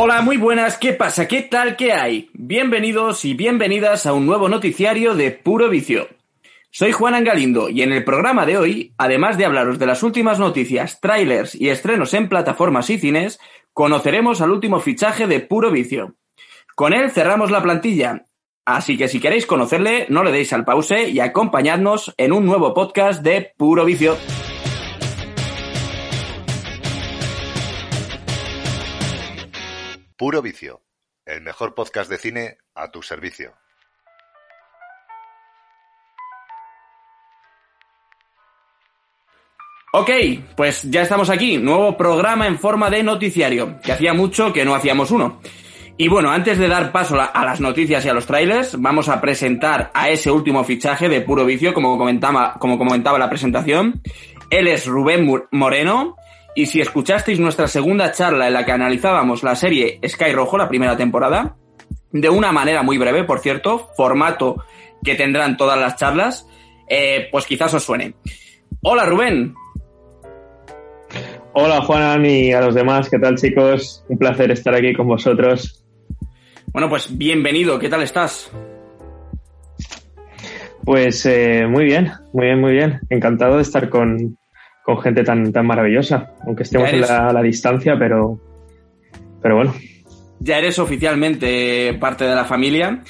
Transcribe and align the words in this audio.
Hola, 0.00 0.22
muy 0.22 0.36
buenas, 0.36 0.78
¿qué 0.78 0.92
pasa? 0.92 1.26
¿Qué 1.26 1.42
tal? 1.42 1.74
¿Qué 1.74 1.92
hay? 1.92 2.30
Bienvenidos 2.32 3.24
y 3.24 3.34
bienvenidas 3.34 4.06
a 4.06 4.12
un 4.12 4.26
nuevo 4.26 4.48
noticiario 4.48 5.16
de 5.16 5.32
Puro 5.32 5.68
Vicio. 5.68 6.06
Soy 6.70 6.92
Juan 6.92 7.14
Angalindo 7.14 7.68
y 7.68 7.82
en 7.82 7.92
el 7.92 8.04
programa 8.04 8.46
de 8.46 8.58
hoy, 8.58 8.94
además 8.96 9.36
de 9.36 9.44
hablaros 9.44 9.80
de 9.80 9.86
las 9.86 10.04
últimas 10.04 10.38
noticias, 10.38 11.00
trailers 11.00 11.56
y 11.56 11.70
estrenos 11.70 12.14
en 12.14 12.28
plataformas 12.28 12.90
y 12.90 12.98
cines, 13.00 13.40
conoceremos 13.72 14.40
al 14.40 14.52
último 14.52 14.78
fichaje 14.78 15.26
de 15.26 15.40
Puro 15.40 15.72
Vicio. 15.72 16.14
Con 16.76 16.92
él 16.92 17.10
cerramos 17.10 17.50
la 17.50 17.60
plantilla, 17.60 18.24
así 18.64 18.96
que 18.96 19.08
si 19.08 19.18
queréis 19.18 19.46
conocerle, 19.46 20.06
no 20.10 20.22
le 20.22 20.30
deis 20.30 20.52
al 20.52 20.64
pause 20.64 21.08
y 21.08 21.18
acompañadnos 21.18 22.14
en 22.18 22.32
un 22.32 22.46
nuevo 22.46 22.72
podcast 22.72 23.20
de 23.24 23.52
Puro 23.56 23.84
Vicio. 23.84 24.16
Puro 30.18 30.42
Vicio, 30.42 30.82
el 31.24 31.42
mejor 31.42 31.76
podcast 31.76 32.10
de 32.10 32.18
cine 32.18 32.58
a 32.74 32.90
tu 32.90 33.02
servicio. 33.02 33.52
Ok, 39.92 40.10
pues 40.56 40.82
ya 40.90 41.02
estamos 41.02 41.30
aquí, 41.30 41.58
nuevo 41.58 41.96
programa 41.96 42.48
en 42.48 42.58
forma 42.58 42.90
de 42.90 43.04
noticiario, 43.04 43.78
que 43.80 43.92
hacía 43.92 44.12
mucho 44.12 44.52
que 44.52 44.64
no 44.64 44.74
hacíamos 44.74 45.12
uno. 45.12 45.40
Y 45.96 46.08
bueno, 46.08 46.32
antes 46.32 46.58
de 46.58 46.66
dar 46.66 46.90
paso 46.90 47.16
a 47.20 47.44
las 47.44 47.60
noticias 47.60 48.04
y 48.04 48.08
a 48.08 48.14
los 48.14 48.26
trailers, 48.26 48.74
vamos 48.80 49.08
a 49.08 49.20
presentar 49.20 49.92
a 49.94 50.10
ese 50.10 50.32
último 50.32 50.64
fichaje 50.64 51.08
de 51.08 51.20
Puro 51.20 51.44
Vicio, 51.44 51.72
como 51.72 51.96
comentaba, 51.96 52.54
como 52.58 52.76
comentaba 52.76 53.20
la 53.20 53.30
presentación. 53.30 54.02
Él 54.50 54.66
es 54.66 54.84
Rubén 54.86 55.30
Moreno, 55.52 56.16
y 56.58 56.66
si 56.66 56.80
escuchasteis 56.80 57.38
nuestra 57.38 57.68
segunda 57.68 58.10
charla 58.10 58.48
en 58.48 58.52
la 58.52 58.64
que 58.64 58.72
analizábamos 58.72 59.44
la 59.44 59.54
serie 59.54 60.00
Sky 60.04 60.32
Rojo, 60.32 60.58
la 60.58 60.68
primera 60.68 60.96
temporada, 60.96 61.54
de 62.10 62.28
una 62.28 62.50
manera 62.50 62.82
muy 62.82 62.98
breve, 62.98 63.22
por 63.22 63.38
cierto, 63.38 63.90
formato 63.96 64.64
que 65.04 65.14
tendrán 65.14 65.56
todas 65.56 65.78
las 65.78 65.94
charlas, 65.94 66.48
eh, 66.88 67.28
pues 67.30 67.46
quizás 67.46 67.74
os 67.74 67.84
suene. 67.84 68.14
Hola 68.82 69.06
Rubén, 69.06 69.54
Hola 71.52 71.80
Juan 71.82 72.26
y 72.26 72.52
a 72.52 72.60
los 72.60 72.74
demás, 72.74 73.08
¿qué 73.08 73.20
tal 73.20 73.36
chicos? 73.36 74.04
Un 74.08 74.18
placer 74.18 74.50
estar 74.50 74.74
aquí 74.74 74.92
con 74.94 75.06
vosotros. 75.06 75.84
Bueno, 76.72 76.88
pues 76.88 77.16
bienvenido, 77.16 77.78
¿qué 77.78 77.88
tal 77.88 78.02
estás? 78.02 78.50
Pues 80.84 81.24
eh, 81.24 81.68
muy 81.68 81.84
bien, 81.84 82.10
muy 82.32 82.46
bien, 82.46 82.60
muy 82.60 82.72
bien. 82.72 83.00
Encantado 83.10 83.56
de 83.56 83.62
estar 83.62 83.88
con, 83.90 84.37
gente 84.96 85.22
tan, 85.22 85.52
tan 85.52 85.66
maravillosa, 85.66 86.32
aunque 86.46 86.62
estemos 86.62 86.90
a 87.10 87.32
la, 87.32 87.42
distancia, 87.42 87.96
pero, 87.98 88.40
pero 89.42 89.56
bueno. 89.56 89.74
Ya 90.40 90.58
eres 90.58 90.78
oficialmente 90.78 91.94
parte 92.00 92.24
de 92.24 92.34
la 92.34 92.44
familia 92.44 93.02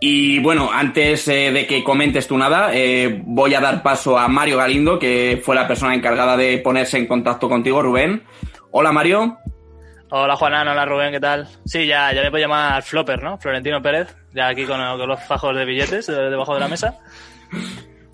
y 0.00 0.38
bueno, 0.40 0.70
antes 0.72 1.26
eh, 1.28 1.50
de 1.52 1.66
que 1.66 1.82
comentes 1.82 2.28
tú 2.28 2.36
nada, 2.36 2.70
eh, 2.74 3.22
voy 3.24 3.54
a 3.54 3.60
dar 3.60 3.82
paso 3.82 4.18
a 4.18 4.28
Mario 4.28 4.58
Galindo, 4.58 4.98
que 4.98 5.40
fue 5.44 5.54
la 5.54 5.66
persona 5.66 5.94
encargada 5.94 6.36
de 6.36 6.58
ponerse 6.58 6.98
en 6.98 7.06
contacto 7.06 7.48
contigo, 7.48 7.82
Rubén. 7.82 8.22
Hola, 8.70 8.92
Mario. 8.92 9.38
Hola, 10.10 10.36
Juanan. 10.36 10.68
Hola, 10.68 10.84
Rubén. 10.84 11.12
¿Qué 11.12 11.20
tal? 11.20 11.48
Sí, 11.64 11.86
ya, 11.86 12.12
ya 12.12 12.22
me 12.22 12.30
puedo 12.30 12.42
llamar 12.42 12.82
Flopper, 12.82 13.22
¿no? 13.22 13.38
Florentino 13.38 13.82
Pérez, 13.82 14.14
ya 14.32 14.48
aquí 14.48 14.64
con, 14.64 14.78
los 14.80 15.22
fajos 15.24 15.56
de 15.56 15.64
billetes 15.64 16.06
debajo 16.06 16.54
de 16.54 16.60
la 16.60 16.68
mesa. 16.68 16.98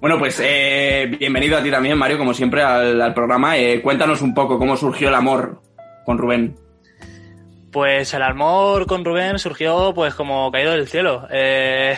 Bueno, 0.03 0.19
pues 0.19 0.41
eh, 0.42 1.06
bienvenido 1.17 1.56
a 1.56 1.62
ti 1.62 1.70
también, 1.70 1.97
Mario, 1.97 2.19
como 2.19 2.34
siempre, 2.34 2.61
al, 2.61 3.14
programa. 3.14 3.55
cuéntanos 3.84 4.20
un 4.20 4.34
poco 4.34 4.58
cómo 4.58 4.77
surgió 4.77 5.07
el 5.07 5.14
amor 5.14 5.63
con 6.05 6.18
Rubén. 6.18 6.57
Pues 7.70 8.13
el 8.13 8.23
amor 8.23 8.89
con 8.89 9.05
Rubén 9.05 9.39
surgió 9.39 9.95
pues 9.95 10.17
como 10.17 10.51
caído 10.51 10.73
del 10.73 10.89
cielo. 10.89 11.29
Eh, 11.30 11.96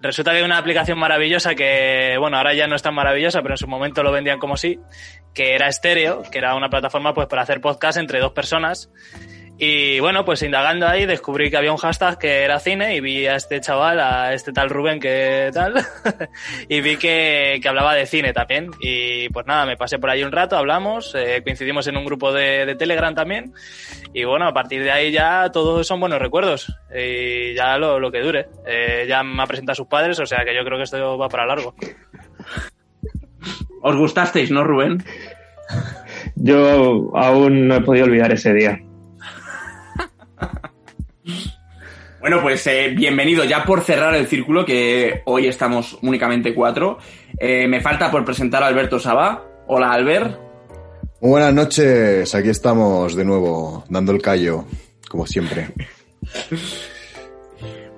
resulta 0.00 0.32
que 0.32 0.38
hay 0.38 0.42
una 0.42 0.58
aplicación 0.58 0.98
maravillosa 0.98 1.54
que, 1.54 2.16
bueno, 2.18 2.38
ahora 2.38 2.54
ya 2.54 2.66
no 2.66 2.74
es 2.74 2.82
tan 2.82 2.96
maravillosa, 2.96 3.40
pero 3.40 3.54
en 3.54 3.58
su 3.58 3.68
momento 3.68 4.02
lo 4.02 4.10
vendían 4.10 4.40
como 4.40 4.56
sí, 4.56 4.80
que 5.32 5.54
era 5.54 5.68
estéreo, 5.68 6.24
que 6.32 6.38
era 6.38 6.56
una 6.56 6.70
plataforma 6.70 7.14
pues 7.14 7.28
para 7.28 7.42
hacer 7.42 7.60
podcast 7.60 7.98
entre 7.98 8.18
dos 8.18 8.32
personas 8.32 8.90
y 9.60 9.98
bueno, 9.98 10.24
pues 10.24 10.40
indagando 10.42 10.86
ahí 10.86 11.04
descubrí 11.04 11.50
que 11.50 11.56
había 11.56 11.72
un 11.72 11.78
hashtag 11.78 12.16
que 12.16 12.44
era 12.44 12.60
cine 12.60 12.94
y 12.94 13.00
vi 13.00 13.26
a 13.26 13.34
este 13.34 13.60
chaval, 13.60 13.98
a 13.98 14.32
este 14.32 14.52
tal 14.52 14.70
Rubén 14.70 15.00
que 15.00 15.50
tal, 15.52 15.74
y 16.68 16.80
vi 16.80 16.96
que, 16.96 17.58
que, 17.60 17.68
hablaba 17.68 17.94
de 17.94 18.06
cine 18.06 18.32
también. 18.32 18.70
Y 18.80 19.28
pues 19.30 19.46
nada, 19.46 19.66
me 19.66 19.76
pasé 19.76 19.98
por 19.98 20.10
ahí 20.10 20.22
un 20.22 20.30
rato, 20.30 20.56
hablamos, 20.56 21.12
eh, 21.16 21.42
coincidimos 21.42 21.88
en 21.88 21.96
un 21.96 22.04
grupo 22.04 22.32
de, 22.32 22.66
de, 22.66 22.76
Telegram 22.76 23.12
también. 23.16 23.52
Y 24.14 24.22
bueno, 24.22 24.46
a 24.46 24.52
partir 24.52 24.84
de 24.84 24.92
ahí 24.92 25.10
ya 25.10 25.50
todos 25.50 25.84
son 25.84 25.98
buenos 25.98 26.20
recuerdos. 26.20 26.72
Y 26.94 27.52
ya 27.54 27.78
lo, 27.78 27.98
lo 27.98 28.12
que 28.12 28.20
dure. 28.20 28.46
Eh, 28.64 29.06
ya 29.08 29.24
me 29.24 29.42
ha 29.42 29.46
presentado 29.46 29.72
a 29.72 29.76
sus 29.76 29.88
padres, 29.88 30.20
o 30.20 30.26
sea 30.26 30.44
que 30.44 30.54
yo 30.54 30.64
creo 30.64 30.78
que 30.78 30.84
esto 30.84 31.18
va 31.18 31.28
para 31.28 31.46
largo. 31.46 31.74
¿Os 33.82 33.96
gustasteis, 33.96 34.52
no, 34.52 34.62
Rubén? 34.62 35.02
Yo 36.36 37.10
aún 37.16 37.66
no 37.66 37.74
he 37.74 37.80
podido 37.80 38.06
olvidar 38.06 38.30
ese 38.30 38.52
día. 38.54 38.80
Bueno, 42.20 42.42
pues 42.42 42.66
eh, 42.66 42.92
bienvenido 42.96 43.44
ya 43.44 43.64
por 43.64 43.82
cerrar 43.82 44.12
el 44.16 44.26
círculo, 44.26 44.64
que 44.64 45.22
hoy 45.24 45.46
estamos 45.46 45.96
únicamente 46.02 46.52
cuatro. 46.52 46.98
Eh, 47.38 47.68
me 47.68 47.80
falta 47.80 48.10
por 48.10 48.24
presentar 48.24 48.60
a 48.60 48.66
Alberto 48.66 48.98
Saba. 48.98 49.44
Hola, 49.68 49.92
Albert. 49.92 50.36
Muy 51.20 51.30
buenas 51.30 51.54
noches, 51.54 52.34
aquí 52.34 52.48
estamos 52.48 53.14
de 53.14 53.24
nuevo, 53.24 53.84
dando 53.88 54.10
el 54.10 54.20
callo, 54.20 54.64
como 55.08 55.26
siempre. 55.26 55.68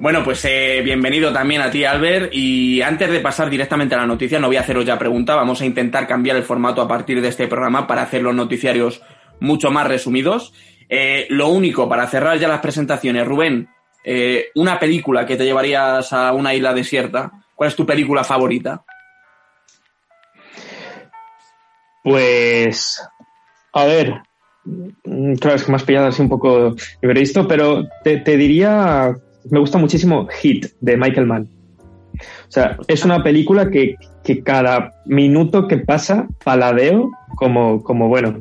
Bueno, 0.00 0.24
pues 0.24 0.42
eh, 0.46 0.80
bienvenido 0.82 1.30
también 1.30 1.60
a 1.60 1.70
ti, 1.70 1.84
Albert. 1.84 2.30
Y 2.32 2.80
antes 2.80 3.10
de 3.10 3.20
pasar 3.20 3.50
directamente 3.50 3.94
a 3.94 3.98
la 3.98 4.06
noticia, 4.06 4.38
no 4.38 4.46
voy 4.46 4.56
a 4.56 4.60
haceros 4.60 4.86
ya 4.86 4.98
pregunta, 4.98 5.34
vamos 5.34 5.60
a 5.60 5.66
intentar 5.66 6.06
cambiar 6.06 6.38
el 6.38 6.42
formato 6.42 6.80
a 6.80 6.88
partir 6.88 7.20
de 7.20 7.28
este 7.28 7.46
programa 7.48 7.86
para 7.86 8.00
hacer 8.00 8.22
los 8.22 8.34
noticiarios 8.34 9.02
mucho 9.40 9.70
más 9.70 9.86
resumidos. 9.86 10.54
Eh, 10.92 11.28
lo 11.30 11.48
único, 11.48 11.88
para 11.88 12.08
cerrar 12.08 12.36
ya 12.38 12.48
las 12.48 12.58
presentaciones, 12.58 13.24
Rubén, 13.24 13.68
eh, 14.04 14.46
una 14.56 14.80
película 14.80 15.24
que 15.24 15.36
te 15.36 15.44
llevarías 15.44 16.12
a 16.12 16.32
una 16.32 16.52
isla 16.52 16.74
desierta. 16.74 17.30
¿Cuál 17.54 17.68
es 17.70 17.76
tu 17.76 17.86
película 17.86 18.24
favorita? 18.24 18.82
Pues, 22.02 23.00
a 23.72 23.84
ver, 23.84 24.20
claro, 25.40 25.56
es 25.56 25.64
que 25.64 25.70
me 25.70 25.76
has 25.76 25.84
pillado 25.84 26.08
así 26.08 26.22
un 26.22 26.28
poco 26.28 26.74
visto, 27.02 27.46
pero 27.46 27.86
te, 28.02 28.18
diría, 28.36 29.14
me 29.48 29.60
gusta 29.60 29.78
muchísimo 29.78 30.26
Hit 30.26 30.66
de 30.80 30.96
Michael 30.96 31.26
Mann. 31.26 31.48
O 32.48 32.50
sea, 32.50 32.78
es 32.88 33.04
una 33.04 33.22
película 33.22 33.70
que, 33.70 33.94
que 34.24 34.42
cada 34.42 34.92
minuto 35.04 35.68
que 35.68 35.76
pasa 35.76 36.26
paladeo 36.42 37.10
como, 37.36 37.82
como, 37.84 38.08
bueno, 38.08 38.40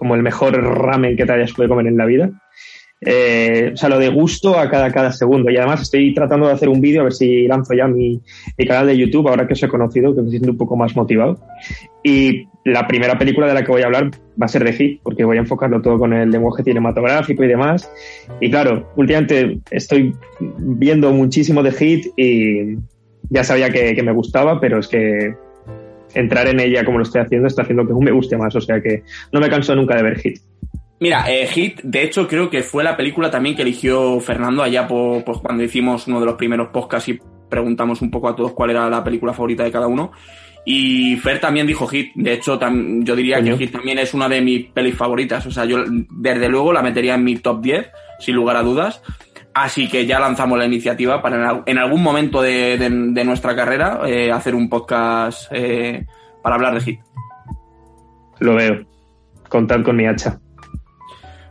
como 0.00 0.14
el 0.14 0.22
mejor 0.22 0.54
ramen 0.54 1.14
que 1.14 1.26
te 1.26 1.32
hayas 1.32 1.52
podido 1.52 1.74
comer 1.74 1.86
en 1.88 1.98
la 1.98 2.06
vida. 2.06 2.30
Eh, 3.02 3.72
o 3.74 3.76
sea, 3.76 3.90
lo 3.90 3.98
de 3.98 4.08
gusto 4.08 4.58
a 4.58 4.70
cada, 4.70 4.90
cada 4.90 5.12
segundo. 5.12 5.50
Y 5.50 5.58
además 5.58 5.82
estoy 5.82 6.14
tratando 6.14 6.46
de 6.46 6.54
hacer 6.54 6.70
un 6.70 6.80
vídeo 6.80 7.02
a 7.02 7.04
ver 7.04 7.12
si 7.12 7.46
lanzo 7.46 7.74
ya 7.74 7.86
mi, 7.86 8.22
canal 8.66 8.86
de 8.86 8.96
YouTube, 8.96 9.28
ahora 9.28 9.46
que 9.46 9.52
os 9.52 9.62
he 9.62 9.68
conocido, 9.68 10.16
que 10.16 10.22
me 10.22 10.30
siento 10.30 10.52
un 10.52 10.56
poco 10.56 10.74
más 10.74 10.96
motivado. 10.96 11.38
Y 12.02 12.46
la 12.64 12.88
primera 12.88 13.18
película 13.18 13.46
de 13.46 13.52
la 13.52 13.62
que 13.62 13.72
voy 13.72 13.82
a 13.82 13.86
hablar 13.86 14.10
va 14.40 14.46
a 14.46 14.48
ser 14.48 14.64
de 14.64 14.72
Hit, 14.72 15.02
porque 15.02 15.22
voy 15.22 15.36
a 15.36 15.40
enfocarlo 15.40 15.82
todo 15.82 15.98
con 15.98 16.14
el 16.14 16.30
lenguaje 16.30 16.62
cinematográfico 16.62 17.44
y 17.44 17.48
demás. 17.48 17.92
Y 18.40 18.50
claro, 18.50 18.90
últimamente 18.96 19.60
estoy 19.70 20.14
viendo 20.40 21.12
muchísimo 21.12 21.62
de 21.62 21.72
Hit 21.72 22.06
y 22.16 22.78
ya 23.28 23.44
sabía 23.44 23.68
que, 23.68 23.94
que 23.94 24.02
me 24.02 24.12
gustaba, 24.12 24.58
pero 24.60 24.78
es 24.78 24.88
que 24.88 25.34
entrar 26.14 26.48
en 26.48 26.60
ella 26.60 26.84
como 26.84 26.98
lo 26.98 27.04
estoy 27.04 27.22
haciendo 27.22 27.46
está 27.48 27.62
haciendo 27.62 27.86
que 27.86 27.94
me 27.94 28.10
guste 28.10 28.36
más. 28.36 28.54
O 28.54 28.60
sea 28.60 28.80
que 28.80 29.02
no 29.32 29.40
me 29.40 29.48
canso 29.48 29.74
nunca 29.74 29.96
de 29.96 30.02
ver 30.02 30.18
Hit. 30.18 30.38
Mira, 31.00 31.24
eh, 31.32 31.46
Hit, 31.46 31.80
de 31.82 32.02
hecho, 32.02 32.28
creo 32.28 32.50
que 32.50 32.62
fue 32.62 32.84
la 32.84 32.96
película 32.96 33.30
también 33.30 33.56
que 33.56 33.62
eligió 33.62 34.20
Fernando 34.20 34.62
allá 34.62 34.86
por, 34.86 35.24
pues, 35.24 35.38
cuando 35.38 35.64
hicimos 35.64 36.06
uno 36.06 36.20
de 36.20 36.26
los 36.26 36.34
primeros 36.34 36.68
podcasts 36.68 37.08
y 37.08 37.18
preguntamos 37.48 38.02
un 38.02 38.10
poco 38.10 38.28
a 38.28 38.36
todos 38.36 38.52
cuál 38.52 38.70
era 38.70 38.88
la 38.90 39.02
película 39.02 39.32
favorita 39.32 39.64
de 39.64 39.72
cada 39.72 39.86
uno. 39.86 40.12
Y 40.64 41.16
Fer 41.16 41.40
también 41.40 41.66
dijo 41.66 41.86
Hit. 41.86 42.12
De 42.14 42.34
hecho, 42.34 42.60
yo 42.60 43.16
diría 43.16 43.42
que 43.42 43.56
Hit 43.56 43.72
también 43.72 43.98
es 43.98 44.12
una 44.12 44.28
de 44.28 44.42
mis 44.42 44.66
pelis 44.66 44.94
favoritas. 44.94 45.46
O 45.46 45.50
sea, 45.50 45.64
yo 45.64 45.78
desde 45.88 46.48
luego 46.50 46.70
la 46.70 46.82
metería 46.82 47.14
en 47.14 47.24
mi 47.24 47.36
top 47.36 47.62
10, 47.62 47.90
sin 48.18 48.34
lugar 48.34 48.56
a 48.56 48.62
dudas. 48.62 49.02
Así 49.60 49.88
que 49.88 50.06
ya 50.06 50.18
lanzamos 50.18 50.58
la 50.58 50.64
iniciativa 50.64 51.20
para 51.20 51.62
en 51.66 51.78
algún 51.78 52.02
momento 52.02 52.40
de, 52.40 52.78
nuestra 53.24 53.54
carrera 53.54 54.00
eh, 54.06 54.32
hacer 54.32 54.54
un 54.54 54.70
podcast 54.70 55.52
eh, 55.52 56.06
para 56.42 56.56
hablar 56.56 56.74
de 56.74 56.80
Hit. 56.80 57.00
Lo 58.38 58.54
veo. 58.54 58.86
Contad 59.50 59.82
con 59.82 59.96
mi 59.96 60.06
hacha. 60.06 60.40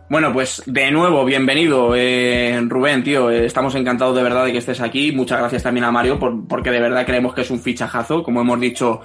Bueno, 0.10 0.34
pues 0.34 0.64
de 0.66 0.90
nuevo, 0.90 1.24
bienvenido, 1.24 1.94
eh, 1.96 2.60
Rubén, 2.68 3.04
tío. 3.04 3.30
estamos 3.30 3.76
encantados 3.76 4.16
de 4.16 4.24
verdad 4.24 4.46
de 4.46 4.54
que 4.54 4.58
estés 4.58 4.82
aquí. 4.82 5.12
Muchas 5.12 5.38
gracias 5.38 5.62
también 5.62 5.84
a 5.84 5.92
Mario, 5.92 6.18
por, 6.18 6.48
porque 6.48 6.72
de 6.72 6.80
verdad 6.80 7.06
creemos 7.06 7.36
que 7.36 7.42
es 7.42 7.52
un 7.52 7.60
fichajazo. 7.60 8.24
Como 8.24 8.42
hemos 8.42 8.60
dicho, 8.60 9.02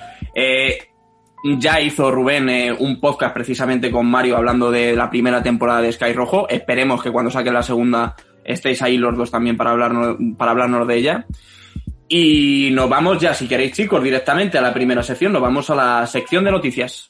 Ya 1.47 1.79
hizo 1.79 2.11
Rubén 2.11 2.49
eh, 2.49 2.73
un 2.73 2.99
podcast 3.01 3.35
precisamente 3.35 3.91
con 3.91 4.06
Mario 4.06 4.39
hablando 4.39 4.71
de 4.71 4.97
la 4.97 5.11
primera 5.11 5.43
temporada 5.43 5.83
de 5.83 5.93
Sky 5.93 6.15
Rojo. 6.15 6.49
Esperemos 6.49 7.03
que 7.03 7.11
cuando 7.11 7.31
saque 7.31 7.53
la 7.53 7.62
segunda 7.62 8.17
estéis 8.44 8.82
ahí 8.82 8.96
los 8.96 9.17
dos 9.17 9.31
también 9.31 9.56
para 9.56 9.70
hablarnos, 9.70 10.17
para 10.37 10.52
hablarnos 10.52 10.87
de 10.87 10.96
ella. 10.96 11.26
Y 12.08 12.70
nos 12.73 12.88
vamos 12.88 13.19
ya, 13.19 13.35
si 13.35 13.49
queréis 13.49 13.73
chicos, 13.73 14.02
directamente 14.02 14.58
a 14.58 14.62
la 14.62 14.75
primera 14.75 15.02
sección. 15.02 15.32
Nos 15.32 15.43
vamos 15.43 15.70
a 15.70 15.75
la 15.75 16.06
sección 16.06 16.44
de 16.44 16.50
noticias. 16.50 17.08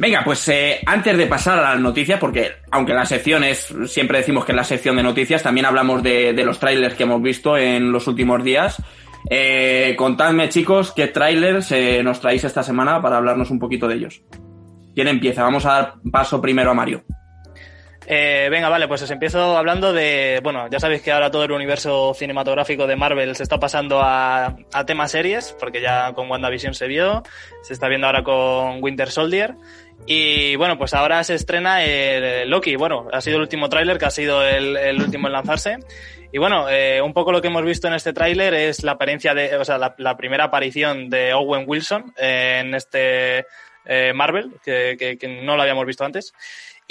Venga, 0.00 0.24
pues 0.24 0.48
eh, 0.48 0.80
antes 0.86 1.14
de 1.14 1.26
pasar 1.26 1.58
a 1.58 1.72
las 1.72 1.80
noticias, 1.80 2.18
porque 2.18 2.52
aunque 2.70 2.94
la 2.94 3.04
sección 3.04 3.44
es, 3.44 3.70
siempre 3.84 4.16
decimos 4.16 4.46
que 4.46 4.52
es 4.52 4.56
la 4.56 4.64
sección 4.64 4.96
de 4.96 5.02
noticias, 5.02 5.42
también 5.42 5.66
hablamos 5.66 6.02
de, 6.02 6.32
de 6.32 6.42
los 6.42 6.58
trailers 6.58 6.94
que 6.94 7.02
hemos 7.02 7.20
visto 7.20 7.58
en 7.58 7.92
los 7.92 8.06
últimos 8.06 8.42
días. 8.42 8.82
Eh, 9.28 9.94
contadme, 9.98 10.48
chicos, 10.48 10.92
qué 10.92 11.08
trailers 11.08 11.72
eh, 11.72 12.02
nos 12.02 12.20
traéis 12.20 12.44
esta 12.44 12.62
semana 12.62 13.02
para 13.02 13.18
hablarnos 13.18 13.50
un 13.50 13.58
poquito 13.58 13.86
de 13.86 13.96
ellos. 13.96 14.22
¿Quién 14.94 15.08
empieza? 15.08 15.42
Vamos 15.42 15.66
a 15.66 15.72
dar 15.72 15.94
paso 16.10 16.40
primero 16.40 16.70
a 16.70 16.74
Mario. 16.74 17.04
Eh, 18.12 18.48
venga, 18.50 18.68
vale, 18.68 18.88
pues 18.88 19.02
os 19.02 19.10
empiezo 19.12 19.56
hablando 19.56 19.92
de. 19.92 20.40
Bueno, 20.42 20.66
ya 20.68 20.80
sabéis 20.80 21.00
que 21.00 21.12
ahora 21.12 21.30
todo 21.30 21.44
el 21.44 21.52
universo 21.52 22.12
cinematográfico 22.12 22.88
de 22.88 22.96
Marvel 22.96 23.36
se 23.36 23.44
está 23.44 23.60
pasando 23.60 24.00
a, 24.02 24.56
temas 24.84 25.12
series, 25.12 25.54
porque 25.60 25.80
ya 25.80 26.12
con 26.12 26.28
WandaVision 26.28 26.74
se 26.74 26.88
vio, 26.88 27.22
se 27.62 27.72
está 27.72 27.86
viendo 27.86 28.08
ahora 28.08 28.24
con 28.24 28.82
Winter 28.82 29.10
Soldier. 29.10 29.54
Y 30.06 30.56
bueno, 30.56 30.76
pues 30.76 30.92
ahora 30.92 31.22
se 31.22 31.36
estrena 31.36 31.84
el 31.84 32.50
Loki. 32.50 32.74
Bueno, 32.74 33.06
ha 33.12 33.20
sido 33.20 33.36
el 33.36 33.42
último 33.42 33.68
tráiler 33.68 33.96
que 33.96 34.06
ha 34.06 34.10
sido 34.10 34.42
el, 34.44 35.00
último 35.00 35.28
en 35.28 35.32
lanzarse. 35.32 35.78
Y 36.32 36.38
bueno, 36.38 36.68
eh, 36.68 37.02
un 37.02 37.12
poco 37.12 37.32
lo 37.32 37.42
que 37.42 37.48
hemos 37.48 37.64
visto 37.64 37.88
en 37.88 37.94
este 37.94 38.12
tráiler 38.12 38.54
es 38.54 38.84
la 38.84 38.92
apariencia 38.92 39.34
de, 39.34 39.56
o 39.56 39.64
sea, 39.64 39.78
la, 39.78 39.94
la, 39.98 40.16
primera 40.16 40.44
aparición 40.44 41.10
de 41.10 41.34
Owen 41.34 41.64
Wilson 41.66 42.12
en 42.16 42.74
este 42.74 43.46
eh, 43.84 44.12
Marvel, 44.14 44.52
que, 44.62 44.96
que, 44.96 45.18
que, 45.18 45.28
no 45.42 45.56
lo 45.56 45.62
habíamos 45.62 45.86
visto 45.86 46.04
antes. 46.04 46.32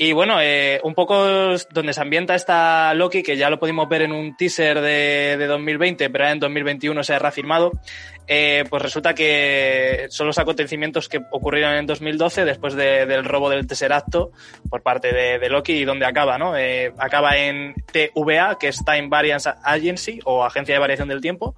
Y 0.01 0.13
bueno, 0.13 0.38
eh, 0.40 0.80
un 0.86 0.96
poco 0.96 1.25
donde 1.72 1.92
se 1.92 2.00
ambienta 2.00 2.34
esta 2.34 2.94
Loki, 2.94 3.22
que 3.22 3.36
ya 3.36 3.50
lo 3.50 3.60
pudimos 3.60 3.90
ver 3.90 4.04
en 4.04 4.13
un 4.13 4.38
teaser 4.38 4.80
de, 4.80 5.36
de 5.38 5.46
2020, 5.46 6.10
pero 6.10 6.25
en 6.25 6.40
2021 6.40 7.04
se 7.04 7.16
ha 7.16 7.19
reafirmado, 7.19 7.74
eh, 8.25 8.63
pues 8.69 8.81
resulta 8.81 9.13
que 9.13 10.06
son 10.10 10.28
los 10.28 10.40
acontecimientos 10.40 11.10
que 11.10 11.19
ocurrieron 11.31 11.74
en 11.74 11.86
2012 11.86 12.46
después 12.46 12.75
de, 12.75 13.07
del 13.07 13.25
robo 13.25 13.50
del 13.50 13.68
Tesseracto 13.68 14.31
por 14.69 14.84
parte 14.84 15.12
de, 15.12 15.38
de 15.38 15.50
Loki 15.50 15.74
y 15.74 15.84
donde 15.84 16.06
acaba, 16.06 16.38
¿no? 16.38 16.56
Eh, 16.56 16.94
acaba 16.98 17.36
en 17.36 17.74
TVA, 17.92 18.57
que 18.57 18.69
es 18.69 18.86
Time 18.86 19.10
Variance 19.10 19.50
Agency 19.63 20.22
o 20.24 20.45
Agencia 20.45 20.75
de 20.75 20.80
Variación 20.80 21.10
del 21.10 21.19
Tiempo. 21.19 21.54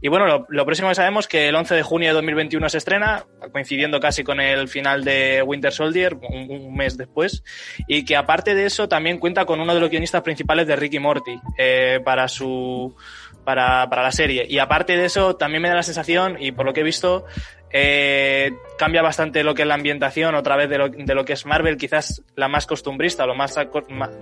Y 0.00 0.08
bueno, 0.08 0.26
lo, 0.26 0.46
lo, 0.48 0.64
próximo 0.64 0.88
que 0.88 0.94
sabemos 0.94 1.28
que 1.28 1.48
el 1.48 1.54
11 1.54 1.74
de 1.74 1.82
junio 1.82 2.08
de 2.08 2.14
2021 2.14 2.68
se 2.68 2.78
estrena, 2.78 3.24
coincidiendo 3.52 4.00
casi 4.00 4.24
con 4.24 4.40
el 4.40 4.68
final 4.68 5.04
de 5.04 5.42
Winter 5.42 5.72
Soldier, 5.72 6.14
un, 6.14 6.50
un 6.50 6.74
mes 6.74 6.96
después, 6.96 7.44
y 7.86 8.04
que 8.04 8.16
aparte 8.16 8.54
de 8.54 8.66
eso 8.66 8.88
también 8.88 9.18
cuenta 9.18 9.44
con 9.44 9.60
uno 9.60 9.74
de 9.74 9.80
los 9.80 9.90
guionistas 9.90 10.22
principales 10.22 10.66
de 10.66 10.76
Ricky 10.76 10.98
Morty 10.98 11.38
eh, 11.58 12.00
para 12.04 12.28
su 12.28 12.96
para, 13.44 13.88
para 13.88 14.02
la 14.02 14.12
serie. 14.12 14.46
Y 14.48 14.58
aparte 14.58 14.96
de 14.96 15.04
eso, 15.04 15.36
también 15.36 15.62
me 15.62 15.68
da 15.68 15.74
la 15.74 15.82
sensación, 15.82 16.36
y 16.40 16.52
por 16.52 16.66
lo 16.66 16.72
que 16.72 16.80
he 16.80 16.84
visto, 16.84 17.24
eh, 17.72 18.52
cambia 18.78 19.02
bastante 19.02 19.44
lo 19.44 19.54
que 19.54 19.62
es 19.62 19.68
la 19.68 19.74
ambientación 19.74 20.34
otra 20.34 20.56
vez 20.56 20.68
de 20.68 20.78
lo, 20.78 20.88
de 20.88 21.14
lo 21.14 21.24
que 21.24 21.34
es 21.34 21.46
Marvel, 21.46 21.76
quizás 21.76 22.22
la 22.34 22.48
más 22.48 22.66
costumbrista, 22.66 23.26
lo 23.26 23.34
más, 23.34 23.58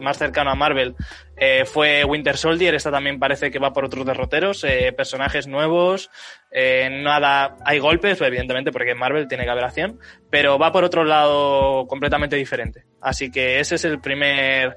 más 0.00 0.18
cercano 0.18 0.50
a 0.50 0.54
Marvel 0.54 0.94
eh, 1.36 1.64
fue 1.64 2.04
Winter 2.04 2.36
Soldier, 2.36 2.74
esta 2.74 2.90
también 2.90 3.18
parece 3.18 3.50
que 3.50 3.58
va 3.58 3.72
por 3.72 3.84
otros 3.84 4.04
derroteros, 4.04 4.64
eh, 4.64 4.92
personajes 4.96 5.46
nuevos, 5.46 6.10
eh, 6.50 6.88
nada, 6.90 7.56
hay 7.64 7.78
golpes, 7.78 8.20
evidentemente, 8.20 8.72
porque 8.72 8.94
Marvel 8.94 9.28
tiene 9.28 9.44
que 9.44 9.50
haber 9.50 9.64
acción, 9.64 9.98
pero 10.30 10.58
va 10.58 10.72
por 10.72 10.84
otro 10.84 11.04
lado 11.04 11.86
completamente 11.86 12.36
diferente. 12.36 12.84
Así 13.00 13.30
que 13.30 13.60
ese 13.60 13.76
es 13.76 13.84
el 13.84 14.00
primer 14.00 14.76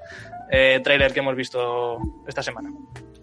eh, 0.52 0.82
tráiler 0.84 1.14
que 1.14 1.20
hemos 1.20 1.36
visto 1.36 1.98
esta 2.28 2.44
semana. 2.44 2.70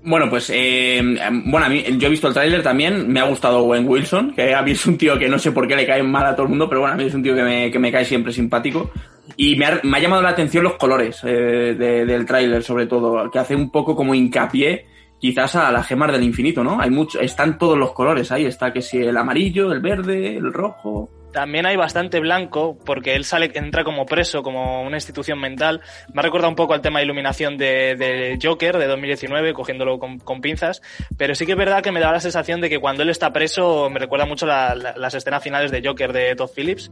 Bueno, 0.09 0.31
pues 0.31 0.51
eh, 0.55 1.03
bueno, 1.45 1.67
a 1.67 1.69
mí, 1.69 1.85
yo 1.99 2.07
he 2.07 2.11
visto 2.11 2.29
el 2.29 2.33
tráiler 2.33 2.63
también, 2.63 3.13
me 3.13 3.21
ha 3.21 3.25
gustado 3.25 3.59
Owen 3.59 3.87
Wilson, 3.87 4.33
que 4.33 4.55
a 4.55 4.63
mí 4.63 4.71
es 4.71 4.87
un 4.87 4.97
tío 4.97 5.19
que 5.19 5.29
no 5.29 5.39
sé 5.39 5.53
por 5.53 5.69
qué 5.69 5.77
le 5.77 5.87
cae 5.87 6.03
mal 6.03 6.25
a 6.25 6.35
todo 6.35 6.45
el 6.45 6.49
mundo, 6.49 6.67
pero 6.67 6.81
bueno, 6.81 6.95
a 6.95 6.97
mí 6.97 7.05
es 7.05 7.13
un 7.13 7.23
tío 7.23 7.35
que 7.35 7.43
me, 7.43 7.71
que 7.71 7.79
me 7.79 7.93
cae 7.93 8.07
siempre 8.07 8.33
simpático. 8.33 8.91
Y 9.37 9.57
me 9.57 9.67
ha, 9.67 10.01
llamado 10.01 10.23
la 10.23 10.31
atención 10.31 10.65
los 10.65 10.77
colores 10.77 11.21
eh, 11.25 11.75
de, 11.79 12.07
del 12.07 12.25
tráiler, 12.25 12.63
sobre 12.63 12.87
todo, 12.87 13.31
que 13.31 13.39
hace 13.39 13.55
un 13.55 13.71
poco 13.71 13.95
como 13.95 14.15
hincapié 14.15 14.87
quizás 15.19 15.57
a 15.57 15.71
las 15.71 15.87
gemas 15.87 16.11
del 16.11 16.23
infinito, 16.23 16.65
¿no? 16.65 16.81
Hay 16.81 16.89
mucho, 16.89 17.21
están 17.21 17.59
todos 17.59 17.77
los 17.77 17.93
colores 17.93 18.33
ahí, 18.33 18.47
está 18.47 18.73
que 18.73 18.81
si 18.81 18.97
el 18.97 19.17
amarillo, 19.17 19.73
el 19.73 19.81
verde, 19.81 20.39
el 20.39 20.55
rojo 20.55 21.11
también 21.33 21.67
hay 21.67 21.77
bastante 21.77 22.21
blanco 22.21 22.79
porque 22.85 23.15
él 23.15 23.25
sale 23.25 23.51
entra 23.55 23.85
como 23.85 24.07
preso 24.07 24.43
como 24.43 24.83
una 24.83 24.97
institución 24.97 25.39
mental. 25.41 25.81
Me 26.13 26.21
ha 26.21 26.23
recordado 26.23 26.49
un 26.49 26.57
poco 26.57 26.75
al 26.75 26.81
tema 26.81 27.01
de 27.01 27.05
iluminación 27.05 27.59
de, 27.59 28.39
Joker 28.43 28.79
de 28.79 28.87
2019 28.87 29.53
cogiéndolo 29.53 29.99
con, 29.99 30.41
pinzas. 30.41 30.83
Pero 31.17 31.35
sí 31.35 31.47
que 31.47 31.53
es 31.53 31.59
verdad 31.59 31.83
que 31.83 31.93
me 31.93 32.01
da 32.01 32.13
la 32.13 32.21
sensación 32.21 32.61
de 32.61 32.71
que 32.71 32.79
cuando 32.79 33.03
él 33.03 33.11
está 33.11 33.33
preso 33.33 33.91
me 33.91 33.99
recuerda 33.99 34.27
mucho 34.27 34.47
la, 34.47 34.75
la, 34.75 34.97
las 34.97 35.15
escenas 35.15 35.43
finales 35.43 35.71
de 35.71 35.83
Joker 35.85 36.13
de 36.13 36.35
Todd 36.35 36.51
Phillips 36.55 36.91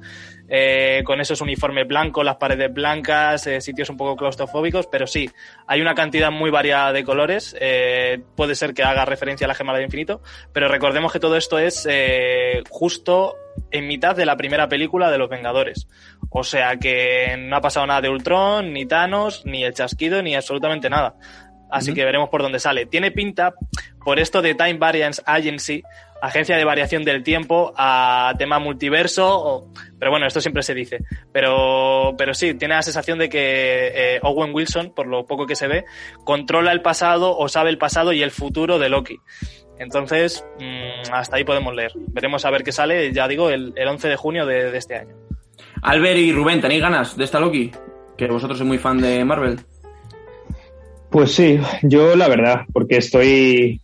eh, 0.48 1.02
con 1.04 1.20
esos 1.20 1.40
uniformes 1.40 1.86
blancos 1.86 2.24
las 2.24 2.36
paredes 2.36 2.72
blancas 2.72 3.46
eh, 3.46 3.60
sitios 3.60 3.88
un 3.90 3.96
poco 3.96 4.16
claustrofóbicos. 4.16 4.86
Pero 4.86 5.06
sí 5.06 5.30
hay 5.66 5.80
una 5.80 5.94
cantidad 5.94 6.30
muy 6.30 6.50
variada 6.50 6.92
de 6.92 7.04
colores. 7.04 7.56
Eh, 7.58 8.20
puede 8.34 8.54
ser 8.54 8.74
que 8.74 8.82
haga 8.82 9.04
referencia 9.04 9.46
a 9.46 9.48
la 9.48 9.54
gema 9.54 9.72
del 9.74 9.84
infinito. 9.84 10.20
Pero 10.52 10.68
recordemos 10.68 11.12
que 11.12 11.20
todo 11.20 11.36
esto 11.36 11.58
es 11.58 11.88
justo 12.68 13.36
en 13.70 13.86
mitad 13.86 14.16
de 14.16 14.26
la 14.26 14.36
primera 14.36 14.68
película 14.68 15.10
de 15.10 15.18
Los 15.18 15.28
Vengadores. 15.28 15.88
O 16.30 16.44
sea 16.44 16.76
que 16.76 17.36
no 17.38 17.56
ha 17.56 17.60
pasado 17.60 17.86
nada 17.86 18.00
de 18.00 18.08
Ultron, 18.08 18.72
ni 18.72 18.86
Thanos, 18.86 19.44
ni 19.44 19.64
el 19.64 19.74
chasquido, 19.74 20.22
ni 20.22 20.34
absolutamente 20.34 20.90
nada. 20.90 21.14
Así 21.70 21.90
uh 21.90 21.92
-huh. 21.92 21.96
que 21.96 22.04
veremos 22.04 22.28
por 22.28 22.42
dónde 22.42 22.60
sale. 22.60 22.86
Tiene 22.86 23.10
pinta, 23.10 23.54
por 24.04 24.18
esto 24.20 24.40
de 24.40 24.54
Time 24.54 24.74
Variance 24.74 25.20
Agency, 25.26 25.82
agencia 26.22 26.56
de 26.56 26.64
variación 26.64 27.04
del 27.04 27.22
tiempo, 27.22 27.72
a 27.76 28.32
tema 28.38 28.58
multiverso, 28.58 29.26
o, 29.28 29.72
pero 29.98 30.10
bueno, 30.10 30.26
esto 30.26 30.40
siempre 30.40 30.62
se 30.62 30.74
dice. 30.74 30.98
Pero, 31.32 32.14
pero 32.16 32.34
sí, 32.34 32.54
tiene 32.54 32.74
la 32.74 32.82
sensación 32.82 33.18
de 33.18 33.28
que 33.28 33.92
eh, 33.94 34.20
Owen 34.22 34.54
Wilson, 34.54 34.94
por 34.94 35.06
lo 35.06 35.26
poco 35.26 35.46
que 35.46 35.56
se 35.56 35.66
ve, 35.66 35.84
controla 36.24 36.72
el 36.72 36.82
pasado 36.82 37.36
o 37.36 37.48
sabe 37.48 37.70
el 37.70 37.78
pasado 37.78 38.12
y 38.12 38.22
el 38.22 38.30
futuro 38.30 38.78
de 38.78 38.88
Loki. 38.88 39.18
Entonces, 39.78 40.44
mmm, 40.58 41.12
hasta 41.12 41.36
ahí 41.36 41.44
podemos 41.44 41.74
leer. 41.74 41.92
Veremos 42.08 42.44
a 42.44 42.50
ver 42.50 42.62
qué 42.62 42.72
sale, 42.72 43.12
ya 43.12 43.28
digo, 43.28 43.50
el, 43.50 43.72
el 43.76 43.88
11 43.88 44.08
de 44.08 44.16
junio 44.16 44.46
de, 44.46 44.70
de, 44.70 44.78
este 44.78 44.96
año. 44.96 45.14
Albert 45.82 46.18
y 46.18 46.32
Rubén, 46.32 46.60
¿tenéis 46.60 46.82
ganas 46.82 47.16
de 47.16 47.24
esta 47.24 47.40
Loki? 47.40 47.70
Que 48.16 48.26
vosotros 48.26 48.58
sois 48.58 48.68
muy 48.68 48.78
fan 48.78 49.00
de 49.00 49.24
Marvel. 49.24 49.60
Pues 51.10 51.32
sí, 51.32 51.60
yo 51.82 52.16
la 52.16 52.28
verdad, 52.28 52.62
porque 52.72 52.96
estoy 52.96 53.80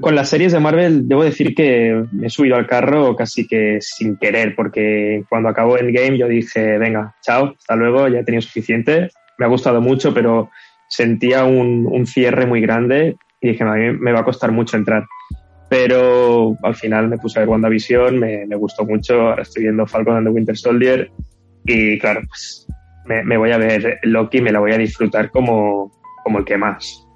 con 0.00 0.14
las 0.14 0.28
series 0.28 0.52
de 0.52 0.60
Marvel, 0.60 1.08
debo 1.08 1.24
decir 1.24 1.54
que 1.54 2.04
me 2.12 2.26
he 2.26 2.30
subido 2.30 2.56
al 2.56 2.66
carro 2.66 3.14
casi 3.16 3.46
que 3.46 3.78
sin 3.80 4.16
querer, 4.16 4.54
porque 4.54 5.24
cuando 5.28 5.48
acabó 5.48 5.78
Endgame 5.78 6.18
yo 6.18 6.28
dije, 6.28 6.78
venga, 6.78 7.14
chao, 7.22 7.54
hasta 7.58 7.76
luego, 7.76 8.08
ya 8.08 8.20
he 8.20 8.24
tenido 8.24 8.42
suficiente. 8.42 9.10
Me 9.38 9.46
ha 9.46 9.48
gustado 9.48 9.80
mucho, 9.80 10.12
pero 10.12 10.50
sentía 10.88 11.44
un, 11.44 11.86
un 11.90 12.06
cierre 12.06 12.46
muy 12.46 12.60
grande 12.60 13.16
y 13.42 13.48
dije, 13.48 13.64
a 13.64 13.72
mí 13.72 13.98
me 13.98 14.12
va 14.12 14.20
a 14.20 14.24
costar 14.24 14.52
mucho 14.52 14.76
entrar. 14.76 15.04
Pero 15.68 16.56
al 16.62 16.74
final 16.74 17.08
me 17.08 17.18
puse 17.18 17.38
a 17.38 17.42
ver 17.42 17.48
WandaVision, 17.48 18.18
me, 18.18 18.46
me 18.46 18.56
gustó 18.56 18.84
mucho, 18.84 19.20
ahora 19.20 19.42
estoy 19.42 19.64
viendo 19.64 19.86
Falcon 19.86 20.16
and 20.16 20.26
the 20.26 20.32
Winter 20.32 20.56
Soldier 20.56 21.10
y 21.64 21.98
claro, 21.98 22.20
pues 22.28 22.66
me, 23.06 23.24
me 23.24 23.36
voy 23.36 23.52
a 23.52 23.58
ver 23.58 23.98
Loki, 24.02 24.40
me 24.40 24.52
la 24.52 24.60
voy 24.60 24.72
a 24.72 24.78
disfrutar 24.78 25.30
como, 25.30 25.90
como 26.22 26.38
el 26.38 26.44
que 26.44 26.58
más. 26.58 27.06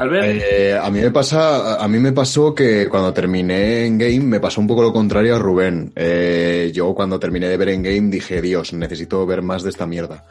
Eh, 0.00 0.78
a 0.80 0.90
mí 0.90 1.00
me 1.00 1.10
pasa, 1.10 1.82
a 1.82 1.88
mí 1.88 1.98
me 1.98 2.12
pasó 2.12 2.54
que 2.54 2.88
cuando 2.88 3.12
terminé 3.12 3.84
en 3.84 3.98
game 3.98 4.20
me 4.20 4.38
pasó 4.38 4.60
un 4.60 4.68
poco 4.68 4.82
lo 4.82 4.92
contrario 4.92 5.34
a 5.34 5.40
Rubén. 5.40 5.92
Eh, 5.96 6.70
yo 6.72 6.94
cuando 6.94 7.18
terminé 7.18 7.48
de 7.48 7.56
ver 7.56 7.70
en 7.70 7.82
game 7.82 8.08
dije, 8.08 8.40
Dios, 8.40 8.72
necesito 8.72 9.26
ver 9.26 9.42
más 9.42 9.64
de 9.64 9.70
esta 9.70 9.86
mierda. 9.86 10.24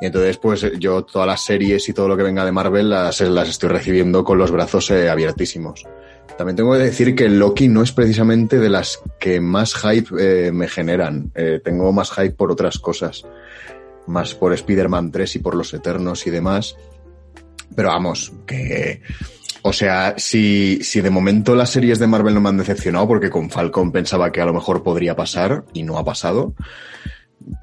Y 0.00 0.06
entonces, 0.06 0.36
pues 0.38 0.66
yo 0.78 1.04
todas 1.04 1.26
las 1.26 1.44
series 1.44 1.88
y 1.88 1.92
todo 1.92 2.08
lo 2.08 2.16
que 2.16 2.22
venga 2.22 2.44
de 2.44 2.52
Marvel 2.52 2.90
las, 2.90 3.20
las 3.20 3.48
estoy 3.48 3.70
recibiendo 3.70 4.24
con 4.24 4.38
los 4.38 4.50
brazos 4.50 4.90
eh, 4.90 5.08
abiertísimos. 5.08 5.84
También 6.36 6.56
tengo 6.56 6.72
que 6.72 6.78
decir 6.78 7.14
que 7.14 7.28
Loki 7.28 7.68
no 7.68 7.82
es 7.82 7.92
precisamente 7.92 8.58
de 8.58 8.68
las 8.68 9.00
que 9.20 9.40
más 9.40 9.74
hype 9.74 10.08
eh, 10.18 10.52
me 10.52 10.68
generan. 10.68 11.30
Eh, 11.34 11.60
tengo 11.62 11.92
más 11.92 12.10
hype 12.10 12.32
por 12.32 12.50
otras 12.50 12.78
cosas. 12.78 13.24
Más 14.06 14.34
por 14.34 14.52
Spider-Man 14.52 15.12
3 15.12 15.36
y 15.36 15.38
por 15.38 15.54
los 15.54 15.72
Eternos 15.72 16.26
y 16.26 16.30
demás. 16.30 16.76
Pero 17.74 17.88
vamos, 17.88 18.32
que... 18.46 19.00
O 19.66 19.72
sea, 19.72 20.14
si, 20.18 20.80
si 20.82 21.00
de 21.00 21.08
momento 21.08 21.54
las 21.54 21.70
series 21.70 21.98
de 21.98 22.06
Marvel 22.06 22.34
no 22.34 22.40
me 22.42 22.50
han 22.50 22.58
decepcionado, 22.58 23.08
porque 23.08 23.30
con 23.30 23.48
Falcon 23.48 23.92
pensaba 23.92 24.30
que 24.30 24.42
a 24.42 24.44
lo 24.44 24.52
mejor 24.52 24.82
podría 24.82 25.16
pasar 25.16 25.64
y 25.72 25.84
no 25.84 25.96
ha 25.96 26.04
pasado, 26.04 26.52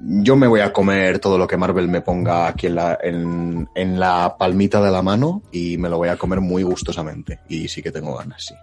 yo 0.00 0.36
me 0.36 0.46
voy 0.46 0.60
a 0.60 0.72
comer 0.72 1.18
todo 1.18 1.38
lo 1.38 1.46
que 1.46 1.56
Marvel 1.56 1.88
me 1.88 2.00
ponga 2.00 2.46
aquí 2.46 2.66
en 2.66 2.74
la, 2.74 2.98
en, 3.02 4.00
la 4.00 4.36
palmita 4.38 4.80
de 4.82 4.90
la 4.90 5.02
mano 5.02 5.42
y 5.52 5.76
me 5.78 5.88
lo 5.88 5.98
voy 5.98 6.08
a 6.08 6.16
comer 6.16 6.40
muy 6.40 6.62
gustosamente. 6.62 7.40
Y 7.48 7.68
sí 7.68 7.82
que 7.82 7.90
tengo 7.90 8.16
ganas, 8.16 8.44
sí. 8.44 8.54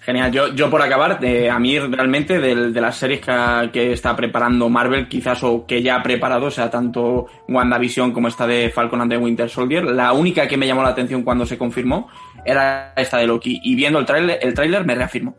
Genial, 0.00 0.32
yo, 0.32 0.48
yo 0.48 0.68
por 0.68 0.82
acabar, 0.82 1.24
eh, 1.24 1.48
a 1.48 1.60
mí 1.60 1.78
realmente 1.78 2.40
de, 2.40 2.72
de 2.72 2.80
las 2.80 2.96
series 2.96 3.20
que, 3.72 3.92
está 3.92 4.16
preparando 4.16 4.68
Marvel, 4.68 5.08
quizás 5.08 5.44
o 5.44 5.64
que 5.64 5.80
ya 5.80 5.96
ha 5.96 6.02
preparado, 6.02 6.46
o 6.46 6.50
sea, 6.50 6.68
tanto 6.68 7.26
WandaVision 7.48 8.10
como 8.10 8.26
esta 8.26 8.44
de 8.46 8.70
Falcon 8.70 9.00
and 9.00 9.12
the 9.12 9.18
Winter 9.18 9.48
Soldier, 9.48 9.84
la 9.84 10.12
única 10.12 10.48
que 10.48 10.56
me 10.56 10.66
llamó 10.66 10.82
la 10.82 10.88
atención 10.88 11.22
cuando 11.22 11.46
se 11.46 11.56
confirmó 11.56 12.08
era 12.44 12.92
esta 12.96 13.18
de 13.18 13.28
Loki. 13.28 13.60
Y 13.62 13.76
viendo 13.76 14.00
el 14.00 14.06
tráiler 14.06 14.40
el 14.42 14.54
tráiler 14.54 14.84
me 14.84 14.96
reafirmo. 14.96 15.36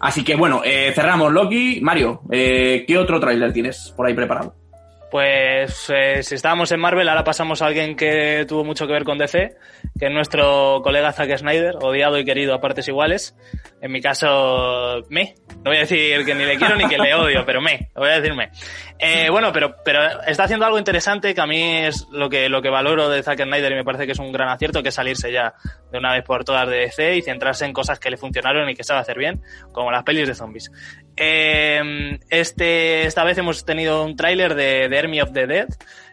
Así 0.00 0.24
que 0.24 0.36
bueno, 0.36 0.62
eh, 0.64 0.92
cerramos 0.94 1.32
Loki. 1.32 1.80
Mario, 1.82 2.22
eh, 2.30 2.84
¿qué 2.86 2.98
otro 2.98 3.18
tráiler 3.18 3.52
tienes 3.52 3.92
por 3.96 4.06
ahí 4.06 4.14
preparado? 4.14 4.54
Pues 5.10 5.90
eh, 5.94 6.22
si 6.22 6.34
estábamos 6.34 6.70
en 6.70 6.80
Marvel, 6.80 7.08
ahora 7.08 7.24
pasamos 7.24 7.62
a 7.62 7.66
alguien 7.66 7.96
que 7.96 8.44
tuvo 8.46 8.62
mucho 8.62 8.86
que 8.86 8.92
ver 8.92 9.04
con 9.04 9.16
DC, 9.16 9.56
que 9.98 10.06
es 10.06 10.12
nuestro 10.12 10.80
colega 10.82 11.12
Zack 11.12 11.38
Snyder, 11.38 11.76
odiado 11.80 12.18
y 12.18 12.24
querido 12.24 12.54
a 12.54 12.60
partes 12.60 12.86
iguales. 12.88 13.36
En 13.80 13.92
mi 13.92 14.00
caso, 14.00 15.02
me. 15.08 15.34
No 15.56 15.70
voy 15.70 15.76
a 15.76 15.80
decir 15.80 16.24
que 16.24 16.34
ni 16.34 16.44
le 16.44 16.56
quiero 16.56 16.76
ni 16.76 16.86
que 16.86 16.98
le 16.98 17.14
odio, 17.14 17.44
pero 17.44 17.60
me. 17.60 17.90
Voy 17.94 18.08
a 18.08 18.20
decirme. 18.20 18.50
Eh, 18.98 19.28
bueno, 19.30 19.52
pero, 19.52 19.76
pero 19.84 20.22
está 20.26 20.44
haciendo 20.44 20.66
algo 20.66 20.78
interesante 20.78 21.34
que 21.34 21.40
a 21.40 21.46
mí 21.46 21.78
es 21.78 22.06
lo 22.10 22.28
que, 22.28 22.48
lo 22.48 22.62
que 22.62 22.68
valoro 22.68 23.08
de 23.08 23.22
Zack 23.22 23.42
Snyder 23.42 23.72
y 23.72 23.76
me 23.76 23.84
parece 23.84 24.06
que 24.06 24.12
es 24.12 24.18
un 24.18 24.32
gran 24.32 24.48
acierto, 24.48 24.82
que 24.82 24.88
es 24.90 24.94
salirse 24.94 25.32
ya 25.32 25.54
de 25.90 25.98
una 25.98 26.12
vez 26.12 26.24
por 26.24 26.44
todas 26.44 26.68
de 26.68 26.78
DC 26.78 27.16
y 27.16 27.22
centrarse 27.22 27.64
en 27.64 27.72
cosas 27.72 27.98
que 27.98 28.10
le 28.10 28.16
funcionaron 28.16 28.68
y 28.68 28.74
que 28.74 28.84
sabe 28.84 29.00
hacer 29.00 29.18
bien, 29.18 29.40
como 29.72 29.90
las 29.90 30.04
pelis 30.04 30.28
de 30.28 30.34
zombies. 30.34 30.70
Eh, 31.16 32.18
este, 32.28 33.06
esta 33.06 33.24
vez 33.24 33.38
hemos 33.38 33.64
tenido 33.64 34.04
un 34.04 34.16
tráiler 34.16 34.54
de, 34.54 34.88
de 34.88 34.98
Army 34.98 35.20
of 35.20 35.32
the 35.32 35.46
Dead, 35.46 35.68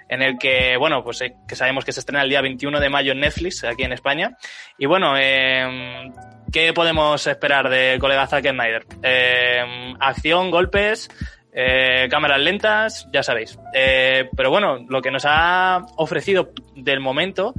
en 0.09 0.21
el 0.21 0.37
que, 0.37 0.77
bueno, 0.77 1.03
pues 1.03 1.21
eh, 1.21 1.35
que 1.47 1.55
sabemos 1.55 1.85
que 1.85 1.91
se 1.91 1.99
estrena 1.99 2.23
el 2.23 2.29
día 2.29 2.41
21 2.41 2.79
de 2.79 2.89
mayo 2.89 3.11
en 3.11 3.19
Netflix, 3.19 3.63
aquí 3.63 3.83
en 3.83 3.93
España. 3.93 4.37
Y 4.77 4.85
bueno, 4.85 5.15
eh, 5.17 6.11
¿qué 6.51 6.73
podemos 6.73 7.25
esperar 7.27 7.69
de 7.69 7.97
colega 7.99 8.27
Zack 8.27 8.49
Snyder? 8.49 8.85
Eh, 9.03 9.93
acción, 9.99 10.51
golpes, 10.51 11.09
eh, 11.57 12.09
cámaras 12.09 12.41
lentas, 12.41 13.07
ya 13.13 13.23
sabéis. 13.23 13.57
Eh, 13.73 14.29
pero 14.35 14.49
bueno, 14.49 14.79
lo 14.89 15.01
que 15.01 15.09
nos 15.09 15.23
ha 15.25 15.85
ofrecido 15.95 16.51
del 16.75 16.99
momento 16.99 17.53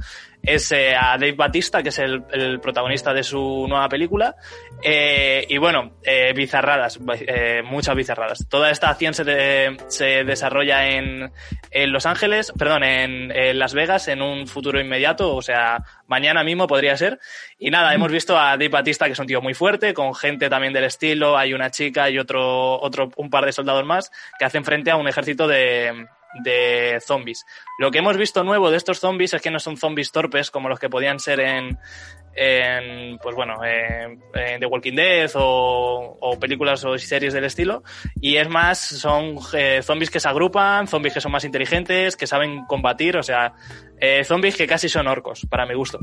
es 0.47 0.71
eh, 0.71 0.95
a 0.95 1.17
Dave 1.17 1.33
Batista, 1.33 1.83
que 1.83 1.89
es 1.89 1.99
el, 1.99 2.59
protagonista 2.61 3.13
de 3.13 3.23
su 3.23 3.65
nueva 3.67 3.89
película. 3.89 4.35
Eh, 4.81 5.45
y 5.49 5.57
bueno, 5.57 5.97
eh, 6.03 6.31
bizarradas, 6.33 6.99
eh, 7.27 7.61
muchas 7.63 7.95
bizarradas. 7.95 8.47
Toda 8.49 8.71
esta 8.71 8.89
acción 8.89 9.13
se, 9.13 9.75
se 9.87 10.23
desarrolla 10.23 10.87
en, 10.87 11.31
en, 11.69 11.91
Los 11.91 12.05
Ángeles, 12.05 12.53
perdón, 12.57 12.83
en, 12.83 13.59
Las 13.59 13.73
Vegas, 13.73 14.07
en 14.07 14.21
un 14.21 14.47
futuro 14.47 14.79
inmediato, 14.79 15.35
o 15.35 15.41
sea, 15.41 15.83
mañana 16.07 16.43
mismo 16.45 16.65
podría 16.65 16.95
ser. 16.95 17.19
Y 17.59 17.69
nada, 17.69 17.93
hemos 17.93 18.11
visto 18.11 18.39
a 18.39 18.51
Dave 18.51 18.69
Batista, 18.69 19.05
que 19.05 19.11
es 19.11 19.19
un 19.19 19.27
tío 19.27 19.41
muy 19.41 19.53
fuerte, 19.53 19.93
con 19.93 20.15
gente 20.15 20.49
también 20.49 20.71
del 20.71 20.85
estilo, 20.85 21.37
hay 21.37 21.53
una 21.53 21.71
chica 21.71 22.09
y 22.09 22.19
otro, 22.19 22.79
otro, 22.79 23.11
un 23.17 23.29
par 23.29 23.45
de 23.45 23.51
soldados 23.51 23.85
más, 23.85 24.11
que 24.39 24.45
hacen 24.45 24.63
frente 24.63 24.91
a 24.91 24.95
un 24.95 25.09
ejército 25.09 25.45
de, 25.47 26.07
de 26.43 26.99
zombies. 27.05 27.45
Lo 27.79 27.91
que 27.91 27.99
hemos 27.99 28.17
visto 28.17 28.43
nuevo 28.43 28.71
de 28.71 28.77
estos 28.77 28.99
zombies 28.99 29.33
es 29.33 29.41
que 29.41 29.51
no 29.51 29.59
son 29.59 29.77
zombies 29.77 30.11
torpes 30.11 30.51
como 30.51 30.69
los 30.69 30.79
que 30.79 30.89
podían 30.89 31.19
ser 31.19 31.39
en, 31.39 31.77
en 32.35 33.17
pues 33.17 33.35
bueno, 33.35 33.63
en, 33.63 34.21
en 34.33 34.59
The 34.59 34.65
Walking 34.65 34.95
Dead 34.95 35.31
o, 35.35 36.17
o, 36.19 36.39
películas 36.39 36.83
o 36.85 36.97
series 36.97 37.33
del 37.33 37.45
estilo. 37.45 37.83
Y 38.21 38.37
es 38.37 38.47
más, 38.47 38.79
son 38.79 39.37
eh, 39.53 39.81
zombies 39.83 40.11
que 40.11 40.19
se 40.19 40.27
agrupan, 40.27 40.87
zombies 40.87 41.13
que 41.13 41.21
son 41.21 41.31
más 41.31 41.43
inteligentes, 41.43 42.15
que 42.15 42.27
saben 42.27 42.65
combatir, 42.65 43.17
o 43.17 43.23
sea, 43.23 43.53
eh, 43.99 44.23
zombies 44.23 44.55
que 44.55 44.67
casi 44.67 44.89
son 44.89 45.07
orcos, 45.07 45.45
para 45.49 45.65
mi 45.65 45.73
gusto. 45.73 45.99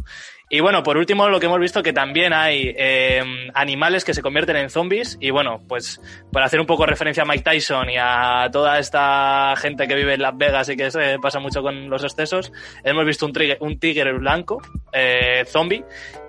Y 0.50 0.60
bueno, 0.60 0.82
por 0.82 0.96
último, 0.96 1.28
lo 1.28 1.40
que 1.40 1.46
hemos 1.46 1.58
visto 1.58 1.82
que 1.82 1.92
también 1.92 2.32
hay 2.32 2.74
eh, 2.76 3.22
animales 3.54 4.04
que 4.04 4.14
se 4.14 4.22
convierten 4.22 4.56
en 4.56 4.70
zombies. 4.70 5.16
Y 5.20 5.30
bueno, 5.30 5.62
pues 5.66 6.00
para 6.30 6.46
hacer 6.46 6.60
un 6.60 6.66
poco 6.66 6.86
referencia 6.86 7.22
a 7.22 7.26
Mike 7.26 7.42
Tyson 7.42 7.88
y 7.90 7.96
a 7.98 8.48
toda 8.52 8.78
esta 8.78 9.54
gente 9.56 9.88
que 9.88 9.94
vive 9.94 10.14
en 10.14 10.22
Las 10.22 10.36
Vegas 10.36 10.68
y 10.68 10.76
que 10.76 10.90
se 10.90 11.18
pasa 11.18 11.40
mucho 11.40 11.62
con 11.62 11.88
los 11.88 12.04
excesos, 12.04 12.52
hemos 12.84 13.06
visto 13.06 13.26
un, 13.26 13.32
tigre, 13.32 13.56
un 13.60 13.78
tigre 13.78 14.12
blanco, 14.12 14.60
eh, 14.92 15.44
zombie. 15.46 15.84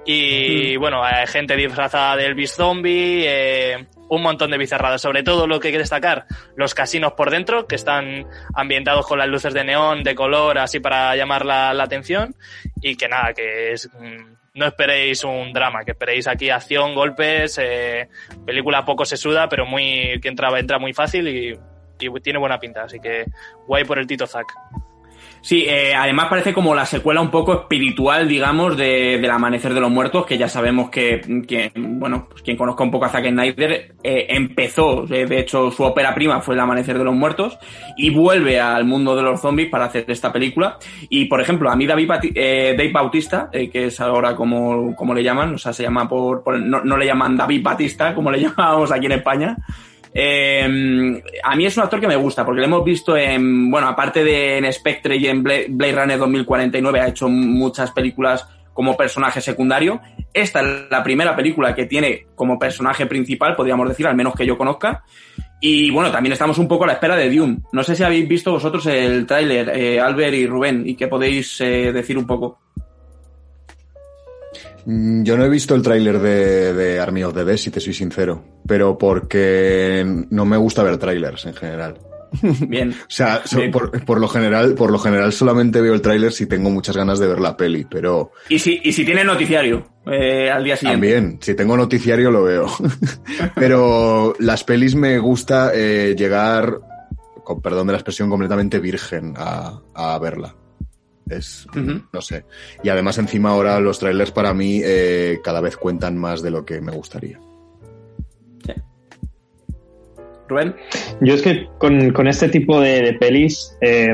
Y 0.06 0.78
mm. 0.78 0.80
bueno, 0.80 1.04
hay 1.04 1.28
gente 1.28 1.56
disfrazada 1.56 2.16
de 2.16 2.26
Elvis 2.26 2.54
Zombie, 2.54 3.26
eh, 3.28 3.86
un 4.10 4.22
montón 4.22 4.52
de 4.52 4.58
bizarradas. 4.58 5.02
Sobre 5.02 5.24
todo 5.24 5.48
lo 5.48 5.60
que 5.60 5.70
hay 5.70 5.74
que 5.74 5.80
destacar, 5.80 6.26
los 6.56 6.74
casinos 6.74 7.14
por 7.14 7.32
dentro, 7.32 7.68
que 7.68 7.76
están 7.76 8.28
ambientados 8.54 9.06
con 9.08 9.20
las 9.20 9.28
luces 9.28 9.54
de 9.54 9.64
neón, 9.64 10.04
de 10.04 10.16
color, 10.16 10.58
así 10.58 10.80
para 10.80 11.16
llamar 11.16 11.46
la, 11.46 11.72
atención. 11.72 12.36
Y 12.82 12.96
que 12.96 13.08
nada, 13.08 13.34
que 13.34 13.72
es, 13.72 13.90
no 14.54 14.66
esperéis 14.66 15.24
un 15.24 15.54
drama, 15.54 15.84
que 15.84 15.92
esperéis 15.92 16.28
aquí 16.28 16.50
acción, 16.50 16.96
golpes, 16.96 17.60
eh, 17.62 18.10
película 18.46 18.86
poco 18.86 19.06
sesuda, 19.06 19.50
pero 19.50 19.66
muy, 19.66 20.20
que 20.22 20.30
entra, 20.30 20.58
entra 20.58 20.80
muy 20.80 20.94
fácil 20.94 21.28
y, 21.28 21.60
y 22.00 22.20
tiene 22.22 22.40
buena 22.40 22.60
pinta. 22.60 22.84
Así 22.84 23.00
que 23.00 23.26
guay 23.68 23.84
por 23.84 24.00
el 24.00 24.08
Tito 24.08 24.28
Zack. 24.28 24.48
Sí, 25.46 25.64
eh, 25.68 25.94
además 25.94 26.26
parece 26.28 26.56
como 26.56 26.74
la 26.74 26.88
secuela 26.88 27.22
un 27.22 27.30
poco 27.30 27.54
espiritual, 27.54 28.28
digamos, 28.28 28.76
de, 28.76 29.20
del 29.22 29.30
Amanecer 29.30 29.76
de 29.76 29.80
los 29.80 29.92
Muertos, 29.92 30.26
que 30.26 30.40
ya 30.40 30.50
sabemos 30.50 30.90
que, 30.90 31.22
que 31.48 31.72
bueno, 31.76 32.26
pues 32.28 32.42
quien 32.42 32.58
conozca 32.58 32.84
un 32.84 32.90
poco 32.90 33.06
a 33.06 33.10
Zack 33.10 33.28
Snyder 33.30 33.94
eh, 34.04 34.26
empezó, 34.30 35.06
eh, 35.08 35.28
de 35.28 35.40
hecho 35.40 35.70
su 35.70 35.84
ópera 35.84 36.16
prima 36.16 36.42
fue 36.42 36.56
El 36.56 36.62
Amanecer 36.62 36.98
de 36.98 37.04
los 37.04 37.14
Muertos, 37.14 37.60
y 37.96 38.10
vuelve 38.10 38.60
al 38.60 38.86
mundo 38.86 39.16
de 39.16 39.22
los 39.22 39.40
zombies 39.40 39.70
para 39.70 39.86
hacer 39.86 40.06
esta 40.08 40.34
película. 40.34 40.80
Y, 41.10 41.26
por 41.26 41.40
ejemplo, 41.40 41.70
a 41.70 41.76
mí 41.76 41.86
David 41.86 42.10
eh, 42.34 42.74
Dave 42.76 42.92
Bautista, 42.92 43.50
eh, 43.52 43.70
que 43.70 43.86
es 43.86 44.00
ahora 44.02 44.36
como, 44.36 44.96
como 44.96 45.14
le 45.14 45.22
llaman, 45.22 45.54
o 45.54 45.58
sea, 45.60 45.74
se 45.74 45.84
llama 45.84 46.10
por, 46.10 46.42
por 46.42 46.60
no, 46.60 46.98
le 46.98 47.06
llaman 47.06 47.38
David 47.38 47.62
Batista, 47.62 48.16
como 48.16 48.32
le 48.32 48.40
llamábamos 48.42 48.92
aquí 48.92 49.06
en 49.06 49.12
España, 49.12 49.58
eh, 50.18 51.22
a 51.44 51.56
mí 51.58 51.66
es 51.66 51.76
un 51.76 51.84
actor 51.84 52.00
que 52.00 52.08
me 52.08 52.16
gusta, 52.16 52.46
porque 52.46 52.62
lo 52.62 52.68
hemos 52.68 52.86
visto 52.86 53.18
en, 53.18 53.70
bueno, 53.70 53.90
aparte 53.90 54.24
de 54.24 54.58
en 54.58 54.72
Spectre 54.72 55.18
y 55.18 55.28
en 55.28 55.44
Blade 55.44 55.92
Runner 55.92 56.18
2049, 56.18 57.02
ha 57.02 57.08
hecho 57.10 57.28
muchas 57.28 57.92
películas 57.92 58.48
como 58.74 58.96
personaje 58.96 59.42
secundario. 59.42 60.00
Esta 60.34 60.62
es 60.62 60.90
la 60.90 61.04
primera 61.04 61.36
película 61.36 61.76
que 61.76 61.86
tiene 61.86 62.28
como 62.34 62.58
personaje 62.58 63.06
principal, 63.08 63.58
podríamos 63.58 63.90
decir, 63.90 64.08
al 64.08 64.16
menos 64.16 64.36
que 64.36 64.46
yo 64.46 64.58
conozca. 64.58 65.04
Y 65.60 65.92
bueno, 65.92 66.12
también 66.12 66.32
estamos 66.32 66.58
un 66.60 66.68
poco 66.70 66.86
a 66.86 66.88
la 66.88 66.94
espera 66.94 67.18
de 67.18 67.30
Dune. 67.30 67.60
No 67.74 67.84
sé 67.84 67.96
si 67.96 68.04
habéis 68.04 68.28
visto 68.28 68.52
vosotros 68.52 68.86
el 68.86 69.26
tráiler, 69.26 69.70
eh, 69.70 70.00
Albert 70.00 70.34
y 70.34 70.48
Rubén, 70.48 70.88
y 70.88 70.96
qué 70.96 71.08
podéis 71.08 71.60
eh, 71.60 71.92
decir 71.92 72.18
un 72.18 72.26
poco. 72.26 72.60
Mm, 74.86 75.24
yo 75.24 75.38
no 75.38 75.46
he 75.46 75.50
visto 75.50 75.76
el 75.76 75.82
tráiler 75.82 76.20
de, 76.20 76.74
de, 76.74 77.00
Army 77.00 77.24
of 77.24 77.34
the 77.34 77.44
Dead, 77.44 77.58
si 77.58 77.72
te 77.72 77.80
soy 77.80 77.94
sincero, 77.94 78.44
pero 78.68 78.98
porque 78.98 80.06
no 80.30 80.46
me 80.46 80.58
gusta 80.58 80.84
ver 80.84 80.98
trailers 80.98 81.46
en 81.46 81.54
general. 81.54 81.98
Bien. 82.68 82.92
o 82.92 83.06
sea, 83.08 83.42
Bien. 83.56 83.72
Por, 83.72 84.04
por, 84.04 84.20
lo 84.20 84.28
general, 84.28 84.76
por 84.76 84.92
lo 84.92 85.00
general 85.00 85.32
solamente 85.34 85.82
veo 85.82 85.94
el 85.94 86.02
tráiler 86.02 86.32
si 86.32 86.46
tengo 86.46 86.70
muchas 86.70 86.96
ganas 86.96 87.20
de 87.20 87.28
ver 87.28 87.40
la 87.40 87.58
peli, 87.58 87.86
pero. 87.90 88.32
Y 88.50 88.60
si, 88.60 88.80
y 88.84 88.92
si 88.92 89.06
tiene 89.06 89.24
noticiario 89.24 89.88
eh, 90.06 90.50
al 90.52 90.64
día 90.64 90.76
siguiente. 90.76 91.14
También, 91.14 91.40
si 91.42 91.56
tengo 91.56 91.78
noticiario 91.78 92.32
lo 92.32 92.44
veo. 92.44 92.68
pero 93.56 94.36
las 94.40 94.64
pelis 94.64 94.96
me 94.96 95.18
gusta 95.20 95.72
eh, 95.74 96.16
llegar, 96.18 96.78
con 97.44 97.62
perdón 97.62 97.88
de 97.88 97.94
la 97.94 98.00
expresión, 98.00 98.30
completamente 98.30 98.80
virgen 98.80 99.34
a, 99.38 99.80
a 99.94 100.20
verla. 100.20 100.56
Es, 101.30 101.66
uh 101.68 101.80
-huh. 101.80 102.08
no 102.14 102.22
sé. 102.22 102.46
Y 102.84 102.90
además 102.90 103.18
encima 103.18 103.50
ahora 103.50 103.80
los 103.80 104.00
trailers 104.00 104.32
para 104.32 104.54
mí 104.54 104.82
eh, 104.84 105.40
cada 105.44 105.62
vez 105.62 105.78
cuentan 105.78 106.18
más 106.18 106.42
de 106.42 106.52
lo 106.52 106.66
que 106.66 106.82
me 106.82 106.92
gustaría. 106.92 107.40
Sí. 108.66 108.74
Rubén. 110.48 110.76
Yo 111.22 111.34
es 111.34 111.42
que 111.42 111.68
con, 111.80 112.12
con 112.12 112.28
este 112.28 112.50
tipo 112.50 112.80
de, 112.80 113.02
de 113.02 113.14
pelis 113.14 113.76
eh, 113.82 114.14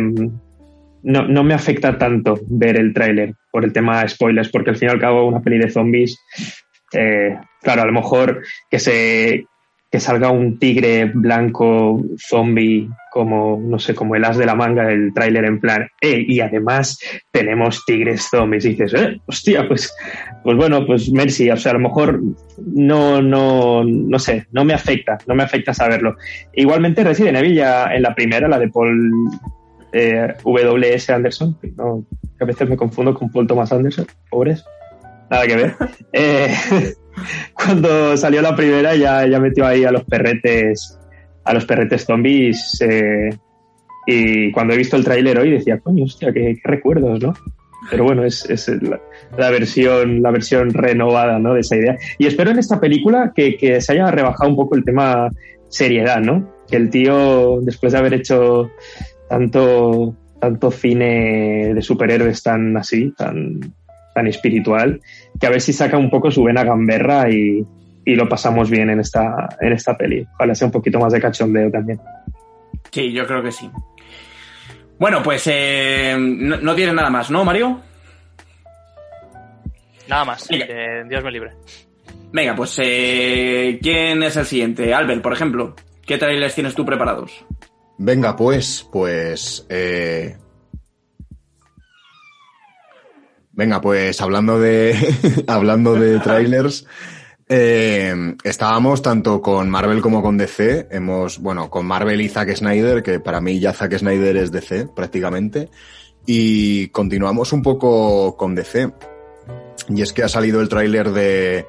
no, 1.03 1.27
no, 1.27 1.43
me 1.43 1.53
afecta 1.53 1.97
tanto 1.97 2.39
ver 2.47 2.77
el 2.77 2.93
tráiler 2.93 3.33
por 3.51 3.65
el 3.65 3.73
tema 3.73 4.01
de 4.01 4.09
spoilers, 4.09 4.49
porque 4.49 4.69
al 4.69 4.77
fin 4.77 4.89
y 4.89 4.91
al 4.91 4.99
cabo 4.99 5.27
una 5.27 5.41
peli 5.41 5.57
de 5.57 5.69
zombies, 5.69 6.17
eh, 6.93 7.37
claro, 7.61 7.81
a 7.81 7.85
lo 7.85 7.91
mejor 7.91 8.41
que 8.69 8.79
se 8.79 9.45
que 9.91 9.99
salga 9.99 10.31
un 10.31 10.57
tigre 10.57 11.11
blanco 11.13 12.01
zombie 12.17 12.87
como, 13.11 13.59
no 13.61 13.77
sé, 13.77 13.93
como 13.93 14.15
el 14.15 14.23
as 14.23 14.37
de 14.37 14.45
la 14.45 14.55
manga 14.55 14.85
del 14.85 15.13
tráiler 15.13 15.43
en 15.43 15.59
plan, 15.59 15.89
eh, 15.99 16.23
y 16.25 16.39
además 16.39 16.97
tenemos 17.31 17.83
tigres 17.85 18.29
zombies. 18.31 18.63
Dices, 18.63 18.93
eh, 18.93 19.19
hostia, 19.25 19.67
pues, 19.67 19.93
pues 20.43 20.55
bueno, 20.55 20.85
pues 20.85 21.11
merci. 21.11 21.49
O 21.51 21.57
sea, 21.57 21.71
a 21.71 21.73
lo 21.73 21.81
mejor 21.81 22.21
no, 22.57 23.21
no, 23.21 23.83
no 23.83 24.17
sé, 24.17 24.47
no 24.51 24.63
me 24.63 24.73
afecta, 24.73 25.17
no 25.27 25.35
me 25.35 25.43
afecta 25.43 25.73
saberlo. 25.73 26.15
Igualmente 26.53 27.03
Resident 27.03 27.37
Evil 27.39 27.55
ya 27.55 27.93
en 27.93 28.03
la 28.03 28.15
primera, 28.15 28.47
la 28.47 28.59
de 28.59 28.69
Paul 28.69 29.11
eh, 29.91 30.33
W.S. 30.45 31.11
Anderson, 31.11 31.57
no, 31.75 32.05
que 32.37 32.43
a 32.45 32.47
veces 32.47 32.69
me 32.69 32.77
confundo 32.77 33.13
con 33.13 33.29
Paul 33.29 33.45
Thomas 33.45 33.73
Anderson, 33.73 34.07
pobres, 34.29 34.63
nada 35.29 35.45
que 35.45 35.55
ver. 35.57 35.75
eh, 36.13 36.55
cuando 37.53 38.15
salió 38.17 38.41
la 38.41 38.55
primera 38.55 38.95
ya, 38.95 39.25
ya 39.27 39.39
metió 39.39 39.65
ahí 39.65 39.83
a 39.83 39.91
los 39.91 40.03
perretes 40.03 40.97
a 41.43 41.53
los 41.53 41.65
perretes 41.65 42.05
zombies 42.05 42.79
eh, 42.81 43.29
Y 44.07 44.51
cuando 44.51 44.73
he 44.73 44.77
visto 44.77 44.95
el 44.95 45.03
tráiler 45.03 45.39
hoy 45.39 45.51
decía, 45.51 45.79
coño, 45.79 46.05
hostia, 46.05 46.31
qué, 46.31 46.59
recuerdos, 46.63 47.21
¿no? 47.21 47.33
Pero 47.89 48.03
bueno, 48.03 48.23
es, 48.23 48.47
es 48.49 48.67
la, 48.81 49.01
la 49.37 49.49
versión, 49.49 50.21
la 50.21 50.31
versión 50.31 50.71
renovada, 50.71 51.39
¿no? 51.39 51.55
De 51.55 51.61
esa 51.61 51.75
idea. 51.75 51.97
Y 52.19 52.27
espero 52.27 52.51
en 52.51 52.59
esta 52.59 52.79
película 52.79 53.33
que, 53.35 53.57
que 53.57 53.81
se 53.81 53.93
haya 53.93 54.11
rebajado 54.11 54.49
un 54.49 54.55
poco 54.55 54.75
el 54.75 54.83
tema 54.83 55.29
seriedad, 55.69 56.19
¿no? 56.19 56.47
Que 56.69 56.77
el 56.77 56.89
tío, 56.89 57.59
después 57.61 57.93
de 57.93 57.99
haber 57.99 58.13
hecho 58.13 58.69
tanto, 59.29 60.15
tanto 60.39 60.69
cine 60.69 61.73
de 61.73 61.81
superhéroes 61.81 62.43
tan 62.43 62.77
así, 62.77 63.13
tan, 63.17 63.59
tan 64.13 64.27
espiritual, 64.27 65.01
que 65.39 65.47
a 65.47 65.49
ver 65.49 65.61
si 65.61 65.73
saca 65.73 65.97
un 65.97 66.09
poco 66.09 66.31
su 66.31 66.43
vena 66.43 66.63
gamberra 66.63 67.29
y, 67.29 67.65
y 68.05 68.15
lo 68.15 68.27
pasamos 68.27 68.69
bien 68.69 68.89
en 68.89 68.99
esta, 68.99 69.49
en 69.59 69.73
esta 69.73 69.95
peli. 69.95 70.25
Ojalá 70.35 70.55
sea 70.55 70.67
un 70.67 70.71
poquito 70.71 70.99
más 70.99 71.13
de 71.13 71.21
cachondeo 71.21 71.71
también. 71.71 71.99
Sí, 72.91 73.11
yo 73.11 73.25
creo 73.25 73.41
que 73.41 73.51
sí. 73.51 73.69
Bueno, 74.99 75.23
pues 75.23 75.43
eh, 75.47 76.15
no, 76.19 76.57
no 76.57 76.75
tienes 76.75 76.93
nada 76.93 77.09
más, 77.09 77.31
¿no, 77.31 77.43
Mario? 77.43 77.81
Nada 80.07 80.25
más. 80.25 80.47
Que 80.47 81.03
Dios 81.07 81.23
me 81.23 81.31
libre. 81.31 81.51
Venga, 82.33 82.55
pues 82.55 82.79
eh, 82.83 83.79
¿quién 83.81 84.21
es 84.23 84.37
el 84.37 84.45
siguiente? 84.45 84.93
Albert, 84.93 85.21
por 85.21 85.33
ejemplo. 85.33 85.75
¿Qué 86.05 86.17
trailers 86.17 86.55
tienes 86.55 86.75
tú 86.75 86.85
preparados? 86.85 87.45
Venga, 87.97 88.35
pues, 88.35 88.87
pues. 88.91 89.65
eh, 89.69 90.35
Venga, 93.61 93.79
pues 93.79 94.19
hablando 94.21 94.59
de. 94.59 94.95
hablando 95.47 95.93
de 95.93 96.19
trailers. 96.19 96.87
eh, 97.47 98.35
estábamos 98.43 99.03
tanto 99.03 99.39
con 99.39 99.69
Marvel 99.69 100.01
como 100.01 100.23
con 100.23 100.35
DC. 100.35 100.87
Hemos, 100.89 101.37
bueno, 101.37 101.69
con 101.69 101.85
Marvel 101.85 102.21
y 102.21 102.27
Zack 102.27 102.55
Snyder, 102.55 103.03
que 103.03 103.19
para 103.19 103.39
mí 103.39 103.59
ya 103.59 103.71
Zack 103.71 103.99
Snyder 103.99 104.35
es 104.37 104.51
DC 104.51 104.87
prácticamente. 104.95 105.69
Y 106.25 106.87
continuamos 106.87 107.53
un 107.53 107.61
poco 107.61 108.35
con 108.35 108.55
DC. 108.55 108.93
Y 109.89 110.01
es 110.01 110.11
que 110.11 110.23
ha 110.23 110.27
salido 110.27 110.59
el 110.59 110.67
tráiler 110.67 111.11
de 111.11 111.67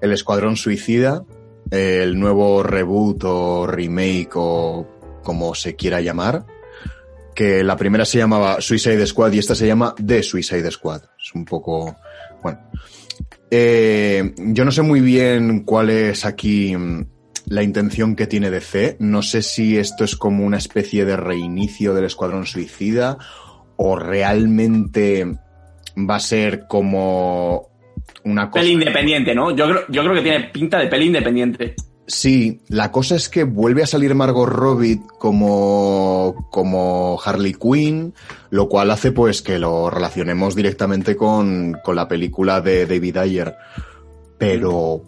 El 0.00 0.10
Escuadrón 0.10 0.56
Suicida, 0.56 1.24
el 1.70 2.18
nuevo 2.18 2.64
reboot 2.64 3.22
o 3.22 3.68
remake 3.68 4.32
o 4.34 4.84
como 5.22 5.54
se 5.54 5.76
quiera 5.76 6.00
llamar, 6.00 6.44
que 7.40 7.64
la 7.64 7.74
primera 7.74 8.04
se 8.04 8.18
llamaba 8.18 8.60
Suicide 8.60 9.06
Squad 9.06 9.32
y 9.32 9.38
esta 9.38 9.54
se 9.54 9.66
llama 9.66 9.94
The 9.96 10.22
Suicide 10.22 10.70
Squad. 10.70 11.00
Es 11.18 11.34
un 11.34 11.46
poco, 11.46 11.96
bueno. 12.42 12.60
Eh, 13.50 14.34
yo 14.36 14.62
no 14.66 14.70
sé 14.70 14.82
muy 14.82 15.00
bien 15.00 15.60
cuál 15.60 15.88
es 15.88 16.26
aquí 16.26 16.76
mm, 16.76 17.06
la 17.46 17.62
intención 17.62 18.14
que 18.14 18.26
tiene 18.26 18.50
DC. 18.50 18.98
No 18.98 19.22
sé 19.22 19.40
si 19.40 19.78
esto 19.78 20.04
es 20.04 20.16
como 20.16 20.44
una 20.44 20.58
especie 20.58 21.06
de 21.06 21.16
reinicio 21.16 21.94
del 21.94 22.04
Escuadrón 22.04 22.44
Suicida 22.44 23.16
o 23.76 23.96
realmente 23.96 25.24
va 25.96 26.16
a 26.16 26.20
ser 26.20 26.66
como 26.66 27.70
una 28.22 28.50
cosa. 28.50 28.60
Peli 28.60 28.74
independiente, 28.74 29.34
¿no? 29.34 29.56
Yo 29.56 29.66
creo, 29.66 29.84
yo 29.88 30.02
creo 30.02 30.14
que 30.14 30.22
tiene 30.22 30.40
pinta 30.52 30.78
de 30.78 30.88
peli 30.88 31.06
independiente. 31.06 31.74
Sí, 32.10 32.60
la 32.66 32.90
cosa 32.90 33.14
es 33.14 33.28
que 33.28 33.44
vuelve 33.44 33.84
a 33.84 33.86
salir 33.86 34.16
Margot 34.16 34.48
Robbie 34.48 35.00
como, 35.20 36.48
como 36.50 37.20
Harley 37.24 37.54
Quinn, 37.54 38.14
lo 38.50 38.68
cual 38.68 38.90
hace 38.90 39.12
pues 39.12 39.42
que 39.42 39.60
lo 39.60 39.90
relacionemos 39.90 40.56
directamente 40.56 41.14
con, 41.14 41.76
con 41.84 41.94
la 41.94 42.08
película 42.08 42.60
de 42.60 42.86
David 42.86 43.16
Ayer. 43.16 43.54
Pero 44.38 45.04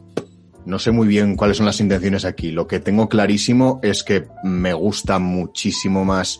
no 0.64 0.78
sé 0.78 0.92
muy 0.92 1.09
bien 1.09 1.35
cuáles 1.35 1.56
son 1.56 1.66
las 1.66 1.80
intenciones 1.80 2.25
aquí. 2.25 2.52
Lo 2.52 2.68
que 2.68 2.78
tengo 2.78 3.09
clarísimo 3.09 3.80
es 3.82 4.04
que 4.04 4.28
me 4.44 4.73
gusta 4.73 5.18
muchísimo 5.18 6.04
más 6.04 6.38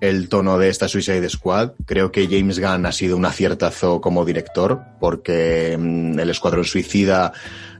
el 0.00 0.28
tono 0.28 0.58
de 0.58 0.68
esta 0.68 0.88
Suicide 0.88 1.28
Squad. 1.28 1.72
Creo 1.86 2.12
que 2.12 2.26
James 2.28 2.58
Gunn 2.58 2.86
ha 2.86 2.92
sido 2.92 3.16
un 3.16 3.24
aciertazo 3.24 4.00
como 4.00 4.24
director, 4.24 4.80
porque 5.00 5.76
mm, 5.78 6.18
el 6.18 6.30
Escuadrón 6.30 6.64
Suicida 6.64 7.32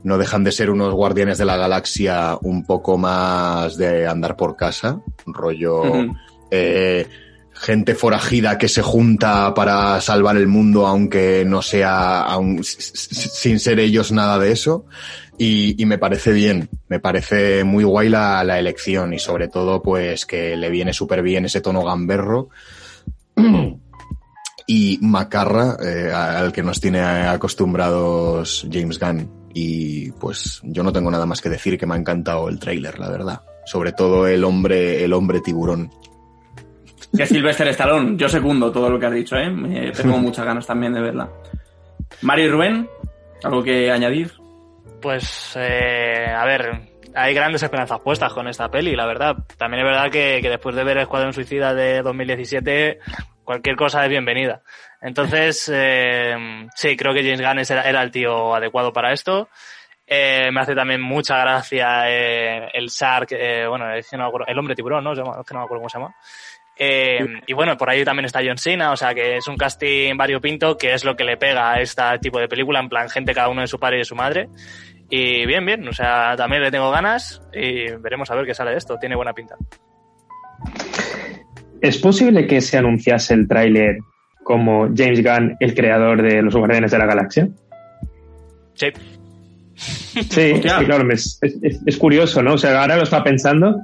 no 0.02 0.18
dejan 0.18 0.44
de 0.44 0.52
ser 0.52 0.70
unos 0.70 0.94
guardianes 0.94 1.38
de 1.38 1.44
la 1.44 1.56
galaxia 1.56 2.38
un 2.42 2.64
poco 2.64 2.98
más 2.98 3.76
de 3.76 4.06
andar 4.06 4.36
por 4.36 4.56
casa, 4.56 5.00
rollo 5.26 5.82
eh, 6.50 7.06
gente 7.60 7.94
forajida 7.94 8.58
que 8.58 8.68
se 8.68 8.82
junta 8.82 9.52
para 9.54 10.00
salvar 10.00 10.36
el 10.36 10.46
mundo, 10.46 10.86
aunque 10.86 11.44
no 11.46 11.62
sea, 11.62 12.26
sin 12.62 13.58
ser 13.58 13.80
ellos 13.80 14.12
nada 14.12 14.38
de 14.38 14.52
eso. 14.52 14.86
Y, 15.36 15.80
y 15.80 15.86
me 15.86 15.98
parece 15.98 16.32
bien, 16.32 16.68
me 16.88 16.98
parece 16.98 17.62
muy 17.62 17.84
guay 17.84 18.08
la, 18.08 18.42
la 18.42 18.58
elección 18.58 19.14
y 19.14 19.20
sobre 19.20 19.46
todo 19.46 19.80
pues 19.82 20.26
que 20.26 20.56
le 20.56 20.68
viene 20.68 20.92
súper 20.92 21.22
bien 21.22 21.44
ese 21.44 21.60
tono 21.60 21.84
gamberro 21.84 22.48
y 24.66 24.98
macarra 25.00 25.76
eh, 25.82 26.12
al 26.12 26.52
que 26.52 26.62
nos 26.62 26.80
tiene 26.80 27.00
acostumbrados 27.00 28.66
James 28.70 28.98
Gunn. 28.98 29.30
Y 29.54 30.12
pues 30.12 30.60
yo 30.62 30.82
no 30.82 30.92
tengo 30.92 31.10
nada 31.10 31.24
más 31.24 31.40
que 31.40 31.48
decir 31.48 31.78
que 31.78 31.86
me 31.86 31.94
ha 31.94 31.98
encantado 31.98 32.48
el 32.48 32.58
tráiler, 32.58 32.98
la 32.98 33.08
verdad. 33.08 33.40
Sobre 33.64 33.92
todo 33.92 34.26
el 34.26 34.44
hombre, 34.44 35.02
el 35.02 35.12
hombre 35.14 35.40
tiburón. 35.40 35.90
Que 37.16 37.26
Sylvester 37.26 37.68
Stallone. 37.68 38.16
Yo 38.16 38.28
secundo 38.28 38.70
todo 38.70 38.90
lo 38.90 38.98
que 38.98 39.06
has 39.06 39.12
dicho, 39.12 39.36
¿eh? 39.36 39.50
Me- 39.50 39.90
tengo 39.92 40.18
muchas 40.18 40.44
ganas 40.44 40.66
también 40.66 40.92
de 40.92 41.00
verla. 41.00 41.28
Mario 42.22 42.44
y 42.46 42.48
Rubén, 42.48 42.88
¿algo 43.44 43.62
que 43.62 43.90
añadir? 43.90 44.32
Pues, 45.00 45.52
eh, 45.56 46.26
a 46.34 46.44
ver, 46.44 46.80
hay 47.14 47.34
grandes 47.34 47.62
esperanzas 47.62 48.00
puestas 48.00 48.32
con 48.32 48.48
esta 48.48 48.68
peli, 48.70 48.94
la 48.96 49.06
verdad. 49.06 49.36
También 49.56 49.84
es 49.84 49.90
verdad 49.92 50.10
que, 50.10 50.40
que 50.42 50.50
después 50.50 50.74
de 50.74 50.84
ver 50.84 50.98
Escuadrón 50.98 51.32
Suicida 51.32 51.72
de 51.74 52.02
2017, 52.02 52.98
cualquier 53.44 53.76
cosa 53.76 54.02
es 54.04 54.10
bienvenida. 54.10 54.62
Entonces, 55.00 55.70
eh, 55.72 56.66
sí, 56.74 56.96
creo 56.96 57.14
que 57.14 57.22
James 57.22 57.40
Gunn 57.40 57.58
era, 57.60 57.88
era 57.88 58.02
el 58.02 58.10
tío 58.10 58.54
adecuado 58.54 58.92
para 58.92 59.12
esto. 59.12 59.48
Eh, 60.10 60.50
me 60.50 60.60
hace 60.62 60.74
también 60.74 61.02
mucha 61.02 61.38
gracia 61.38 62.04
eh, 62.10 62.70
el 62.72 62.86
Shark, 62.88 63.28
eh, 63.32 63.66
bueno, 63.68 63.92
es 63.92 64.08
que 64.08 64.16
no 64.16 64.22
me 64.22 64.28
acuerdo, 64.28 64.46
el 64.48 64.58
hombre 64.58 64.74
tiburón, 64.74 65.04
¿no? 65.04 65.12
Es 65.12 65.18
que 65.18 65.22
no 65.54 65.60
me 65.60 65.64
acuerdo 65.64 65.80
cómo 65.82 65.88
se 65.90 65.98
llama. 65.98 66.14
Eh, 66.78 67.40
y 67.46 67.52
bueno, 67.54 67.76
por 67.76 67.90
ahí 67.90 68.04
también 68.04 68.26
está 68.26 68.40
John 68.44 68.56
Cena, 68.56 68.92
o 68.92 68.96
sea 68.96 69.12
que 69.12 69.36
es 69.36 69.48
un 69.48 69.56
casting 69.56 70.16
variopinto 70.16 70.78
que 70.78 70.94
es 70.94 71.04
lo 71.04 71.16
que 71.16 71.24
le 71.24 71.36
pega 71.36 71.72
a 71.72 71.80
este 71.80 72.02
tipo 72.20 72.38
de 72.38 72.46
película, 72.46 72.78
en 72.78 72.88
plan 72.88 73.08
gente 73.10 73.34
cada 73.34 73.48
uno 73.48 73.62
de 73.62 73.66
su 73.66 73.80
padre 73.80 73.96
y 73.96 73.98
de 74.00 74.04
su 74.04 74.14
madre. 74.14 74.48
Y 75.10 75.46
bien, 75.46 75.64
bien, 75.66 75.88
o 75.88 75.92
sea, 75.92 76.36
también 76.36 76.62
le 76.62 76.70
tengo 76.70 76.90
ganas 76.90 77.42
y 77.52 77.90
veremos 77.96 78.30
a 78.30 78.36
ver 78.36 78.46
qué 78.46 78.54
sale 78.54 78.72
de 78.72 78.76
esto, 78.76 78.96
tiene 78.98 79.16
buena 79.16 79.32
pinta. 79.32 79.56
¿Es 81.80 81.98
posible 81.98 82.46
que 82.46 82.60
se 82.60 82.78
anunciase 82.78 83.34
el 83.34 83.48
tráiler 83.48 83.98
como 84.44 84.88
James 84.94 85.22
Gunn, 85.22 85.56
el 85.60 85.74
creador 85.74 86.22
de 86.22 86.42
Los 86.42 86.54
Guardianes 86.54 86.90
de 86.90 86.98
la 86.98 87.06
Galaxia? 87.06 87.48
Sí, 88.74 88.88
Sí, 89.78 90.54
claro, 90.60 91.10
es, 91.12 91.38
es- 91.42 91.80
es 91.86 91.96
curioso, 91.96 92.42
¿no? 92.42 92.54
O 92.54 92.58
sea, 92.58 92.80
ahora 92.82 92.96
lo 92.96 93.04
está 93.04 93.22
pensando 93.22 93.76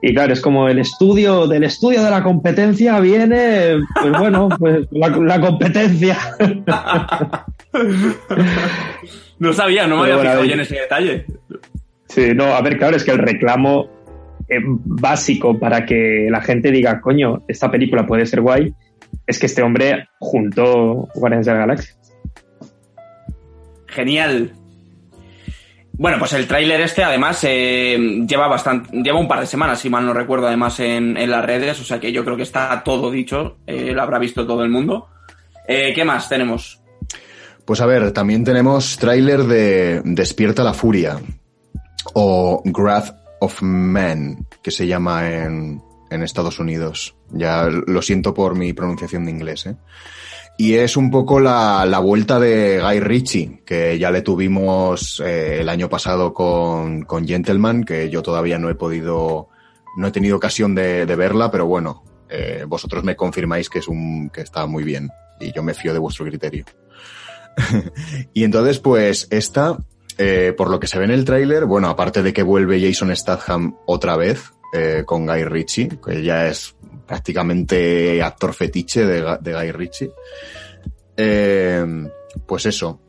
y 0.00 0.14
claro, 0.14 0.32
es 0.32 0.40
como 0.40 0.68
el 0.68 0.78
estudio 0.78 1.46
del 1.48 1.64
estudio 1.64 2.02
de 2.04 2.10
la 2.10 2.22
competencia 2.22 3.00
viene, 3.00 3.78
pues 4.00 4.12
bueno, 4.18 4.48
pues 4.58 4.86
la, 4.92 5.08
la 5.08 5.40
competencia. 5.40 6.16
No 9.38 9.52
sabía, 9.54 9.86
no 9.86 9.96
me 9.98 10.02
Pero 10.08 10.18
había 10.18 10.30
fijado 10.32 10.44
yo 10.44 10.54
en 10.54 10.60
ese 10.60 10.74
detalle. 10.76 11.24
Sí, 12.08 12.32
no, 12.34 12.44
a 12.54 12.60
ver, 12.60 12.76
claro, 12.76 12.96
es 12.96 13.04
que 13.04 13.12
el 13.12 13.18
reclamo 13.18 13.88
eh, 14.48 14.58
básico 14.64 15.58
para 15.58 15.86
que 15.86 16.26
la 16.30 16.42
gente 16.42 16.70
diga, 16.70 17.00
coño, 17.00 17.42
esta 17.48 17.70
película 17.70 18.06
puede 18.06 18.26
ser 18.26 18.42
guay, 18.42 18.74
es 19.26 19.38
que 19.38 19.46
este 19.46 19.62
hombre 19.62 20.08
juntó 20.18 21.08
Guardianes 21.14 21.46
de 21.46 21.52
la 21.52 21.58
Galaxia. 21.60 21.94
Genial. 23.86 24.52
Bueno, 26.00 26.18
pues 26.18 26.32
el 26.32 26.46
tráiler 26.46 26.80
este 26.80 27.04
además 27.04 27.44
eh, 27.46 28.24
lleva 28.26 28.48
bastante, 28.48 28.90
lleva 29.02 29.20
un 29.20 29.28
par 29.28 29.40
de 29.40 29.46
semanas, 29.46 29.80
si 29.80 29.90
mal 29.90 30.06
no 30.06 30.14
recuerdo, 30.14 30.46
además 30.46 30.80
en, 30.80 31.14
en 31.18 31.30
las 31.30 31.44
redes, 31.44 31.78
o 31.78 31.84
sea 31.84 32.00
que 32.00 32.10
yo 32.10 32.24
creo 32.24 32.38
que 32.38 32.42
está 32.44 32.82
todo 32.82 33.10
dicho, 33.10 33.58
eh, 33.66 33.92
lo 33.92 34.00
habrá 34.00 34.18
visto 34.18 34.46
todo 34.46 34.64
el 34.64 34.70
mundo. 34.70 35.08
Eh, 35.68 35.92
¿Qué 35.94 36.02
más 36.02 36.26
tenemos? 36.26 36.80
Pues 37.66 37.82
a 37.82 37.86
ver, 37.86 38.12
también 38.12 38.44
tenemos 38.44 38.96
tráiler 38.96 39.42
de 39.42 40.00
Despierta 40.02 40.64
la 40.64 40.72
Furia 40.72 41.20
o 42.14 42.62
Wrath 42.64 43.14
of 43.40 43.60
Man, 43.60 44.46
que 44.62 44.70
se 44.70 44.86
llama 44.86 45.30
en, 45.30 45.82
en 46.10 46.22
Estados 46.22 46.58
Unidos. 46.58 47.14
Ya 47.28 47.68
lo 47.68 48.00
siento 48.00 48.32
por 48.32 48.54
mi 48.54 48.72
pronunciación 48.72 49.26
de 49.26 49.32
inglés, 49.32 49.66
¿eh? 49.66 49.76
Y 50.60 50.74
es 50.74 50.98
un 50.98 51.10
poco 51.10 51.40
la, 51.40 51.86
la 51.86 52.00
vuelta 52.00 52.38
de 52.38 52.82
Guy 52.82 53.00
Ritchie, 53.00 53.62
que 53.64 53.98
ya 53.98 54.10
le 54.10 54.20
tuvimos 54.20 55.18
eh, 55.24 55.62
el 55.62 55.70
año 55.70 55.88
pasado 55.88 56.34
con, 56.34 57.04
con 57.04 57.26
Gentleman, 57.26 57.82
que 57.82 58.10
yo 58.10 58.20
todavía 58.20 58.58
no 58.58 58.68
he 58.68 58.74
podido, 58.74 59.48
no 59.96 60.06
he 60.06 60.10
tenido 60.10 60.36
ocasión 60.36 60.74
de, 60.74 61.06
verla, 61.06 61.50
pero 61.50 61.64
bueno, 61.64 62.04
eh, 62.28 62.66
vosotros 62.68 63.02
me 63.04 63.16
confirmáis 63.16 63.70
que 63.70 63.78
es 63.78 63.88
un, 63.88 64.28
que 64.28 64.42
está 64.42 64.66
muy 64.66 64.84
bien 64.84 65.08
y 65.40 65.50
yo 65.50 65.62
me 65.62 65.72
fío 65.72 65.94
de 65.94 65.98
vuestro 65.98 66.26
criterio. 66.26 66.66
y 68.34 68.44
entonces, 68.44 68.80
pues, 68.80 69.28
esta, 69.30 69.78
eh, 70.18 70.52
por 70.54 70.68
lo 70.68 70.78
que 70.78 70.88
se 70.88 70.98
ve 70.98 71.06
en 71.06 71.12
el 71.12 71.24
tráiler, 71.24 71.64
bueno, 71.64 71.88
aparte 71.88 72.22
de 72.22 72.34
que 72.34 72.42
vuelve 72.42 72.86
Jason 72.86 73.16
Statham 73.16 73.76
otra 73.86 74.14
vez, 74.18 74.52
eh, 74.72 75.02
con 75.04 75.26
Guy 75.26 75.44
Ritchie, 75.44 75.88
que 76.04 76.22
ya 76.22 76.46
es 76.46 76.74
prácticamente 77.06 78.22
actor 78.22 78.54
fetiche 78.54 79.04
de, 79.04 79.52
Guy 79.52 79.72
Ritchie. 79.72 80.12
Eh, 81.16 81.84
pues 82.46 82.66
eso. 82.66 83.00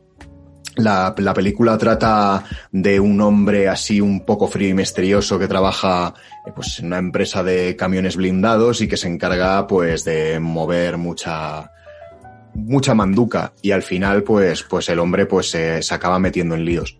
La, 0.76 1.14
la 1.18 1.34
película 1.34 1.76
trata 1.76 2.44
de 2.70 2.98
un 2.98 3.20
hombre 3.20 3.68
así 3.68 4.00
un 4.00 4.24
poco 4.24 4.48
frío 4.48 4.70
y 4.70 4.74
misterioso 4.74 5.38
que 5.38 5.46
trabaja 5.46 6.14
eh, 6.46 6.52
pues, 6.54 6.78
en 6.78 6.86
una 6.86 6.98
empresa 6.98 7.42
de 7.42 7.76
camiones 7.76 8.16
blindados 8.16 8.80
y 8.80 8.88
que 8.88 8.96
se 8.96 9.08
encarga 9.08 9.66
pues 9.66 10.04
de 10.04 10.40
mover 10.40 10.96
mucha 10.96 11.70
mucha 12.54 12.94
manduca 12.94 13.52
y 13.62 13.70
al 13.70 13.82
final 13.82 14.22
pues 14.22 14.62
pues 14.62 14.88
el 14.88 14.98
hombre 14.98 15.26
pues 15.26 15.50
se 15.50 15.80
acaba 15.90 16.18
metiendo 16.18 16.54
en 16.54 16.64
líos. 16.64 16.98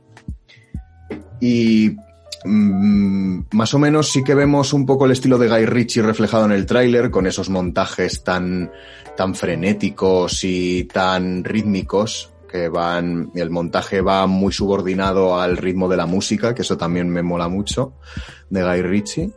Y 1.40 1.96
mm, 2.44 3.40
más 3.52 3.74
o 3.74 3.78
menos 3.78 4.10
sí 4.10 4.22
que 4.24 4.34
vemos 4.34 4.72
un 4.72 4.86
poco 4.86 5.06
el 5.06 5.12
estilo 5.12 5.38
de 5.38 5.48
Guy 5.48 5.66
Ritchie 5.66 6.02
reflejado 6.02 6.44
en 6.46 6.52
el 6.52 6.66
tráiler, 6.66 7.10
con 7.10 7.26
esos 7.26 7.48
montajes 7.50 8.24
tan, 8.24 8.70
tan 9.16 9.34
frenéticos 9.34 10.44
y 10.44 10.84
tan 10.84 11.44
rítmicos 11.44 12.32
que 12.52 12.68
van, 12.68 13.30
el 13.34 13.50
montaje 13.50 14.02
va 14.02 14.26
muy 14.26 14.52
subordinado 14.52 15.40
al 15.40 15.56
ritmo 15.56 15.88
de 15.88 15.96
la 15.96 16.06
música, 16.06 16.54
que 16.54 16.62
eso 16.62 16.76
también 16.76 17.08
me 17.08 17.22
mola 17.22 17.48
mucho, 17.48 17.94
de 18.50 18.62
Guy 18.62 18.82
Ritchie. 18.82 19.30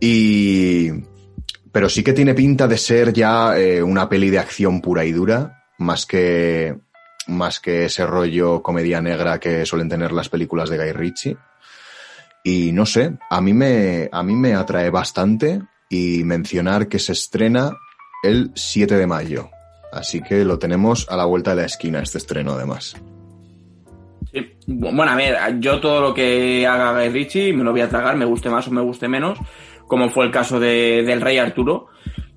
Y, 0.00 0.90
pero 1.70 1.88
sí 1.88 2.02
que 2.02 2.12
tiene 2.12 2.34
pinta 2.34 2.66
de 2.66 2.76
ser 2.76 3.12
ya 3.12 3.56
eh, 3.56 3.82
una 3.82 4.08
peli 4.08 4.30
de 4.30 4.40
acción 4.40 4.80
pura 4.80 5.04
y 5.04 5.12
dura, 5.12 5.64
más 5.78 6.06
que, 6.06 6.76
más 7.28 7.60
que 7.60 7.84
ese 7.84 8.04
rollo 8.04 8.62
comedia 8.62 9.00
negra 9.00 9.38
que 9.38 9.64
suelen 9.64 9.88
tener 9.88 10.10
las 10.10 10.28
películas 10.28 10.68
de 10.68 10.78
Guy 10.78 10.92
Ritchie. 10.92 11.36
Y 12.42 12.72
no 12.72 12.86
sé, 12.86 13.18
a 13.28 13.40
mí 13.40 13.52
me, 13.52 14.08
a 14.10 14.22
mí 14.22 14.34
me 14.34 14.54
atrae 14.54 14.90
bastante 14.90 15.60
y 15.90 16.24
mencionar 16.24 16.88
que 16.88 16.98
se 16.98 17.12
estrena 17.12 17.76
el 18.22 18.52
7 18.54 18.96
de 18.96 19.06
mayo. 19.06 19.50
Así 19.92 20.22
que 20.22 20.44
lo 20.44 20.58
tenemos 20.58 21.06
a 21.10 21.16
la 21.16 21.24
vuelta 21.24 21.50
de 21.50 21.62
la 21.62 21.66
esquina 21.66 22.00
este 22.00 22.18
estreno 22.18 22.52
además. 22.52 22.96
Sí. 24.32 24.46
Bueno, 24.66 25.10
a 25.10 25.16
ver, 25.16 25.36
yo 25.58 25.80
todo 25.80 26.00
lo 26.00 26.14
que 26.14 26.66
haga 26.66 26.92
Guy 26.92 27.08
Ritchie 27.08 27.52
me 27.52 27.64
lo 27.64 27.72
voy 27.72 27.80
a 27.80 27.88
tragar, 27.88 28.16
me 28.16 28.24
guste 28.24 28.48
más 28.48 28.68
o 28.68 28.70
me 28.70 28.80
guste 28.80 29.08
menos, 29.08 29.38
como 29.88 30.08
fue 30.08 30.24
el 30.26 30.30
caso 30.30 30.60
de, 30.60 31.02
del 31.04 31.20
Rey 31.20 31.38
Arturo, 31.38 31.88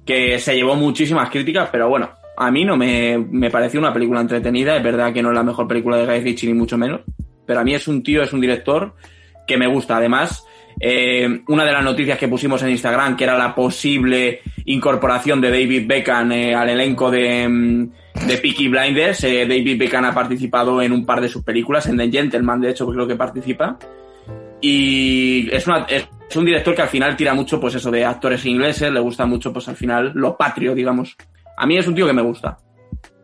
que 0.03 0.39
se 0.39 0.55
llevó 0.55 0.75
muchísimas 0.75 1.29
críticas, 1.29 1.69
pero 1.71 1.87
bueno, 1.87 2.09
a 2.35 2.49
mí 2.49 2.65
no 2.65 2.75
me, 2.75 3.19
me 3.19 3.51
pareció 3.51 3.79
una 3.79 3.93
película 3.93 4.21
entretenida, 4.21 4.75
es 4.75 4.83
verdad 4.83 5.13
que 5.13 5.21
no 5.21 5.29
es 5.29 5.35
la 5.35 5.43
mejor 5.43 5.67
película 5.67 5.97
de 5.97 6.07
Guy 6.07 6.21
Ritchie 6.21 6.47
ni 6.47 6.55
mucho 6.55 6.79
menos, 6.79 7.01
pero 7.45 7.59
a 7.59 7.63
mí 7.63 7.75
es 7.75 7.87
un 7.87 8.01
tío, 8.01 8.23
es 8.23 8.33
un 8.33 8.41
director 8.41 8.95
que 9.47 9.57
me 9.57 9.67
gusta. 9.67 9.97
Además, 9.97 10.45
eh, 10.79 11.41
una 11.47 11.65
de 11.65 11.71
las 11.71 11.83
noticias 11.83 12.17
que 12.17 12.27
pusimos 12.27 12.61
en 12.63 12.69
Instagram, 12.69 13.15
que 13.15 13.23
era 13.23 13.37
la 13.37 13.53
posible 13.53 14.41
incorporación 14.65 15.41
de 15.41 15.49
David 15.49 15.87
Beckham 15.87 16.31
eh, 16.31 16.55
al 16.55 16.69
elenco 16.69 17.11
de, 17.11 17.47
mm, 17.47 17.89
de 18.27 18.37
Peaky 18.37 18.67
Blinders. 18.67 19.23
Eh, 19.23 19.45
David 19.47 19.79
Beckham 19.79 20.05
ha 20.05 20.13
participado 20.13 20.81
en 20.81 20.91
un 20.91 21.05
par 21.05 21.21
de 21.21 21.29
sus 21.29 21.43
películas, 21.43 21.87
en 21.87 21.97
The 21.97 22.11
Gentleman, 22.11 22.61
de 22.61 22.71
hecho, 22.71 22.87
creo 22.87 23.07
que 23.07 23.15
participa. 23.15 23.77
Y 24.61 25.49
es, 25.51 25.67
una, 25.67 25.85
es, 25.89 26.07
es 26.29 26.35
un 26.35 26.45
director 26.45 26.73
que 26.73 26.81
al 26.81 26.89
final 26.89 27.15
tira 27.17 27.33
mucho, 27.33 27.59
pues 27.59 27.75
eso, 27.75 27.91
de 27.91 28.05
actores 28.05 28.45
ingleses, 28.45 28.91
le 28.91 28.99
gusta 28.99 29.25
mucho, 29.25 29.51
pues 29.51 29.67
al 29.67 29.75
final, 29.75 30.11
lo 30.15 30.37
patrio, 30.37 30.73
digamos. 30.73 31.15
A 31.57 31.65
mí 31.65 31.77
es 31.77 31.87
un 31.87 31.95
tío 31.95 32.07
que 32.07 32.13
me 32.13 32.21
gusta. 32.21 32.57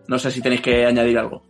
No 0.08 0.20
sé 0.20 0.32
si 0.32 0.42
tenéis 0.42 0.62
que 0.62 0.86
añadir 0.86 1.18
algo. 1.18 1.49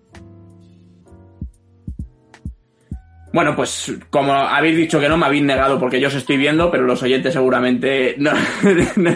Bueno, 3.32 3.56
pues 3.56 3.94
como 4.10 4.34
habéis 4.34 4.78
dicho 4.78 5.00
que 5.00 5.08
no, 5.08 5.18
me 5.18 5.26
habéis 5.26 5.44
negado 5.44 5.80
porque 5.80 6.00
yo 6.00 6.08
os 6.08 6.16
estoy 6.16 6.38
viendo, 6.38 6.72
pero 6.72 6.84
los 6.84 7.04
oyentes 7.04 7.34
seguramente 7.34 8.16
no, 8.18 8.32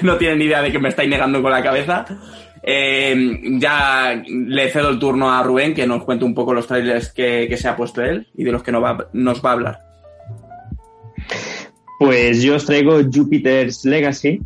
no 0.01 0.17
tienen 0.17 0.41
idea 0.41 0.61
de 0.61 0.71
que 0.71 0.79
me 0.79 0.89
estáis 0.89 1.09
negando 1.09 1.41
con 1.41 1.51
la 1.51 1.63
cabeza. 1.63 2.05
Eh, 2.65 3.41
ya 3.59 4.23
le 4.25 4.69
cedo 4.69 4.89
el 4.89 4.99
turno 4.99 5.29
a 5.29 5.43
Rubén 5.43 5.73
que 5.73 5.85
nos 5.85 6.05
cuente 6.05 6.23
un 6.23 6.33
poco 6.33 6.53
los 6.53 6.65
trailers 6.65 7.11
que, 7.11 7.47
que 7.49 7.57
se 7.57 7.67
ha 7.67 7.75
puesto 7.75 8.01
él 8.01 8.27
y 8.35 8.45
de 8.45 8.53
los 8.53 8.63
que 8.63 8.71
nos 8.71 8.81
va, 8.81 8.89
a 8.91 9.51
hablar. 9.51 9.79
Pues 11.99 12.41
yo 12.41 12.55
os 12.55 12.65
traigo 12.65 13.01
Jupiter's 13.03 13.83
Legacy, 13.83 14.41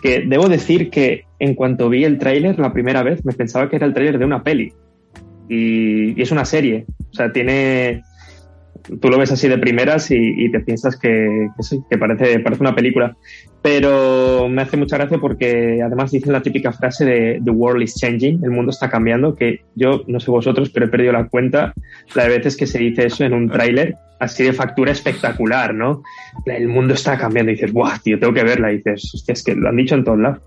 que 0.00 0.20
debo 0.20 0.48
decir 0.48 0.88
que 0.88 1.24
en 1.40 1.54
cuanto 1.54 1.88
vi 1.88 2.04
el 2.04 2.18
tráiler 2.18 2.58
la 2.60 2.72
primera 2.72 3.02
vez 3.02 3.24
me 3.24 3.32
pensaba 3.32 3.68
que 3.68 3.76
era 3.76 3.86
el 3.86 3.94
tráiler 3.94 4.18
de 4.18 4.24
una 4.24 4.44
peli. 4.44 4.72
Y, 5.48 6.20
es 6.20 6.30
una 6.30 6.44
serie. 6.44 6.86
O 7.10 7.14
sea, 7.14 7.32
tiene... 7.32 8.02
Tú 9.00 9.08
lo 9.08 9.18
ves 9.18 9.32
así 9.32 9.48
de 9.48 9.58
primeras 9.58 10.10
y, 10.10 10.50
te 10.50 10.60
piensas 10.60 10.96
que, 10.96 11.48
que, 11.56 11.62
sí, 11.62 11.82
que 11.90 11.98
parece, 11.98 12.38
parece 12.40 12.62
una 12.62 12.74
película. 12.74 13.16
Pero 13.62 14.48
me 14.48 14.62
hace 14.62 14.76
mucha 14.76 14.96
gracia 14.96 15.18
porque 15.18 15.80
además 15.82 16.12
dicen 16.12 16.32
la 16.32 16.42
típica 16.42 16.72
frase 16.72 17.04
de 17.04 17.40
The 17.44 17.50
world 17.50 17.82
is 17.82 17.96
changing, 17.96 18.44
el 18.44 18.50
mundo 18.50 18.70
está 18.70 18.88
cambiando, 18.88 19.34
que 19.34 19.60
yo, 19.74 20.02
no 20.06 20.20
sé 20.20 20.30
vosotros, 20.30 20.70
pero 20.70 20.86
he 20.86 20.88
perdido 20.88 21.12
la 21.12 21.28
cuenta 21.28 21.74
la 22.14 22.24
de 22.24 22.36
veces 22.36 22.56
que 22.56 22.66
se 22.66 22.78
dice 22.78 23.06
eso 23.06 23.24
en 23.24 23.34
un 23.34 23.50
tráiler 23.50 23.96
así 24.20 24.44
de 24.44 24.52
factura 24.52 24.92
espectacular, 24.92 25.74
¿no? 25.74 26.02
El 26.46 26.68
mundo 26.68 26.94
está 26.94 27.18
cambiando 27.18 27.50
y 27.50 27.56
dices, 27.56 27.72
¡buah, 27.72 27.98
tío, 27.98 28.18
tengo 28.18 28.32
que 28.32 28.44
verla! 28.44 28.72
Y 28.72 28.78
dices, 28.78 29.10
hostia, 29.14 29.32
es 29.32 29.42
que 29.42 29.54
lo 29.54 29.68
han 29.68 29.76
dicho 29.76 29.94
en 29.94 30.04
todos 30.04 30.18
lados. 30.18 30.40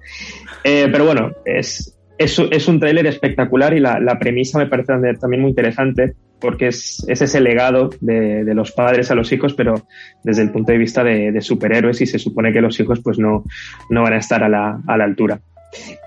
Eh, 0.63 0.87
pero 0.91 1.05
bueno, 1.05 1.31
es, 1.45 1.98
es, 2.19 2.67
un 2.67 2.79
tráiler 2.79 3.07
espectacular 3.07 3.73
y 3.73 3.79
la, 3.79 4.17
premisa 4.19 4.59
me 4.59 4.67
parece 4.67 4.93
también 5.19 5.41
muy 5.41 5.51
interesante 5.51 6.15
porque 6.39 6.67
es, 6.67 7.05
es 7.07 7.21
ese 7.21 7.39
legado 7.39 7.89
de, 8.01 8.43
los 8.53 8.71
padres 8.73 9.09
a 9.09 9.15
los 9.15 9.31
hijos, 9.31 9.53
pero 9.53 9.87
desde 10.23 10.43
el 10.43 10.51
punto 10.51 10.73
de 10.73 10.77
vista 10.77 11.03
de, 11.03 11.39
superhéroes 11.41 12.01
y 12.01 12.05
se 12.05 12.19
supone 12.19 12.51
que 12.51 12.61
los 12.61 12.77
hijos 12.79 12.99
pues 13.01 13.19
no, 13.19 13.43
van 13.89 14.13
a 14.13 14.17
estar 14.17 14.43
a 14.43 14.49
la, 14.49 14.81
altura. 14.85 15.39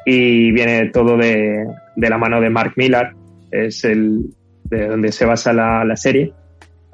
Y 0.04 0.52
viene 0.52 0.90
todo 0.90 1.16
de, 1.16 1.66
la 1.96 2.18
mano 2.18 2.40
de 2.40 2.50
Mark 2.50 2.74
Millar, 2.76 3.14
es 3.50 3.84
el 3.84 4.26
de 4.64 4.88
donde 4.88 5.12
se 5.12 5.24
basa 5.24 5.52
la, 5.52 5.84
la 5.84 5.96
serie, 5.96 6.32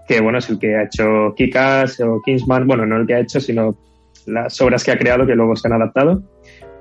que 0.06 0.20
bueno, 0.20 0.38
es 0.38 0.48
el 0.48 0.58
que 0.60 0.76
ha 0.76 0.84
hecho 0.84 1.34
Kikas 1.36 2.00
o 2.00 2.22
Kingsman, 2.24 2.66
bueno, 2.66 2.86
no 2.86 2.96
el 2.96 3.06
que 3.06 3.14
ha 3.14 3.20
hecho, 3.20 3.40
sino 3.40 3.76
las 4.26 4.60
obras 4.60 4.84
que 4.84 4.92
ha 4.92 4.98
creado 4.98 5.26
que 5.26 5.34
luego 5.34 5.56
se 5.56 5.66
han 5.66 5.74
adaptado, 5.74 6.22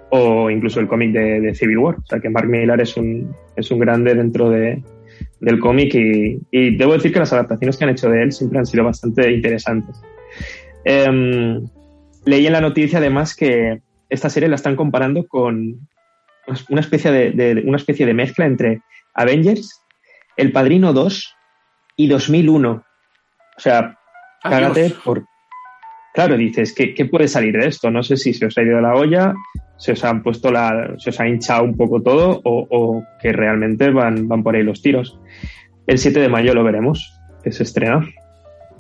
o 0.10 0.50
incluso 0.50 0.80
el 0.80 0.88
cómic 0.88 1.12
de, 1.12 1.42
de, 1.42 1.56
Civil 1.56 1.78
War. 1.80 1.96
O 1.96 2.06
sea 2.06 2.20
que 2.20 2.30
Mark 2.30 2.48
Millar 2.48 2.82
es 2.82 2.96
un, 2.98 3.36
es 3.56 3.70
un 3.72 3.80
grande 3.80 4.16
dentro 4.16 4.50
de, 4.50 4.82
del 5.40 5.60
cómic 5.60 5.94
y, 5.96 6.40
y, 6.52 6.76
debo 6.78 6.94
decir 6.94 7.12
que 7.12 7.20
las 7.20 7.34
adaptaciones 7.34 7.78
que 7.78 7.84
han 7.84 7.92
hecho 7.92 8.10
de 8.10 8.24
él 8.24 8.32
siempre 8.32 8.60
han 8.60 8.66
sido 8.66 8.84
bastante 8.84 9.32
interesantes. 9.32 10.02
Eh, 10.86 11.60
leí 12.26 12.48
en 12.48 12.54
la 12.54 12.62
noticia 12.62 13.00
además 13.00 13.36
que 13.36 13.82
esta 14.10 14.30
serie 14.30 14.50
la 14.50 14.56
están 14.56 14.76
comparando 14.76 15.28
con 15.28 15.88
una 16.70 16.82
especie 16.82 17.12
de, 17.12 17.32
de, 17.32 17.64
una 17.66 17.78
especie 17.78 18.06
de 18.06 18.14
mezcla 18.14 18.46
entre 18.46 18.82
Avengers, 19.14 19.84
El 20.38 20.52
Padrino 20.52 20.94
2 20.94 21.36
y 21.98 22.08
2001. 22.08 22.72
O 22.72 23.60
sea, 23.60 23.98
cágate 24.42 24.94
por... 25.04 25.26
Claro, 26.14 26.38
dices, 26.38 26.74
¿qué, 26.74 26.94
¿qué, 26.96 27.06
puede 27.06 27.28
salir 27.28 27.56
de 27.58 27.68
esto? 27.68 27.92
No 27.92 28.02
sé 28.02 28.18
si 28.18 28.34
se 28.34 28.46
os 28.46 28.58
ha 28.58 28.64
ido 28.64 28.82
la 28.82 28.96
olla, 28.96 29.36
se 29.78 29.94
os 29.94 30.04
han 30.04 30.24
puesto 30.24 30.52
la... 30.52 30.96
se 30.98 31.12
os 31.12 31.20
ha 31.20 31.28
hinchado 31.28 31.64
un 31.64 31.76
poco 31.76 32.02
todo 32.02 32.42
o, 32.44 32.68
o 32.70 33.04
que 33.22 33.32
realmente 33.32 33.90
van, 33.92 34.28
van 34.28 34.44
por 34.44 34.56
ahí 34.56 34.64
los 34.64 34.82
tiros. 34.82 35.20
El 35.86 35.98
7 35.98 36.20
de 36.20 36.30
mayo 36.30 36.54
lo 36.54 36.64
veremos, 36.64 37.14
que 37.44 37.52
se 37.52 37.64
estrena. 37.64 38.06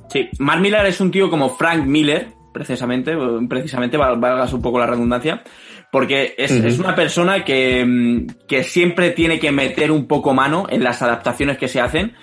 Sí, 0.09 0.29
Mark 0.39 0.61
Miller 0.61 0.85
es 0.85 0.99
un 0.99 1.11
tío 1.11 1.29
como 1.29 1.49
Frank 1.49 1.85
Miller, 1.85 2.27
precisamente, 2.53 3.15
precisamente 3.47 3.97
valgas 3.97 4.53
un 4.53 4.61
poco 4.61 4.79
la 4.79 4.87
redundancia, 4.87 5.43
porque 5.91 6.33
es, 6.37 6.51
uh 6.51 6.55
-huh. 6.55 6.65
es 6.65 6.79
una 6.79 6.95
persona 6.95 7.45
que, 7.45 8.25
que 8.47 8.63
siempre 8.63 9.11
tiene 9.11 9.39
que 9.39 9.51
meter 9.51 9.91
un 9.91 10.07
poco 10.07 10.33
mano 10.33 10.65
en 10.69 10.83
las 10.83 11.01
adaptaciones 11.01 11.57
que 11.57 11.67
se 11.67 11.79
hacen 11.79 12.13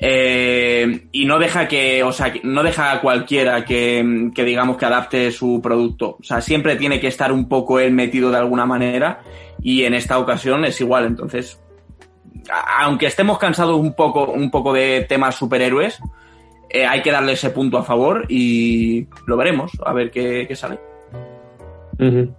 eh, 0.00 1.08
y 1.10 1.24
no 1.26 1.38
deja 1.38 1.66
que, 1.66 2.04
o 2.04 2.12
sea, 2.12 2.32
no 2.44 2.62
deja 2.62 2.92
a 2.92 3.00
cualquiera 3.00 3.64
que, 3.64 4.30
que, 4.34 4.44
digamos 4.44 4.76
que 4.76 4.86
adapte 4.86 5.32
su 5.32 5.60
producto. 5.60 6.16
O 6.20 6.22
sea, 6.22 6.40
siempre 6.40 6.76
tiene 6.76 7.00
que 7.00 7.08
estar 7.08 7.32
un 7.32 7.48
poco 7.48 7.80
él 7.80 7.92
metido 7.92 8.30
de 8.30 8.38
alguna 8.38 8.64
manera 8.64 9.20
y 9.60 9.84
en 9.84 9.94
esta 9.94 10.18
ocasión 10.18 10.64
es 10.64 10.80
igual. 10.80 11.06
Entonces, 11.06 11.60
aunque 12.78 13.06
estemos 13.06 13.38
cansados 13.38 13.76
un 13.76 13.94
poco, 13.94 14.30
un 14.30 14.50
poco 14.50 14.72
de 14.72 15.04
temas 15.08 15.34
superhéroes, 15.34 15.98
eh, 16.70 16.86
hay 16.86 17.02
que 17.02 17.10
darle 17.10 17.32
ese 17.32 17.50
punto 17.50 17.78
a 17.78 17.82
favor 17.82 18.24
y 18.28 19.06
lo 19.26 19.36
veremos, 19.36 19.72
a 19.84 19.92
ver 19.92 20.10
qué, 20.10 20.44
qué 20.46 20.54
sale. 20.54 20.78
Uh 21.98 22.04
-huh. 22.04 22.34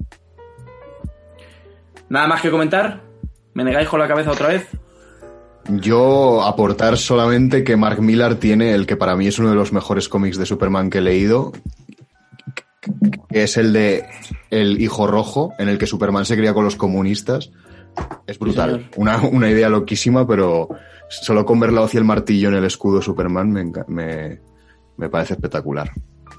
Nada 2.07 2.27
más 2.27 2.41
que 2.41 2.49
comentar. 2.49 3.01
¿Me 3.53 3.63
negáis 3.63 3.89
con 3.89 3.99
la 3.99 4.07
cabeza 4.07 4.31
otra 4.31 4.47
vez? 4.47 4.69
Yo 5.71 6.43
aportar 6.43 6.97
solamente 6.97 7.63
que 7.63 7.77
Mark 7.77 8.01
Millar 8.01 8.35
tiene 8.35 8.73
el 8.73 8.87
que 8.87 8.95
para 8.95 9.15
mí 9.15 9.27
es 9.27 9.37
uno 9.37 9.49
de 9.49 9.55
los 9.55 9.71
mejores 9.71 10.09
cómics 10.09 10.37
de 10.37 10.45
Superman 10.45 10.89
que 10.89 10.97
he 10.97 11.01
leído, 11.01 11.51
que 13.29 13.43
es 13.43 13.55
el 13.57 13.71
de 13.73 14.05
El 14.49 14.81
Hijo 14.81 15.05
Rojo, 15.05 15.53
en 15.59 15.69
el 15.69 15.77
que 15.77 15.85
Superman 15.85 16.25
se 16.25 16.37
cría 16.37 16.53
con 16.53 16.63
los 16.63 16.75
comunistas. 16.75 17.51
Es 18.25 18.39
brutal. 18.39 18.87
Sí, 18.91 18.99
una, 18.99 19.17
una, 19.21 19.49
idea 19.49 19.69
loquísima, 19.69 20.27
pero 20.27 20.69
solo 21.09 21.45
con 21.45 21.59
ver 21.59 21.71
la 21.71 21.81
hoz 21.81 21.93
y 21.93 21.97
el 21.97 22.03
martillo 22.03 22.49
en 22.49 22.55
el 22.55 22.65
escudo 22.65 22.97
de 22.97 23.03
Superman 23.03 23.51
me, 23.51 23.71
me, 23.87 24.41
me 24.97 25.09
parece 25.09 25.33
espectacular. 25.33 25.91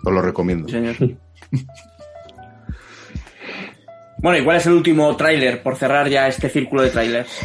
Os 0.05 0.13
lo 0.13 0.23
recomiendo. 0.23 0.69
Sí, 0.69 0.75
señor. 0.75 0.97
Bueno, 4.23 4.39
¿y 4.39 4.45
cuál 4.45 4.59
es 4.59 4.67
el 4.67 4.75
último 4.75 5.17
tráiler 5.17 5.63
por 5.63 5.77
cerrar 5.77 6.09
ya 6.09 6.29
este 6.29 6.51
círculo 6.51 6.83
de 6.83 6.91
trailers? 6.91 7.41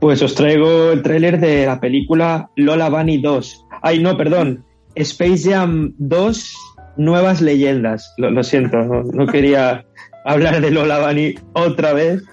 Pues 0.00 0.22
os 0.22 0.34
traigo 0.34 0.92
el 0.92 1.02
tráiler 1.02 1.40
de 1.40 1.66
la 1.66 1.80
película 1.80 2.50
Lola 2.56 2.88
Bunny 2.88 3.18
2. 3.20 3.66
Ay, 3.82 4.00
no, 4.00 4.16
perdón. 4.16 4.64
Space 4.94 5.50
Jam 5.50 5.94
2, 5.98 6.56
Nuevas 6.96 7.40
Leyendas. 7.40 8.14
Lo, 8.16 8.30
lo 8.30 8.42
siento, 8.44 8.78
no, 8.78 9.02
no, 9.02 9.26
quería 9.26 9.84
hablar 10.24 10.60
de 10.60 10.70
Lola 10.70 11.06
Bunny 11.06 11.34
otra 11.52 11.92
vez. 11.92 12.22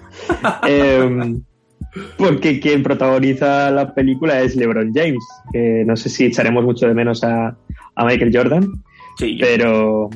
Eh, 0.66 1.34
porque 2.16 2.58
quien 2.60 2.82
protagoniza 2.82 3.70
la 3.70 3.94
película 3.94 4.40
es 4.40 4.56
LeBron 4.56 4.92
James, 4.94 5.22
que 5.52 5.82
no 5.86 5.94
sé 5.96 6.08
si 6.08 6.24
echaremos 6.26 6.64
mucho 6.64 6.86
de 6.86 6.94
menos 6.94 7.22
a, 7.24 7.56
a 7.94 8.04
Michael 8.04 8.34
Jordan, 8.34 8.82
Sí, 9.18 9.36
pero, 9.40 10.08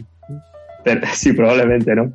pero 0.85 1.01
sí, 1.15 1.33
probablemente, 1.35 1.95
¿no? 1.95 2.13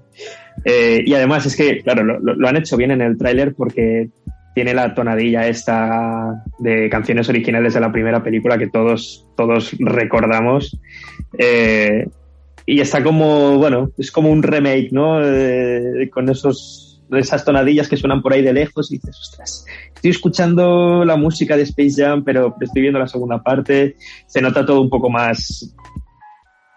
Eh, 0.66 1.04
y 1.06 1.14
además 1.14 1.46
es 1.46 1.56
que, 1.56 1.82
claro, 1.84 2.04
lo, 2.04 2.20
lo- 2.20 2.36
lo 2.36 2.48
han 2.48 2.58
hecho 2.58 2.76
bien 2.78 2.92
en 2.92 3.02
el 3.02 3.18
tráiler 3.18 3.54
porque 3.56 4.10
tiene 4.56 4.74
la 4.74 4.96
tonadilla 4.96 5.48
esta 5.48 6.44
de 6.58 6.90
canciones 6.90 7.30
originales 7.30 7.74
de 7.76 7.82
la 7.82 7.92
primera 7.92 8.24
película 8.24 8.58
que 8.58 8.68
todos, 8.68 9.28
todos 9.38 9.76
recordamos. 9.80 10.80
Eh, 11.38 12.08
y 12.66 12.80
está 12.80 13.04
como, 13.04 13.58
bueno, 13.60 13.92
es 13.98 14.12
como 14.12 14.32
un 14.32 14.42
remake, 14.42 14.90
¿no? 14.92 15.20
Eh, 15.22 16.10
con 16.12 16.30
esos, 16.30 17.04
esas 17.12 17.44
tonadillas 17.46 17.88
que 17.90 17.98
suenan 17.98 18.22
por 18.24 18.34
ahí 18.34 18.42
de 18.42 18.54
lejos 18.54 18.92
y 18.92 18.96
dices, 18.96 19.16
ostras, 19.22 19.66
estoy 19.94 20.12
escuchando 20.12 21.04
la 21.06 21.18
música 21.18 21.58
de 21.58 21.64
Space 21.64 22.02
Jam, 22.02 22.24
pero 22.24 22.56
estoy 22.62 22.82
viendo 22.82 22.98
la 22.98 23.08
segunda 23.08 23.44
parte. 23.44 23.98
Se 24.26 24.42
nota 24.42 24.66
todo 24.66 24.82
un 24.82 24.90
poco 24.90 25.10
más 25.10 25.76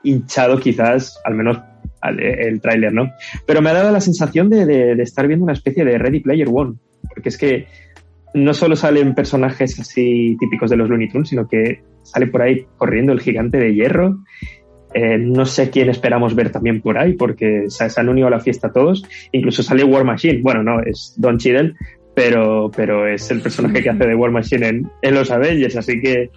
hinchado 0.03 0.59
quizás, 0.59 1.19
al 1.25 1.35
menos 1.35 1.59
al- 2.01 2.21
el 2.21 2.61
tráiler, 2.61 2.93
¿no? 2.93 3.11
Pero 3.47 3.63
me 3.63 3.71
ha 3.71 3.75
dado 3.75 3.91
la 3.93 4.01
sensación 4.01 4.51
de 4.51 4.93
estar 5.03 5.27
viendo 5.27 5.45
una 5.45 5.53
especie 5.55 5.85
de 5.85 5.97
Ready 5.97 6.21
Player 6.21 6.49
One, 6.53 6.75
porque 7.09 7.29
es 7.29 7.39
que 7.39 7.67
no 8.35 8.55
solo 8.55 8.77
salen 8.77 9.15
personajes 9.15 9.79
así 9.81 10.37
típicos 10.39 10.71
de 10.71 10.77
los 10.77 10.89
Looney 10.89 11.09
Tunes, 11.09 11.29
sino 11.29 11.49
que 11.49 11.83
sale 12.03 12.27
por 12.27 12.43
ahí 12.43 12.67
corriendo 12.77 13.13
el 13.13 13.21
gigante 13.21 13.59
de 13.59 13.75
hierro. 13.75 14.19
Eh, 14.95 15.19
no 15.19 15.45
sé 15.45 15.71
quién 15.71 15.91
esperamos 15.91 16.35
ver 16.35 16.51
también 16.51 16.81
por 16.81 16.99
ahí, 16.99 17.15
porque 17.15 17.65
se, 17.69 17.89
han 17.97 18.09
unido 18.09 18.27
a 18.27 18.31
la 18.31 18.41
fiesta 18.41 18.73
todos. 18.73 19.05
Incluso 19.33 19.63
sale 19.63 19.85
War 19.85 20.05
Machine. 20.05 20.41
Bueno, 20.43 20.63
no, 20.63 20.81
es 20.81 21.15
Don 21.17 21.39
Cheadle, 21.39 21.75
pero, 22.15 22.71
pero 22.75 23.07
es 23.07 23.31
el 23.31 23.41
personaje 23.41 23.83
que 23.83 23.91
hace 23.91 24.07
de 24.07 24.15
War 24.15 24.31
Machine 24.31 24.67
en, 24.67 24.91
en 25.03 25.15
los 25.15 25.31
Avengers, 25.31 25.77
así 25.77 26.01
que 26.01 26.31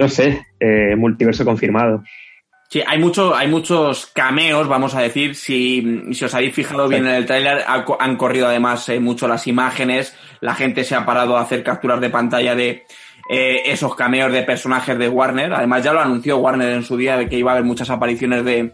no 0.00 0.08
sé, 0.08 0.40
eh, 0.58 0.96
multiverso 0.96 1.44
confirmado. 1.44 2.02
Sí, 2.72 2.80
hay, 2.86 3.00
mucho, 3.00 3.34
hay 3.34 3.48
muchos 3.48 4.06
cameos, 4.06 4.68
vamos 4.68 4.94
a 4.94 5.00
decir. 5.00 5.34
Si, 5.34 6.04
si 6.12 6.24
os 6.24 6.32
habéis 6.34 6.54
fijado 6.54 6.86
bien 6.86 7.04
en 7.04 7.14
el 7.16 7.26
tráiler, 7.26 7.64
han 7.66 8.16
corrido 8.16 8.46
además 8.46 8.88
eh, 8.88 9.00
mucho 9.00 9.26
las 9.26 9.48
imágenes. 9.48 10.16
La 10.40 10.54
gente 10.54 10.84
se 10.84 10.94
ha 10.94 11.04
parado 11.04 11.36
a 11.36 11.40
hacer 11.40 11.64
capturas 11.64 12.00
de 12.00 12.10
pantalla 12.10 12.54
de 12.54 12.84
eh, 13.28 13.62
esos 13.66 13.96
cameos 13.96 14.30
de 14.32 14.44
personajes 14.44 14.96
de 14.96 15.08
Warner. 15.08 15.52
Además, 15.52 15.82
ya 15.82 15.92
lo 15.92 16.00
anunció 16.00 16.36
Warner 16.38 16.68
en 16.68 16.84
su 16.84 16.96
día 16.96 17.16
de 17.16 17.28
que 17.28 17.38
iba 17.38 17.50
a 17.50 17.54
haber 17.54 17.64
muchas 17.66 17.90
apariciones 17.90 18.44
de, 18.44 18.72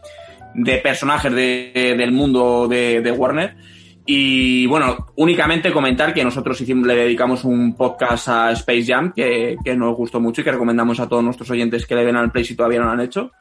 de 0.52 0.76
personajes 0.76 1.32
de- 1.32 1.94
del 1.96 2.12
mundo 2.12 2.68
de, 2.68 3.00
de 3.00 3.10
Warner. 3.12 3.56
Y 4.04 4.66
bueno, 4.66 5.06
únicamente 5.16 5.72
comentar 5.72 6.12
que 6.12 6.22
nosotros 6.22 6.60
hicimos, 6.60 6.86
le 6.86 6.96
dedicamos 6.96 7.44
un 7.44 7.74
podcast 7.74 8.28
a 8.28 8.50
Space 8.52 8.84
Jam 8.84 9.12
que, 9.16 9.56
que 9.64 9.74
nos 9.74 9.96
gustó 9.96 10.20
mucho 10.20 10.42
y 10.42 10.44
que 10.44 10.52
recomendamos 10.52 11.00
a 11.00 11.08
todos 11.08 11.24
nuestros 11.24 11.50
oyentes 11.50 11.86
que 11.86 11.94
le 11.94 12.04
den 12.04 12.16
al 12.16 12.30
play 12.30 12.44
si 12.44 12.54
todavía 12.54 12.78
no 12.80 12.84
lo 12.84 12.92
han 12.92 13.00
hecho. 13.00 13.32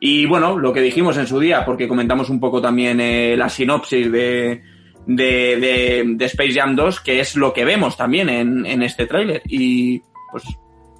Y 0.00 0.26
bueno, 0.26 0.56
lo 0.58 0.72
que 0.72 0.80
dijimos 0.80 1.16
en 1.18 1.26
su 1.26 1.40
día, 1.40 1.64
porque 1.64 1.88
comentamos 1.88 2.30
un 2.30 2.38
poco 2.40 2.60
también 2.62 3.00
eh, 3.00 3.36
la 3.36 3.48
sinopsis 3.48 4.10
de, 4.12 4.62
de, 5.06 5.24
de, 5.56 6.04
de 6.06 6.24
Space 6.26 6.52
Jam 6.52 6.76
2, 6.76 7.00
que 7.00 7.18
es 7.20 7.34
lo 7.36 7.52
que 7.52 7.64
vemos 7.64 7.96
también 7.96 8.28
en, 8.28 8.64
en 8.64 8.82
este 8.82 9.06
tráiler. 9.06 9.42
Y 9.46 10.00
pues 10.30 10.44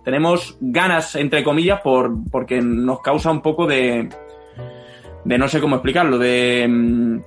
tenemos 0.05 0.57
ganas, 0.61 1.15
entre 1.15 1.45
comillas, 1.45 1.81
por, 1.81 2.13
porque 2.31 2.61
nos 2.61 3.01
causa 3.01 3.31
un 3.31 3.41
poco 3.43 3.67
de, 3.69 4.09
de 5.25 5.39
no 5.39 5.47
sé 5.49 5.61
cómo 5.61 5.77
explicarlo, 5.77 6.19
de... 6.19 6.67
mm, 6.69 7.21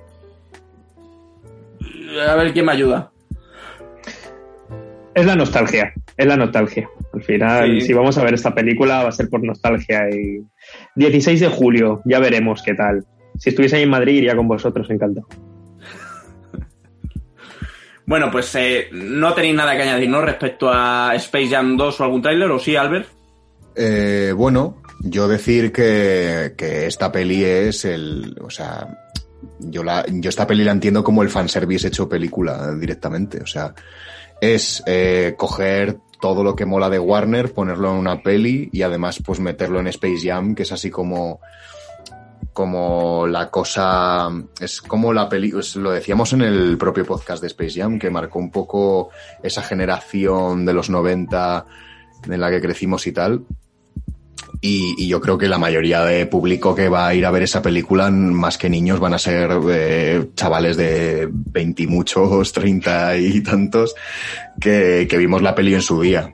A 2.28 2.34
ver 2.36 2.52
quién 2.52 2.66
me 2.66 2.72
ayuda. 2.72 3.10
Es 5.14 5.26
la 5.26 5.36
nostalgia, 5.36 5.92
es 6.16 6.26
la 6.26 6.36
nostalgia. 6.36 6.88
Al 7.12 7.22
final, 7.22 7.80
Sí. 7.80 7.86
si 7.88 7.92
vamos 7.92 8.16
a 8.16 8.24
ver 8.24 8.34
esta 8.34 8.54
película, 8.54 9.02
va 9.02 9.10
a 9.10 9.12
ser 9.12 9.28
por 9.28 9.42
nostalgia. 9.44 10.08
Y 10.10 10.42
16 10.94 11.40
de 11.40 11.48
julio, 11.48 12.02
ya 12.04 12.18
veremos 12.18 12.62
qué 12.62 12.74
tal. 12.74 13.04
Si 13.38 13.48
estuviese 13.48 13.76
ahí 13.76 13.82
en 13.82 13.90
Madrid, 13.90 14.14
iría 14.14 14.36
con 14.36 14.48
vosotros, 14.48 14.88
encantado. 14.90 15.26
Bueno, 18.04 18.32
pues 18.32 18.52
eh, 18.56 18.88
no 18.92 19.32
tenéis 19.32 19.54
nada 19.54 19.76
que 19.76 19.82
añadir, 19.82 20.08
¿no? 20.08 20.20
Respecto 20.20 20.68
a 20.70 21.12
Space 21.14 21.48
Jam 21.48 21.76
2 21.76 22.00
o 22.00 22.04
algún 22.04 22.20
tráiler, 22.20 22.50
¿o 22.50 22.58
sí, 22.58 22.74
Albert? 22.74 23.06
Eh, 23.76 24.34
bueno, 24.36 24.82
yo 25.00 25.28
decir 25.28 25.70
que, 25.72 26.54
que 26.56 26.86
esta 26.86 27.12
peli 27.12 27.44
es 27.44 27.84
el. 27.84 28.36
O 28.42 28.50
sea, 28.50 28.88
yo, 29.60 29.84
la, 29.84 30.04
yo 30.08 30.28
esta 30.28 30.46
peli 30.46 30.64
la 30.64 30.72
entiendo 30.72 31.04
como 31.04 31.22
el 31.22 31.30
fanservice 31.30 31.88
hecho 31.88 32.08
película 32.08 32.74
directamente. 32.74 33.40
O 33.40 33.46
sea, 33.46 33.72
es 34.40 34.82
eh, 34.86 35.34
coger 35.36 35.98
todo 36.22 36.44
lo 36.44 36.54
que 36.54 36.64
mola 36.64 36.88
de 36.88 37.00
Warner, 37.00 37.52
ponerlo 37.52 37.90
en 37.90 37.96
una 37.96 38.22
peli 38.22 38.70
y 38.72 38.82
además 38.82 39.20
pues 39.26 39.40
meterlo 39.40 39.80
en 39.80 39.88
Space 39.88 40.20
Jam, 40.22 40.54
que 40.54 40.62
es 40.62 40.70
así 40.70 40.88
como 40.88 41.40
como 42.52 43.26
la 43.26 43.50
cosa 43.50 44.30
es 44.60 44.80
como 44.82 45.12
la 45.12 45.28
peli 45.28 45.52
lo 45.76 45.90
decíamos 45.90 46.32
en 46.34 46.42
el 46.42 46.78
propio 46.78 47.04
podcast 47.04 47.40
de 47.40 47.48
Space 47.48 47.80
Jam 47.80 47.98
que 47.98 48.10
marcó 48.10 48.38
un 48.38 48.52
poco 48.52 49.10
esa 49.42 49.62
generación 49.62 50.64
de 50.64 50.74
los 50.74 50.90
90 50.90 51.66
en 52.28 52.40
la 52.40 52.50
que 52.50 52.60
crecimos 52.60 53.06
y 53.06 53.12
tal 53.12 53.44
y, 54.64 54.94
y 54.96 55.08
yo 55.08 55.20
creo 55.20 55.36
que 55.36 55.48
la 55.48 55.58
mayoría 55.58 56.04
de 56.04 56.24
público 56.26 56.72
que 56.72 56.88
va 56.88 57.08
a 57.08 57.14
ir 57.14 57.26
a 57.26 57.32
ver 57.32 57.42
esa 57.42 57.60
película, 57.60 58.10
más 58.12 58.56
que 58.56 58.70
niños, 58.70 59.00
van 59.00 59.12
a 59.12 59.18
ser 59.18 59.50
eh, 59.68 60.30
chavales 60.36 60.76
de 60.76 61.28
20 61.30 61.82
y 61.82 61.86
muchos, 61.88 62.52
30 62.54 63.16
y 63.16 63.40
tantos, 63.42 63.96
que, 64.60 65.08
que 65.10 65.18
vimos 65.18 65.42
la 65.42 65.56
peli 65.56 65.74
en 65.74 65.82
su 65.82 66.00
día. 66.00 66.32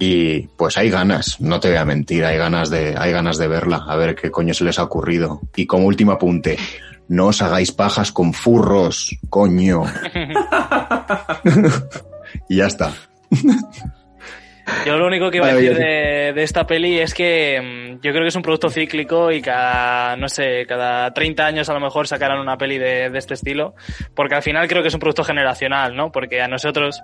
Y 0.00 0.48
pues 0.56 0.76
hay 0.76 0.90
ganas, 0.90 1.40
no 1.40 1.60
te 1.60 1.68
voy 1.68 1.76
a 1.76 1.84
mentir, 1.84 2.24
hay 2.24 2.36
ganas 2.36 2.68
de, 2.68 2.96
hay 2.98 3.12
ganas 3.12 3.38
de 3.38 3.46
verla, 3.46 3.84
a 3.86 3.94
ver 3.94 4.16
qué 4.16 4.32
coño 4.32 4.52
se 4.52 4.64
les 4.64 4.80
ha 4.80 4.82
ocurrido. 4.82 5.40
Y 5.54 5.66
como 5.66 5.86
último 5.86 6.10
apunte, 6.10 6.58
no 7.06 7.28
os 7.28 7.42
hagáis 7.42 7.70
pajas 7.70 8.10
con 8.10 8.32
furros, 8.32 9.16
coño. 9.30 9.84
y 12.48 12.56
ya 12.56 12.66
está. 12.66 12.92
Yo 14.86 14.96
lo 14.96 15.06
único 15.06 15.30
que 15.30 15.38
iba 15.38 15.46
a 15.46 15.54
decir 15.54 15.76
de, 15.76 16.32
de 16.34 16.42
esta 16.42 16.66
peli 16.66 16.98
es 16.98 17.14
que 17.14 17.60
mm, 17.60 18.00
yo 18.00 18.12
creo 18.12 18.22
que 18.22 18.28
es 18.28 18.36
un 18.36 18.42
producto 18.42 18.70
cíclico 18.70 19.30
y 19.30 19.40
cada, 19.42 20.16
no 20.16 20.28
sé, 20.28 20.66
cada 20.66 21.12
30 21.12 21.44
años 21.44 21.68
a 21.68 21.74
lo 21.74 21.80
mejor 21.80 22.06
sacarán 22.06 22.38
una 22.38 22.56
peli 22.56 22.78
de, 22.78 23.10
de 23.10 23.18
este 23.18 23.34
estilo, 23.34 23.74
porque 24.14 24.34
al 24.34 24.42
final 24.42 24.68
creo 24.68 24.82
que 24.82 24.88
es 24.88 24.94
un 24.94 25.00
producto 25.00 25.24
generacional, 25.24 25.96
¿no? 25.96 26.12
Porque 26.12 26.40
a 26.40 26.48
nosotros 26.48 27.02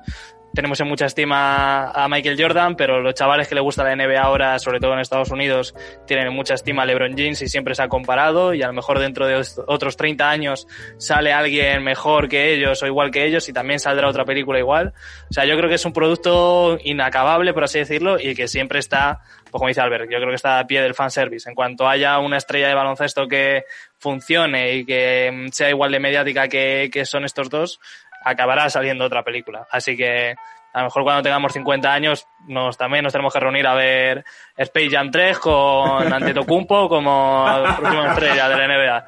tenemos 0.54 0.80
en 0.80 0.88
mucha 0.88 1.06
estima 1.06 1.90
a 1.90 2.08
Michael 2.08 2.36
Jordan, 2.40 2.74
pero 2.76 3.00
los 3.00 3.14
chavales 3.14 3.46
que 3.48 3.54
le 3.54 3.60
gusta 3.60 3.84
la 3.84 3.94
NBA 3.94 4.20
ahora, 4.20 4.58
sobre 4.58 4.80
todo 4.80 4.94
en 4.94 5.00
Estados 5.00 5.30
Unidos, 5.30 5.74
tienen 6.06 6.26
en 6.28 6.32
mucha 6.34 6.54
estima 6.54 6.82
a 6.82 6.86
LeBron 6.86 7.12
James 7.16 7.40
y 7.42 7.48
siempre 7.48 7.74
se 7.74 7.82
ha 7.82 7.88
comparado 7.88 8.54
y 8.54 8.62
a 8.62 8.66
lo 8.66 8.72
mejor 8.72 8.98
dentro 8.98 9.26
de 9.26 9.36
os- 9.36 9.60
otros 9.66 9.96
30 9.96 10.28
años 10.28 10.66
sale 10.96 11.32
alguien 11.32 11.84
mejor 11.84 12.28
que 12.28 12.52
ellos 12.54 12.82
o 12.82 12.86
igual 12.86 13.10
que 13.10 13.24
ellos 13.24 13.48
y 13.48 13.52
también 13.52 13.78
saldrá 13.78 14.08
otra 14.08 14.24
película 14.24 14.58
igual. 14.58 14.94
O 15.30 15.32
sea, 15.32 15.44
yo 15.44 15.56
creo 15.56 15.68
que 15.68 15.76
es 15.76 15.84
un 15.84 15.92
producto 15.92 16.78
inacabable, 16.82 17.52
por 17.52 17.64
así 17.64 17.78
decirlo, 17.78 18.18
y 18.18 18.34
que 18.34 18.48
siempre 18.48 18.78
está, 18.80 19.20
pues 19.42 19.52
como 19.52 19.68
dice 19.68 19.80
Albert, 19.80 20.10
yo 20.10 20.16
creo 20.18 20.30
que 20.30 20.34
está 20.36 20.58
a 20.58 20.66
pie 20.66 20.80
del 20.82 20.94
fanservice. 20.94 21.48
En 21.48 21.54
cuanto 21.54 21.86
haya 21.88 22.18
una 22.18 22.36
estrella 22.38 22.68
de 22.68 22.74
baloncesto 22.74 23.28
que 23.28 23.64
funcione 23.98 24.74
y 24.74 24.84
que 24.86 25.48
sea 25.52 25.68
igual 25.70 25.92
de 25.92 26.00
mediática 26.00 26.48
que 26.48 26.90
son 27.04 27.24
estos 27.24 27.50
dos, 27.50 27.80
acabará 28.24 28.68
saliendo 28.70 29.04
otra 29.04 29.22
película. 29.22 29.66
Así 29.70 29.96
que 29.96 30.34
a 30.72 30.80
lo 30.80 30.84
mejor 30.84 31.02
cuando 31.02 31.22
tengamos 31.22 31.52
50 31.52 31.92
años 31.92 32.26
nos 32.46 32.76
también 32.76 33.02
nos 33.02 33.12
tenemos 33.12 33.32
que 33.32 33.40
reunir 33.40 33.66
a 33.66 33.74
ver 33.74 34.24
Space 34.56 34.90
Jam 34.90 35.10
3 35.10 35.38
con 35.38 36.12
Antetokounmpo 36.12 36.88
como 36.88 37.46
próxima 37.78 38.12
estrella 38.12 38.48
de 38.48 38.56
la 38.56 38.68
NBA. 38.68 39.04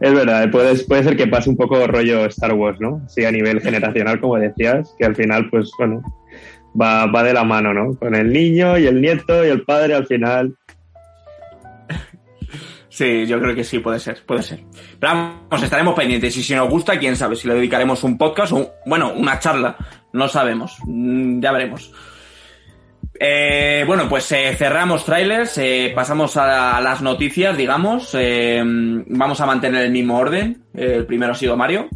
Es 0.00 0.14
verdad, 0.14 0.50
puede, 0.50 0.76
puede 0.84 1.04
ser 1.04 1.16
que 1.16 1.26
pase 1.26 1.48
un 1.48 1.56
poco 1.56 1.86
rollo 1.86 2.26
Star 2.26 2.52
Wars, 2.52 2.80
¿no? 2.80 3.02
Sí, 3.08 3.24
a 3.24 3.32
nivel 3.32 3.60
generacional, 3.60 4.20
como 4.20 4.36
decías, 4.36 4.94
que 4.98 5.06
al 5.06 5.16
final, 5.16 5.48
pues 5.50 5.70
bueno, 5.78 6.02
va, 6.80 7.06
va 7.06 7.22
de 7.22 7.32
la 7.32 7.44
mano, 7.44 7.72
¿no? 7.72 7.96
Con 7.96 8.14
el 8.14 8.32
niño 8.32 8.76
y 8.78 8.86
el 8.86 9.00
nieto 9.00 9.44
y 9.46 9.48
el 9.48 9.64
padre 9.64 9.94
al 9.94 10.06
final. 10.06 10.54
Sí, 12.98 13.26
yo 13.28 13.38
creo 13.40 13.54
que 13.54 13.62
sí, 13.62 13.78
puede 13.78 14.00
ser, 14.00 14.24
puede 14.26 14.42
ser. 14.42 14.64
Pero 14.98 15.12
vamos, 15.12 15.62
estaremos 15.62 15.94
pendientes 15.94 16.36
y 16.36 16.42
si 16.42 16.52
nos 16.52 16.68
gusta, 16.68 16.98
quién 16.98 17.14
sabe, 17.14 17.36
si 17.36 17.46
le 17.46 17.54
dedicaremos 17.54 18.02
un 18.02 18.18
podcast 18.18 18.50
o, 18.52 18.56
un- 18.56 18.68
bueno, 18.86 19.12
una 19.14 19.38
charla, 19.38 19.76
no 20.12 20.26
sabemos, 20.26 20.76
Mm, 20.84 21.40
ya 21.40 21.52
veremos. 21.52 21.92
Eh, 23.20 23.84
bueno, 23.86 24.08
pues 24.08 24.30
eh, 24.32 24.52
cerramos 24.56 25.04
trailers, 25.04 25.58
eh, 25.58 25.92
pasamos 25.94 26.36
a, 26.36 26.76
a 26.76 26.80
las 26.80 27.00
noticias, 27.00 27.56
digamos. 27.56 28.16
Vamos 29.06 29.40
a 29.40 29.46
mantener 29.46 29.84
el 29.84 29.92
mismo 29.92 30.18
orden. 30.18 30.64
El 30.74 31.06
primero 31.06 31.30
ha 31.32 31.36
sido 31.36 31.56
Mario. 31.56 31.88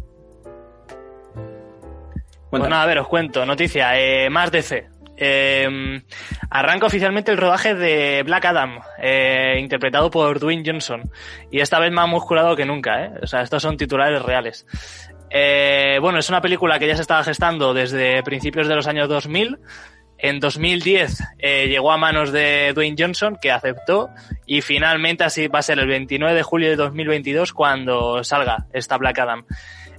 Pues 2.49 2.61
nada, 2.63 2.83
a 2.83 2.85
ver, 2.85 2.99
os 2.99 3.09
cuento. 3.09 3.45
Noticia, 3.45 3.91
más 4.31 4.51
DC. 4.53 4.87
Eh, 5.25 6.01
arranca 6.49 6.87
oficialmente 6.87 7.31
el 7.31 7.37
rodaje 7.37 7.75
de 7.75 8.23
Black 8.23 8.43
Adam, 8.43 8.81
eh, 9.01 9.57
interpretado 9.57 10.11
por 10.11 10.37
Dwayne 10.39 10.63
Johnson. 10.65 11.09
Y 11.49 11.61
esta 11.61 11.79
vez 11.79 11.93
más 11.93 12.09
musculado 12.09 12.57
que 12.57 12.65
nunca, 12.65 13.05
¿eh? 13.05 13.11
O 13.21 13.27
sea, 13.27 13.41
estos 13.41 13.63
son 13.63 13.77
titulares 13.77 14.21
reales. 14.21 14.65
Eh, 15.29 15.97
bueno, 16.01 16.19
es 16.19 16.27
una 16.27 16.41
película 16.41 16.77
que 16.77 16.87
ya 16.87 16.95
se 16.95 17.01
estaba 17.03 17.23
gestando 17.23 17.73
desde 17.73 18.21
principios 18.23 18.67
de 18.67 18.75
los 18.75 18.85
años 18.87 19.07
2000. 19.07 19.59
En 20.17 20.39
2010 20.41 21.21
eh, 21.39 21.67
llegó 21.69 21.93
a 21.93 21.97
manos 21.97 22.33
de 22.33 22.73
Dwayne 22.73 22.97
Johnson, 22.99 23.37
que 23.41 23.51
aceptó, 23.51 24.09
y 24.45 24.61
finalmente 24.61 25.23
así 25.23 25.47
va 25.47 25.59
a 25.59 25.63
ser 25.63 25.79
el 25.79 25.87
29 25.87 26.35
de 26.35 26.43
julio 26.43 26.69
de 26.69 26.75
2022 26.75 27.53
cuando 27.53 28.23
salga 28.25 28.65
esta 28.73 28.97
Black 28.97 29.19
Adam. 29.19 29.45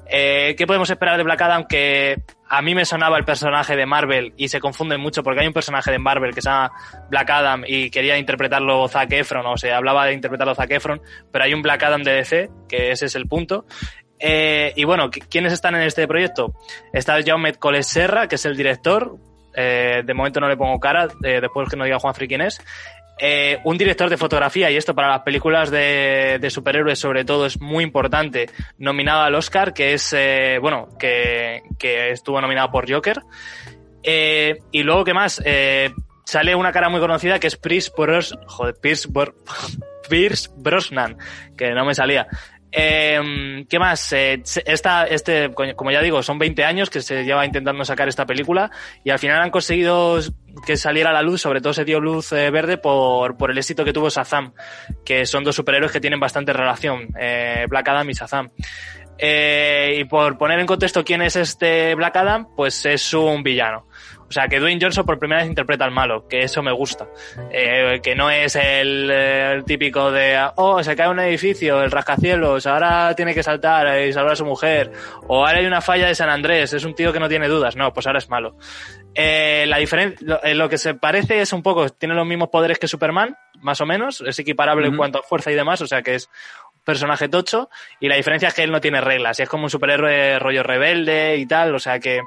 ¿Qué 0.07 0.65
podemos 0.67 0.89
esperar 0.91 1.17
de 1.17 1.25
Black 1.25 1.41
Adam? 1.41 1.65
Que 1.67 2.23
a 2.49 2.63
mí 2.63 2.75
me 2.75 2.85
sonaba 2.85 3.17
el 3.19 3.25
personaje 3.25 3.77
de 3.77 3.87
Marvel 3.87 4.35
y 4.37 4.49
se 4.49 4.61
confunden 4.61 5.01
mucho 5.01 5.23
porque 5.23 5.41
hay 5.41 5.47
un 5.47 5.53
personaje 5.53 5.91
de 5.91 5.99
Marvel 5.99 6.35
que 6.35 6.43
se 6.43 6.51
llama 6.51 6.73
Black 7.09 7.31
Adam 7.31 7.65
y 7.67 7.91
quería 7.91 8.19
interpretarlo 8.19 8.87
Zac 8.89 9.13
Efron, 9.13 9.47
o 9.47 9.57
sea, 9.57 9.77
hablaba 9.77 10.07
de 10.07 10.13
interpretarlo 10.13 10.55
Zac 10.55 10.71
Efron, 10.71 11.01
pero 11.33 11.45
hay 11.45 11.55
un 11.55 11.63
Black 11.63 11.83
Adam 11.83 12.03
de 12.03 12.13
DC, 12.13 12.51
que 12.69 12.91
ese 12.91 13.07
es 13.07 13.15
el 13.15 13.27
punto. 13.27 13.65
Eh, 14.19 14.73
y 14.77 14.85
bueno, 14.85 15.11
¿quiénes 15.11 15.53
están 15.53 15.75
en 15.75 15.83
este 15.83 16.07
proyecto? 16.07 16.55
Está 16.93 17.19
Jaume 17.25 17.55
Coles 17.55 17.87
Serra, 17.87 18.29
que 18.29 18.37
es 18.37 18.45
el 18.45 18.57
director. 18.57 19.17
Eh, 19.57 20.03
de 20.05 20.15
momento 20.15 20.41
no 20.41 20.49
le 20.49 20.57
pongo 20.57 20.81
cara, 20.81 21.09
eh, 21.23 21.41
después 21.41 21.69
que 21.69 21.77
nos 21.77 21.85
diga 21.87 21.99
Juan 21.99 22.15
quién 22.15 22.41
es. 22.41 22.61
Eh, 23.19 23.59
un 23.65 23.79
director 23.79 24.11
de 24.11 24.17
fotografía, 24.17 24.71
y 24.71 24.77
esto 24.77 24.95
para 24.95 25.09
las 25.09 25.21
películas 25.21 25.71
de, 25.71 26.47
superhéroes 26.51 26.99
sobre 26.99 27.25
todo 27.25 27.47
es 27.47 27.61
muy 27.61 27.85
importante, 27.85 28.51
nominado 28.79 29.23
al 29.23 29.35
Oscar, 29.35 29.73
que 29.73 29.95
es, 29.95 30.13
eh, 30.17 30.59
bueno, 30.61 30.89
que, 30.99 31.63
estuvo 32.11 32.41
nominado 32.41 32.71
por 32.71 32.91
Joker. 32.91 33.21
Eh, 34.03 34.59
y 34.73 34.83
luego, 34.83 35.05
¿qué 35.05 35.15
más? 35.15 35.43
sale 36.27 36.55
una 36.55 36.73
cara 36.73 36.89
muy 36.89 37.01
conocida 37.01 37.39
que 37.39 37.49
es 37.49 37.57
Pierce 37.57 37.93
Brosnan, 40.57 41.19
que 41.57 41.71
no 41.73 41.85
me 41.85 41.95
salía. 41.95 42.27
Eh, 42.77 43.65
¿Qué 43.69 43.79
más? 43.79 44.13
Eh, 44.13 44.43
esta, 44.67 45.05
este, 45.05 45.53
como 45.53 45.91
ya 45.93 46.03
digo, 46.03 46.23
son 46.23 46.39
20 46.39 46.65
años 46.65 46.91
que 46.91 47.03
se 47.03 47.25
lleva 47.25 47.47
intentando 47.47 47.85
sacar 47.85 48.09
esta 48.09 48.27
película 48.27 48.71
y 49.05 49.11
al 49.11 49.21
final 49.21 49.41
han 49.41 49.51
conseguido 49.51 50.19
que 50.67 50.77
saliera 50.77 51.11
a 51.11 51.13
la 51.13 51.23
luz, 51.23 51.41
sobre 51.41 51.61
todo 51.61 51.73
se 51.73 51.85
dio 51.85 52.01
luz 52.01 52.33
eh, 52.33 52.51
verde 52.51 52.77
por, 52.79 53.37
por 53.37 53.51
el 53.53 53.59
éxito 53.59 53.85
que 53.85 53.93
tuvo 53.93 54.09
Shazam, 54.09 54.53
que 55.05 55.25
son 55.25 55.45
dos 55.45 55.55
superhéroes 55.55 55.93
que 55.93 56.01
tienen 56.01 56.19
bastante 56.19 56.53
relación, 56.53 57.09
eh, 57.19 57.67
Black 57.69 57.89
Adam 57.89 58.11
y 58.11 58.15
Shazam. 58.15 58.51
Eh, 59.17 59.99
y 60.01 60.05
por 60.05 60.37
poner 60.37 60.59
en 60.59 60.67
contexto 60.67 61.05
quién 61.05 61.23
es 61.23 61.37
este 61.37 61.95
Black 61.95 62.17
Adam, 62.17 62.49
pues 62.57 62.85
es 62.87 63.15
un 63.15 63.43
villano. 63.43 63.87
O 64.29 64.33
sea, 64.33 64.49
que 64.49 64.59
Dwayne 64.59 64.81
Johnson 64.81 65.05
por 65.05 65.19
primera 65.19 65.41
vez 65.43 65.49
interpreta 65.49 65.85
al 65.85 65.91
malo, 65.91 66.27
que 66.29 66.41
eso 66.41 66.63
me 66.63 66.73
gusta. 66.73 67.07
Eh, 67.51 68.01
que 68.03 68.15
no 68.15 68.31
es 68.31 68.57
el, 68.57 69.11
el, 69.11 69.65
típico 69.65 70.11
de, 70.11 70.39
oh, 70.57 70.83
se 70.83 70.97
cae 70.97 71.09
un 71.09 71.21
edificio, 71.21 71.83
el 71.83 71.91
rascacielos, 71.91 72.67
ahora 72.67 73.15
tiene 73.15 73.35
que 73.35 73.43
saltar 73.43 74.01
y 74.01 74.13
salvar 74.13 74.33
a 74.33 74.37
su 74.37 74.45
mujer, 74.45 74.91
o 75.27 75.47
ahora 75.47 75.59
hay 75.59 75.67
una 75.67 75.81
falla 75.81 76.07
de 76.07 76.15
San 76.15 76.31
Andrés, 76.31 76.73
es 76.73 76.85
un 76.85 76.95
tío 76.95 77.13
que 77.13 77.21
no 77.21 77.29
tiene 77.29 77.49
dudas. 77.49 77.77
No, 77.77 77.93
pues 77.93 78.07
ahora 78.07 78.19
es 78.19 78.29
malo. 78.29 78.57
Eh, 79.15 79.65
la 79.69 79.79
diferencia, 79.79 80.27
lo, 80.27 80.41
lo, 80.55 80.69
que 80.69 80.79
se 80.79 80.95
parece 80.95 81.41
es 81.41 81.53
un 81.53 81.63
poco, 81.63 81.89
tiene 81.89 82.15
los 82.15 82.27
mismos 82.27 82.49
poderes 82.49 82.79
que 82.79 82.89
Superman, 82.89 83.37
más 83.61 83.81
o 83.81 83.87
menos, 83.87 84.23
es 84.27 84.39
equiparable 84.39 84.87
uh 84.87 84.91
-huh. 84.91 84.93
en 84.93 84.97
cuanto 84.97 85.19
a 85.21 85.23
fuerza 85.23 85.53
y 85.53 85.55
demás, 85.55 85.81
o 85.83 85.87
sea 85.87 86.03
que 86.03 86.17
es 86.17 86.29
personaje 86.85 87.29
tocho 87.29 87.71
y 87.99 88.09
la 88.09 88.17
diferencia 88.17 88.49
es 88.49 88.55
que 88.55 88.63
él 88.63 88.71
no 88.71 88.81
tiene 88.81 89.01
reglas 89.01 89.39
y 89.39 89.43
es 89.43 89.49
como 89.49 89.65
un 89.65 89.71
superhéroe 89.71 90.39
rollo 90.39 90.63
rebelde 90.63 91.37
y 91.37 91.47
tal, 91.47 91.75
o 91.75 91.79
sea 91.79 91.99
que 91.99 92.21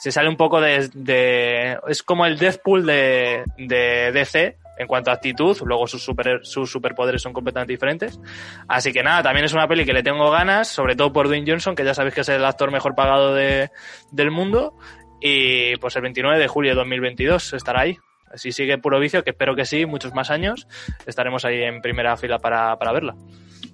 se 0.00 0.10
sale 0.10 0.28
un 0.28 0.36
poco 0.36 0.60
de... 0.60 0.90
de 0.94 1.78
es 1.86 2.02
como 2.02 2.24
el 2.24 2.38
Deathpool 2.38 2.86
de, 2.86 3.44
de 3.58 4.10
DC 4.12 4.56
en 4.78 4.86
cuanto 4.86 5.10
a 5.10 5.14
actitud, 5.14 5.58
luego 5.66 5.86
sus, 5.86 6.02
super, 6.02 6.40
sus 6.42 6.72
superpoderes 6.72 7.20
son 7.20 7.34
completamente 7.34 7.74
diferentes. 7.74 8.18
Así 8.66 8.94
que 8.94 9.02
nada, 9.02 9.22
también 9.22 9.44
es 9.44 9.52
una 9.52 9.68
peli 9.68 9.84
que 9.84 9.92
le 9.92 10.02
tengo 10.02 10.30
ganas, 10.30 10.68
sobre 10.68 10.96
todo 10.96 11.12
por 11.12 11.26
Dwayne 11.26 11.44
Johnson, 11.46 11.74
que 11.74 11.84
ya 11.84 11.92
sabéis 11.92 12.14
que 12.14 12.22
es 12.22 12.28
el 12.30 12.42
actor 12.42 12.72
mejor 12.72 12.94
pagado 12.94 13.34
de, 13.34 13.70
del 14.10 14.30
mundo. 14.30 14.74
Y 15.20 15.76
pues 15.76 15.96
el 15.96 16.02
29 16.02 16.38
de 16.38 16.48
julio 16.48 16.70
de 16.70 16.76
2022 16.76 17.52
estará 17.52 17.82
ahí. 17.82 17.98
Si 18.34 18.52
sigue 18.52 18.78
puro 18.78 19.00
vicio, 19.00 19.24
que 19.24 19.30
espero 19.30 19.54
que 19.56 19.64
sí, 19.64 19.86
muchos 19.86 20.14
más 20.14 20.30
años, 20.30 20.66
estaremos 21.06 21.44
ahí 21.44 21.62
en 21.62 21.80
primera 21.82 22.16
fila 22.16 22.38
para, 22.38 22.78
para 22.78 22.92
verla. 22.92 23.16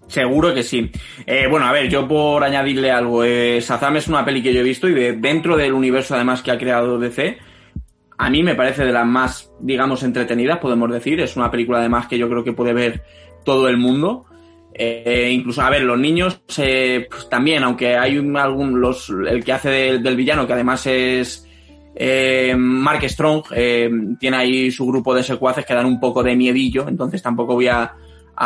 Seguro 0.08 0.54
que 0.54 0.62
sí. 0.62 0.90
Eh, 1.26 1.46
bueno, 1.48 1.66
a 1.66 1.72
ver, 1.72 1.88
yo 1.88 2.06
por 2.06 2.42
añadirle 2.42 2.90
algo, 2.90 3.24
eh, 3.24 3.60
Shazam 3.60 3.96
es 3.96 4.08
una 4.08 4.24
peli 4.24 4.42
que 4.42 4.52
yo 4.52 4.60
he 4.60 4.64
visto 4.64 4.88
y 4.88 4.94
de, 4.94 5.12
dentro 5.14 5.56
del 5.56 5.72
universo 5.72 6.14
además 6.14 6.42
que 6.42 6.52
ha 6.52 6.58
creado 6.58 6.98
DC, 6.98 7.38
a 8.18 8.30
mí 8.30 8.42
me 8.42 8.54
parece 8.54 8.84
de 8.84 8.92
las 8.92 9.06
más, 9.06 9.50
digamos, 9.60 10.02
entretenidas, 10.02 10.58
podemos 10.58 10.90
decir. 10.90 11.20
Es 11.20 11.36
una 11.36 11.50
película 11.50 11.78
además 11.78 12.06
que 12.06 12.18
yo 12.18 12.28
creo 12.28 12.44
que 12.44 12.52
puede 12.52 12.72
ver 12.72 13.04
todo 13.44 13.68
el 13.68 13.76
mundo. 13.76 14.24
Eh, 14.72 15.30
incluso, 15.32 15.62
a 15.62 15.70
ver, 15.70 15.82
los 15.82 15.98
niños 15.98 16.42
eh, 16.58 17.06
pues, 17.10 17.28
también, 17.28 17.62
aunque 17.62 17.96
hay 17.96 18.16
algún, 18.16 18.80
los, 18.80 19.10
el 19.10 19.44
que 19.44 19.52
hace 19.52 19.98
del 19.98 20.16
villano, 20.16 20.46
que 20.46 20.52
además 20.52 20.86
es 20.86 21.45
eh, 21.98 22.54
Mark 22.56 23.08
Strong, 23.08 23.44
eh, 23.52 23.90
tiene 24.20 24.36
ahí 24.36 24.70
su 24.70 24.86
grupo 24.86 25.14
de 25.14 25.22
secuaces 25.22 25.64
que 25.64 25.74
dan 25.74 25.86
un 25.86 25.98
poco 25.98 26.22
de 26.22 26.36
miedillo, 26.36 26.86
entonces 26.88 27.22
tampoco 27.22 27.54
voy 27.54 27.68
a, 27.68 27.94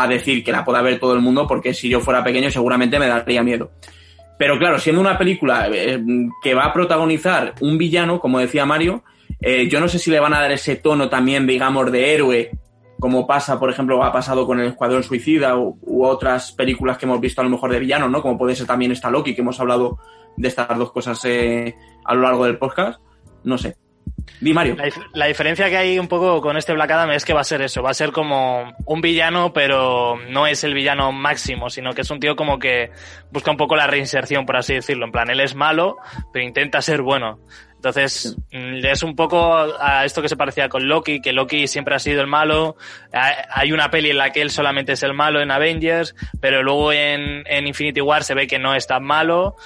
decir 0.08 0.44
que 0.44 0.52
la 0.52 0.64
pueda 0.64 0.80
ver 0.82 1.00
todo 1.00 1.14
el 1.14 1.20
mundo, 1.20 1.48
porque 1.48 1.74
si 1.74 1.88
yo 1.88 1.98
fuera 1.98 2.22
pequeño 2.22 2.48
seguramente 2.48 2.98
me 3.00 3.08
daría 3.08 3.42
miedo. 3.42 3.72
Pero 4.38 4.56
claro, 4.56 4.78
siendo 4.78 5.00
una 5.00 5.18
película 5.18 5.68
eh, 5.68 6.00
que 6.40 6.54
va 6.54 6.66
a 6.66 6.72
protagonizar 6.72 7.54
un 7.60 7.76
villano, 7.76 8.20
como 8.20 8.38
decía 8.38 8.64
Mario, 8.64 9.02
eh, 9.40 9.68
yo 9.68 9.80
no 9.80 9.88
sé 9.88 9.98
si 9.98 10.12
le 10.12 10.20
van 10.20 10.32
a 10.32 10.40
dar 10.40 10.52
ese 10.52 10.76
tono 10.76 11.08
también, 11.08 11.44
digamos, 11.44 11.90
de 11.90 12.14
héroe, 12.14 12.50
como 13.00 13.26
pasa, 13.26 13.58
por 13.58 13.68
ejemplo, 13.68 14.04
ha 14.04 14.12
pasado 14.12 14.46
con 14.46 14.60
el 14.60 14.68
Escuadrón 14.68 15.02
Suicida 15.02 15.56
u, 15.56 15.76
u, 15.82 16.04
otras 16.04 16.52
películas 16.52 16.98
que 16.98 17.06
hemos 17.06 17.20
visto 17.20 17.40
a 17.40 17.44
lo 17.44 17.50
mejor 17.50 17.72
de 17.72 17.80
villanos, 17.80 18.10
¿no? 18.10 18.22
Como 18.22 18.38
puede 18.38 18.54
ser 18.54 18.66
también 18.66 18.92
esta 18.92 19.10
Loki, 19.10 19.34
que 19.34 19.40
hemos 19.40 19.58
hablado 19.58 19.98
de 20.36 20.48
estas 20.48 20.78
dos 20.78 20.92
cosas 20.92 21.20
eh, 21.24 21.74
a 22.04 22.14
lo 22.14 22.22
largo 22.22 22.44
del 22.44 22.58
podcast. 22.58 23.00
No 23.44 23.58
sé. 23.58 23.76
Di 24.40 24.54
Mario. 24.54 24.76
La, 24.76 24.88
la, 25.12 25.26
diferencia 25.26 25.68
que 25.68 25.76
hay 25.76 25.98
un 25.98 26.08
poco 26.08 26.40
con 26.40 26.56
este 26.56 26.72
Black 26.72 26.90
Adam 26.90 27.10
es 27.10 27.24
que 27.24 27.34
va 27.34 27.40
a 27.40 27.44
ser 27.44 27.60
eso, 27.62 27.82
va 27.82 27.90
a 27.90 27.94
ser 27.94 28.12
como 28.12 28.72
un 28.86 29.00
villano, 29.00 29.52
pero 29.52 30.18
no 30.28 30.46
es 30.46 30.64
el 30.64 30.72
villano 30.72 31.12
máximo, 31.12 31.68
sino 31.68 31.92
que 31.92 32.02
es 32.02 32.10
un 32.10 32.20
tío 32.20 32.36
como 32.36 32.58
que 32.58 32.90
busca 33.30 33.50
un 33.50 33.56
poco 33.56 33.76
la 33.76 33.86
reinserción, 33.86 34.46
por 34.46 34.56
así 34.56 34.74
decirlo. 34.74 35.04
En 35.04 35.12
plan, 35.12 35.30
él 35.30 35.40
es 35.40 35.54
malo, 35.54 35.96
pero 36.32 36.44
intenta 36.44 36.80
ser 36.80 37.02
bueno. 37.02 37.38
Entonces, 37.80 38.36
sí. 38.50 38.80
es 38.82 39.02
un 39.02 39.16
poco 39.16 39.54
a 39.80 40.04
esto 40.04 40.20
que 40.20 40.28
se 40.28 40.36
parecía 40.36 40.68
con 40.68 40.86
Loki, 40.86 41.22
que 41.22 41.32
Loki 41.32 41.66
siempre 41.66 41.94
ha 41.94 41.98
sido 41.98 42.20
el 42.20 42.26
malo. 42.26 42.76
Hay 43.10 43.72
una 43.72 43.90
peli 43.90 44.10
en 44.10 44.18
la 44.18 44.32
que 44.32 44.42
él 44.42 44.50
solamente 44.50 44.92
es 44.92 45.02
el 45.02 45.14
malo 45.14 45.40
en 45.40 45.50
Avengers, 45.50 46.14
pero 46.42 46.62
luego 46.62 46.92
en, 46.92 47.42
en 47.46 47.66
Infinity 47.66 48.02
War 48.02 48.22
se 48.22 48.34
ve 48.34 48.46
que 48.46 48.58
no 48.58 48.74
es 48.74 48.86
tan 48.86 49.02
malo. 49.02 49.56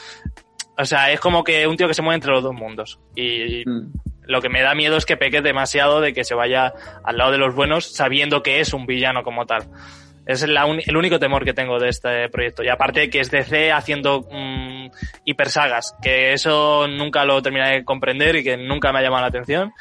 O 0.76 0.84
sea, 0.84 1.12
es 1.12 1.20
como 1.20 1.44
que 1.44 1.66
un 1.66 1.76
tío 1.76 1.88
que 1.88 1.94
se 1.94 2.02
mueve 2.02 2.16
entre 2.16 2.32
los 2.32 2.42
dos 2.42 2.54
mundos. 2.54 2.98
Y 3.14 3.62
mm. 3.66 3.92
lo 4.26 4.40
que 4.40 4.48
me 4.48 4.62
da 4.62 4.74
miedo 4.74 4.96
es 4.96 5.06
que 5.06 5.16
peque 5.16 5.40
demasiado 5.40 6.00
de 6.00 6.12
que 6.12 6.24
se 6.24 6.34
vaya 6.34 6.72
al 7.04 7.16
lado 7.16 7.30
de 7.30 7.38
los 7.38 7.54
buenos 7.54 7.94
sabiendo 7.94 8.42
que 8.42 8.60
es 8.60 8.74
un 8.74 8.86
villano 8.86 9.22
como 9.22 9.46
tal. 9.46 9.64
Es 10.26 10.46
la 10.48 10.64
un, 10.64 10.80
el 10.84 10.96
único 10.96 11.18
temor 11.18 11.44
que 11.44 11.52
tengo 11.52 11.78
de 11.78 11.90
este 11.90 12.28
proyecto. 12.28 12.64
Y 12.64 12.68
aparte 12.68 13.10
que 13.10 13.20
es 13.20 13.30
DC 13.30 13.72
haciendo 13.72 14.26
mmm, 14.30 14.88
hipersagas, 15.24 15.94
que 16.02 16.32
eso 16.32 16.88
nunca 16.88 17.24
lo 17.24 17.42
terminé 17.42 17.70
de 17.70 17.84
comprender 17.84 18.36
y 18.36 18.44
que 18.44 18.56
nunca 18.56 18.90
me 18.92 18.98
ha 18.98 19.02
llamado 19.02 19.22
la 19.22 19.28
atención. 19.28 19.72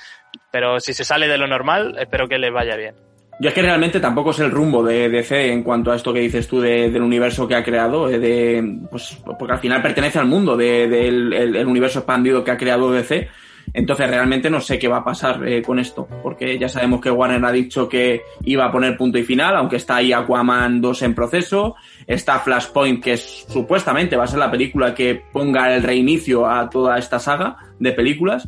Pero 0.52 0.80
si 0.80 0.94
se 0.94 1.06
sale 1.06 1.28
de 1.28 1.38
lo 1.38 1.48
normal, 1.48 1.96
espero 1.98 2.28
que 2.28 2.38
les 2.38 2.52
vaya 2.52 2.76
bien. 2.76 2.96
Yo 3.39 3.50
es 3.50 3.56
que 3.56 3.62
realmente 3.62 4.00
tampoco 4.00 4.32
es 4.32 4.39
el 4.39 4.52
rumbo 4.52 4.84
de 4.84 5.10
DC 5.10 5.52
en 5.52 5.63
cuanto 5.63 5.91
a 5.91 5.96
esto 5.96 6.14
que 6.14 6.20
dices 6.20 6.47
tú 6.47 6.62
de, 6.62 6.91
del 6.91 7.01
universo 7.01 7.47
que 7.47 7.55
ha 7.55 7.64
creado, 7.64 8.10
eh, 8.10 8.20
de, 8.20 8.80
pues, 8.89 9.18
porque 9.38 9.53
al 9.53 9.60
final 9.60 9.82
pertenece 9.82 10.20
al 10.20 10.28
mundo 10.28 10.55
del 10.55 10.89
de, 10.89 11.08
el, 11.08 11.68
universo 11.68 11.99
expandido 11.99 12.43
que 12.43 12.51
ha 12.51 12.58
creado 12.58 12.91
DC. 12.91 13.28
Entonces 13.74 14.10
realmente 14.10 14.49
no 14.49 14.60
sé 14.60 14.78
qué 14.78 14.88
va 14.88 14.97
a 14.97 15.03
pasar 15.03 15.47
eh, 15.47 15.62
con 15.62 15.80
esto, 15.80 16.08
porque 16.22 16.60
ya 16.60 16.68
sabemos 16.68 17.01
que 17.01 17.10
Warner 17.10 17.43
ha 17.43 17.51
dicho 17.51 17.88
que 17.88 18.22
iba 18.43 18.66
a 18.66 18.72
poner 18.72 18.97
punto 18.97 19.18
y 19.18 19.24
final, 19.24 19.55
aunque 19.55 19.78
está 19.78 19.95
ahí 19.95 20.12
Aquaman 20.12 20.82
2 20.82 21.01
en 21.01 21.16
proceso, 21.16 21.76
está 22.05 22.39
Flashpoint, 22.39 23.01
que 23.01 23.14
es, 23.14 23.45
supuestamente 23.47 24.18
va 24.18 24.26
a 24.26 24.28
ser 24.28 24.39
la 24.39 24.51
película 24.51 24.93
que 24.93 25.24
ponga 25.32 25.74
el 25.74 25.82
reinicio 25.82 26.45
a 26.45 26.70
toda 26.70 26.99
esta 26.99 27.20
saga 27.20 27.55
de 27.80 27.93
películas, 27.93 28.47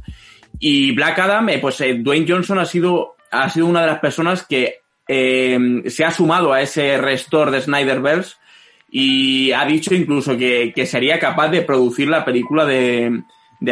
y 0.59 0.91
Black 0.93 1.17
Adam, 1.19 1.49
eh, 1.49 1.59
pues 1.59 1.81
Dwayne 1.99 2.25
Johnson 2.27 2.59
ha 2.59 2.65
sido, 2.65 3.14
ha 3.43 3.49
sido 3.49 3.67
una 3.67 3.81
de 3.81 3.87
las 3.87 3.99
personas 3.99 4.45
que 4.45 4.79
eh, 5.07 5.83
se 5.87 6.03
ha 6.03 6.11
sumado 6.11 6.53
a 6.53 6.61
ese 6.61 6.97
restore 6.97 7.51
de 7.51 7.61
Snyderverse 7.61 8.35
y 8.89 9.51
ha 9.51 9.65
dicho 9.65 9.93
incluso 9.93 10.37
que, 10.37 10.71
que 10.75 10.85
sería 10.85 11.19
capaz 11.19 11.49
de 11.49 11.61
producir 11.61 12.07
la 12.07 12.25
película 12.25 12.65
de 12.65 13.23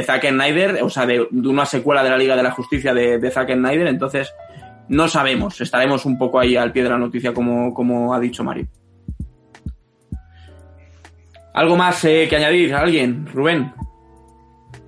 Zack 0.03 0.30
Snyder, 0.30 0.84
o 0.84 0.89
sea, 0.89 1.05
de, 1.05 1.22
una 1.22 1.66
secuela 1.66 2.03
de 2.03 2.09
la 2.09 2.18
Liga 2.18 2.36
de 2.36 2.43
la 2.43 2.51
Justicia 2.51 2.93
de, 2.93 3.20
de 3.20 3.32
Zack 3.32 3.53
Snyder, 3.53 3.88
entonces 3.88 4.34
no 4.89 5.07
sabemos, 5.07 5.59
estaremos 5.61 6.05
un 6.05 6.18
poco 6.18 6.39
ahí 6.39 6.55
al 6.55 6.72
pie 6.72 6.84
de 6.84 6.89
la 6.89 6.97
noticia 6.97 7.34
como, 7.34 7.74
como 7.74 8.14
ha 8.14 8.20
dicho 8.20 8.43
Mario. 8.43 8.68
¿Algo 11.53 11.78
más 11.78 12.03
eh, 12.05 12.28
que 12.28 12.36
añadir? 12.36 12.74
¿Alguien? 12.74 13.28
Rubén. 13.28 13.72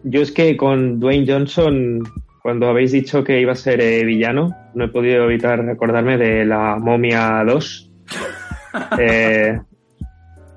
Yo 0.03 0.21
es 0.21 0.31
que 0.31 0.57
con 0.57 0.99
Dwayne 0.99 1.31
Johnson, 1.31 2.03
cuando 2.45 2.67
habéis 2.69 2.91
dicho 2.91 3.23
que 3.23 3.41
iba 3.41 3.53
a 3.53 3.55
ser 3.55 3.81
eh, 3.81 4.05
villano, 4.05 4.55
no 4.75 4.85
he 4.85 4.89
podido 4.89 5.23
evitar 5.23 5.65
recordarme 5.65 6.15
de 6.15 6.45
la 6.45 6.75
momia 6.77 7.43
2. 7.43 7.91
Eh, 8.99 9.57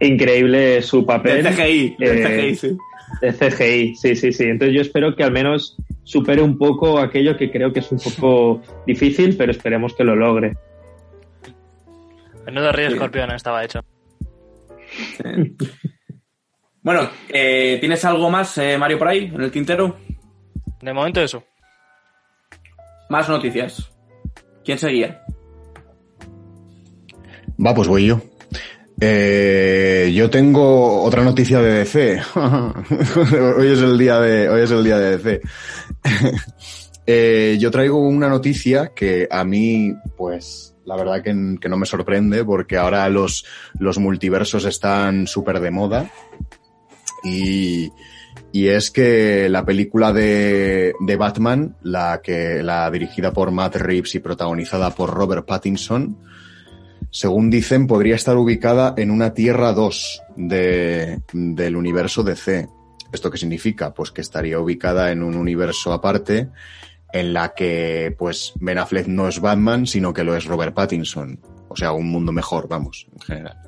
increíble 0.01 0.83
su 0.83 1.07
papel. 1.07 1.43
De 1.45 1.51
CGI, 1.51 1.97
de 1.99 2.07
Eh, 2.23 2.27
CGI, 2.27 2.55
sí. 2.57 2.77
De 3.23 3.33
CGI, 3.33 3.95
sí, 3.95 4.15
sí, 4.17 4.33
sí. 4.33 4.45
Entonces 4.45 4.75
yo 4.75 4.83
espero 4.83 5.17
que 5.17 5.23
al 5.25 5.33
menos 5.33 5.79
supere 6.03 6.43
un 6.43 6.59
poco 6.59 6.99
aquello 6.99 7.39
que 7.39 7.51
creo 7.51 7.73
que 7.73 7.79
es 7.81 7.91
un 7.91 7.99
poco 8.01 8.61
difícil, 8.87 9.35
pero 9.39 9.53
esperemos 9.53 9.95
que 9.95 10.05
lo 10.05 10.15
logre. 10.15 10.53
Menudo 12.45 12.71
río 12.73 12.89
Sí. 12.89 12.95
escorpión 12.97 13.31
estaba 13.31 13.65
hecho. 13.65 13.81
Bueno, 16.83 17.09
eh, 17.29 17.77
¿tienes 17.81 18.05
algo 18.05 18.31
más, 18.31 18.57
eh, 18.59 18.77
Mario, 18.79 18.99
por 18.99 19.09
ahí, 19.09 19.31
en 19.35 19.41
el 19.43 19.51
tintero? 19.51 19.97
De 20.83 20.93
momento 20.93 21.21
eso. 21.23 21.45
Más 23.09 23.29
noticias. 23.29 23.91
¿Quién 24.65 24.79
seguía? 24.79 25.23
Va, 27.65 27.75
pues 27.75 27.89
voy 27.89 28.07
yo. 28.07 28.21
Eh, 29.01 30.13
yo 30.15 30.29
tengo 30.29 31.03
otra 31.03 31.23
noticia 31.23 31.61
de 31.61 31.73
DC. 31.79 32.21
hoy 33.57 33.69
es 33.69 33.81
el 33.81 33.97
día 33.97 34.21
de, 34.21 34.49
hoy 34.49 34.63
es 34.63 34.71
el 34.71 34.85
día 34.85 34.99
de 34.99 35.19
DC. 35.19 35.41
Eh, 37.11 37.57
yo 37.59 37.71
traigo 37.71 38.07
una 38.07 38.29
noticia 38.29 38.93
que 38.95 39.27
a 39.31 39.43
mí, 39.43 39.95
pues, 40.15 40.77
la 40.85 40.95
verdad 40.95 41.23
que, 41.23 41.57
que 41.59 41.69
no 41.71 41.79
me 41.79 41.87
sorprende 41.87 42.45
porque 42.45 42.77
ahora 42.77 43.09
los, 43.09 43.47
los 43.79 43.97
multiversos 43.97 44.67
están 44.67 45.27
súper 45.27 45.61
de 45.61 45.71
moda. 45.71 46.11
Y, 47.25 47.91
y 48.53 48.69
es 48.69 48.91
que 48.91 49.49
la 49.49 49.65
película 49.65 50.13
de, 50.13 50.95
de 51.01 51.17
Batman, 51.17 51.77
la 51.83 52.21
que, 52.23 52.63
la 52.63 52.91
dirigida 52.91 53.33
por 53.33 53.51
Matt 53.51 53.77
Reeves 53.77 54.15
y 54.15 54.21
protagonizada 54.21 54.91
por 54.91 55.11
Robert 55.11 55.47
Pattinson, 55.47 56.17
según 57.11 57.51
dicen, 57.51 57.87
podría 57.87 58.17
estar 58.17 58.37
ubicada 58.37 58.95
en 58.97 59.11
una 59.11 59.33
Tierra 59.33 59.73
2 59.73 60.23
de, 60.37 61.21
del 61.33 61.77
universo 61.77 62.23
DC. 62.23 62.69
¿Esto 63.13 63.31
qué 63.31 63.39
significa? 63.39 63.95
Pues 63.95 64.11
que 64.11 64.21
estaría 64.21 64.61
ubicada 64.61 65.11
en 65.11 65.23
un 65.23 65.35
universo 65.35 65.93
aparte 65.93 66.49
en 67.13 67.33
la 67.33 67.55
que 67.55 68.15
pues 68.19 68.53
Ben 68.61 68.79
Affleck 68.79 69.07
no 69.07 69.29
es 69.29 69.41
Batman, 69.41 69.87
sino 69.87 70.13
que 70.13 70.25
lo 70.25 70.37
es 70.37 70.45
Robert 70.45 70.75
Pattinson. 70.75 71.41
O 71.69 71.77
sea, 71.77 71.93
un 71.93 72.11
mundo 72.11 72.33
mejor, 72.33 72.69
vamos, 72.69 73.07
en 73.15 73.21
general. 73.21 73.68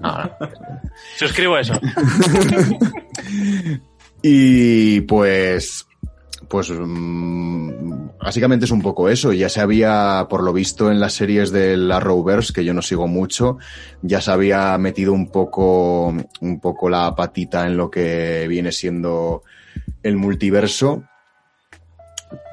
No. 0.00 0.30
Suscribo 1.16 1.58
eso. 1.58 1.74
Y 4.26 5.02
pues, 5.02 5.86
pues 6.48 6.70
mm, 6.70 8.08
básicamente 8.18 8.64
es 8.64 8.70
un 8.70 8.80
poco 8.80 9.10
eso. 9.10 9.34
Ya 9.34 9.50
se 9.50 9.60
había, 9.60 10.26
por 10.30 10.42
lo 10.42 10.54
visto 10.54 10.90
en 10.90 10.98
las 10.98 11.12
series 11.12 11.50
del 11.50 11.92
Arrowverse, 11.92 12.54
que 12.54 12.64
yo 12.64 12.72
no 12.72 12.80
sigo 12.80 13.06
mucho, 13.06 13.58
ya 14.00 14.22
se 14.22 14.30
había 14.30 14.78
metido 14.78 15.12
un 15.12 15.30
poco, 15.30 16.14
un 16.40 16.60
poco 16.60 16.88
la 16.88 17.14
patita 17.14 17.66
en 17.66 17.76
lo 17.76 17.90
que 17.90 18.46
viene 18.48 18.72
siendo 18.72 19.42
el 20.02 20.16
multiverso. 20.16 21.04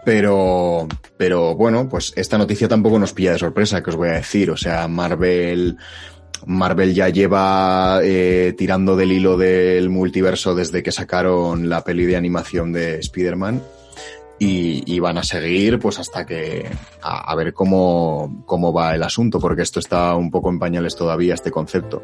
Pero, 0.03 0.89
pero 1.15 1.55
bueno, 1.55 1.87
pues 1.87 2.11
esta 2.17 2.37
noticia 2.37 2.67
tampoco 2.67 2.99
nos 2.99 3.13
pilla 3.13 3.31
de 3.31 3.39
sorpresa, 3.39 3.81
que 3.81 3.91
os 3.91 3.95
voy 3.95 4.09
a 4.09 4.13
decir. 4.13 4.51
O 4.51 4.57
sea, 4.57 4.89
Marvel, 4.89 5.77
Marvel 6.45 6.93
ya 6.93 7.09
lleva 7.09 7.99
eh, 8.03 8.53
tirando 8.57 8.95
del 8.95 9.11
hilo 9.11 9.37
del 9.37 9.89
multiverso 9.89 10.55
desde 10.55 10.83
que 10.83 10.91
sacaron 10.91 11.69
la 11.69 11.83
peli 11.83 12.05
de 12.05 12.15
animación 12.15 12.71
de 12.71 12.99
Spider-Man. 12.99 13.61
Y, 14.43 14.99
van 14.99 15.19
a 15.19 15.23
seguir 15.23 15.77
pues 15.77 15.99
hasta 15.99 16.25
que 16.25 16.67
a, 17.03 17.31
a 17.31 17.35
ver 17.35 17.53
cómo, 17.53 18.43
cómo 18.47 18.73
va 18.73 18.95
el 18.95 19.03
asunto, 19.03 19.39
porque 19.39 19.61
esto 19.61 19.79
está 19.79 20.15
un 20.15 20.31
poco 20.31 20.49
en 20.49 20.57
pañales 20.57 20.95
todavía, 20.95 21.35
este 21.35 21.51
concepto. 21.51 22.01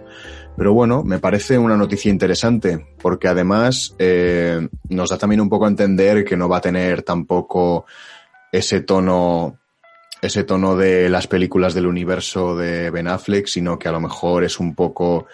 Pero 0.57 0.73
bueno, 0.73 1.03
me 1.03 1.19
parece 1.19 1.57
una 1.57 1.77
noticia 1.77 2.09
interesante, 2.09 2.95
porque 2.99 3.27
además 3.27 3.95
eh, 3.99 4.67
nos 4.89 5.09
da 5.11 5.17
también 5.17 5.41
un 5.41 5.49
poco 5.49 5.65
a 5.65 5.69
entender 5.69 6.25
que 6.25 6.35
no 6.35 6.49
va 6.49 6.57
a 6.57 6.61
tener 6.61 7.03
tampoco 7.03 7.85
ese 8.51 8.81
tono 8.81 9.59
ese 10.21 10.43
tono 10.43 10.75
de 10.75 11.09
las 11.09 11.27
películas 11.27 11.73
del 11.73 11.87
universo 11.87 12.55
de 12.55 12.89
Ben 12.89 13.07
Affleck, 13.07 13.47
sino 13.47 13.77
que 13.77 13.87
a 13.87 13.91
lo 13.91 13.99
mejor 13.99 14.43
es 14.43 14.59
un 14.59 14.75
poco 14.75 15.27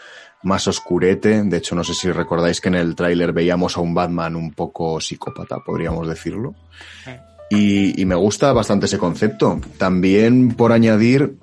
más 0.44 0.68
oscurete. 0.68 1.44
De 1.44 1.58
hecho, 1.58 1.76
no 1.76 1.84
sé 1.84 1.94
si 1.94 2.12
recordáis 2.12 2.62
que 2.62 2.70
en 2.70 2.76
el 2.76 2.96
tráiler 2.96 3.34
veíamos 3.34 3.78
a 3.78 3.82
un 3.82 3.94
Batman 3.94 4.36
un 4.36 4.54
poco 4.54 5.00
psicópata, 5.00 5.60
podríamos 5.60 6.08
decirlo. 6.08 6.54
Y, 7.50 8.00
y 8.02 8.06
me 8.06 8.16
gusta 8.16 8.52
bastante 8.52 8.88
ese 8.88 8.98
concepto. 8.98 9.60
También 9.78 10.56
por 10.56 10.72
añadir 10.72 11.36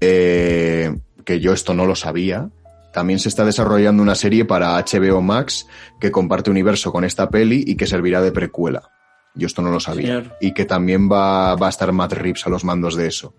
eh, 0.00 0.96
que 1.24 1.40
yo 1.40 1.52
esto 1.52 1.74
no 1.74 1.86
lo 1.86 1.94
sabía. 1.94 2.50
También 2.92 3.18
se 3.18 3.28
está 3.28 3.44
desarrollando 3.44 4.02
una 4.02 4.14
serie 4.14 4.44
para 4.44 4.78
HBO 4.78 5.20
Max 5.20 5.66
que 6.00 6.10
comparte 6.10 6.50
universo 6.50 6.90
con 6.90 7.04
esta 7.04 7.28
peli 7.28 7.62
y 7.66 7.76
que 7.76 7.86
servirá 7.86 8.22
de 8.22 8.32
precuela. 8.32 8.90
Yo 9.34 9.46
esto 9.46 9.62
no 9.62 9.70
lo 9.70 9.80
sabía. 9.80 10.06
Señor. 10.06 10.36
Y 10.40 10.52
que 10.52 10.64
también 10.64 11.10
va, 11.10 11.54
va 11.54 11.66
a 11.66 11.70
estar 11.70 11.92
Matt 11.92 12.12
Reeves 12.14 12.46
a 12.46 12.50
los 12.50 12.64
mandos 12.64 12.96
de 12.96 13.06
eso. 13.06 13.34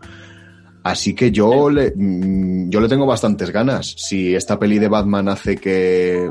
Así 0.84 1.14
que 1.14 1.32
yo 1.32 1.70
le, 1.70 1.92
mm, 1.96 2.70
yo 2.70 2.80
le 2.80 2.88
tengo 2.88 3.06
bastantes 3.06 3.52
ganas. 3.52 3.96
Si 3.98 4.34
esta 4.34 4.58
peli 4.58 4.80
de 4.80 4.88
Batman 4.88 5.30
hace 5.30 5.58
que 5.58 6.30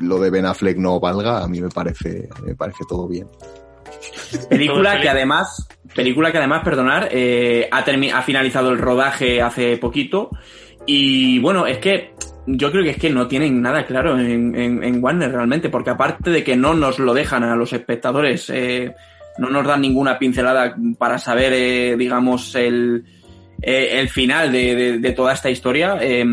lo 0.00 0.18
de 0.18 0.30
Ben 0.30 0.46
Affleck 0.46 0.76
no 0.76 0.98
valga, 0.98 1.42
a 1.42 1.48
mí 1.48 1.60
me 1.60 1.68
parece, 1.68 2.28
me 2.44 2.54
parece 2.54 2.84
todo 2.88 3.06
bien. 3.06 3.28
Película 4.50 5.00
que 5.00 5.08
además, 5.08 5.68
película 5.94 6.32
que 6.32 6.38
además, 6.38 6.64
perdonar, 6.64 7.08
eh, 7.12 7.68
ha 7.70 8.22
finalizado 8.22 8.70
el 8.70 8.78
rodaje 8.78 9.40
hace 9.40 9.76
poquito. 9.76 10.30
Y 10.86 11.38
bueno, 11.38 11.66
es 11.66 11.78
que 11.78 12.14
yo 12.46 12.70
creo 12.70 12.84
que 12.84 12.90
es 12.90 12.96
que 12.98 13.10
no 13.10 13.26
tienen 13.26 13.60
nada 13.62 13.86
claro 13.86 14.18
en, 14.18 14.54
en- 14.54 15.02
Warner 15.02 15.32
realmente, 15.32 15.68
porque 15.68 15.90
aparte 15.90 16.30
de 16.30 16.44
que 16.44 16.56
no 16.56 16.74
nos 16.74 16.98
lo 16.98 17.14
dejan 17.14 17.42
a 17.44 17.56
los 17.56 17.72
espectadores, 17.72 18.50
eh, 18.50 18.94
no 19.38 19.48
nos 19.50 19.66
dan 19.66 19.80
ninguna 19.80 20.18
pincelada 20.18 20.76
para 20.98 21.18
saber, 21.18 21.52
eh, 21.54 21.96
digamos, 21.96 22.54
el, 22.54 23.04
eh, 23.62 23.88
el 24.00 24.08
final 24.08 24.52
de, 24.52 24.98
de- 24.98 25.12
toda 25.12 25.32
esta 25.32 25.50
historia. 25.50 25.96
eh, 26.00 26.24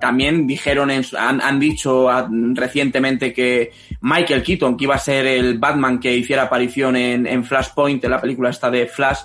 también 0.00 0.46
dijeron, 0.46 0.90
en 0.90 1.04
han, 1.16 1.40
han 1.40 1.58
dicho 1.60 2.10
ah, 2.10 2.28
recientemente 2.54 3.32
que 3.32 3.70
Michael 4.00 4.42
Keaton, 4.42 4.76
que 4.76 4.84
iba 4.84 4.96
a 4.96 4.98
ser 4.98 5.26
el 5.26 5.58
Batman 5.58 6.00
que 6.00 6.16
hiciera 6.16 6.44
aparición 6.44 6.96
en, 6.96 7.26
en 7.26 7.44
Flashpoint, 7.44 8.02
en 8.04 8.10
la 8.10 8.20
película 8.20 8.50
esta 8.50 8.70
de 8.70 8.86
Flash, 8.86 9.20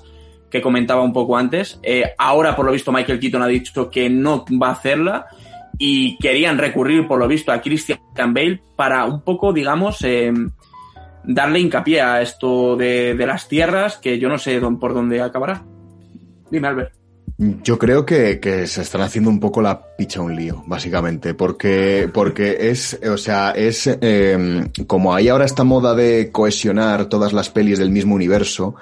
que 0.49 0.61
comentaba 0.61 1.01
un 1.01 1.11
poco 1.11 1.35
antes, 1.35 1.79
eh, 1.81 2.13
ahora 2.17 2.55
por 2.55 2.65
lo 2.65 2.71
visto 2.71 2.91
Michael 2.91 3.19
Keaton 3.19 3.41
ha 3.41 3.47
dicho 3.47 3.89
que 3.89 4.07
no 4.09 4.45
va 4.61 4.67
a 4.67 4.73
hacerla 4.73 5.25
y 5.77 6.17
querían 6.17 6.57
recurrir 6.57 7.07
por 7.07 7.19
lo 7.19 7.27
visto 7.27 7.51
a 7.51 7.61
Christian 7.61 8.33
Bale 8.33 8.61
para 8.75 9.05
un 9.05 9.21
poco, 9.21 9.53
digamos, 9.53 10.01
eh, 10.03 10.31
darle 11.23 11.59
hincapié 11.59 12.01
a 12.01 12.21
esto 12.21 12.75
de, 12.75 13.15
de 13.15 13.27
las 13.27 13.47
tierras, 13.47 13.97
que 13.97 14.19
yo 14.19 14.29
no 14.29 14.37
sé 14.37 14.59
por 14.79 14.93
dónde 14.93 15.21
acabará. 15.21 15.63
Dime, 16.51 16.67
Albert. 16.67 16.93
Yo 17.37 17.79
creo 17.79 18.05
que, 18.05 18.39
que 18.39 18.67
se 18.67 18.83
están 18.83 19.01
haciendo 19.01 19.29
un 19.29 19.39
poco 19.39 19.61
la 19.61 19.95
picha 19.97 20.21
un 20.21 20.35
lío, 20.35 20.63
básicamente, 20.67 21.33
porque, 21.33 22.07
porque 22.13 22.69
es, 22.69 22.99
o 23.09 23.17
sea, 23.17 23.51
es 23.51 23.87
eh, 23.87 24.69
como 24.85 25.15
hay 25.15 25.29
ahora 25.29 25.45
esta 25.45 25.63
moda 25.63 25.95
de 25.95 26.31
cohesionar 26.31 27.05
todas 27.05 27.33
las 27.33 27.49
pelis 27.49 27.79
del 27.79 27.89
mismo 27.89 28.13
universo, 28.13 28.75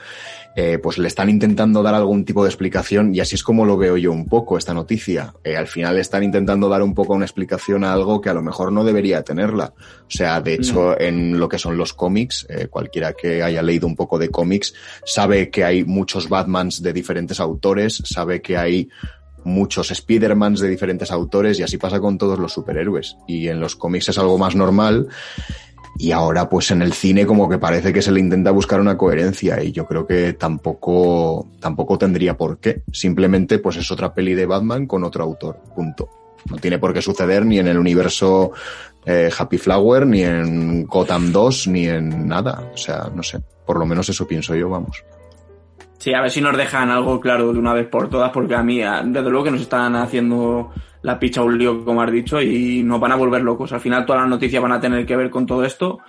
eh, 0.55 0.79
pues 0.81 0.97
le 0.97 1.07
están 1.07 1.29
intentando 1.29 1.81
dar 1.81 1.95
algún 1.95 2.25
tipo 2.25 2.43
de 2.43 2.49
explicación 2.49 3.15
y 3.15 3.19
así 3.19 3.35
es 3.35 3.43
como 3.43 3.65
lo 3.65 3.77
veo 3.77 3.95
yo 3.97 4.11
un 4.11 4.25
poco 4.27 4.57
esta 4.57 4.73
noticia. 4.73 5.33
Eh, 5.43 5.55
al 5.55 5.67
final 5.67 5.97
están 5.97 6.23
intentando 6.23 6.67
dar 6.67 6.83
un 6.83 6.93
poco 6.93 7.13
una 7.13 7.25
explicación 7.25 7.83
a 7.83 7.93
algo 7.93 8.19
que 8.19 8.29
a 8.29 8.33
lo 8.33 8.41
mejor 8.41 8.71
no 8.71 8.83
debería 8.83 9.23
tenerla. 9.23 9.73
O 9.77 10.09
sea, 10.09 10.41
de 10.41 10.55
hecho, 10.55 10.99
en 10.99 11.39
lo 11.39 11.47
que 11.47 11.57
son 11.57 11.77
los 11.77 11.93
cómics, 11.93 12.45
eh, 12.49 12.67
cualquiera 12.67 13.13
que 13.13 13.41
haya 13.41 13.61
leído 13.61 13.87
un 13.87 13.95
poco 13.95 14.19
de 14.19 14.29
cómics 14.29 14.73
sabe 15.05 15.49
que 15.49 15.63
hay 15.63 15.85
muchos 15.85 16.27
Batmans 16.27 16.81
de 16.81 16.93
diferentes 16.93 17.39
autores, 17.39 18.01
sabe 18.05 18.41
que 18.41 18.57
hay 18.57 18.89
muchos 19.43 19.89
Spider-Mans 19.89 20.59
de 20.59 20.69
diferentes 20.69 21.11
autores 21.11 21.59
y 21.59 21.63
así 21.63 21.77
pasa 21.77 21.99
con 21.99 22.17
todos 22.17 22.39
los 22.39 22.53
superhéroes. 22.53 23.17
Y 23.27 23.47
en 23.47 23.59
los 23.59 23.75
cómics 23.75 24.09
es 24.09 24.17
algo 24.17 24.37
más 24.37 24.55
normal 24.55 25.07
y 25.97 26.11
ahora 26.11 26.49
pues 26.49 26.71
en 26.71 26.81
el 26.81 26.93
cine 26.93 27.25
como 27.25 27.49
que 27.49 27.57
parece 27.57 27.93
que 27.93 28.01
se 28.01 28.11
le 28.11 28.19
intenta 28.19 28.51
buscar 28.51 28.79
una 28.79 28.97
coherencia 28.97 29.63
y 29.63 29.71
yo 29.71 29.85
creo 29.85 30.07
que 30.07 30.33
tampoco, 30.33 31.47
tampoco 31.59 31.97
tendría 31.97 32.37
por 32.37 32.59
qué. 32.59 32.83
Simplemente 32.91 33.59
pues 33.59 33.77
es 33.77 33.91
otra 33.91 34.13
peli 34.13 34.33
de 34.33 34.45
Batman 34.45 34.87
con 34.87 35.03
otro 35.03 35.23
autor, 35.23 35.59
punto. 35.75 36.09
No 36.49 36.57
tiene 36.57 36.79
por 36.79 36.93
qué 36.93 37.01
suceder 37.01 37.45
ni 37.45 37.59
en 37.59 37.67
el 37.67 37.77
universo 37.77 38.51
eh, 39.05 39.29
Happy 39.37 39.57
Flower, 39.57 40.07
ni 40.07 40.23
en 40.23 40.85
Gotham 40.85 41.31
2, 41.31 41.67
ni 41.67 41.87
en 41.87 42.27
nada. 42.27 42.71
O 42.73 42.77
sea, 42.77 43.09
no 43.13 43.21
sé. 43.21 43.39
Por 43.65 43.77
lo 43.77 43.85
menos 43.85 44.09
eso 44.09 44.27
pienso 44.27 44.55
yo, 44.55 44.69
vamos. 44.69 45.03
Sí, 45.99 46.13
a 46.15 46.21
ver 46.21 46.31
si 46.31 46.41
nos 46.41 46.57
dejan 46.57 46.89
algo 46.89 47.19
claro 47.19 47.53
de 47.53 47.59
una 47.59 47.73
vez 47.73 47.87
por 47.87 48.09
todas, 48.09 48.31
porque 48.31 48.55
a 48.55 48.63
mí, 48.63 48.79
desde 48.79 49.29
luego 49.29 49.43
que 49.43 49.51
nos 49.51 49.61
están 49.61 49.95
haciendo 49.95 50.71
la 51.03 51.19
picha 51.19 51.43
un 51.43 51.57
lío, 51.57 51.83
como 51.83 52.01
has 52.01 52.11
dicho, 52.11 52.41
y 52.41 52.83
nos 52.83 52.99
van 52.99 53.11
a 53.11 53.15
volver 53.15 53.41
locos. 53.41 53.71
Al 53.73 53.79
final 53.79 54.05
todas 54.05 54.21
las 54.21 54.29
noticias 54.29 54.61
van 54.61 54.71
a 54.71 54.79
tener 54.79 55.05
que 55.05 55.15
ver 55.15 55.29
con 55.29 55.45
todo 55.45 55.63
esto. 55.65 55.99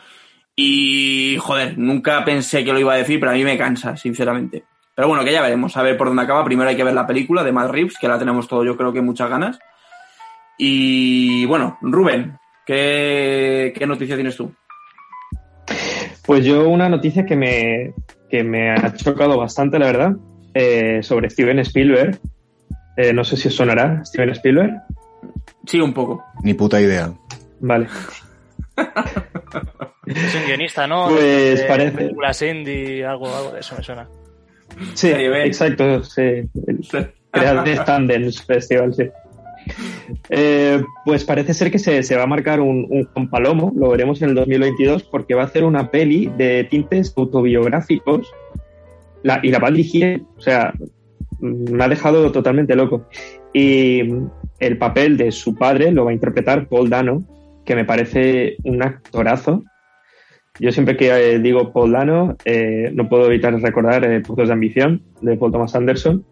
Y, 0.55 1.37
joder, 1.41 1.79
nunca 1.79 2.25
pensé 2.25 2.65
que 2.65 2.73
lo 2.73 2.79
iba 2.79 2.93
a 2.93 2.99
decir, 2.99 3.19
pero 3.19 3.33
a 3.33 3.35
mí 3.35 3.45
me 3.45 3.57
cansa, 3.57 3.97
sinceramente. 3.97 4.65
Pero 4.95 5.09
bueno, 5.09 5.25
que 5.25 5.33
ya 5.33 5.41
veremos, 5.41 5.77
a 5.77 5.83
ver 5.83 5.97
por 5.97 6.09
dónde 6.09 6.23
acaba. 6.23 6.45
Primero 6.45 6.69
hay 6.69 6.77
que 6.77 6.85
ver 6.85 6.95
la 6.95 7.07
película 7.07 7.43
de 7.43 7.53
Matt 7.53 7.71
Reeves, 7.71 7.99
que 7.99 8.09
la 8.09 8.19
tenemos 8.19 8.47
todo, 8.47 8.65
yo 8.65 8.77
creo 8.77 8.93
que 8.93 9.01
muchas 9.01 9.31
ganas. 9.31 9.59
Y 10.59 11.47
bueno, 11.47 11.79
Rubén, 11.81 12.39
¿qué, 12.67 13.73
qué 13.77 13.87
noticia 13.87 14.17
tienes 14.17 14.37
tú? 14.37 14.53
Pues 16.25 16.45
yo 16.45 16.69
una 16.69 16.89
noticia 16.89 17.25
que 17.25 17.35
me, 17.35 17.95
que 18.31 18.45
me 18.45 18.71
ha 18.71 18.95
chocado 18.95 19.39
bastante, 19.39 19.79
la 19.79 19.87
verdad, 19.87 20.13
eh, 20.55 21.03
sobre 21.03 21.31
Steven 21.31 21.59
Spielberg. 21.61 22.21
Eh, 22.97 23.13
no 23.13 23.25
sé 23.25 23.37
si 23.37 23.49
os 23.49 23.55
sonará 23.55 24.05
Steven 24.05 24.31
Spielberg. 24.31 24.73
Sí, 25.67 25.81
un 25.81 25.93
poco. 25.95 26.23
Ni 26.43 26.55
puta 26.55 26.81
idea. 26.81 27.13
Vale. 27.61 27.87
Es 30.07 30.35
un 30.35 30.45
guionista, 30.47 30.87
¿no? 30.87 31.09
Pues 31.09 31.61
De 31.61 31.67
parece. 31.69 31.97
Películas 31.97 32.43
indie, 32.43 33.05
algo, 33.07 33.35
algo 33.35 33.53
de 33.53 33.61
eso 33.61 33.77
me 33.77 33.83
suena. 33.85 34.09
Sí, 34.95 35.09
exacto. 35.11 36.03
Sí. 36.03 36.23
El 36.23 36.81
Creative 37.31 37.85
Tandens 37.85 38.43
Festival, 38.47 38.93
sí. 38.95 39.05
Eh, 40.29 40.83
pues 41.05 41.25
parece 41.25 41.55
ser 41.55 41.71
que 41.71 41.79
se, 41.79 42.03
se 42.03 42.17
va 42.17 42.25
a 42.25 42.27
marcar 42.27 42.61
un, 42.61 42.85
un 42.91 43.05
Juan 43.13 43.31
Palomo, 43.31 43.73
lo 43.77 43.91
veremos 43.91 44.21
en 44.23 44.31
el 44.31 44.35
2022, 44.35 45.05
porque 45.05 45.35
va 45.35 45.43
a 45.43 45.47
hacer 45.47 45.63
una 45.65 45.91
peli 45.91 46.27
de 46.37 46.65
tintes 46.65 47.15
autobiográficos 47.17 48.29
la- 49.23 49.39
y 49.43 49.51
la 49.53 49.61
va 49.61 49.69
a 49.69 49.71
dirigir, 49.71 50.25
o 50.37 50.41
sea, 50.41 50.73
me 51.43 51.85
ha 51.85 51.89
dejado 51.89 52.33
totalmente 52.33 52.75
loco. 52.75 53.09
Y 53.53 54.01
el 54.59 54.79
papel 54.79 55.17
de 55.19 55.31
su 55.33 55.55
padre 55.55 55.93
lo 55.93 56.05
va 56.07 56.13
a 56.13 56.15
interpretar 56.15 56.69
Paul 56.69 56.89
Dano, 56.89 57.23
que 57.67 57.75
me 57.75 57.85
parece 57.85 58.57
un 58.65 58.83
actorazo. 58.83 59.65
Yo 60.59 60.71
siempre 60.71 60.97
que 60.97 61.09
eh, 61.09 61.39
digo 61.39 61.73
Paul 61.73 61.93
Dano, 61.93 62.37
eh, 62.45 62.91
no 62.95 63.09
puedo 63.09 63.27
evitar 63.27 63.55
recordar 63.61 64.05
eh, 64.05 64.21
Pozos 64.21 64.49
de 64.49 64.55
Ambición 64.55 65.03
de 65.21 65.37
Paul 65.37 65.51
Thomas 65.53 65.75
Anderson 65.75 66.25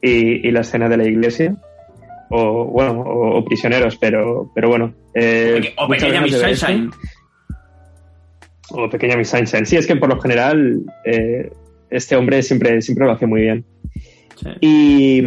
y, 0.00 0.46
y 0.46 0.50
la 0.50 0.60
escena 0.60 0.88
de 0.88 0.96
la 0.96 1.08
iglesia, 1.08 1.54
o 2.30 2.64
bueno, 2.66 3.00
o, 3.02 3.38
o 3.38 3.44
Prisioneros, 3.44 3.96
pero, 3.98 4.50
pero 4.54 4.68
bueno. 4.68 4.94
eh, 5.14 5.74
o 5.78 5.88
Pequeña 5.88 6.22
Miss. 6.22 6.38
Sunshine. 6.38 6.90
O 8.70 8.88
Pequeña 8.88 9.16
Miss 9.16 9.28
Sunshine. 9.28 9.64
Sí, 9.66 9.76
es 9.76 9.86
que 9.86 9.96
por 9.96 10.08
lo 10.08 10.20
general 10.20 10.82
este 11.90 12.16
hombre 12.16 12.42
siempre, 12.42 12.82
siempre 12.82 13.06
lo 13.06 13.12
hace 13.12 13.26
muy 13.26 13.42
bien. 13.42 13.64
Y, 14.60 15.22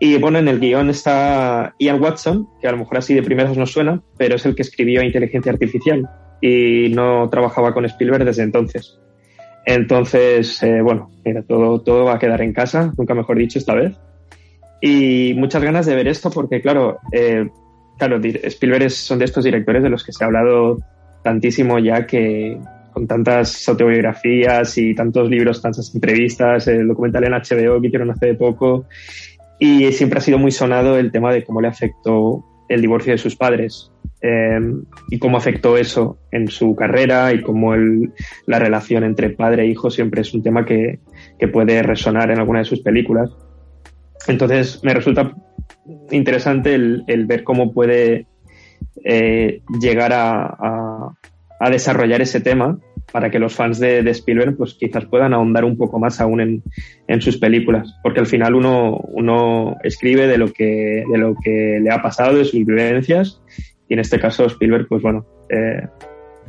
y 0.00 0.18
bueno, 0.18 0.38
en 0.38 0.48
el 0.48 0.60
guion 0.60 0.90
está 0.90 1.74
Ian 1.78 2.00
Watson, 2.02 2.48
que 2.60 2.68
a 2.68 2.72
lo 2.72 2.78
mejor 2.78 2.98
así 2.98 3.14
de 3.14 3.22
primeras 3.22 3.56
no 3.56 3.66
suena, 3.66 4.02
pero 4.16 4.36
es 4.36 4.46
el 4.46 4.54
que 4.54 4.62
escribió 4.62 5.02
Inteligencia 5.02 5.52
Artificial 5.52 6.08
y 6.40 6.88
no 6.90 7.28
trabajaba 7.30 7.72
con 7.72 7.84
Spielberg 7.86 8.24
desde 8.24 8.42
entonces. 8.42 8.98
Entonces, 9.64 10.62
eh, 10.62 10.80
bueno, 10.80 11.10
mira, 11.24 11.42
todo, 11.42 11.80
todo 11.82 12.04
va 12.04 12.14
a 12.14 12.18
quedar 12.18 12.40
en 12.42 12.52
casa, 12.52 12.92
nunca 12.96 13.14
mejor 13.14 13.36
dicho 13.38 13.58
esta 13.58 13.74
vez. 13.74 13.96
Y 14.80 15.34
muchas 15.36 15.62
ganas 15.62 15.86
de 15.86 15.96
ver 15.96 16.06
esto 16.06 16.30
porque, 16.30 16.60
claro, 16.60 16.98
eh, 17.12 17.48
claro, 17.98 18.20
Spielberg 18.22 18.84
es- 18.84 18.96
son 18.96 19.18
de 19.18 19.24
estos 19.24 19.42
directores 19.44 19.82
de 19.82 19.90
los 19.90 20.04
que 20.04 20.12
se 20.12 20.22
ha 20.22 20.26
hablado 20.28 20.78
tantísimo 21.24 21.78
ya 21.80 22.06
que 22.06 22.58
con 22.96 23.06
tantas 23.06 23.68
autobiografías 23.68 24.78
y 24.78 24.94
tantos 24.94 25.28
libros, 25.28 25.60
tantas 25.60 25.94
entrevistas, 25.94 26.66
el 26.66 26.88
documental 26.88 27.24
en 27.24 27.32
HBO 27.34 27.78
que 27.78 27.88
hicieron 27.88 28.10
hace 28.10 28.32
poco, 28.32 28.86
y 29.58 29.92
siempre 29.92 30.18
ha 30.18 30.22
sido 30.22 30.38
muy 30.38 30.50
sonado 30.50 30.96
el 30.98 31.12
tema 31.12 31.30
de 31.30 31.44
cómo 31.44 31.60
le 31.60 31.68
afectó 31.68 32.42
el 32.70 32.80
divorcio 32.80 33.12
de 33.12 33.18
sus 33.18 33.36
padres 33.36 33.92
eh, 34.22 34.58
y 35.10 35.18
cómo 35.18 35.36
afectó 35.36 35.76
eso 35.76 36.16
en 36.32 36.48
su 36.48 36.74
carrera 36.74 37.34
y 37.34 37.42
cómo 37.42 37.74
el- 37.74 38.14
la 38.46 38.58
relación 38.58 39.04
entre 39.04 39.28
padre 39.28 39.64
e 39.64 39.66
hijo 39.66 39.90
siempre 39.90 40.22
es 40.22 40.32
un 40.32 40.42
tema 40.42 40.64
que, 40.64 40.98
que 41.38 41.48
puede 41.48 41.82
resonar 41.82 42.30
en 42.30 42.38
alguna 42.38 42.60
de 42.60 42.64
sus 42.64 42.80
películas. 42.80 43.30
Entonces 44.26 44.80
me 44.82 44.94
resulta 44.94 45.34
interesante 46.10 46.74
el, 46.74 47.04
el 47.08 47.26
ver 47.26 47.44
cómo 47.44 47.74
puede 47.74 48.26
eh, 49.04 49.60
llegar 49.82 50.14
a, 50.14 50.46
a- 50.46 51.12
a 51.60 51.70
desarrollar 51.70 52.20
ese 52.22 52.40
tema 52.40 52.78
para 53.12 53.30
que 53.30 53.38
los 53.38 53.54
fans 53.54 53.78
de, 53.78 54.02
de 54.02 54.10
Spielberg 54.10 54.56
pues 54.56 54.74
quizás 54.74 55.04
puedan 55.06 55.32
ahondar 55.32 55.64
un 55.64 55.76
poco 55.76 55.98
más 55.98 56.20
aún 56.20 56.40
en, 56.40 56.62
en 57.08 57.20
sus 57.22 57.38
películas, 57.38 57.98
porque 58.02 58.20
al 58.20 58.26
final 58.26 58.54
uno, 58.54 58.96
uno 59.12 59.76
escribe 59.82 60.26
de 60.26 60.38
lo, 60.38 60.52
que, 60.52 61.04
de 61.10 61.18
lo 61.18 61.34
que 61.42 61.78
le 61.82 61.90
ha 61.90 62.02
pasado, 62.02 62.36
de 62.36 62.44
sus 62.44 62.64
vivencias, 62.66 63.40
y 63.88 63.94
en 63.94 64.00
este 64.00 64.18
caso 64.18 64.44
Spielberg, 64.46 64.88
pues 64.88 65.00
bueno, 65.02 65.24
eh, 65.48 65.86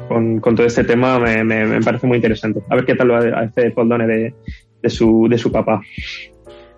con, 0.08 0.40
con 0.40 0.56
todo 0.56 0.66
este 0.68 0.84
tema 0.84 1.20
me, 1.20 1.44
me- 1.44 1.66
me 1.66 1.82
parece 1.82 2.08
muy 2.08 2.18
interesante. 2.18 2.62
A 2.70 2.76
ver 2.76 2.86
qué 2.86 2.96
tal 2.96 3.08
lo 3.08 3.16
hace 3.16 3.72
Paul 3.72 3.90
Done 3.90 4.08
de, 4.08 4.34
de, 4.82 4.90
su, 4.90 5.28
de 5.30 5.38
su 5.38 5.52
papá. 5.52 5.82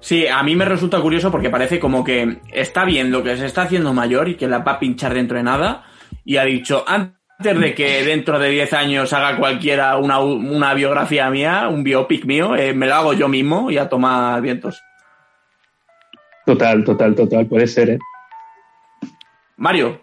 Sí, 0.01 0.25
a 0.27 0.41
mí 0.43 0.55
me 0.55 0.63
resulta 0.65 1.01
curioso 1.01 1.29
porque 1.31 1.49
parece 1.49 1.79
como 1.79 2.03
que 2.03 2.37
está 2.53 2.85
viendo 2.85 3.21
que 3.23 3.35
se 3.35 3.45
está 3.45 3.63
haciendo 3.63 3.93
mayor 3.93 4.29
y 4.29 4.35
que 4.35 4.47
la 4.47 4.59
va 4.59 4.73
a 4.73 4.79
pinchar 4.79 5.13
dentro 5.13 5.37
de 5.37 5.43
nada 5.43 5.83
y 6.23 6.37
ha 6.37 6.45
dicho, 6.45 6.85
antes 6.87 7.18
de 7.39 7.73
que 7.73 8.03
dentro 8.03 8.37
de 8.37 8.49
10 8.49 8.73
años 8.73 9.13
haga 9.13 9.37
cualquiera 9.37 9.97
una, 9.97 10.19
una 10.19 10.73
biografía 10.73 11.29
mía, 11.29 11.69
un 11.69 11.83
biopic 11.83 12.25
mío, 12.25 12.55
eh, 12.55 12.73
me 12.73 12.85
lo 12.87 12.95
hago 12.95 13.13
yo 13.13 13.27
mismo 13.29 13.71
y 13.71 13.77
a 13.77 13.87
tomar 13.87 14.41
vientos. 14.41 14.81
Total, 16.45 16.83
total, 16.83 17.15
total, 17.15 17.45
puede 17.47 17.67
ser, 17.67 17.91
¿eh? 17.91 17.99
Mario, 19.57 20.01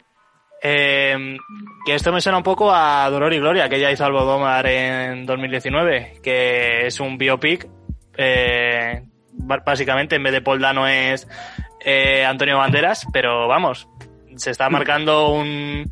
Eh, 0.63 1.37
que 1.85 1.95
esto 1.95 2.11
me 2.13 2.21
suena 2.21 2.39
un 2.39 2.43
poco 2.45 2.73
a 2.73 3.09
Dolor 3.11 3.33
y 3.35 3.39
Gloria, 3.39 3.69
que 3.69 3.79
ya 3.79 3.91
hizo 3.93 4.05
Almodóvar 4.05 4.67
en 4.67 5.27
2019, 5.27 6.21
que 6.23 6.87
es 6.87 6.99
un 7.01 7.19
biopic. 7.19 7.69
eh, 8.17 9.03
básicamente, 9.33 10.17
en 10.17 10.23
vez 10.23 10.33
de 10.33 10.41
Paul 10.41 10.61
Dano 10.61 10.87
es 10.89 11.29
eh, 11.85 12.25
Antonio 12.25 12.57
Banderas, 12.57 13.07
pero 13.13 13.47
vamos, 13.47 13.87
se 14.37 14.51
está 14.51 14.71
marcando 14.71 15.29
un, 15.31 15.91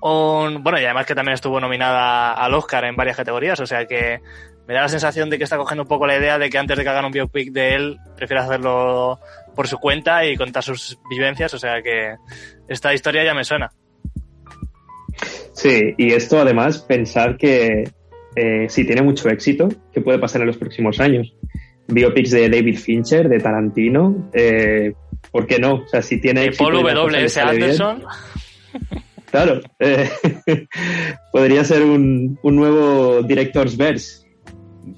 un. 0.00 0.62
Bueno, 0.62 0.80
y 0.80 0.84
además 0.84 1.06
que 1.06 1.14
también 1.14 1.34
estuvo 1.34 1.60
nominada 1.60 2.32
al 2.32 2.54
Oscar 2.54 2.84
en 2.84 2.96
varias 2.96 3.16
categorías, 3.16 3.60
o 3.60 3.66
sea 3.66 3.86
que 3.86 4.20
me 4.66 4.74
da 4.74 4.82
la 4.82 4.88
sensación 4.88 5.30
de 5.30 5.38
que 5.38 5.44
está 5.44 5.56
cogiendo 5.56 5.82
un 5.82 5.88
poco 5.88 6.06
la 6.06 6.16
idea 6.16 6.38
de 6.38 6.48
que 6.48 6.58
antes 6.58 6.76
de 6.76 6.84
que 6.84 6.88
hagan 6.88 7.04
un 7.04 7.12
biopic 7.12 7.52
de 7.52 7.74
él, 7.74 7.98
prefiere 8.16 8.42
hacerlo 8.42 9.18
por 9.54 9.66
su 9.66 9.78
cuenta 9.78 10.24
y 10.24 10.36
contar 10.36 10.62
sus 10.62 10.98
vivencias, 11.10 11.52
o 11.54 11.58
sea 11.58 11.82
que 11.82 12.14
esta 12.68 12.94
historia 12.94 13.24
ya 13.24 13.34
me 13.34 13.44
suena. 13.44 13.72
Sí, 15.52 15.94
y 15.96 16.12
esto 16.12 16.40
además 16.40 16.78
pensar 16.78 17.36
que 17.36 17.84
eh, 18.36 18.66
si 18.68 18.86
tiene 18.86 19.02
mucho 19.02 19.28
éxito, 19.28 19.68
¿qué 19.92 20.00
puede 20.00 20.18
pasar 20.18 20.42
en 20.42 20.46
los 20.46 20.56
próximos 20.56 21.00
años? 21.00 21.34
Biopics 21.88 22.30
de 22.30 22.48
David 22.48 22.78
Fincher, 22.78 23.28
de 23.28 23.40
Tarantino, 23.40 24.30
eh, 24.32 24.92
¿por 25.32 25.46
qué 25.46 25.58
no? 25.58 25.74
O 25.74 25.88
sea, 25.88 26.00
si 26.00 26.20
tiene 26.20 26.42
De 26.42 26.46
éxito 26.46 26.64
Paul 26.64 26.84
W.S. 26.84 27.40
bien, 27.40 27.48
Anderson. 27.48 28.04
Claro, 29.30 29.60
eh, 29.78 30.10
podría 31.32 31.64
ser 31.64 31.82
un, 31.82 32.38
un 32.42 32.56
nuevo 32.56 33.22
Director's 33.22 33.76
Verse. 33.76 34.26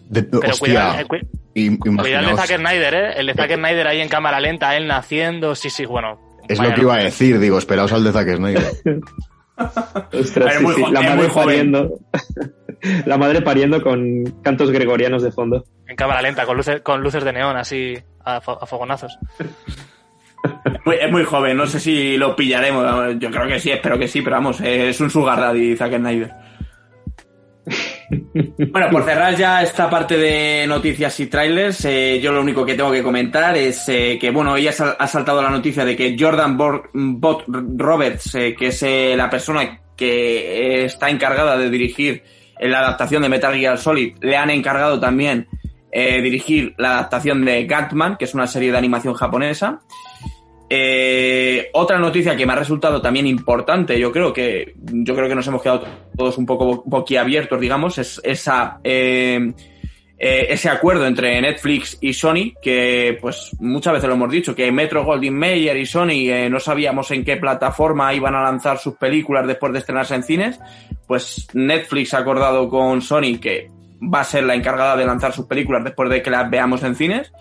De- 0.09 0.23
Pero 0.23 0.39
hostia, 0.41 0.59
cuidado, 0.59 0.99
eh, 1.55 1.79
cuidado 1.79 2.31
el 2.31 2.37
de 2.37 2.43
Zack 2.43 2.57
Snyder, 2.59 2.95
¿eh? 2.95 3.13
El 3.17 3.27
de 3.27 3.35
Zack 3.35 3.55
Snyder 3.55 3.87
ahí 3.87 4.01
en 4.01 4.09
cámara 4.09 4.41
lenta, 4.41 4.77
él 4.77 4.87
naciendo. 4.87 5.55
Sí, 5.55 5.69
sí, 5.71 5.85
bueno. 5.85 6.19
Es 6.49 6.59
lo 6.59 6.75
que 6.75 6.81
iba 6.81 6.95
a 6.95 7.03
decir, 7.03 7.39
digo, 7.39 7.59
esperaos 7.59 7.93
al 7.93 8.05
de 8.05 8.13
Zack 8.13 8.37
Snyder. 8.37 8.73
Ostras, 10.13 10.55
sí, 10.57 10.63
muy 10.63 10.75
sí, 10.75 10.85
la 10.91 11.03
madre 11.03 11.29
pariendo. 11.29 11.99
la 13.07 13.19
madre 13.19 13.43
pariendo 13.43 13.83
con 13.83 14.25
cantos 14.43 14.71
gregorianos 14.71 15.23
de 15.23 15.31
fondo. 15.31 15.65
En 15.87 15.95
cámara 15.95 16.23
lenta, 16.23 16.47
con 16.47 16.57
luces, 16.57 16.81
con 16.81 17.03
luces 17.03 17.23
de 17.23 17.33
neón 17.33 17.57
así 17.57 17.95
a, 18.25 18.37
a 18.37 18.41
fogonazos. 18.67 19.19
Es 21.01 21.11
muy 21.11 21.25
joven, 21.25 21.57
no 21.57 21.67
sé 21.67 21.81
si 21.81 22.17
lo 22.17 22.35
pillaremos. 22.37 23.19
Yo 23.19 23.31
creo 23.31 23.47
que 23.47 23.61
sí, 23.61 23.71
espero 23.71 23.99
que 23.99 24.09
sí, 24.09 24.23
pero 24.23 24.37
vamos, 24.37 24.61
es 24.61 25.01
un 25.01 25.11
sugar 25.11 25.41
daddy 25.41 25.77
Zack 25.77 25.97
Snyder. 25.97 26.31
Bueno, 28.71 28.91
por 28.91 29.05
cerrar 29.05 29.37
ya 29.37 29.63
esta 29.63 29.89
parte 29.89 30.17
de 30.17 30.67
noticias 30.67 31.19
y 31.21 31.27
trailers, 31.27 31.85
eh, 31.85 32.21
yo 32.21 32.33
lo 32.33 32.41
único 32.41 32.65
que 32.65 32.75
tengo 32.75 32.93
que 32.93 33.03
comentar 33.03 33.57
es 33.57 33.89
eh, 33.89 34.19
que, 34.21 34.31
bueno, 34.31 34.57
ella 34.57 34.73
ha 34.99 35.07
saltado 35.07 35.43
la 35.43 35.51
noticia 35.51 35.85
de 35.85 35.97
que 35.97 36.17
Jordan 36.19 36.57
Bot 36.57 37.45
Roberts, 37.49 38.35
eh, 38.35 38.55
que 38.59 38.69
es 38.69 38.83
la 39.17 39.31
persona 39.31 39.81
que 39.97 40.85
está 40.85 41.09
encargada 41.09 41.57
de 41.57 41.71
dirigir 41.71 42.23
la 42.61 42.81
adaptación 42.81 43.23
de 43.23 43.29
Metal 43.29 43.55
Gear 43.55 43.79
Solid, 43.79 44.17
le 44.21 44.37
han 44.37 44.51
encargado 44.51 44.99
también 44.99 45.47
eh, 45.93 46.23
dirigir 46.23 46.75
la 46.79 46.93
adaptación 46.95 47.45
de 47.45 47.67
Gatman, 47.67 48.17
que 48.17 48.25
es 48.25 48.35
una 48.35 48.47
serie 48.47 48.73
de 48.73 48.79
animación 48.79 49.15
japonesa. 49.15 49.81
Eh, 50.69 51.69
otra 51.75 51.99
noticia 51.99 52.35
que 52.35 52.47
me 52.47 52.55
ha 52.55 52.57
resultado 52.57 53.03
también 53.03 53.27
importante, 53.27 53.99
yo 54.01 54.11
creo 54.11 54.33
que 54.33 54.75
yo 54.75 55.15
creo 55.15 55.29
que 55.29 55.35
nos 55.35 55.47
hemos 55.47 55.63
quedado 55.63 55.85
todos 56.17 56.39
un 56.39 56.47
poco 56.47 56.83
boquiabiertos, 56.87 57.61
digamos, 57.61 57.99
es 57.99 58.21
esa 58.25 58.81
eh, 58.83 59.53
eh, 60.25 60.53
ese 60.55 60.69
acuerdo 60.69 61.05
entre 61.05 61.41
Netflix 61.41 61.99
y 62.01 62.13
Sony, 62.13 62.55
que 62.63 63.19
pues 63.21 63.57
muchas 63.59 63.95
veces 63.95 64.09
lo 64.09 64.15
hemos 64.15 64.31
dicho, 64.31 64.55
que 64.55 64.71
Metro 64.71 65.05
Goldwyn 65.05 65.37
Mayer 65.37 65.77
y 65.77 65.85
Sony 65.85 66.31
eh, 66.31 66.49
no 66.49 66.61
sabíamos 66.61 67.11
en 67.11 67.25
qué 67.25 67.39
plataforma 67.39 68.15
iban 68.15 68.37
a 68.37 68.43
lanzar 68.45 68.79
sus 68.79 68.95
películas 68.95 69.49
después 69.49 69.73
de 69.73 69.81
estrenarse 69.81 70.15
en 70.15 70.23
cines, 70.23 70.61
pues 71.09 71.49
Netflix 71.55 72.15
ha 72.15 72.19
acordado 72.19 72.69
con 72.69 73.03
Sony 73.03 73.41
que 73.41 73.69
va 74.03 74.21
a 74.21 74.25
ser 74.25 74.45
la 74.45 74.55
encargada 74.55 74.97
de 74.97 75.05
lanzar 75.05 75.33
sus 75.33 75.47
películas 75.47 75.85
después 75.85 76.11
de 76.11 76.23
que 76.23 76.31
las 76.31 76.51
veamos 76.51 76.83
en 76.83 76.95
cines. 76.95 77.33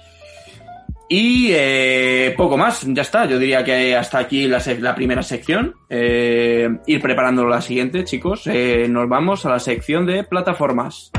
Y 1.13 1.49
eh, 1.51 2.33
poco 2.37 2.57
más, 2.57 2.85
ya 2.87 3.01
está. 3.01 3.25
Yo 3.25 3.37
diría 3.37 3.65
que 3.65 3.97
hasta 3.97 4.17
aquí 4.17 4.47
la, 4.47 4.61
la 4.79 4.95
primera 4.95 5.21
sección. 5.21 5.75
Eh, 5.89 6.69
ir 6.87 7.01
preparando 7.01 7.45
la 7.45 7.59
siguiente, 7.59 8.05
chicos. 8.05 8.47
Eh, 8.47 8.87
nos 8.89 9.09
vamos 9.09 9.45
a 9.45 9.49
la 9.49 9.59
sección 9.59 10.05
de 10.05 10.23
plataformas. 10.23 11.11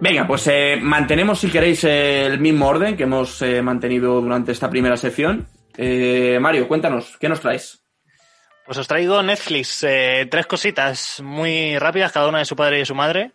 Venga, 0.00 0.26
pues 0.26 0.50
mantenemos, 0.82 1.38
si 1.38 1.48
queréis, 1.48 1.84
el 1.84 2.40
mismo 2.40 2.66
orden 2.66 2.96
que 2.96 3.04
hemos 3.04 3.44
mantenido 3.62 4.20
durante 4.20 4.50
esta 4.50 4.68
primera 4.68 4.96
sección. 4.96 5.46
Mario, 6.40 6.66
cuéntanos, 6.66 7.16
¿qué 7.20 7.28
nos 7.28 7.40
traes? 7.40 7.87
Pues 8.68 8.76
os 8.76 8.86
traigo 8.86 9.22
Netflix, 9.22 9.82
eh, 9.82 10.28
tres 10.30 10.46
cositas 10.46 11.22
muy 11.24 11.78
rápidas, 11.78 12.12
cada 12.12 12.28
una 12.28 12.40
de 12.40 12.44
su 12.44 12.54
padre 12.54 12.76
y 12.76 12.78
de 12.80 12.84
su 12.84 12.94
madre. 12.94 13.32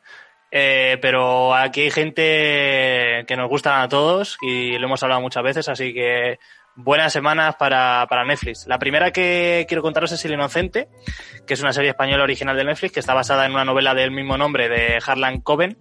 Eh, 0.52 1.00
pero 1.02 1.56
aquí 1.56 1.82
hay 1.82 1.90
gente 1.90 3.26
que 3.28 3.36
nos 3.36 3.50
gustan 3.50 3.82
a 3.82 3.90
todos 3.90 4.38
y 4.44 4.78
lo 4.78 4.86
hemos 4.86 5.02
hablado 5.02 5.22
muchas 5.22 5.42
veces, 5.42 5.68
así 5.70 5.92
que 5.92 6.38
buenas 6.76 7.14
semanas 7.14 7.56
para, 7.56 8.06
para 8.08 8.26
Netflix. 8.26 8.68
La 8.68 8.78
primera 8.78 9.10
que 9.10 9.66
quiero 9.68 9.82
contaros 9.82 10.12
es 10.12 10.24
El 10.24 10.34
Inocente, 10.34 10.90
que 11.48 11.56
es 11.56 11.62
una 11.62 11.74
serie 11.74 11.90
española 11.90 12.26
original 12.26 12.56
de 12.56 12.66
Netflix 12.66 12.94
que 12.94 13.00
está 13.00 13.16
basada 13.16 13.48
en 13.48 13.54
una 13.54 13.66
novela 13.66 13.96
del 13.96 14.12
mismo 14.12 14.38
nombre 14.38 14.70
de 14.70 15.02
Harlan 15.04 15.42
Coben, 15.42 15.78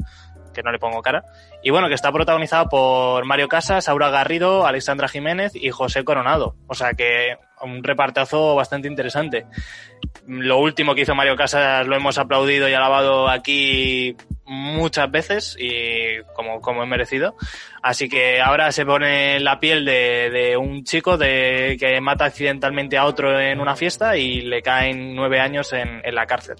que 0.52 0.62
no 0.62 0.72
le 0.72 0.78
pongo 0.78 1.02
cara. 1.02 1.24
Y 1.62 1.70
bueno, 1.70 1.88
que 1.88 1.94
está 1.94 2.12
protagonizada 2.12 2.66
por 2.68 3.24
Mario 3.24 3.48
Casas, 3.48 3.88
Aura 3.88 4.10
Garrido, 4.10 4.66
Alexandra 4.66 5.08
Jiménez 5.08 5.54
y 5.54 5.70
José 5.70 6.04
Coronado. 6.04 6.56
O 6.66 6.74
sea 6.74 6.92
que 6.92 7.36
un 7.62 7.82
repartazo 7.82 8.54
bastante 8.54 8.88
interesante. 8.88 9.46
Lo 10.26 10.58
último 10.58 10.94
que 10.94 11.02
hizo 11.02 11.14
Mario 11.14 11.36
Casas 11.36 11.86
lo 11.86 11.96
hemos 11.96 12.18
aplaudido 12.18 12.68
y 12.68 12.74
alabado 12.74 13.28
aquí 13.28 14.16
muchas 14.44 15.10
veces 15.10 15.56
y 15.58 16.20
como, 16.34 16.60
como 16.60 16.82
es 16.82 16.88
merecido. 16.88 17.36
Así 17.82 18.08
que 18.08 18.40
ahora 18.40 18.72
se 18.72 18.84
pone 18.84 19.40
la 19.40 19.60
piel 19.60 19.84
de, 19.84 20.56
un 20.56 20.84
chico 20.84 21.16
de, 21.16 21.76
que 21.78 22.00
mata 22.00 22.26
accidentalmente 22.26 22.98
a 22.98 23.06
otro 23.06 23.38
en 23.40 23.60
una 23.60 23.76
fiesta 23.76 24.16
y 24.16 24.42
le 24.42 24.62
caen 24.62 25.14
nueve 25.14 25.40
años 25.40 25.72
en 25.72 26.14
la 26.14 26.26
cárcel. 26.26 26.56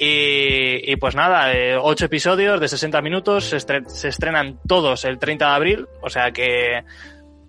Y, 0.00 0.92
y 0.92 0.96
pues 0.96 1.16
nada, 1.16 1.52
eh, 1.52 1.76
ocho 1.76 2.04
episodios 2.04 2.60
de 2.60 2.68
60 2.68 3.02
minutos, 3.02 3.46
se, 3.46 3.56
estre- 3.56 3.84
se 3.88 4.08
estrenan 4.08 4.60
todos 4.66 5.04
el 5.04 5.18
30 5.18 5.44
de 5.48 5.52
abril, 5.54 5.86
o 6.00 6.08
sea 6.08 6.30
que, 6.30 6.84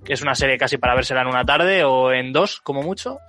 que 0.04 0.14
es 0.14 0.22
una 0.24 0.34
serie 0.34 0.58
casi 0.58 0.78
para 0.80 0.96
vérsela 0.96 1.22
en 1.22 1.28
una 1.28 1.46
tarde 1.46 1.84
o 1.84 2.12
en 2.12 2.34
dos, 2.34 2.60
como 2.62 2.82
mucho. 2.82 3.20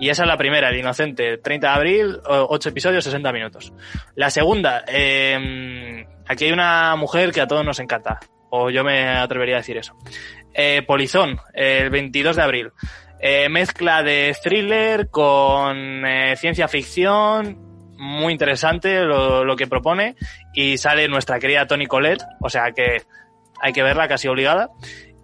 Y 0.00 0.08
esa 0.10 0.24
es 0.24 0.28
la 0.28 0.36
primera, 0.36 0.68
El 0.70 0.76
Inocente, 0.78 1.38
30 1.38 1.68
de 1.68 1.72
abril, 1.74 2.18
ocho 2.26 2.68
episodios, 2.70 3.04
60 3.04 3.32
minutos. 3.32 3.72
La 4.16 4.30
segunda, 4.30 4.84
eh, 4.88 6.04
aquí 6.26 6.46
hay 6.46 6.52
una 6.52 6.96
mujer 6.96 7.30
que 7.30 7.40
a 7.40 7.46
todos 7.46 7.64
nos 7.64 7.78
encanta, 7.78 8.18
o 8.50 8.68
yo 8.68 8.82
me 8.82 9.06
atrevería 9.06 9.54
a 9.54 9.58
decir 9.58 9.76
eso. 9.78 9.96
Eh, 10.52 10.82
Polizón, 10.86 11.38
el 11.54 11.88
22 11.90 12.34
de 12.34 12.42
abril. 12.42 12.72
Eh, 13.20 13.48
mezcla 13.48 14.02
de 14.02 14.36
thriller 14.42 15.08
con 15.08 16.04
eh, 16.04 16.34
ciencia 16.36 16.66
ficción, 16.68 17.75
muy 17.96 18.32
interesante 18.32 19.00
lo, 19.04 19.56
que 19.56 19.66
propone 19.66 20.16
y 20.54 20.78
sale 20.78 21.08
nuestra 21.08 21.38
querida 21.38 21.66
Toni 21.66 21.86
Collette, 21.86 22.24
o 22.40 22.48
sea 22.48 22.72
que 22.72 23.02
hay 23.60 23.72
que 23.72 23.82
verla 23.82 24.08
casi 24.08 24.28
obligada. 24.28 24.70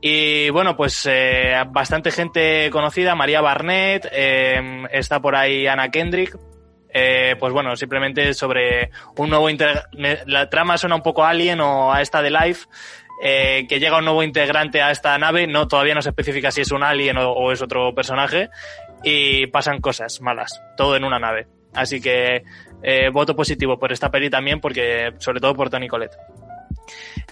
Y 0.01 0.51
bueno, 0.51 0.77
pues 0.77 1.07
eh, 1.09 1.55
bastante 1.69 2.11
gente 2.11 2.71
conocida, 2.71 3.15
María 3.15 3.41
Barnett, 3.41 4.09
eh, 4.11 4.85
está 4.91 5.21
por 5.21 5.37
ahí 5.37 5.67
Anna 5.67 5.91
Kendrick. 5.91 6.37
Eh, 6.95 7.37
pues 7.39 7.53
bueno, 7.55 7.75
simplemente 7.77 8.35
sobre 8.35 8.91
un 9.17 9.31
nuevo 9.31 9.49
La 10.27 10.51
trama 10.51 10.77
suena 10.77 10.97
un 10.97 11.03
poco 11.03 11.25
Alien 11.25 11.61
o 11.61 11.93
a 11.93 12.03
esta 12.03 12.21
de 12.21 12.31
Life, 12.31 12.67
eh, 13.25 13.67
que 13.69 13.79
llega 13.79 13.99
un 13.99 14.05
nuevo 14.05 14.25
integrante 14.25 14.83
a 14.83 14.91
esta 14.91 15.17
nave, 15.17 15.47
no 15.47 15.69
todavía 15.69 15.95
no 15.95 16.03
se 16.03 16.09
especifica 16.09 16.51
si 16.51 16.63
es 16.63 16.73
un 16.73 16.83
alien 16.83 17.17
o 17.19 17.53
es 17.53 17.63
otro 17.63 17.95
personaje, 17.95 18.51
y 19.05 19.47
pasan 19.47 19.81
cosas 19.81 20.21
malas, 20.21 20.61
todo 20.77 20.97
en 20.97 21.05
una 21.05 21.21
nave. 21.21 21.47
Así 21.75 22.01
que 22.01 22.43
eh, 22.83 23.11
voto 23.11 23.35
positivo 23.35 23.79
por 23.79 23.93
esta 23.93 24.11
peli 24.11 24.29
también, 24.29 24.61
porque 24.61 25.13
sobre 25.19 25.41
todo 25.41 25.55
por 25.55 25.71
Tony 25.71 25.89
Colette. 25.89 26.17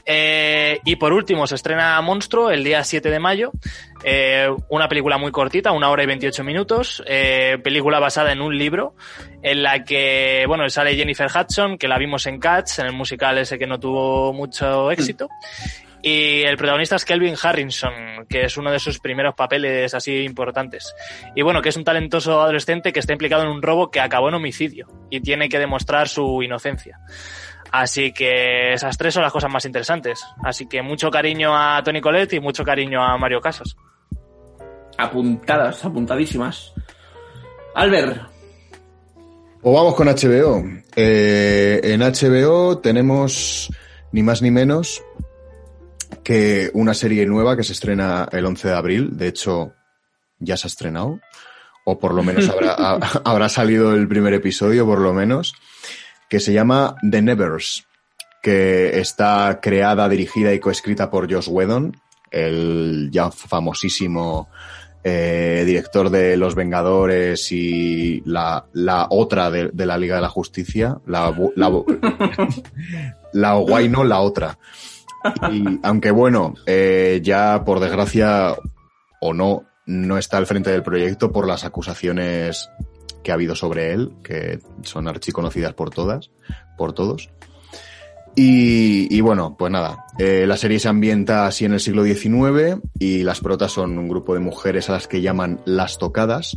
Eh, 0.06 0.80
y 0.84 0.96
por 0.96 1.12
último, 1.12 1.46
se 1.46 1.54
estrena 1.54 2.00
Monstruo 2.00 2.50
el 2.50 2.64
día 2.64 2.82
7 2.82 3.10
de 3.10 3.18
mayo. 3.18 3.52
Eh, 4.02 4.48
una 4.68 4.88
película 4.88 5.18
muy 5.18 5.30
cortita, 5.30 5.72
una 5.72 5.90
hora 5.90 6.02
y 6.02 6.06
28 6.06 6.44
minutos. 6.44 7.02
eh, 7.06 7.58
película 7.62 7.98
basada 7.98 8.32
en 8.32 8.40
un 8.40 8.56
libro 8.56 8.94
en 9.42 9.62
la 9.62 9.84
que, 9.84 10.44
bueno, 10.46 10.68
sale 10.68 10.96
Jennifer 10.96 11.28
Hudson, 11.28 11.78
que 11.78 11.88
la 11.88 11.98
vimos 11.98 12.26
en 12.26 12.38
Cats, 12.38 12.78
en 12.78 12.86
el 12.86 12.92
musical 12.92 13.38
ese 13.38 13.58
que 13.58 13.66
no 13.66 13.78
tuvo 13.78 14.32
mucho 14.32 14.90
éxito. 14.90 15.28
Y 16.02 16.42
el 16.42 16.56
protagonista 16.56 16.96
es 16.96 17.04
Kelvin 17.04 17.34
Harrison, 17.40 18.26
que 18.28 18.44
es 18.44 18.56
uno 18.56 18.70
de 18.70 18.78
sus 18.78 19.00
primeros 19.00 19.34
papeles 19.34 19.92
así 19.92 20.24
importantes. 20.24 20.94
Y 21.34 21.42
bueno, 21.42 21.60
que 21.60 21.68
es 21.68 21.76
un 21.76 21.84
talentoso 21.84 22.40
adolescente 22.40 22.92
que 22.92 23.00
está 23.00 23.12
implicado 23.12 23.42
en 23.42 23.50
un 23.50 23.62
robo 23.62 23.90
que 23.90 24.00
acabó 24.00 24.28
en 24.28 24.34
homicidio 24.34 24.88
y 25.10 25.20
tiene 25.20 25.48
que 25.48 25.58
demostrar 25.58 26.08
su 26.08 26.42
inocencia. 26.42 27.00
Así 27.70 28.12
que 28.12 28.72
esas 28.72 28.96
tres 28.96 29.14
son 29.14 29.22
las 29.22 29.32
cosas 29.32 29.52
más 29.52 29.64
interesantes. 29.64 30.24
Así 30.42 30.66
que 30.66 30.82
mucho 30.82 31.10
cariño 31.10 31.56
a 31.56 31.82
Tony 31.84 32.00
Colette 32.00 32.34
y 32.34 32.40
mucho 32.40 32.64
cariño 32.64 33.02
a 33.02 33.16
Mario 33.18 33.40
Casas. 33.40 33.76
Apuntadas, 34.96 35.84
apuntadísimas. 35.84 36.72
Albert, 37.74 38.22
O 39.62 39.72
vamos 39.72 39.94
con 39.94 40.08
HBO. 40.08 40.64
Eh, 40.96 41.80
en 41.84 42.00
HBO 42.00 42.78
tenemos 42.78 43.70
ni 44.12 44.22
más 44.22 44.42
ni 44.42 44.50
menos 44.50 45.02
que 46.22 46.70
una 46.74 46.94
serie 46.94 47.26
nueva 47.26 47.56
que 47.56 47.64
se 47.64 47.72
estrena 47.72 48.28
el 48.32 48.44
11 48.46 48.68
de 48.68 48.74
abril. 48.74 49.16
De 49.16 49.28
hecho, 49.28 49.72
ya 50.38 50.56
se 50.56 50.66
ha 50.66 50.68
estrenado. 50.70 51.20
O 51.84 51.98
por 51.98 52.14
lo 52.14 52.22
menos 52.22 52.48
habrá, 52.48 52.72
ha- 52.78 53.22
habrá 53.24 53.48
salido 53.48 53.94
el 53.94 54.06
primer 54.08 54.34
episodio, 54.34 54.84
por 54.86 55.00
lo 55.00 55.12
menos. 55.14 55.54
Que 56.28 56.40
se 56.40 56.52
llama 56.52 56.96
The 57.08 57.22
Nevers. 57.22 57.84
Que 58.42 58.98
está 59.00 59.58
creada, 59.60 60.08
dirigida 60.08 60.52
y 60.54 60.60
coescrita 60.60 61.10
por 61.10 61.30
Josh 61.30 61.48
Whedon, 61.50 61.94
el 62.30 63.10
ya 63.12 63.30
famosísimo 63.30 64.48
eh, 65.04 65.62
director 65.66 66.08
de 66.10 66.36
Los 66.38 66.54
Vengadores 66.54 67.52
y 67.52 68.22
la, 68.24 68.64
la 68.72 69.08
otra 69.10 69.50
de, 69.50 69.68
de 69.72 69.84
la 69.86 69.98
Liga 69.98 70.14
de 70.16 70.22
la 70.22 70.28
Justicia, 70.30 70.96
la, 71.06 71.34
la, 71.56 71.70
la 73.32 73.54
guay 73.54 73.88
no, 73.88 74.04
la 74.04 74.20
otra. 74.20 74.58
Y 75.50 75.78
aunque 75.82 76.10
bueno, 76.10 76.54
eh, 76.66 77.20
ya 77.22 77.64
por 77.64 77.80
desgracia 77.80 78.54
o 79.20 79.34
no, 79.34 79.64
no 79.86 80.18
está 80.18 80.38
al 80.38 80.46
frente 80.46 80.70
del 80.70 80.82
proyecto 80.82 81.32
por 81.32 81.46
las 81.46 81.64
acusaciones 81.64 82.70
que 83.22 83.30
ha 83.30 83.34
habido 83.34 83.54
sobre 83.54 83.92
él, 83.92 84.12
que 84.22 84.60
son 84.82 85.08
archiconocidas 85.08 85.74
por 85.74 85.90
todas, 85.90 86.30
por 86.76 86.92
todos. 86.92 87.30
Y, 88.36 89.14
y 89.14 89.20
bueno, 89.20 89.56
pues 89.58 89.72
nada, 89.72 90.06
eh, 90.18 90.44
la 90.46 90.56
serie 90.56 90.78
se 90.78 90.88
ambienta 90.88 91.46
así 91.46 91.64
en 91.64 91.72
el 91.72 91.80
siglo 91.80 92.04
XIX 92.04 92.80
y 92.98 93.24
las 93.24 93.40
protas 93.40 93.72
son 93.72 93.98
un 93.98 94.08
grupo 94.08 94.34
de 94.34 94.40
mujeres 94.40 94.88
a 94.88 94.92
las 94.92 95.08
que 95.08 95.20
llaman 95.20 95.60
las 95.64 95.98
tocadas, 95.98 96.56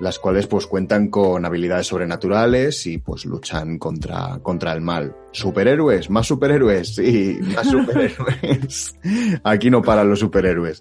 las 0.00 0.18
cuales 0.18 0.46
pues 0.46 0.66
cuentan 0.66 1.08
con 1.08 1.44
habilidades 1.44 1.86
sobrenaturales 1.86 2.86
y 2.86 2.98
pues 2.98 3.24
luchan 3.24 3.78
contra, 3.78 4.38
contra 4.42 4.72
el 4.72 4.80
mal. 4.80 5.14
¿Superhéroes? 5.32 6.10
¿Más 6.10 6.26
superhéroes? 6.26 6.94
Sí, 6.96 7.38
más 7.54 7.68
superhéroes. 7.68 8.94
Aquí 9.44 9.70
no 9.70 9.82
paran 9.82 10.08
los 10.08 10.20
superhéroes. 10.20 10.80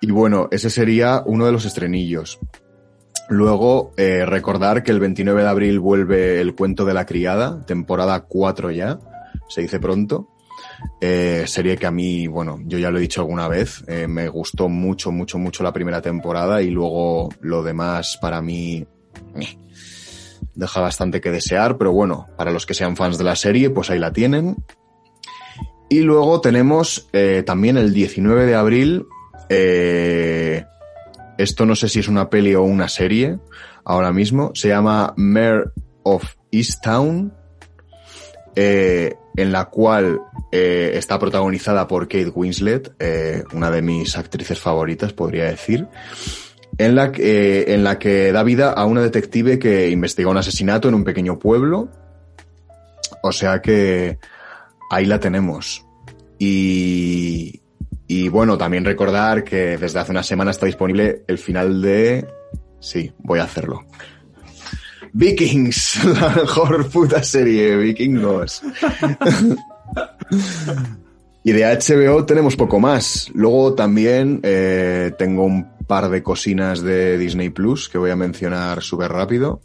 Y 0.00 0.10
bueno, 0.10 0.48
ese 0.50 0.70
sería 0.70 1.22
uno 1.24 1.46
de 1.46 1.52
los 1.52 1.64
estrenillos. 1.64 2.40
Luego, 3.28 3.92
eh, 3.96 4.26
recordar 4.26 4.82
que 4.82 4.90
el 4.90 5.00
29 5.00 5.42
de 5.42 5.48
abril 5.48 5.80
vuelve 5.80 6.40
El 6.40 6.54
cuento 6.54 6.84
de 6.84 6.94
la 6.94 7.06
criada, 7.06 7.64
temporada 7.66 8.24
4 8.24 8.72
ya, 8.72 8.98
se 9.48 9.62
dice 9.62 9.78
pronto. 9.78 10.28
Eh, 11.00 11.46
que 11.78 11.86
a 11.86 11.90
mí, 11.90 12.26
bueno, 12.26 12.60
yo 12.64 12.78
ya 12.78 12.90
lo 12.90 12.98
he 12.98 13.02
dicho 13.02 13.20
alguna 13.20 13.48
vez, 13.48 13.84
eh, 13.88 14.06
me 14.06 14.28
gustó 14.28 14.68
mucho, 14.68 15.10
mucho, 15.10 15.38
mucho 15.38 15.62
la 15.62 15.72
primera 15.72 16.00
temporada 16.00 16.62
y 16.62 16.70
luego 16.70 17.28
lo 17.40 17.62
demás 17.62 18.18
para 18.20 18.40
mí 18.40 18.86
eh, 19.34 19.58
deja 20.54 20.80
bastante 20.80 21.20
que 21.20 21.30
desear, 21.30 21.76
pero 21.78 21.92
bueno, 21.92 22.26
para 22.36 22.52
los 22.52 22.66
que 22.66 22.74
sean 22.74 22.96
fans 22.96 23.18
de 23.18 23.24
la 23.24 23.36
serie, 23.36 23.70
pues 23.70 23.90
ahí 23.90 23.98
la 23.98 24.12
tienen. 24.12 24.56
Y 25.88 26.00
luego 26.00 26.40
tenemos 26.40 27.08
eh, 27.12 27.42
también 27.44 27.76
el 27.76 27.92
19 27.92 28.46
de 28.46 28.54
abril 28.54 29.06
Eh, 29.54 30.64
esto 31.36 31.66
no 31.66 31.74
sé 31.74 31.88
si 31.88 31.98
es 31.98 32.08
una 32.08 32.30
peli 32.30 32.54
o 32.54 32.62
una 32.62 32.88
serie 32.88 33.38
ahora 33.84 34.12
mismo. 34.12 34.52
Se 34.54 34.68
llama 34.68 35.12
Mayor 35.16 35.74
of 36.04 36.24
Easttown, 36.50 37.34
eh, 38.54 39.14
en 39.36 39.52
la 39.52 39.66
cual 39.66 40.20
eh, 40.50 40.92
está 40.94 41.18
protagonizada 41.18 41.86
por 41.88 42.08
Kate 42.08 42.30
Winslet, 42.34 42.92
eh, 42.98 43.44
una 43.52 43.70
de 43.70 43.82
mis 43.82 44.16
actrices 44.16 44.58
favoritas, 44.60 45.12
podría 45.12 45.44
decir. 45.44 45.86
En 46.78 46.94
la, 46.94 47.12
que- 47.12 47.74
en 47.74 47.84
la 47.84 47.98
que 47.98 48.32
da 48.32 48.42
vida 48.42 48.72
a 48.72 48.84
una 48.86 49.02
detective 49.02 49.58
que 49.58 49.90
investiga 49.90 50.30
un 50.30 50.36
asesinato 50.38 50.88
en 50.88 50.94
un 50.94 51.04
pequeño 51.04 51.38
pueblo. 51.38 51.88
O 53.22 53.30
sea 53.32 53.60
que 53.60 54.18
ahí 54.90 55.04
la 55.06 55.20
tenemos. 55.20 55.84
Y, 56.38 57.60
y 58.08 58.28
bueno, 58.28 58.58
también 58.58 58.84
recordar 58.84 59.44
que 59.44 59.76
desde 59.78 59.98
hace 60.00 60.10
una 60.12 60.22
semana 60.22 60.50
está 60.50 60.66
disponible 60.66 61.22
el 61.28 61.38
final 61.38 61.80
de... 61.82 62.26
Sí, 62.80 63.12
voy 63.18 63.38
a 63.38 63.44
hacerlo. 63.44 63.84
Vikings, 65.12 66.04
la 66.20 66.28
mejor 66.30 66.88
puta 66.88 67.22
serie, 67.22 67.76
Vikingos. 67.76 68.62
y 71.44 71.52
de 71.52 71.64
HBO 71.64 72.24
tenemos 72.24 72.56
poco 72.56 72.80
más. 72.80 73.30
Luego 73.34 73.74
también 73.74 74.40
eh, 74.42 75.12
tengo 75.18 75.44
un 75.44 75.70
par 75.86 76.08
de 76.08 76.22
cocinas 76.22 76.82
de 76.82 77.18
Disney 77.18 77.50
Plus 77.50 77.88
que 77.88 77.98
voy 77.98 78.10
a 78.10 78.16
mencionar 78.16 78.82
súper 78.82 79.12
rápido. 79.12 79.60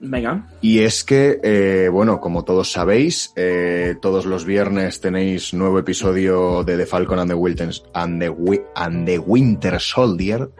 Venga. 0.00 0.46
Y 0.60 0.80
es 0.80 1.02
que, 1.02 1.40
eh, 1.42 1.88
bueno, 1.90 2.20
como 2.20 2.44
todos 2.44 2.70
sabéis, 2.70 3.32
eh, 3.34 3.96
todos 4.00 4.26
los 4.26 4.44
viernes 4.44 5.00
tenéis 5.00 5.52
nuevo 5.54 5.78
episodio 5.80 6.62
de 6.62 6.76
The 6.76 6.86
Falcon 6.86 7.18
and 7.18 7.30
the, 7.30 7.36
Wiltons- 7.36 7.82
and 7.94 8.20
the, 8.22 8.32
and 8.76 9.06
the 9.06 9.18
Winter 9.18 9.80
Soldier, 9.80 10.50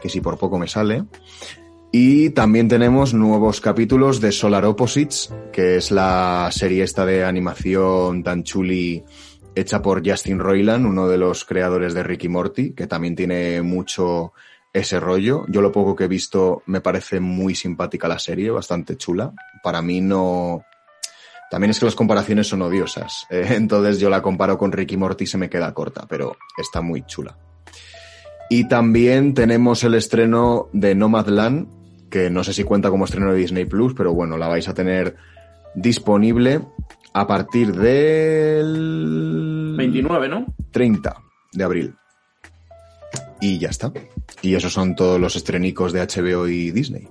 que 0.00 0.08
si 0.08 0.22
por 0.22 0.38
poco 0.38 0.58
me 0.58 0.66
sale. 0.66 1.04
Y 1.98 2.28
también 2.28 2.68
tenemos 2.68 3.14
nuevos 3.14 3.62
capítulos 3.62 4.20
de 4.20 4.30
Solar 4.30 4.66
Opposites, 4.66 5.32
que 5.50 5.76
es 5.76 5.90
la 5.90 6.50
serie 6.52 6.84
esta 6.84 7.06
de 7.06 7.24
animación 7.24 8.22
tan 8.22 8.42
chuli 8.42 9.02
hecha 9.54 9.80
por 9.80 10.06
Justin 10.06 10.38
Roiland, 10.38 10.84
uno 10.84 11.08
de 11.08 11.16
los 11.16 11.46
creadores 11.46 11.94
de 11.94 12.02
Ricky 12.02 12.28
Morty, 12.28 12.74
que 12.74 12.86
también 12.86 13.16
tiene 13.16 13.62
mucho 13.62 14.34
ese 14.74 15.00
rollo. 15.00 15.46
Yo 15.48 15.62
lo 15.62 15.72
poco 15.72 15.96
que 15.96 16.04
he 16.04 16.08
visto 16.08 16.62
me 16.66 16.82
parece 16.82 17.18
muy 17.18 17.54
simpática 17.54 18.08
la 18.08 18.18
serie, 18.18 18.50
bastante 18.50 18.98
chula. 18.98 19.32
Para 19.62 19.80
mí 19.80 20.02
no... 20.02 20.66
También 21.50 21.70
es 21.70 21.78
que 21.78 21.86
las 21.86 21.94
comparaciones 21.94 22.46
son 22.46 22.60
odiosas. 22.60 23.26
eh, 23.30 23.52
entonces 23.52 23.98
yo 23.98 24.10
la 24.10 24.20
comparo 24.20 24.58
con 24.58 24.70
Ricky 24.70 24.98
Morty 24.98 25.24
y 25.24 25.28
se 25.28 25.38
me 25.38 25.48
queda 25.48 25.72
corta, 25.72 26.04
pero 26.06 26.36
está 26.58 26.82
muy 26.82 27.06
chula. 27.06 27.38
Y 28.48 28.68
también 28.68 29.34
tenemos 29.34 29.82
el 29.82 29.94
estreno 29.94 30.68
de 30.72 30.94
Nomadland, 30.94 31.75
que 32.10 32.30
no 32.30 32.44
sé 32.44 32.52
si 32.52 32.64
cuenta 32.64 32.90
como 32.90 33.04
estreno 33.04 33.32
de 33.32 33.38
Disney 33.38 33.64
Plus, 33.64 33.94
pero 33.94 34.14
bueno, 34.14 34.36
la 34.36 34.48
vais 34.48 34.68
a 34.68 34.74
tener 34.74 35.16
disponible 35.74 36.60
a 37.12 37.26
partir 37.26 37.74
del 37.74 39.74
29, 39.76 40.28
¿no? 40.28 40.46
30 40.70 41.16
de 41.52 41.64
abril. 41.64 41.94
Y 43.40 43.58
ya 43.58 43.68
está. 43.68 43.92
Y 44.42 44.54
esos 44.54 44.72
son 44.72 44.94
todos 44.94 45.20
los 45.20 45.36
estrenicos 45.36 45.92
de 45.92 46.00
HBO 46.00 46.48
y 46.48 46.70
Disney. 46.70 47.08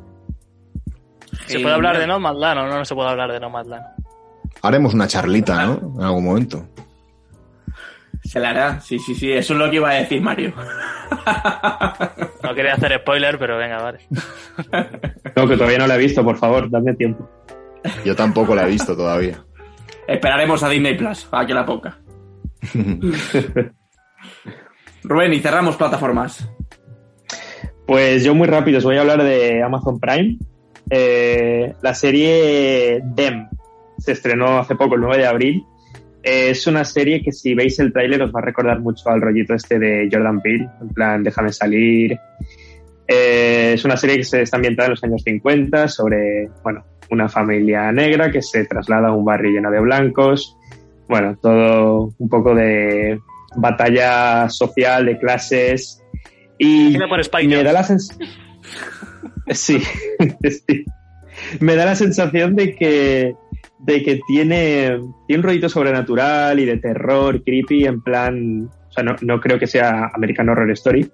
¿Se 1.48 1.60
puede 1.60 1.76
hablar 1.76 1.98
de 1.98 2.08
Nomadland 2.08 2.60
o 2.60 2.68
no, 2.68 2.78
no 2.80 2.86
se 2.86 2.96
puede 2.96 3.10
hablar 3.10 3.32
de 3.32 3.40
Nomadland? 3.40 3.84
Haremos 4.62 4.94
una 4.94 5.08
charlita, 5.08 5.66
¿no? 5.66 5.94
En 5.98 6.04
algún 6.04 6.26
momento. 6.26 6.66
Se 8.26 8.40
la 8.40 8.50
hará, 8.50 8.82
sí, 8.82 9.00
sí, 9.00 9.14
sí, 9.16 9.32
eso 9.32 9.54
es 9.54 9.60
lo 9.60 9.70
que 9.70 9.76
iba 9.78 9.90
a 9.90 9.96
decir 9.96 10.22
Mario. 10.22 10.54
No 12.44 12.54
quería 12.54 12.74
hacer 12.76 13.00
spoiler, 13.00 13.40
pero 13.40 13.58
venga, 13.58 13.82
vale. 13.82 14.00
No, 15.36 15.48
que 15.48 15.56
todavía 15.56 15.80
no 15.80 15.88
la 15.88 15.96
he 15.96 16.00
visto, 16.00 16.24
por 16.24 16.38
favor, 16.38 16.70
dadme 16.70 16.94
tiempo. 16.94 17.28
Yo 18.04 18.16
tampoco 18.16 18.54
la 18.54 18.68
he 18.68 18.70
visto 18.70 18.96
todavía. 18.96 19.44
Esperaremos 20.08 20.62
a 20.62 20.70
Disney 20.70 20.96
Plus, 20.96 21.28
a 21.32 21.44
que 21.44 21.54
la 21.56 21.66
ponga. 21.66 21.98
Rubén, 25.04 25.34
y 25.34 25.40
cerramos 25.40 25.76
plataformas. 25.76 26.48
Pues 27.88 28.24
yo 28.24 28.36
muy 28.36 28.48
rápido 28.48 28.78
os 28.78 28.84
voy 28.84 28.98
a 28.98 29.02
hablar 29.02 29.24
de 29.24 29.64
Amazon 29.64 30.00
Prime. 30.00 30.38
Eh, 30.92 31.74
la 31.82 31.96
serie 31.96 33.02
Dem 33.04 33.50
se 33.98 34.12
estrenó 34.12 34.60
hace 34.60 34.76
poco, 34.76 34.96
el 34.96 35.02
9 35.02 35.18
de 35.18 35.28
abril. 35.28 35.66
Es 36.28 36.66
una 36.66 36.84
serie 36.84 37.22
que 37.22 37.32
si 37.32 37.54
veis 37.54 37.78
el 37.78 37.94
tráiler 37.94 38.24
os 38.24 38.34
va 38.34 38.40
a 38.40 38.46
recordar 38.46 38.80
mucho 38.80 39.08
al 39.12 39.22
rollito 39.22 39.54
este 39.54 39.78
de 39.78 40.10
Jordan 40.12 40.42
Peele, 40.42 40.68
en 40.82 40.90
plan 40.90 41.24
Déjame 41.24 41.54
salir. 41.54 42.18
Eh, 43.08 43.74
es 43.76 43.86
una 43.86 43.96
serie 43.96 44.18
que 44.18 44.24
se 44.24 44.42
está 44.42 44.58
ambientada 44.58 44.88
en 44.88 44.92
los 44.94 45.04
años 45.04 45.22
50 45.24 45.88
sobre, 45.88 46.50
bueno, 46.64 46.84
una 47.12 47.30
familia 47.30 47.92
negra 47.92 48.32
que 48.32 48.42
se 48.42 48.66
traslada 48.66 49.10
a 49.10 49.14
un 49.14 49.24
barrio 49.24 49.52
lleno 49.52 49.70
de 49.70 49.80
blancos. 49.80 50.58
Bueno, 51.08 51.38
todo 51.40 52.16
un 52.18 52.28
poco 52.28 52.56
de 52.56 53.20
batalla 53.56 54.50
social, 54.50 55.06
de 55.06 55.20
clases. 55.20 56.02
Y 56.58 56.98
por 56.98 57.22
me 57.46 57.64
da 57.64 57.72
la 57.72 57.84
sensación... 57.84 58.30
Sí, 59.52 59.80
sí. 60.50 60.86
Me 61.60 61.76
da 61.76 61.86
la 61.86 61.96
sensación 61.96 62.56
de 62.56 62.76
que, 62.76 63.36
de 63.86 64.04
que 64.04 64.20
tiene, 64.28 64.98
un 64.98 65.44
rollito 65.44 65.70
sobrenatural 65.70 66.60
y 66.60 66.66
de 66.66 66.78
terror, 66.78 67.44
creepy, 67.44 67.86
en 67.86 68.02
plan... 68.02 68.70
O 68.90 68.92
sea, 68.92 69.04
no, 69.04 69.16
no 69.22 69.42
creo 69.42 69.60
que 69.60 69.68
sea 69.68 70.10
American 70.14 70.48
Horror 70.48 70.72
Story, 70.72 71.12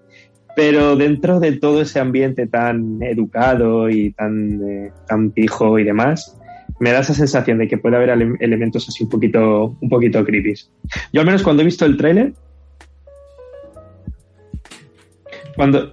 pero 0.56 0.96
dentro 0.96 1.40
de 1.40 1.54
todo 1.54 1.82
ese 1.82 2.00
ambiente 2.00 2.46
tan 2.46 3.02
educado 3.02 3.90
y 3.90 4.12
tan, 4.12 4.62
eh, 4.62 4.92
tan 5.08 5.32
pijo 5.32 5.80
y 5.80 5.84
demás, 5.84 6.38
me 6.80 6.92
da 6.92 7.00
esa 7.00 7.14
sensación 7.14 7.58
de 7.58 7.68
que 7.68 7.78
puede 7.78 7.96
haber 7.96 8.10
ele- 8.10 8.38
elementos 8.40 8.88
así 8.88 9.04
un 9.04 9.10
poquito, 9.10 9.78
un 9.82 9.90
poquito 9.90 10.24
creepy. 10.24 10.54
Yo 11.14 11.22
al 11.22 11.26
menos 11.26 11.44
cuando 11.44 11.62
he 11.62 11.66
visto 11.66 11.86
el 11.86 11.98
tráiler, 11.98 12.34
cuando, 15.56 15.92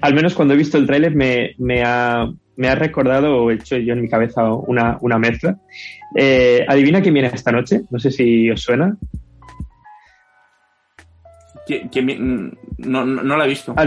al 0.00 0.14
menos 0.14 0.34
cuando 0.34 0.54
he 0.54 0.56
visto 0.56 0.78
el 0.78 0.86
tráiler 0.86 1.14
me, 1.14 1.54
me, 1.58 1.82
ha, 1.84 2.32
me 2.56 2.68
ha 2.68 2.74
recordado 2.74 3.36
o 3.44 3.50
he 3.50 3.54
hecho 3.54 3.76
yo 3.76 3.94
en 3.94 4.02
mi 4.02 4.08
cabeza 4.08 4.52
una, 4.52 4.98
una 5.00 5.18
mezcla. 5.18 5.56
Eh, 6.14 6.64
adivina 6.68 7.00
quién 7.00 7.14
viene 7.14 7.30
esta 7.32 7.52
noche, 7.52 7.82
no 7.90 7.98
sé 7.98 8.10
si 8.10 8.50
os 8.50 8.60
suena. 8.60 8.96
¿Qui- 11.66 11.88
quién 11.90 12.06
vi- 12.06 12.18
mm, 12.18 12.52
no, 12.78 13.04
no, 13.04 13.22
no 13.22 13.36
la 13.36 13.44
he 13.44 13.48
visto. 13.48 13.72
Ah, 13.76 13.86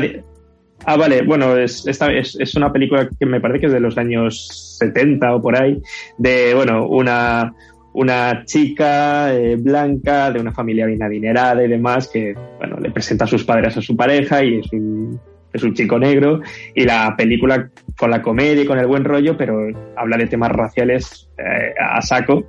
ah, 0.85 0.97
vale, 0.97 1.21
bueno, 1.23 1.57
es, 1.57 1.85
esta, 1.87 2.11
es, 2.11 2.37
es 2.39 2.55
una 2.55 2.71
película 2.71 3.09
que 3.19 3.25
me 3.25 3.41
parece 3.41 3.61
que 3.61 3.65
es 3.67 3.73
de 3.73 3.79
los 3.79 3.97
años 3.97 4.77
70 4.79 5.35
o 5.35 5.41
por 5.41 5.61
ahí, 5.61 5.81
de, 6.17 6.53
bueno, 6.55 6.87
una, 6.87 7.53
una 7.93 8.43
chica 8.45 9.33
eh, 9.35 9.57
blanca 9.57 10.31
de 10.31 10.39
una 10.39 10.51
familia 10.53 10.85
bien 10.85 11.03
adinerada 11.03 11.63
y 11.63 11.67
demás 11.67 12.07
que, 12.07 12.33
bueno, 12.57 12.77
le 12.79 12.91
presenta 12.91 13.25
a 13.25 13.27
sus 13.27 13.43
padres 13.43 13.75
a 13.77 13.81
su 13.81 13.95
pareja 13.95 14.43
y 14.43 14.59
es 14.59 14.71
un, 14.71 15.19
es 15.55 15.63
un 15.63 15.73
chico 15.73 15.97
negro 15.97 16.41
y 16.73 16.83
la 16.83 17.15
película 17.17 17.69
con 17.97 18.11
la 18.11 18.21
comedia 18.21 18.63
y 18.63 18.65
con 18.65 18.77
el 18.77 18.87
buen 18.87 19.05
rollo, 19.05 19.37
pero 19.37 19.67
habla 19.95 20.17
de 20.17 20.27
temas 20.27 20.51
raciales 20.51 21.29
eh, 21.37 21.73
a 21.79 22.01
saco. 22.01 22.45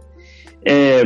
Eh, 0.65 1.05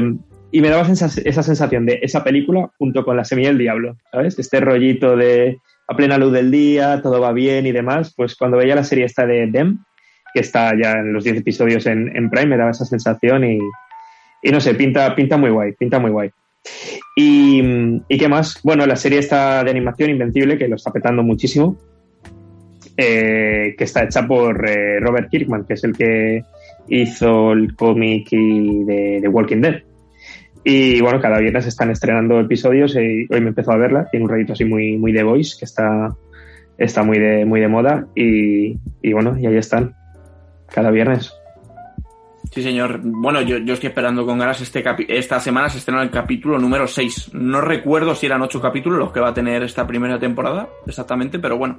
y 0.53 0.61
me 0.63 0.69
daba 0.69 0.89
esa 0.89 1.09
sensación 1.43 1.87
de 1.87 2.01
esa 2.03 2.25
película 2.25 2.71
junto 2.79 3.05
con 3.05 3.17
La 3.17 3.25
Semilla 3.25 3.49
del 3.49 3.59
Diablo, 3.59 3.97
¿sabes? 4.11 4.39
Este 4.39 4.59
rollito 4.61 5.17
de 5.17 5.59
a 5.87 5.97
plena 5.97 6.19
luz 6.19 6.33
del 6.33 6.51
día, 6.51 7.01
todo 7.03 7.21
va 7.21 7.33
bien 7.33 7.67
y 7.67 7.73
demás. 7.73 8.15
Pues 8.17 8.35
cuando 8.35 8.57
veía 8.57 8.75
la 8.75 8.85
serie 8.85 9.05
esta 9.05 9.27
de 9.27 9.47
Dem, 9.47 9.79
que 10.33 10.41
está 10.41 10.73
ya 10.81 10.93
en 10.93 11.13
los 11.13 11.25
10 11.25 11.39
episodios 11.39 11.87
en, 11.87 12.17
en 12.17 12.31
Prime, 12.31 12.47
me 12.47 12.57
daba 12.57 12.71
esa 12.71 12.85
sensación 12.85 13.45
y, 13.45 13.59
y 14.43 14.51
no 14.51 14.61
sé, 14.61 14.75
pinta, 14.75 15.15
pinta 15.15 15.37
muy 15.37 15.51
guay, 15.51 15.73
pinta 15.73 15.99
muy 15.99 16.11
guay. 16.11 16.31
Y, 17.17 17.63
¿Y 18.09 18.19
qué 18.19 18.29
más? 18.29 18.61
Bueno, 18.63 18.87
la 18.87 18.97
serie 18.97 19.19
está 19.19 19.65
de 19.65 19.71
animación 19.71 20.11
Invencible, 20.11 20.59
que 20.59 20.69
lo 20.69 20.77
está 20.77 20.93
petando 20.93 21.23
muchísimo, 21.23 21.77
eh, 22.97 23.75
que 23.77 23.85
está 23.85 24.05
hecha 24.05 24.27
por 24.27 24.69
eh, 24.69 25.01
Robert 25.01 25.31
Kirkman, 25.31 25.65
que 25.65 25.75
es 25.75 25.85
el 25.85 25.97
que 25.97 26.45
hizo 26.89 27.53
el 27.53 27.75
cómic 27.75 28.31
de, 28.31 29.21
de 29.21 29.29
Walking 29.29 29.61
Dead. 29.61 29.83
Y 30.63 31.01
bueno, 31.01 31.21
cada 31.21 31.39
viernes 31.39 31.67
están 31.67 31.91
estrenando 31.91 32.39
episodios 32.39 32.95
y 32.95 33.27
hoy 33.31 33.41
me 33.41 33.49
empezó 33.49 33.73
a 33.73 33.79
verla. 33.79 34.09
Tiene 34.11 34.25
un 34.25 34.31
rollito 34.31 34.53
así 34.53 34.65
muy, 34.65 34.99
muy 34.99 35.13
de 35.13 35.23
voice, 35.23 35.57
que 35.59 35.65
está, 35.65 36.15
está 36.77 37.03
muy, 37.03 37.19
de, 37.19 37.47
muy 37.47 37.61
de 37.61 37.69
moda. 37.69 38.07
Y, 38.15 38.79
y 39.01 39.13
bueno, 39.13 39.39
y 39.39 39.47
ahí 39.47 39.57
están, 39.57 39.95
cada 40.67 40.91
viernes. 40.91 41.33
Sí, 42.53 42.63
señor. 42.63 43.01
Bueno, 43.03 43.43
yo, 43.43 43.59
yo 43.59 43.75
estoy 43.75 43.89
esperando 43.89 44.27
con 44.27 44.39
ganas 44.39 44.61
este 44.61 44.83
capi- 44.85 45.07
esta 45.09 45.39
semana 45.41 45.69
se 45.69 45.79
estrena 45.79 46.03
el 46.03 46.11
capítulo 46.11 46.59
número 46.59 46.87
6. 46.89 47.31
No 47.35 47.61
recuerdo 47.61 48.15
si 48.15 48.27
eran 48.27 48.43
ocho 48.43 48.61
capítulos 48.61 48.99
los 48.99 49.13
que 49.13 49.21
va 49.21 49.29
a 49.29 49.35
tener 49.35 49.63
esta 49.63 49.87
primera 49.87 50.19
temporada, 50.19 50.69
exactamente, 50.87 51.39
pero 51.39 51.57
bueno. 51.59 51.77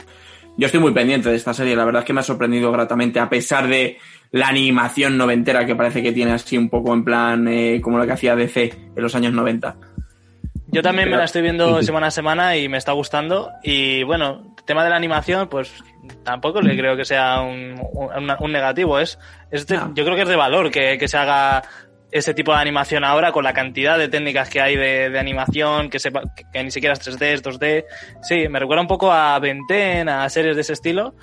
Yo 0.58 0.66
estoy 0.66 0.82
muy 0.82 0.92
pendiente 0.92 1.30
de 1.30 1.38
esta 1.38 1.54
serie, 1.54 1.78
la 1.78 1.86
verdad 1.86 2.02
es 2.02 2.06
que 2.06 2.12
me 2.14 2.20
ha 2.20 2.24
sorprendido 2.24 2.74
gratamente, 2.74 3.22
a 3.22 3.30
pesar 3.30 3.68
de 3.70 3.98
la 4.32 4.50
animación 4.50 5.18
noventera 5.18 5.66
que 5.66 5.76
parece 5.78 6.04
que 6.04 6.12
tiene 6.12 6.34
así 6.34 6.58
un 6.58 6.70
poco 6.70 6.94
en 6.94 7.06
plan 7.06 7.48
eh, 7.48 7.80
como 7.82 7.98
la 7.98 8.06
que 8.06 8.12
hacía 8.12 8.36
DC 8.36 8.74
en 8.96 9.02
los 9.02 9.16
años 9.16 9.32
90. 9.34 9.78
Yo 10.72 10.82
también 10.82 11.10
me 11.10 11.18
la 11.18 11.26
estoy 11.26 11.42
viendo 11.42 11.82
semana 11.84 12.08
a 12.08 12.12
semana 12.12 12.56
y 12.58 12.70
me 12.70 12.78
está 12.78 12.94
gustando. 12.94 13.52
Y 13.64 14.04
bueno, 14.04 14.56
tema 14.66 14.84
de 14.84 14.90
la 14.90 14.96
animación, 14.96 15.50
pues 15.50 15.74
tampoco 16.24 16.62
le 16.62 16.78
creo 16.78 16.96
que 16.96 17.04
sea 17.06 17.42
un, 17.42 17.76
un- 17.94 18.36
un 18.40 18.52
negativo. 18.52 19.00
Es, 19.00 19.20
es 19.52 19.68
de- 19.68 19.78
No. 19.78 19.94
Yo 19.94 20.04
creo 20.06 20.16
que 20.16 20.22
es 20.24 20.30
de 20.30 20.36
valor 20.36 20.72
que, 20.72 20.98
que 20.98 21.08
se 21.08 21.18
haga 21.18 21.64
ese 22.12 22.34
tipo 22.34 22.54
de 22.54 22.60
animación 22.60 23.04
ahora 23.04 23.32
con 23.32 23.44
la 23.44 23.54
cantidad 23.54 23.98
de 23.98 24.08
técnicas 24.10 24.50
que 24.50 24.60
hay 24.62 24.76
de, 24.76 25.10
de 25.10 25.20
animación, 25.20 25.90
que, 25.90 26.00
sepa, 26.00 26.22
que, 26.36 26.44
que 26.52 26.64
ni 26.64 26.72
siquiera 26.72 26.94
es 26.94 27.02
3D, 27.08 27.22
es 27.34 27.44
2D. 27.44 27.86
Sí, 28.22 28.48
me 28.50 28.60
recuerda 28.60 28.82
un 28.82 28.88
poco 28.88 29.12
a 29.12 29.40
10, 29.40 30.08
a 30.08 30.30
series 30.30 30.56
de 30.56 30.62
ese 30.62 30.74
estilo. 30.74 31.16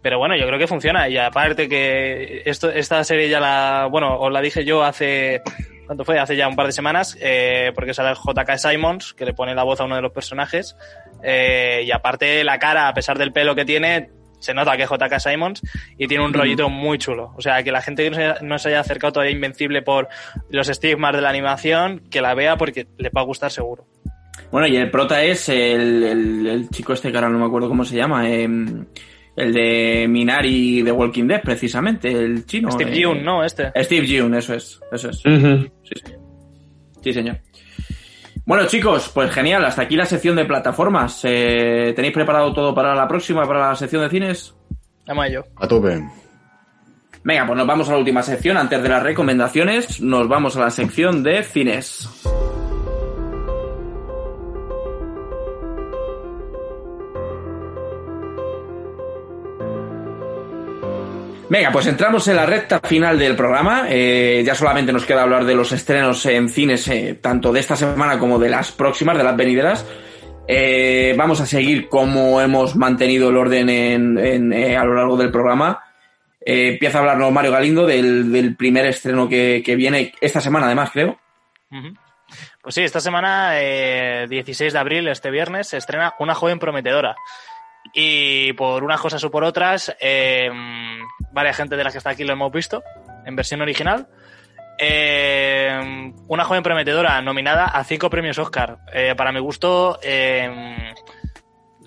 Pero 0.00 0.18
bueno, 0.18 0.36
yo 0.36 0.46
creo 0.46 0.58
que 0.60 0.68
funciona. 0.68 1.08
Y 1.08 1.18
aparte 1.18 1.68
que 1.68 2.42
esto, 2.46 2.70
esta 2.70 3.02
serie 3.04 3.28
ya 3.28 3.40
la, 3.40 3.88
bueno, 3.90 4.16
os 4.18 4.32
la 4.32 4.40
dije 4.40 4.64
yo 4.64 4.84
hace, 4.84 5.40
¿cuánto 5.88 6.04
fue? 6.04 6.20
Hace 6.20 6.36
ya 6.36 6.46
un 6.46 6.54
par 6.54 6.66
de 6.66 6.72
semanas, 6.72 7.16
eh, 7.20 7.72
porque 7.74 7.92
sale 7.94 8.10
el 8.10 8.16
JK 8.16 8.56
Simons, 8.58 9.12
que 9.14 9.24
le 9.24 9.32
pone 9.34 9.54
la 9.56 9.64
voz 9.64 9.80
a 9.80 9.84
uno 9.84 9.96
de 9.96 10.02
los 10.02 10.12
personajes. 10.12 10.76
Eh, 11.24 11.82
y 11.84 11.90
aparte 11.90 12.44
la 12.44 12.60
cara, 12.60 12.86
a 12.86 12.94
pesar 12.94 13.18
del 13.18 13.32
pelo 13.32 13.56
que 13.56 13.64
tiene, 13.64 14.10
se 14.38 14.54
nota 14.54 14.76
que 14.76 14.84
es 14.84 14.88
JK 14.88 15.18
Simons 15.18 15.62
y 15.96 16.06
tiene 16.06 16.24
un 16.24 16.32
rollito 16.32 16.68
muy 16.68 16.98
chulo. 16.98 17.32
O 17.36 17.40
sea, 17.40 17.60
que 17.64 17.72
la 17.72 17.80
gente 17.82 18.04
que 18.04 18.10
no 18.10 18.16
se, 18.16 18.22
haya- 18.24 18.38
no 18.42 18.58
se 18.60 18.68
haya 18.68 18.80
acercado 18.80 19.14
todavía 19.14 19.32
Invencible 19.34 19.82
por 19.82 20.06
los 20.50 20.68
estigmas 20.68 21.12
de 21.16 21.22
la 21.22 21.30
animación, 21.30 22.04
que 22.08 22.20
la 22.20 22.34
vea 22.34 22.56
porque 22.56 22.86
le 22.98 23.08
va 23.10 23.22
a 23.22 23.24
gustar 23.24 23.50
seguro. 23.50 23.86
Bueno, 24.52 24.68
y 24.68 24.76
el 24.76 24.90
prota 24.92 25.22
es 25.24 25.48
el, 25.48 26.04
el- 26.04 26.46
el 26.46 26.70
chico 26.70 26.92
este 26.92 27.10
que 27.10 27.16
ahora 27.18 27.28
no 27.30 27.38
me 27.40 27.46
acuerdo 27.46 27.68
cómo 27.68 27.84
se 27.84 27.96
llama, 27.96 28.30
em, 28.30 28.86
el 29.38 29.52
de 29.52 30.06
Minari 30.08 30.82
de 30.82 30.92
Walking 30.92 31.26
Dead, 31.26 31.42
precisamente, 31.42 32.10
el 32.10 32.44
chino. 32.46 32.70
Steve 32.70 32.92
eh, 32.92 32.98
Yeun, 32.98 33.24
¿no? 33.24 33.44
Este. 33.44 33.70
Steve 33.82 34.06
Yeun, 34.06 34.34
eso 34.34 34.54
es, 34.54 34.80
eso 34.92 35.10
es. 35.10 35.18
Sí, 35.18 35.94
sí. 35.94 36.12
Sí, 37.02 37.12
señor. 37.12 37.38
Bueno, 38.44 38.66
chicos, 38.66 39.10
pues 39.12 39.30
genial, 39.30 39.64
hasta 39.64 39.82
aquí 39.82 39.94
la 39.94 40.06
sección 40.06 40.34
de 40.34 40.46
plataformas. 40.46 41.20
Eh, 41.24 41.92
¿Tenéis 41.94 42.14
preparado 42.14 42.52
todo 42.52 42.74
para 42.74 42.94
la 42.94 43.06
próxima, 43.06 43.46
para 43.46 43.68
la 43.68 43.76
sección 43.76 44.02
de 44.02 44.08
cines? 44.08 44.54
Vamos 45.06 45.24
a 45.24 45.28
ello. 45.28 45.44
A 45.56 45.68
tope. 45.68 46.02
Venga, 47.24 47.46
pues 47.46 47.58
nos 47.58 47.66
vamos 47.66 47.88
a 47.88 47.92
la 47.92 47.98
última 47.98 48.22
sección. 48.22 48.56
Antes 48.56 48.82
de 48.82 48.88
las 48.88 49.02
recomendaciones, 49.02 50.00
nos 50.00 50.28
vamos 50.28 50.56
a 50.56 50.60
la 50.60 50.70
sección 50.70 51.22
de 51.22 51.42
cines. 51.42 52.08
Venga, 61.50 61.70
pues 61.72 61.86
entramos 61.86 62.28
en 62.28 62.36
la 62.36 62.44
recta 62.44 62.78
final 62.80 63.18
del 63.18 63.34
programa. 63.34 63.86
Eh, 63.88 64.42
ya 64.44 64.54
solamente 64.54 64.92
nos 64.92 65.06
queda 65.06 65.22
hablar 65.22 65.44
de 65.46 65.54
los 65.54 65.72
estrenos 65.72 66.26
en 66.26 66.50
cines, 66.50 66.86
eh, 66.88 67.18
tanto 67.20 67.52
de 67.52 67.60
esta 67.60 67.74
semana 67.74 68.18
como 68.18 68.38
de 68.38 68.50
las 68.50 68.70
próximas, 68.70 69.16
de 69.16 69.24
las 69.24 69.34
venideras. 69.36 69.86
Eh, 70.46 71.14
vamos 71.16 71.40
a 71.40 71.46
seguir 71.46 71.88
como 71.88 72.40
hemos 72.42 72.76
mantenido 72.76 73.30
el 73.30 73.36
orden 73.36 73.68
en- 73.70 74.18
en, 74.18 74.76
a 74.76 74.84
lo 74.84 74.94
largo 74.94 75.16
del 75.16 75.30
programa. 75.30 75.82
Empieza 76.40 76.98
a 76.98 77.00
hablarnos 77.00 77.32
Mario 77.32 77.52
Galindo 77.52 77.86
del, 77.86 78.54
primer 78.56 78.86
estreno 78.86 79.28
que, 79.28 79.62
viene 79.76 80.12
esta 80.20 80.40
semana, 80.40 80.66
además, 80.66 80.90
creo. 80.92 81.18
Pues 82.62 82.74
sí, 82.74 82.82
esta 82.82 83.00
semana, 83.00 83.52
eh, 83.54 84.26
16 84.28 84.72
de 84.74 84.78
abril, 84.78 85.08
este 85.08 85.30
viernes, 85.30 85.68
se 85.68 85.78
estrena 85.78 86.14
Una 86.18 86.34
joven 86.34 86.58
prometedora. 86.58 87.16
Y 87.94 88.52
por 88.54 88.84
unas 88.84 89.00
cosas 89.00 89.22
o 89.24 89.30
por 89.30 89.44
otras, 89.44 89.94
eh, 90.00 90.50
varias 91.32 91.56
gente 91.56 91.76
de 91.76 91.84
las 91.84 91.92
que 91.92 91.98
está 91.98 92.10
aquí 92.10 92.24
lo 92.24 92.32
hemos 92.32 92.52
visto 92.52 92.82
en 93.24 93.36
versión 93.36 93.60
original. 93.60 94.06
Eh, 94.80 96.12
una 96.28 96.44
joven 96.44 96.62
prometedora 96.62 97.20
nominada 97.20 97.64
a 97.64 97.82
cinco 97.84 98.08
premios 98.10 98.38
Oscar. 98.38 98.78
Eh, 98.92 99.14
para 99.16 99.32
mi 99.32 99.40
gusto, 99.40 99.98
eh, 100.02 100.94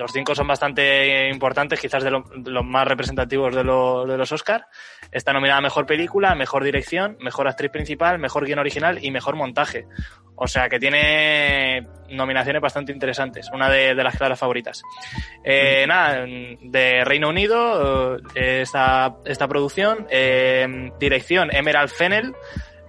los 0.01 0.11
cinco 0.11 0.35
son 0.35 0.47
bastante 0.47 1.29
importantes, 1.29 1.79
quizás 1.79 2.03
de, 2.03 2.11
lo- 2.11 2.25
de 2.35 2.51
los 2.51 2.65
más 2.65 2.87
representativos 2.87 3.55
de, 3.55 3.63
lo- 3.63 4.05
de 4.05 4.17
los 4.17 4.31
Oscar. 4.31 4.65
Está 5.11 5.31
nominada 5.33 5.59
a 5.59 5.61
Mejor 5.61 5.85
Película, 5.85 6.35
Mejor 6.35 6.63
Dirección, 6.63 7.17
Mejor 7.21 7.47
Actriz 7.47 7.71
Principal, 7.71 8.19
Mejor 8.19 8.45
Guión 8.45 8.59
Original 8.59 8.99
y 9.03 9.11
Mejor 9.11 9.35
Montaje. 9.35 9.85
O 10.35 10.47
sea 10.47 10.69
que 10.69 10.79
tiene 10.79 11.85
nominaciones 12.09 12.61
bastante 12.61 12.91
interesantes, 12.91 13.47
una 13.53 13.69
de, 13.69 13.93
las 13.93 14.17
claras 14.17 14.39
favoritas. 14.39 14.81
Eh, 15.43 15.85
nada, 15.87 16.25
de 16.25 17.03
Reino 17.05 17.29
Unido, 17.29 18.17
eh, 18.33 18.61
esta, 18.63 19.17
esta 19.25 19.47
producción, 19.47 20.07
eh, 20.09 20.89
dirección 20.99 21.53
Emerald 21.53 21.89
Fennel. 21.89 22.33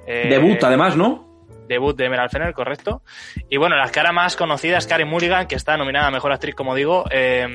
eh, 0.06 0.28
Debut, 0.30 0.62
además, 0.64 0.96
¿no? 0.96 1.31
Debut 1.68 1.96
de 1.96 2.06
Emerald 2.06 2.30
Fennel, 2.30 2.54
correcto. 2.54 3.02
Y 3.48 3.56
bueno, 3.56 3.76
las 3.76 3.90
caras 3.90 4.12
más 4.12 4.36
conocidas, 4.36 4.86
Karen 4.86 5.08
Mulligan, 5.08 5.46
que 5.46 5.54
está 5.54 5.76
nominada 5.76 6.08
a 6.08 6.10
Mejor 6.10 6.32
Actriz, 6.32 6.54
como 6.54 6.74
digo, 6.74 7.04
eh, 7.10 7.46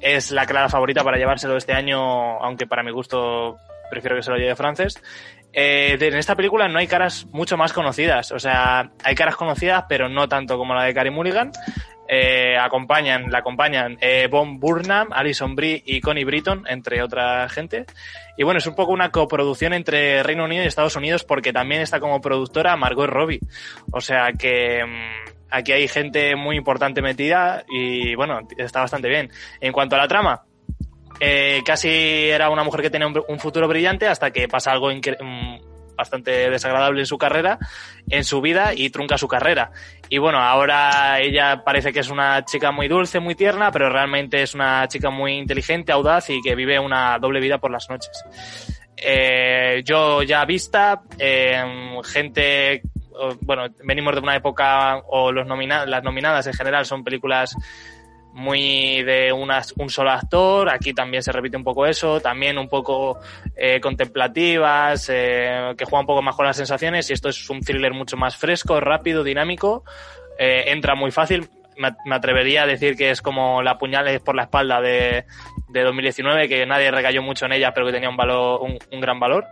es 0.00 0.30
la 0.30 0.46
clara 0.46 0.68
favorita 0.68 1.02
para 1.02 1.18
llevárselo 1.18 1.56
este 1.56 1.72
año, 1.72 1.98
aunque 2.42 2.66
para 2.66 2.82
mi 2.82 2.90
gusto 2.90 3.56
prefiero 3.90 4.16
que 4.16 4.22
se 4.22 4.30
lo 4.30 4.36
lleve 4.36 4.56
Frances. 4.56 5.00
Eh, 5.52 5.96
en 5.98 6.16
esta 6.16 6.36
película 6.36 6.68
no 6.68 6.78
hay 6.78 6.86
caras 6.86 7.26
mucho 7.32 7.56
más 7.56 7.72
conocidas, 7.72 8.30
o 8.30 8.38
sea, 8.38 8.90
hay 9.02 9.14
caras 9.14 9.36
conocidas, 9.36 9.84
pero 9.88 10.08
no 10.08 10.28
tanto 10.28 10.58
como 10.58 10.74
la 10.74 10.84
de 10.84 10.94
Karen 10.94 11.14
Mulligan. 11.14 11.52
Eh, 12.08 12.56
acompañan, 12.56 13.30
la 13.30 13.38
acompañan 13.38 13.98
eh, 14.00 14.28
Burnham, 14.30 15.08
Alison 15.12 15.54
Brie 15.54 15.82
y 15.84 16.00
Connie 16.00 16.24
Britton, 16.24 16.64
entre 16.68 17.02
otra 17.02 17.48
gente. 17.48 17.86
Y 18.36 18.44
bueno, 18.44 18.58
es 18.58 18.66
un 18.66 18.74
poco 18.74 18.92
una 18.92 19.10
coproducción 19.10 19.72
entre 19.72 20.22
Reino 20.22 20.44
Unido 20.44 20.62
y 20.62 20.66
Estados 20.66 20.96
Unidos 20.96 21.24
porque 21.24 21.52
también 21.52 21.80
está 21.80 22.00
como 22.00 22.20
productora 22.20 22.76
Margot 22.76 23.08
Robbie. 23.08 23.40
O 23.92 24.00
sea 24.00 24.32
que 24.38 24.84
mm, 24.84 25.46
aquí 25.50 25.72
hay 25.72 25.88
gente 25.88 26.36
muy 26.36 26.56
importante 26.56 27.02
metida 27.02 27.64
y 27.68 28.14
bueno, 28.14 28.40
está 28.58 28.80
bastante 28.80 29.08
bien. 29.08 29.30
En 29.60 29.72
cuanto 29.72 29.96
a 29.96 29.98
la 29.98 30.08
trama, 30.08 30.42
eh, 31.18 31.62
casi 31.64 31.88
era 32.28 32.50
una 32.50 32.62
mujer 32.62 32.82
que 32.82 32.90
tenía 32.90 33.06
un, 33.06 33.22
un 33.26 33.38
futuro 33.38 33.66
brillante 33.68 34.06
hasta 34.06 34.30
que 34.30 34.48
pasa 34.48 34.72
algo 34.72 34.90
mm, 34.90 35.65
bastante 35.96 36.50
desagradable 36.50 37.00
en 37.00 37.06
su 37.06 37.18
carrera, 37.18 37.58
en 38.08 38.24
su 38.24 38.40
vida 38.40 38.72
y 38.74 38.90
trunca 38.90 39.18
su 39.18 39.28
carrera. 39.28 39.72
Y 40.08 40.18
bueno, 40.18 40.38
ahora 40.38 41.20
ella 41.20 41.64
parece 41.64 41.92
que 41.92 42.00
es 42.00 42.10
una 42.10 42.44
chica 42.44 42.70
muy 42.70 42.88
dulce, 42.88 43.18
muy 43.18 43.34
tierna, 43.34 43.72
pero 43.72 43.90
realmente 43.90 44.42
es 44.42 44.54
una 44.54 44.86
chica 44.88 45.10
muy 45.10 45.32
inteligente, 45.32 45.92
audaz 45.92 46.30
y 46.30 46.40
que 46.42 46.54
vive 46.54 46.78
una 46.78 47.18
doble 47.18 47.40
vida 47.40 47.58
por 47.58 47.70
las 47.70 47.88
noches. 47.90 48.24
Eh, 48.96 49.82
yo 49.84 50.22
ya 50.22 50.44
vista, 50.44 51.02
eh, 51.18 51.62
gente, 52.04 52.82
bueno, 53.42 53.66
venimos 53.84 54.14
de 54.14 54.20
una 54.20 54.36
época, 54.36 55.02
o 55.08 55.32
los 55.32 55.46
nomina 55.46 55.84
las 55.86 56.02
nominadas 56.02 56.46
en 56.46 56.54
general 56.54 56.86
son 56.86 57.04
películas 57.04 57.54
muy 58.36 59.02
de 59.02 59.32
unas, 59.32 59.72
un 59.78 59.88
solo 59.88 60.10
actor, 60.10 60.68
aquí 60.68 60.92
también 60.92 61.22
se 61.22 61.32
repite 61.32 61.56
un 61.56 61.64
poco 61.64 61.86
eso, 61.86 62.20
también 62.20 62.58
un 62.58 62.68
poco 62.68 63.18
eh, 63.56 63.80
contemplativas, 63.80 65.08
eh, 65.08 65.72
que 65.76 65.86
juega 65.86 66.00
un 66.00 66.06
poco 66.06 66.20
más 66.20 66.36
con 66.36 66.44
las 66.44 66.58
sensaciones 66.58 67.08
y 67.08 67.14
esto 67.14 67.30
es 67.30 67.48
un 67.48 67.60
thriller 67.60 67.94
mucho 67.94 68.18
más 68.18 68.36
fresco, 68.36 68.78
rápido, 68.78 69.24
dinámico, 69.24 69.84
eh, 70.38 70.64
entra 70.66 70.94
muy 70.94 71.10
fácil, 71.10 71.48
me, 71.78 72.14
atrevería 72.14 72.64
a 72.64 72.66
decir 72.66 72.94
que 72.94 73.10
es 73.10 73.22
como 73.22 73.62
la 73.62 73.78
puñales 73.78 74.20
por 74.20 74.36
la 74.36 74.42
espalda 74.42 74.82
de, 74.82 75.24
de 75.68 75.82
2019, 75.82 76.46
que 76.46 76.66
nadie 76.66 76.90
recayó 76.90 77.22
mucho 77.22 77.46
en 77.46 77.52
ella, 77.52 77.72
pero 77.72 77.86
que 77.86 77.92
tenía 77.92 78.10
un, 78.10 78.18
valor, 78.18 78.60
un 78.60 79.00
gran 79.00 79.18
valor. 79.18 79.46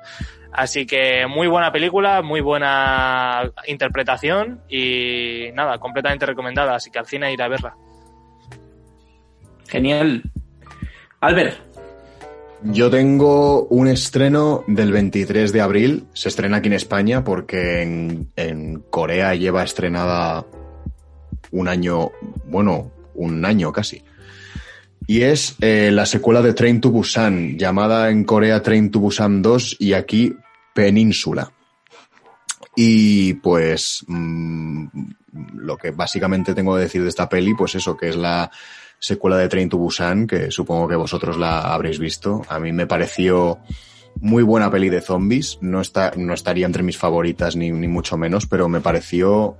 Así 0.53 0.85
que 0.85 1.27
muy 1.27 1.49
buena 1.49 1.73
película, 1.73 2.21
muy 2.21 2.43
buena 2.43 3.51
interpretación 3.67 4.61
y 4.69 5.49
nada, 5.55 5.79
completamente 5.79 6.27
recomendada, 6.27 6.75
así 6.75 6.91
que 6.91 6.99
al 6.99 7.07
cine 7.07 7.33
ir 7.33 7.43
a 7.43 7.49
verla. 7.49 7.75
Genial. 9.69 10.23
Albert, 11.21 11.57
Yo 12.65 12.91
tengo 12.91 13.65
un 13.65 13.89
estreno 13.89 14.65
del 14.67 14.93
23 14.93 15.53
de 15.53 15.61
abril. 15.61 16.05
Se 16.13 16.29
estrena 16.29 16.59
aquí 16.59 16.69
en 16.69 16.75
España 16.75 17.25
porque 17.25 17.83
en, 17.83 18.31
en 18.37 18.81
Corea 18.91 19.35
lleva 19.35 19.65
estrenada 19.65 20.47
un 21.51 21.69
año, 21.69 22.11
bueno, 22.47 22.93
un 23.15 23.45
año 23.45 23.73
casi. 23.73 24.03
Y 25.07 25.23
es 25.23 25.57
eh, 25.61 25.91
la 25.93 26.07
secuela 26.07 26.41
de 26.41 26.55
Train 26.55 26.81
to 26.81 26.91
Busan, 26.91 27.59
llamada 27.59 28.11
en 28.11 28.25
Corea 28.25 28.63
Train 28.63 28.91
to 28.91 29.01
Busan 29.01 29.43
2 29.43 29.77
y 29.79 29.93
aquí 29.93 30.35
Península. 30.75 31.53
Y 32.75 33.35
pues 33.35 34.05
mm, 34.09 34.87
lo 35.57 35.77
que 35.77 35.91
básicamente 35.91 36.55
tengo 36.55 36.75
que 36.75 36.83
decir 36.83 37.03
de 37.03 37.09
esta 37.09 37.29
peli, 37.29 37.55
pues 37.55 37.75
eso, 37.75 37.97
que 37.97 38.09
es 38.09 38.17
la 38.17 38.51
secuela 39.05 39.37
de 39.37 39.49
Train 39.49 39.69
to 39.69 39.77
Busan, 39.77 40.27
que 40.27 40.51
supongo 40.51 40.89
que 40.89 40.97
vosotros 40.97 41.37
la 41.37 41.75
habréis 41.75 41.99
visto. 41.99 42.41
A 42.49 42.59
mí 42.59 42.73
me 42.73 42.87
pareció 42.87 43.59
muy 44.21 44.43
buena 44.43 44.71
peli 44.71 44.89
de 44.89 45.03
zombies. 45.03 45.59
No, 45.61 45.83
está, 45.83 46.13
no 46.17 46.33
estaría 46.33 46.65
entre 46.65 46.83
mis 46.83 46.97
favoritas 46.97 47.55
ni, 47.55 47.71
ni 47.71 47.87
mucho 47.87 48.17
menos, 48.17 48.47
pero 48.47 48.67
me 48.69 48.81
pareció 48.81 49.59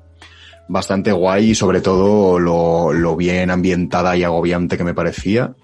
bastante 0.67 1.13
guay 1.13 1.51
y 1.51 1.55
sobre 1.55 1.83
todo 1.83 2.39
lo, 2.39 2.95
lo 2.95 3.17
bien 3.17 3.51
ambientada 3.51 4.17
y 4.17 4.23
agobiante 4.23 4.79
que 4.79 4.85
me 4.85 4.95
parecía. 4.95 5.55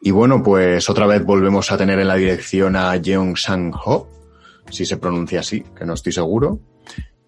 Y 0.00 0.10
bueno, 0.10 0.42
pues 0.42 0.90
otra 0.90 1.06
vez 1.06 1.24
volvemos 1.24 1.70
a 1.70 1.78
tener 1.78 2.00
en 2.00 2.08
la 2.08 2.16
dirección 2.16 2.74
a 2.74 3.00
Jeong 3.00 3.36
Sang-ho, 3.36 4.08
si 4.68 4.84
se 4.84 4.96
pronuncia 4.96 5.38
así, 5.38 5.62
que 5.78 5.84
no 5.84 5.94
estoy 5.94 6.12
seguro. 6.12 6.58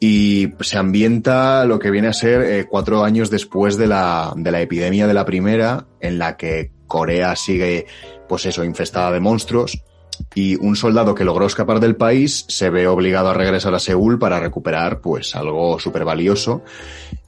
Y 0.01 0.51
se 0.61 0.78
ambienta 0.78 1.64
lo 1.64 1.78
que 1.78 1.90
viene 1.90 2.09
a 2.09 2.12
ser 2.12 2.42
eh, 2.42 2.66
cuatro 2.68 3.05
años 3.05 3.30
después 3.30 3.76
de 3.76 3.86
la, 3.86 4.32
de 4.36 4.51
la 4.51 4.61
epidemia 4.61 5.07
de 5.07 5.14
la 5.14 5.24
primera, 5.24 5.86
en 6.01 6.18
la 6.18 6.36
que 6.36 6.72
Corea 6.86 7.36
sigue, 7.36 7.86
pues 8.28 8.47
eso, 8.47 8.64
infestada 8.64 9.12
de 9.12 9.20
monstruos. 9.20 9.82
Y 10.34 10.57
un 10.57 10.76
soldado 10.76 11.14
que 11.14 11.24
logró 11.24 11.47
escapar 11.47 11.80
del 11.80 11.97
país 11.97 12.45
se 12.49 12.70
ve 12.70 12.86
obligado 12.86 13.30
a 13.30 13.34
regresar 13.34 13.74
a 13.74 13.80
Seúl 13.80 14.18
para 14.18 14.40
recuperar, 14.40 15.01
pues, 15.01 15.34
algo 15.34 15.78
súper 15.80 16.05
valioso. 16.05 16.62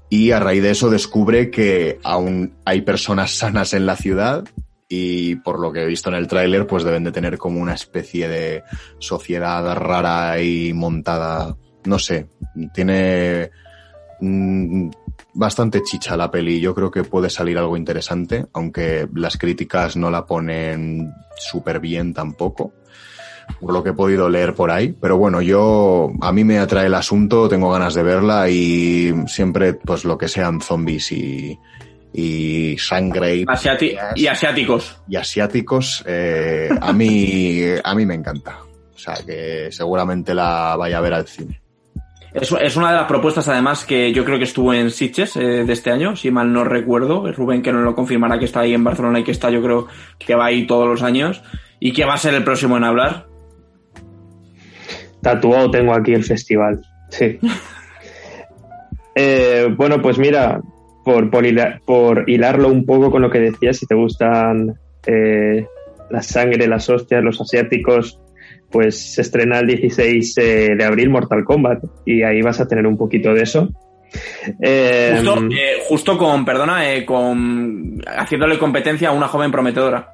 Y 0.09 0.31
a 0.31 0.41
raíz 0.41 0.63
de 0.63 0.71
eso 0.71 0.89
descubre 0.89 1.51
que 1.51 1.99
aún 2.05 2.55
hay 2.65 2.83
personas 2.83 3.33
sanas 3.33 3.75
en 3.75 3.87
la 3.87 3.97
ciudad 3.97 4.45
y 4.89 5.37
por 5.37 5.59
lo 5.59 5.73
que 5.73 5.83
he 5.83 5.87
visto 5.87 6.11
en 6.11 6.17
el 6.17 6.29
tráiler, 6.29 6.67
pues 6.67 6.85
deben 6.85 7.03
de 7.03 7.11
tener 7.11 7.39
como 7.39 7.61
una 7.61 7.75
especie 7.75 8.29
de 8.29 8.63
sociedad 8.99 9.75
rara 9.77 10.41
y 10.41 10.73
montada. 10.73 11.57
No 11.87 11.99
sé, 11.99 12.27
tiene 12.75 13.51
mm, 14.21 14.89
bastante 15.35 15.83
chicha 15.83 16.17
la 16.17 16.31
peli. 16.31 16.61
Yo 16.61 16.75
creo 16.75 16.91
que 16.91 17.05
puede 17.05 17.31
salir 17.31 17.59
algo 17.59 17.77
interesante, 17.77 18.47
aunque 18.53 19.09
las 19.15 19.37
críticas 19.37 19.97
no 19.97 20.11
la 20.11 20.27
ponen 20.27 21.13
súper 21.39 21.81
bien 21.81 22.13
tampoco, 22.15 22.73
por 23.61 23.73
lo 23.73 23.83
que 23.83 23.91
he 23.91 23.95
podido 23.95 24.29
leer 24.29 24.55
por 24.55 24.71
ahí. 24.71 24.95
Pero 25.01 25.19
bueno, 25.19 25.41
yo, 25.43 26.11
a 26.21 26.33
mí 26.33 26.45
me 26.45 26.59
atrae 26.59 26.87
el 26.87 26.95
asunto, 26.95 27.49
tengo 27.49 27.71
ganas 27.71 27.95
de 27.95 28.03
verla 28.03 28.49
y 28.51 29.15
siempre, 29.27 29.75
pues 29.75 30.05
lo 30.05 30.19
que 30.19 30.29
sean 30.29 30.61
zombies 30.61 31.13
y, 31.13 31.59
y 32.13 32.77
sangre 32.79 33.37
y, 33.37 33.45
Asiati- 33.45 33.97
y 34.17 34.27
asiáticos. 34.27 34.97
y 35.09 35.17
asiáticos, 35.17 36.03
eh, 36.07 36.71
a 36.81 36.93
mí, 36.93 37.61
a 37.85 37.95
mí 37.95 38.07
me 38.07 38.15
encanta. 38.15 38.59
O 38.95 38.99
sea, 38.99 39.15
que 39.25 39.69
seguramente 39.71 40.35
la 40.35 40.75
vaya 40.77 40.97
a 40.99 41.01
ver 41.03 41.13
al 41.15 41.27
cine. 41.29 41.61
Es, 42.41 42.53
es 42.53 42.77
una 42.77 42.91
de 42.91 42.97
las 42.99 43.07
propuestas, 43.07 43.49
además, 43.49 43.87
que 43.87 44.13
yo 44.13 44.23
creo 44.23 44.37
que 44.37 44.45
estuvo 44.45 44.75
en 44.75 44.91
Sitges 44.91 45.37
eh, 45.37 45.65
de 45.65 45.73
este 45.73 45.91
año, 45.91 46.17
si 46.17 46.31
mal 46.31 46.53
no 46.53 46.65
recuerdo. 46.65 47.33
Rubén, 47.33 47.63
que 47.63 47.73
nos 47.73 47.83
lo 47.83 47.95
confirmará, 47.95 48.39
que 48.39 48.45
está 48.45 48.61
ahí 48.61 48.75
en 48.75 48.85
Barcelona 48.85 49.21
y 49.21 49.25
que 49.25 49.33
está, 49.33 49.49
yo 49.49 49.63
creo, 49.63 49.89
que 50.19 50.35
va 50.35 50.47
ahí 50.47 50.67
todos 50.67 50.87
los 50.87 51.03
años. 51.03 51.43
Y 51.81 51.93
que 51.93 52.05
va 52.05 52.13
a 52.13 52.19
ser 52.19 52.35
el 52.35 52.45
próximo 52.45 52.77
en 52.77 52.85
hablar. 52.85 53.27
Tatuado 55.23 55.71
tengo 55.71 55.95
aquí 55.95 56.13
el 56.13 56.25
festival. 56.25 56.83
Sí. 57.11 57.39
Eh, 59.19 59.75
bueno, 59.75 60.03
pues 60.03 60.19
mira, 60.19 60.61
por, 61.03 61.31
por 61.31 62.29
hilarlo 62.29 62.69
un 62.69 62.85
poco 62.85 63.11
con 63.11 63.23
lo 63.23 63.31
que 63.31 63.39
decías, 63.39 63.79
si 63.79 63.87
te 63.87 63.95
gustan 63.95 64.79
eh, 65.07 65.67
la 66.11 66.21
sangre, 66.21 66.69
las 66.69 66.91
hostias, 66.91 67.25
los 67.25 67.41
asiáticos, 67.41 68.21
pues 68.77 69.15
se 69.15 69.23
estrena 69.23 69.61
el 69.61 69.69
16 69.69 70.37
eh, 70.37 70.75
de 70.77 70.85
abril 70.85 71.09
Mortal 71.09 71.45
Kombat 71.45 71.83
y 72.05 72.23
ahí 72.23 72.43
vas 72.43 72.61
a 72.61 72.69
tener 72.69 72.87
un 72.87 72.99
poquito 72.99 73.33
de 73.33 73.43
eso. 73.43 73.71
Eh, 74.61 75.15
Justo, 75.15 75.47
eh, 75.51 75.83
justo 75.89 76.19
con, 76.19 76.45
perdona, 76.45 76.93
eh, 76.93 77.07
con 77.07 77.99
haciéndole 78.07 78.59
competencia 78.59 79.09
a 79.09 79.13
una 79.13 79.29
joven 79.29 79.51
prometedora. 79.51 80.13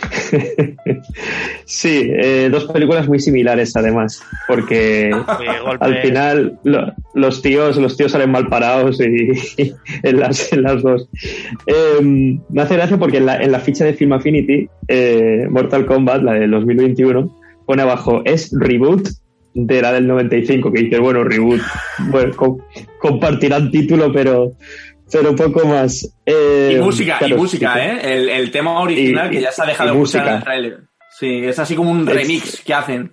sí, 1.64 2.10
eh, 2.14 2.48
dos 2.50 2.64
películas 2.66 3.08
muy 3.08 3.18
similares 3.18 3.74
además, 3.76 4.22
porque 4.46 5.10
al 5.80 6.00
final 6.02 6.58
lo- 6.64 6.92
los 7.14 7.42
tíos 7.42 7.76
los 7.76 7.96
tíos 7.96 8.12
salen 8.12 8.30
mal 8.30 8.46
parados 8.48 9.00
y, 9.00 9.32
en, 10.02 10.20
las, 10.20 10.52
en 10.52 10.62
las 10.62 10.82
dos. 10.82 11.08
Eh, 11.66 12.36
me 12.48 12.62
hace 12.62 12.76
gracia 12.76 12.96
porque 12.98 13.18
en 13.18 13.26
la, 13.26 13.42
en 13.42 13.52
la 13.52 13.60
ficha 13.60 13.84
de 13.84 13.94
Film 13.94 14.12
Affinity 14.12 14.68
eh, 14.88 15.46
Mortal 15.50 15.86
Kombat 15.86 16.22
la 16.22 16.34
del 16.34 16.50
2021 16.50 17.36
pone 17.66 17.82
abajo 17.82 18.22
es 18.24 18.50
reboot 18.58 19.08
de 19.54 19.82
la 19.82 19.92
del 19.92 20.06
95 20.06 20.70
que 20.72 20.82
dice 20.84 20.98
bueno 20.98 21.24
reboot 21.24 21.60
bueno 22.10 22.34
com- 22.36 22.58
compartirán 23.00 23.70
título 23.70 24.12
pero 24.12 24.52
pero 25.12 25.34
poco 25.36 25.66
más 25.66 26.08
Eh, 26.26 26.74
Y 26.76 26.80
música, 26.80 27.18
claro, 27.18 27.34
y 27.34 27.38
música, 27.38 27.74
sí, 27.74 27.80
¿eh? 27.80 27.98
El, 28.02 28.28
el 28.28 28.50
tema 28.50 28.80
original 28.80 29.28
Y- 29.28 29.36
que 29.36 29.42
ya 29.42 29.52
se 29.52 29.62
ha 29.62 29.66
dejado 29.66 29.90
de 29.92 29.96
escuchar 30.02 30.42
en 30.46 30.52
el. 30.52 30.76
Sí, 31.18 31.40
es 31.44 31.58
así 31.58 31.74
como 31.74 31.90
un 31.90 32.08
Es- 32.08 32.14
remix 32.14 32.62
que 32.64 32.74
hacen. 32.74 33.12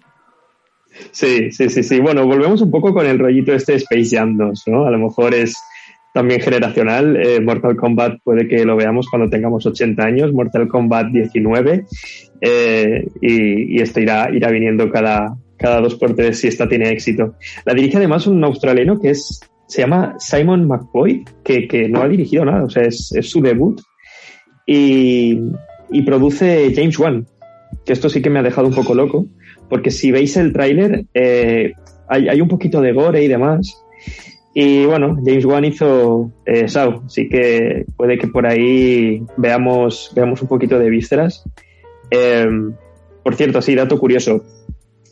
Sí, 1.12 1.52
sí, 1.52 1.70
sí, 1.70 1.84
sí. 1.84 2.00
Bueno, 2.00 2.26
volvemos 2.26 2.62
un 2.62 2.72
poco 2.72 2.94
con 2.94 3.06
el 3.06 3.20
rollito 3.20 3.54
este 3.54 3.74
de 3.74 3.78
Space 3.80 4.16
Jam 4.16 4.38
2, 4.38 4.64
¿no? 4.68 4.86
A 4.86 4.92
lo 4.92 4.98
mejor 4.98 5.34
es 5.34 5.56
también 6.14 6.40
generacional. 6.40 7.18
Eh, 7.18 7.42
Mortal 7.42 7.76
Kombat 7.76 8.20
puede 8.24 8.48
que 8.48 8.64
lo 8.64 8.76
veamos 8.78 9.08
cuando 9.10 9.30
tengamos 9.30 9.66
80 9.66 10.02
años, 10.04 10.32
Mortal 10.32 10.68
Kombat 10.70 11.08
19, 11.12 11.86
eh, 12.42 13.08
y, 13.22 13.78
y 13.78 13.82
esto 13.82 14.00
irá, 14.00 14.30
irá 14.34 14.50
viniendo 14.50 14.90
cada, 14.90 15.36
cada 15.58 15.82
dos 15.82 15.96
por 15.96 16.16
tres 16.16 16.40
si 16.40 16.48
esta 16.48 16.70
tiene 16.70 16.90
éxito. 16.90 17.36
La 17.66 17.74
dirige 17.74 17.98
además 17.98 18.28
un 18.28 18.42
australiano 18.46 19.00
que 19.02 19.10
es, 19.10 19.42
se 19.68 19.82
llama 19.82 20.16
Simon 20.20 20.68
McBoy, 20.68 21.26
que, 21.44 21.68
que 21.68 21.90
no 21.90 22.02
ha 22.02 22.08
dirigido 22.08 22.46
nada, 22.46 22.64
o 22.64 22.70
sea, 22.70 22.84
es, 22.84 23.12
es 23.14 23.30
su 23.30 23.42
debut, 23.42 23.82
y, 24.66 25.40
y 25.92 26.02
produce 26.04 26.74
James 26.76 26.98
Wan, 26.98 27.28
que 27.86 27.94
esto 27.94 28.10
sí 28.10 28.22
que 28.22 28.30
me 28.30 28.40
ha 28.40 28.44
dejado 28.44 28.68
un 28.68 28.74
poco 28.74 28.96
loco, 28.96 29.28
porque 29.70 29.92
si 29.92 30.12
veis 30.12 30.38
el 30.38 30.54
tráiler 30.54 31.06
eh, 31.14 31.74
hay, 32.08 32.28
hay 32.30 32.42
un 32.42 32.48
poquito 32.48 32.82
de 32.82 32.94
gore 32.94 33.24
y 33.24 33.28
demás. 33.28 33.82
Y 34.58 34.86
bueno, 34.86 35.18
James 35.26 35.44
Wan 35.46 35.66
hizo 35.66 36.32
eh, 36.46 36.70
Saw, 36.70 37.04
así 37.06 37.28
que 37.28 37.86
puede 37.98 38.18
que 38.18 38.28
por 38.28 38.48
ahí 38.48 39.22
veamos, 39.36 40.12
veamos 40.16 40.42
un 40.42 40.48
poquito 40.48 40.80
de 40.80 40.90
vísceras. 40.90 41.44
Eh, 42.10 42.48
por 43.22 43.36
cierto, 43.36 43.62
sí, 43.62 43.76
dato 43.76 44.00
curioso. 44.00 44.44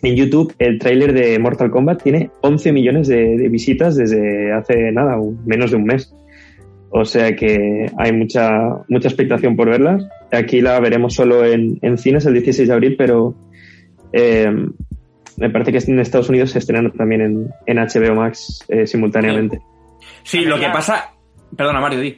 En 0.03 0.15
YouTube 0.15 0.53
el 0.59 0.77
tráiler 0.79 1.13
de 1.13 1.39
Mortal 1.39 1.71
Kombat 1.71 2.03
tiene 2.03 2.29
11 2.41 2.71
millones 2.73 3.07
de, 3.07 3.37
de 3.37 3.49
visitas 3.49 3.95
desde 3.95 4.51
hace 4.53 4.91
nada, 4.91 5.17
un- 5.17 5.43
menos 5.45 5.71
de 5.71 5.77
un 5.77 5.85
mes. 5.85 6.13
O 6.91 7.05
sea 7.05 7.35
que 7.35 7.89
hay 7.97 8.11
mucha, 8.13 8.51
mucha 8.89 9.07
expectación 9.07 9.55
por 9.55 9.69
verlas. 9.69 10.07
Aquí 10.31 10.61
la 10.61 10.79
veremos 10.79 11.15
solo 11.15 11.43
en, 11.45 11.79
en 11.81 11.97
cines 11.97 12.25
el 12.27 12.33
16 12.33 12.67
de 12.67 12.73
abril, 12.73 12.95
pero 12.97 13.33
eh, 14.11 14.51
me 15.37 15.49
parece 15.49 15.71
que 15.71 15.79
en 15.91 15.99
Estados 15.99 16.29
Unidos 16.29 16.51
se 16.51 16.59
estrena 16.59 16.91
también 16.91 17.21
en, 17.21 17.49
en 17.65 17.77
HBO 17.77 18.13
Max 18.15 18.63
eh, 18.67 18.85
simultáneamente. 18.85 19.59
Sí, 20.21 20.41
lo 20.45 20.59
que 20.59 20.67
pasa. 20.69 21.13
Perdona, 21.57 21.79
Mario, 21.79 21.99
di. 22.01 22.15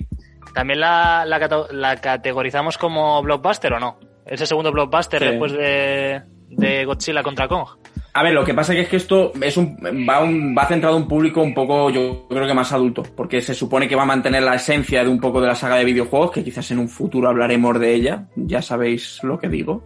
¿También 0.53 0.79
la, 0.79 1.25
la, 1.25 1.95
categorizamos 2.01 2.77
como 2.77 3.21
blockbuster 3.21 3.73
o 3.73 3.79
no? 3.79 3.97
Ese 4.25 4.45
segundo 4.45 4.71
blockbuster 4.71 5.21
Sí. 5.21 5.27
después 5.29 5.51
de, 5.53 6.21
de 6.49 6.85
Godzilla 6.85 7.23
contra 7.23 7.47
Kong. 7.47 7.67
A 8.13 8.23
ver, 8.23 8.33
lo 8.33 8.45
que 8.45 8.53
pasa 8.53 8.73
es 8.73 8.87
que 8.87 8.95
esto 8.95 9.33
es 9.41 9.57
un, 9.57 9.75
va, 9.77 10.65
centrado 10.67 10.95
un 10.95 11.05
público 11.05 11.41
un 11.41 11.53
poco, 11.53 11.89
yo 11.89 12.27
creo 12.29 12.47
que 12.47 12.53
más 12.53 12.71
adulto, 12.71 13.03
porque 13.03 13.41
se 13.41 13.53
supone 13.53 13.89
que 13.89 13.95
va 13.95 14.03
a 14.03 14.05
mantener 14.05 14.41
la 14.41 14.55
esencia 14.55 15.03
de 15.03 15.09
un 15.09 15.19
poco 15.19 15.41
de 15.41 15.47
la 15.47 15.55
saga 15.55 15.75
de 15.75 15.83
videojuegos, 15.83 16.31
que 16.31 16.41
quizás 16.41 16.71
en 16.71 16.79
un 16.79 16.87
futuro 16.87 17.27
hablaremos 17.27 17.77
de 17.77 17.93
ella, 17.93 18.27
ya 18.37 18.61
sabéis 18.61 19.19
lo 19.21 19.37
que 19.37 19.49
digo. 19.49 19.83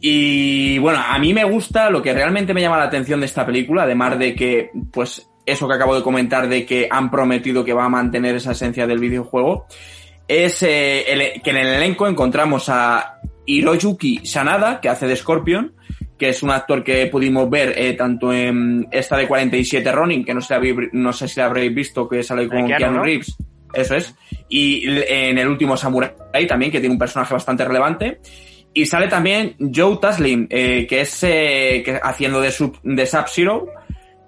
Y 0.00 0.78
bueno, 0.78 1.00
a 1.06 1.18
mí 1.18 1.34
me 1.34 1.44
gusta 1.44 1.90
lo 1.90 2.00
que 2.00 2.14
realmente 2.14 2.54
me 2.54 2.62
llama 2.62 2.78
la 2.78 2.84
atención 2.84 3.20
de 3.20 3.26
esta 3.26 3.44
película, 3.44 3.82
además 3.82 4.18
de 4.18 4.34
que, 4.34 4.70
pues, 4.90 5.30
eso 5.44 5.68
que 5.68 5.74
acabo 5.74 5.94
de 5.94 6.02
comentar 6.02 6.48
de 6.48 6.64
que 6.64 6.88
han 6.90 7.10
prometido 7.10 7.62
que 7.62 7.74
va 7.74 7.84
a 7.84 7.90
mantener 7.90 8.36
esa 8.36 8.52
esencia 8.52 8.86
del 8.86 9.00
videojuego, 9.00 9.66
es 10.26 10.62
eh, 10.62 11.40
que 11.44 11.50
en 11.50 11.56
el 11.58 11.66
elenco 11.66 12.08
encontramos 12.08 12.70
a 12.70 13.20
Hiroyuki 13.46 14.24
Sanada, 14.24 14.80
que 14.80 14.88
hace 14.88 15.06
de 15.06 15.16
Scorpion, 15.16 15.74
que 16.18 16.28
es 16.28 16.42
un 16.42 16.50
actor 16.50 16.84
que 16.84 17.06
pudimos 17.06 17.48
ver 17.50 17.74
eh, 17.76 17.94
tanto 17.94 18.32
en 18.32 18.86
esta 18.92 19.16
de 19.16 19.26
47 19.26 19.90
Ronin, 19.92 20.24
que 20.24 20.34
no 20.34 20.40
sé, 20.40 20.54
habéis- 20.54 20.90
no 20.92 21.12
sé 21.12 21.26
si 21.28 21.40
la 21.40 21.46
habréis 21.46 21.74
visto, 21.74 22.08
que 22.08 22.22
sale 22.22 22.48
con 22.48 22.66
Keanu, 22.66 22.78
Keanu 22.78 22.96
¿no? 22.98 23.02
Reeves. 23.02 23.36
Eso 23.74 23.96
es. 23.96 24.14
Y 24.48 24.84
en 24.86 25.38
el 25.38 25.48
último 25.48 25.76
Samurai 25.76 26.12
también, 26.46 26.70
que 26.70 26.78
tiene 26.78 26.92
un 26.92 26.98
personaje 26.98 27.32
bastante 27.34 27.64
relevante. 27.64 28.20
Y 28.74 28.86
sale 28.86 29.08
también 29.08 29.56
Joe 29.74 29.98
Taslim, 30.00 30.46
eh, 30.48 30.86
que 30.88 31.00
es 31.02 31.22
eh, 31.24 31.82
que 31.84 31.98
haciendo 32.02 32.40
de, 32.40 32.50
Sub- 32.50 32.78
de 32.82 33.04
Sub-Zero, 33.06 33.66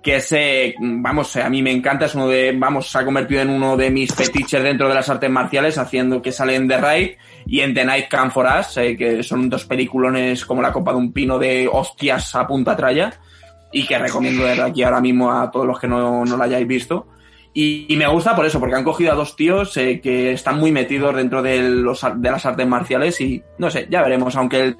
que 0.04 0.16
es, 0.16 0.30
eh, 0.32 0.74
vamos, 0.78 1.34
a 1.36 1.48
mí 1.48 1.62
me 1.62 1.72
encanta, 1.72 2.04
es 2.04 2.14
uno 2.14 2.28
de, 2.28 2.54
vamos, 2.56 2.90
se 2.90 2.98
ha 2.98 3.04
convertido 3.06 3.40
en 3.40 3.48
uno 3.48 3.74
de 3.76 3.90
mis 3.90 4.14
fetiches 4.14 4.62
dentro 4.62 4.86
de 4.86 4.94
las 4.94 5.08
artes 5.08 5.30
marciales, 5.30 5.78
haciendo 5.78 6.20
que 6.20 6.30
sale 6.30 6.54
en 6.56 6.68
The 6.68 6.76
Raid 6.78 7.10
y 7.46 7.60
en 7.60 7.72
The 7.72 7.84
Night 7.86 8.06
Come 8.10 8.30
For 8.30 8.46
Us, 8.60 8.76
eh, 8.76 8.96
que 8.96 9.22
son 9.22 9.48
dos 9.48 9.64
peliculones 9.64 10.44
como 10.44 10.60
la 10.60 10.70
copa 10.72 10.92
de 10.92 10.98
un 10.98 11.12
pino 11.12 11.38
de 11.38 11.66
hostias 11.72 12.34
a 12.34 12.46
punta 12.46 12.76
tralla, 12.76 13.14
y 13.72 13.86
que 13.86 13.98
recomiendo 13.98 14.44
desde 14.44 14.62
aquí 14.62 14.82
ahora 14.82 15.00
mismo 15.00 15.32
a 15.32 15.50
todos 15.50 15.66
los 15.66 15.80
que 15.80 15.88
no, 15.88 16.24
no 16.24 16.36
la 16.36 16.44
hayáis 16.44 16.66
visto. 16.68 17.08
Y, 17.54 17.86
y 17.88 17.96
me 17.96 18.06
gusta 18.06 18.36
por 18.36 18.44
eso, 18.44 18.60
porque 18.60 18.74
han 18.74 18.84
cogido 18.84 19.12
a 19.12 19.14
dos 19.14 19.36
tíos 19.36 19.76
eh, 19.78 20.00
que 20.02 20.32
están 20.32 20.58
muy 20.58 20.70
metidos 20.70 21.16
dentro 21.16 21.40
de, 21.40 21.60
los, 21.62 22.04
de 22.16 22.30
las 22.30 22.44
artes 22.44 22.66
marciales 22.66 23.20
y 23.20 23.42
no 23.58 23.70
sé, 23.70 23.86
ya 23.88 24.02
veremos, 24.02 24.36
aunque 24.36 24.60
el- 24.60 24.76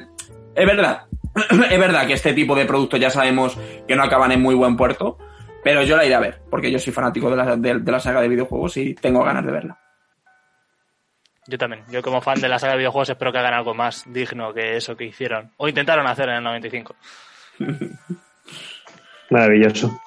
es 0.54 0.66
verdad, 0.66 1.02
es 1.70 1.78
verdad 1.78 2.06
que 2.06 2.14
este 2.14 2.32
tipo 2.32 2.54
de 2.54 2.66
productos 2.66 3.00
ya 3.00 3.10
sabemos 3.10 3.58
que 3.86 3.96
no 3.96 4.02
acaban 4.02 4.32
en 4.32 4.42
muy 4.42 4.54
buen 4.54 4.76
puerto, 4.76 5.18
pero 5.62 5.82
yo 5.82 5.96
la 5.96 6.04
iré 6.04 6.14
a 6.14 6.20
ver, 6.20 6.42
porque 6.50 6.70
yo 6.70 6.78
soy 6.78 6.92
fanático 6.92 7.30
de 7.30 7.36
la, 7.36 7.56
de, 7.56 7.80
de 7.80 7.92
la 7.92 8.00
saga 8.00 8.20
de 8.20 8.28
videojuegos 8.28 8.76
y 8.76 8.94
tengo 8.94 9.24
ganas 9.24 9.44
de 9.44 9.52
verla. 9.52 9.78
Yo 11.46 11.58
también. 11.58 11.84
Yo 11.90 12.02
como 12.02 12.20
fan 12.20 12.40
de 12.40 12.48
la 12.48 12.58
saga 12.58 12.72
de 12.72 12.78
videojuegos 12.78 13.10
espero 13.10 13.32
que 13.32 13.38
hagan 13.38 13.54
algo 13.54 13.74
más 13.74 14.04
digno 14.06 14.52
que 14.54 14.76
eso 14.76 14.96
que 14.96 15.04
hicieron. 15.04 15.52
O 15.58 15.68
intentaron 15.68 16.06
hacer 16.06 16.28
en 16.30 16.36
el 16.36 16.44
95. 16.44 16.96
Maravilloso. 19.30 20.00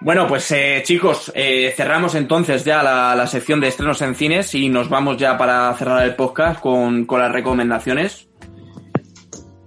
Bueno, 0.00 0.26
pues 0.26 0.50
eh, 0.50 0.82
chicos, 0.84 1.32
eh, 1.34 1.72
cerramos 1.74 2.14
entonces 2.14 2.64
ya 2.64 2.82
la, 2.82 3.14
la 3.14 3.26
sección 3.26 3.60
de 3.60 3.68
estrenos 3.68 4.02
en 4.02 4.14
cines 4.14 4.54
y 4.54 4.68
nos 4.68 4.88
vamos 4.88 5.16
ya 5.16 5.38
para 5.38 5.72
cerrar 5.74 6.04
el 6.04 6.14
podcast 6.14 6.60
con, 6.60 7.06
con 7.06 7.20
las 7.20 7.32
recomendaciones. 7.32 8.28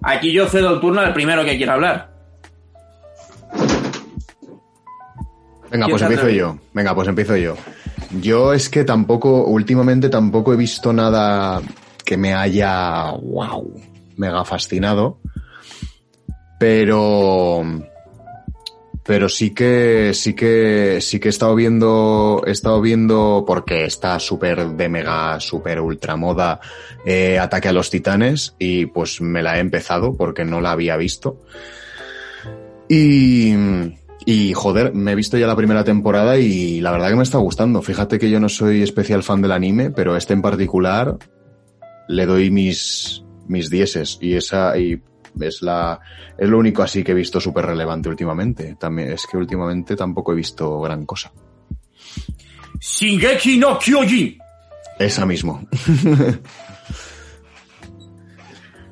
Aquí 0.01 0.31
yo 0.31 0.47
cedo 0.47 0.73
el 0.73 0.79
turno 0.79 1.01
al 1.01 1.13
primero 1.13 1.43
que 1.43 1.57
quiera 1.57 1.73
hablar. 1.73 2.17
Venga, 5.69 5.85
¿Quién 5.85 5.89
pues 5.89 6.01
empiezo 6.01 6.29
yo. 6.29 6.57
Venga, 6.73 6.95
pues 6.95 7.07
empiezo 7.07 7.35
yo. 7.35 7.55
Yo 8.21 8.53
es 8.53 8.69
que 8.69 8.83
tampoco, 8.83 9.43
últimamente 9.45 10.09
tampoco 10.09 10.53
he 10.53 10.57
visto 10.57 10.93
nada 10.93 11.61
que 12.05 12.15
me 12.15 12.33
haya, 12.33 13.11
wow, 13.11 13.73
mega 14.15 14.45
fascinado. 14.45 15.19
Pero, 16.57 17.63
pero 19.07 19.29
sí 19.29 19.51
que, 19.51 20.11
sí 20.13 20.33
que, 20.33 20.99
sí 20.99 21.21
que 21.21 21.29
he 21.29 21.31
estado 21.31 21.55
viendo, 21.55 22.43
he 22.45 22.51
estado 22.51 22.81
viendo, 22.81 23.45
porque 23.47 23.85
está 23.85 24.19
súper 24.19 24.71
de 24.71 24.89
mega, 24.89 25.39
súper 25.39 25.79
ultra 25.79 26.17
moda, 26.17 26.59
eh, 27.05 27.39
Ataque 27.39 27.69
a 27.69 27.71
los 27.71 27.89
Titanes, 27.89 28.55
y 28.59 28.87
pues 28.87 29.21
me 29.21 29.41
la 29.41 29.57
he 29.57 29.59
empezado 29.61 30.13
porque 30.13 30.43
no 30.43 30.59
la 30.59 30.71
había 30.71 30.97
visto. 30.97 31.39
Y, 32.89 33.53
y 34.25 34.53
joder, 34.53 34.93
me 34.93 35.13
he 35.13 35.15
visto 35.15 35.37
ya 35.37 35.47
la 35.47 35.55
primera 35.55 35.85
temporada 35.85 36.37
y 36.37 36.81
la 36.81 36.91
verdad 36.91 37.07
que 37.07 37.15
me 37.15 37.23
está 37.23 37.37
gustando. 37.37 37.81
Fíjate 37.81 38.19
que 38.19 38.29
yo 38.29 38.41
no 38.41 38.49
soy 38.49 38.83
especial 38.83 39.23
fan 39.23 39.41
del 39.41 39.53
anime, 39.53 39.89
pero 39.89 40.17
este 40.17 40.33
en 40.33 40.41
particular 40.41 41.17
le 42.09 42.25
doy 42.25 42.51
mis, 42.51 43.23
mis 43.47 43.69
dieces 43.69 44.17
y 44.19 44.33
esa, 44.33 44.77
y 44.77 45.01
es 45.41 45.61
la, 45.61 45.99
es 46.37 46.47
lo 46.49 46.57
único 46.57 46.83
así 46.83 47.03
que 47.03 47.11
he 47.11 47.15
visto 47.15 47.39
súper 47.39 47.65
relevante 47.65 48.09
últimamente. 48.09 48.75
También, 48.79 49.11
es 49.11 49.25
que 49.27 49.37
últimamente 49.37 49.95
tampoco 49.95 50.33
he 50.33 50.35
visto 50.35 50.79
gran 50.79 51.05
cosa. 51.05 51.31
Shingeki 52.79 53.57
no 53.57 53.77
Kyojin. 53.77 54.37
Esa 54.99 55.25
mismo. 55.25 55.61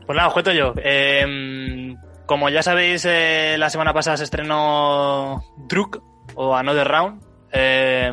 Pues 0.05 0.15
nada, 0.15 0.27
os 0.27 0.33
cuento 0.33 0.51
yo. 0.51 0.73
Eh, 0.77 1.95
como 2.25 2.49
ya 2.49 2.61
sabéis, 2.61 3.05
eh, 3.05 3.55
la 3.57 3.69
semana 3.69 3.93
pasada 3.93 4.17
se 4.17 4.23
estrenó 4.23 5.43
Druk 5.67 6.01
o 6.35 6.55
Another 6.55 6.87
Round. 6.87 7.21
Eh, 7.51 8.11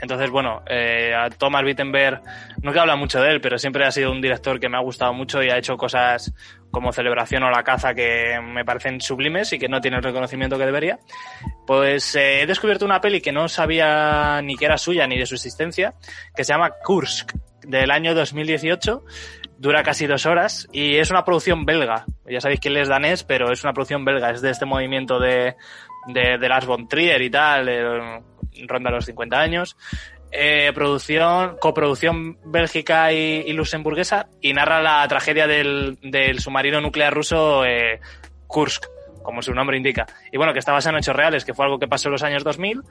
entonces, 0.00 0.30
bueno, 0.30 0.62
eh, 0.66 1.12
a 1.14 1.28
Thomas 1.30 1.64
Wittenberg, 1.64 2.22
que 2.62 2.78
habla 2.78 2.96
mucho 2.96 3.20
de 3.20 3.30
él, 3.30 3.40
pero 3.40 3.58
siempre 3.58 3.84
ha 3.84 3.90
sido 3.90 4.10
un 4.10 4.20
director 4.20 4.58
que 4.60 4.68
me 4.68 4.76
ha 4.76 4.80
gustado 4.80 5.12
mucho 5.12 5.42
y 5.42 5.50
ha 5.50 5.58
hecho 5.58 5.76
cosas 5.76 6.32
como 6.70 6.92
Celebración 6.92 7.42
o 7.42 7.50
La 7.50 7.62
Caza 7.62 7.94
que 7.94 8.38
me 8.42 8.64
parecen 8.64 9.00
sublimes 9.00 9.52
y 9.52 9.58
que 9.58 9.68
no 9.68 9.80
tiene 9.80 9.98
el 9.98 10.02
reconocimiento 10.02 10.58
que 10.58 10.66
debería. 10.66 10.98
Pues 11.66 12.14
eh, 12.14 12.42
he 12.42 12.46
descubierto 12.46 12.84
una 12.84 13.00
peli 13.00 13.20
que 13.20 13.32
no 13.32 13.48
sabía 13.48 14.40
ni 14.42 14.56
que 14.56 14.66
era 14.66 14.78
suya 14.78 15.06
ni 15.06 15.18
de 15.18 15.26
su 15.26 15.34
existencia, 15.34 15.94
que 16.34 16.44
se 16.44 16.52
llama 16.52 16.72
Kursk, 16.84 17.32
del 17.62 17.90
año 17.90 18.14
2018 18.14 19.04
dura 19.58 19.82
casi 19.82 20.06
dos 20.06 20.24
horas 20.24 20.68
y 20.72 20.96
es 20.96 21.10
una 21.10 21.24
producción 21.24 21.64
belga. 21.64 22.06
Ya 22.26 22.40
sabéis 22.40 22.60
que 22.60 22.68
él 22.68 22.76
es 22.76 22.88
danés, 22.88 23.24
pero 23.24 23.52
es 23.52 23.64
una 23.64 23.72
producción 23.72 24.04
belga. 24.04 24.30
Es 24.30 24.40
de 24.40 24.50
este 24.50 24.64
movimiento 24.66 25.18
de, 25.18 25.56
de, 26.06 26.38
de 26.38 26.48
Lars 26.48 26.66
von 26.66 26.88
Trier 26.88 27.20
y 27.20 27.30
tal, 27.30 27.68
ronda 28.66 28.90
los 28.90 29.06
50 29.06 29.38
años. 29.40 29.76
Eh, 30.30 30.72
producción, 30.74 31.56
coproducción 31.58 32.38
bélgica 32.44 33.12
y, 33.14 33.44
y 33.46 33.52
luxemburguesa 33.54 34.28
y 34.42 34.52
narra 34.52 34.82
la 34.82 35.06
tragedia 35.08 35.46
del, 35.46 35.96
del 36.02 36.38
submarino 36.40 36.82
nuclear 36.82 37.14
ruso 37.14 37.64
eh, 37.64 38.00
Kursk, 38.46 38.84
como 39.22 39.40
su 39.40 39.54
nombre 39.54 39.78
indica. 39.78 40.04
Y 40.30 40.36
bueno, 40.36 40.52
que 40.52 40.58
está 40.58 40.72
basado 40.72 40.96
en 40.96 41.00
hechos 41.00 41.16
reales, 41.16 41.46
que 41.46 41.54
fue 41.54 41.64
algo 41.64 41.78
que 41.78 41.88
pasó 41.88 42.08
en 42.08 42.12
los 42.12 42.22
años 42.22 42.44
2000 42.44 42.82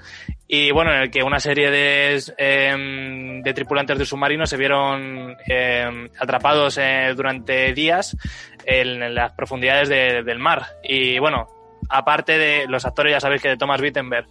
y 0.47 0.71
bueno, 0.71 0.91
en 0.93 1.01
el 1.03 1.11
que 1.11 1.21
una 1.21 1.39
serie 1.39 1.69
de, 1.69 2.19
eh, 2.39 3.41
de 3.43 3.53
tripulantes 3.53 3.99
del 3.99 4.07
submarino 4.07 4.47
se 4.47 4.57
vieron 4.57 5.35
eh, 5.47 6.09
atrapados 6.19 6.79
eh, 6.79 7.13
durante 7.15 7.71
días 7.73 8.17
en, 8.65 9.03
en 9.03 9.13
las 9.13 9.33
profundidades 9.33 9.89
de- 9.89 10.23
del 10.23 10.39
mar. 10.39 10.63
Y 10.83 11.19
bueno, 11.19 11.47
aparte 11.89 12.39
de 12.39 12.65
los 12.67 12.83
actores, 12.85 13.11
ya 13.13 13.19
sabéis 13.19 13.43
que 13.43 13.49
de 13.49 13.57
Thomas 13.57 13.79
Wittenberg, 13.81 14.27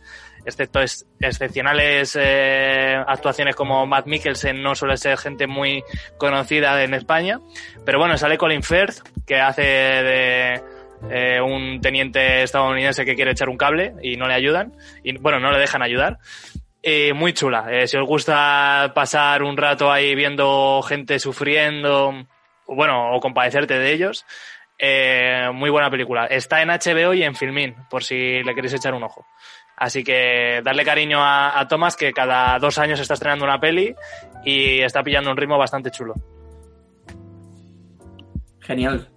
excepto 0.46 0.80
es- 0.80 1.06
excepcionales 1.20 2.16
eh, 2.20 2.96
actuaciones 3.06 3.54
como 3.54 3.86
Matt 3.86 4.06
Mikkelsen, 4.06 4.62
no 4.62 4.74
suele 4.74 4.96
ser 4.96 5.18
gente 5.18 5.46
muy 5.46 5.82
conocida 6.16 6.82
en 6.82 6.94
España. 6.94 7.40
Pero 7.84 7.98
bueno, 7.98 8.16
sale 8.16 8.38
Colin 8.38 8.62
Firth, 8.62 9.00
que 9.26 9.40
hace 9.40 9.62
de 9.62 10.62
eh, 11.10 11.40
un 11.40 11.80
teniente 11.80 12.42
estadounidense 12.42 13.04
que 13.04 13.14
quiere 13.14 13.32
echar 13.32 13.48
un 13.48 13.56
cable 13.58 13.94
y 14.02 14.16
no 14.16 14.26
le 14.28 14.34
ayudan. 14.34 14.72
Y 15.02 15.18
bueno, 15.18 15.40
no 15.40 15.50
le 15.50 15.58
dejan 15.58 15.82
ayudar. 15.82 16.18
Eh, 16.82 17.12
muy 17.12 17.32
chula. 17.32 17.66
Eh, 17.70 17.88
si 17.88 17.96
os 17.96 18.06
gusta 18.06 18.92
pasar 18.94 19.42
un 19.42 19.56
rato 19.56 19.90
ahí 19.90 20.14
viendo 20.14 20.80
gente 20.82 21.18
sufriendo, 21.18 22.14
bueno, 22.68 23.12
o 23.12 23.18
compadecerte 23.20 23.76
de 23.78 23.92
ellos, 23.92 24.24
eh, 24.78 25.48
muy 25.52 25.68
buena 25.70 25.90
película. 25.90 26.26
Está 26.26 26.62
en 26.62 26.68
HBO 26.68 27.12
y 27.12 27.24
en 27.24 27.34
Filmin, 27.34 27.74
por 27.90 28.04
si 28.04 28.42
le 28.44 28.54
queréis 28.54 28.74
echar 28.74 28.94
un 28.94 29.02
ojo. 29.02 29.26
Así 29.76 30.02
que 30.02 30.62
darle 30.64 30.84
cariño 30.84 31.18
a, 31.20 31.60
a 31.60 31.68
Thomas, 31.68 31.96
que 31.96 32.12
cada 32.12 32.58
dos 32.58 32.78
años 32.78 32.98
está 32.98 33.14
estrenando 33.14 33.44
una 33.44 33.60
peli 33.60 33.94
y 34.44 34.80
está 34.80 35.02
pillando 35.02 35.30
un 35.30 35.36
ritmo 35.36 35.58
bastante 35.58 35.90
chulo. 35.90 36.14
Genial. 38.60 39.08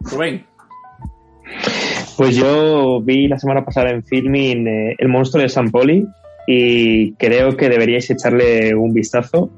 Rubén. 0.00 0.46
Pues 2.16 2.36
yo 2.36 3.00
vi 3.02 3.28
la 3.28 3.38
semana 3.38 3.64
pasada 3.64 3.90
en 3.90 4.04
Filmin 4.04 4.66
eh, 4.66 4.94
El 4.98 5.08
monstruo 5.08 5.42
de 5.42 5.48
San 5.48 5.70
Poli 5.70 6.06
y 6.46 7.12
creo 7.14 7.56
que 7.56 7.68
deberíais 7.68 8.08
echarle 8.08 8.74
un 8.74 8.94
vistazo 8.94 9.50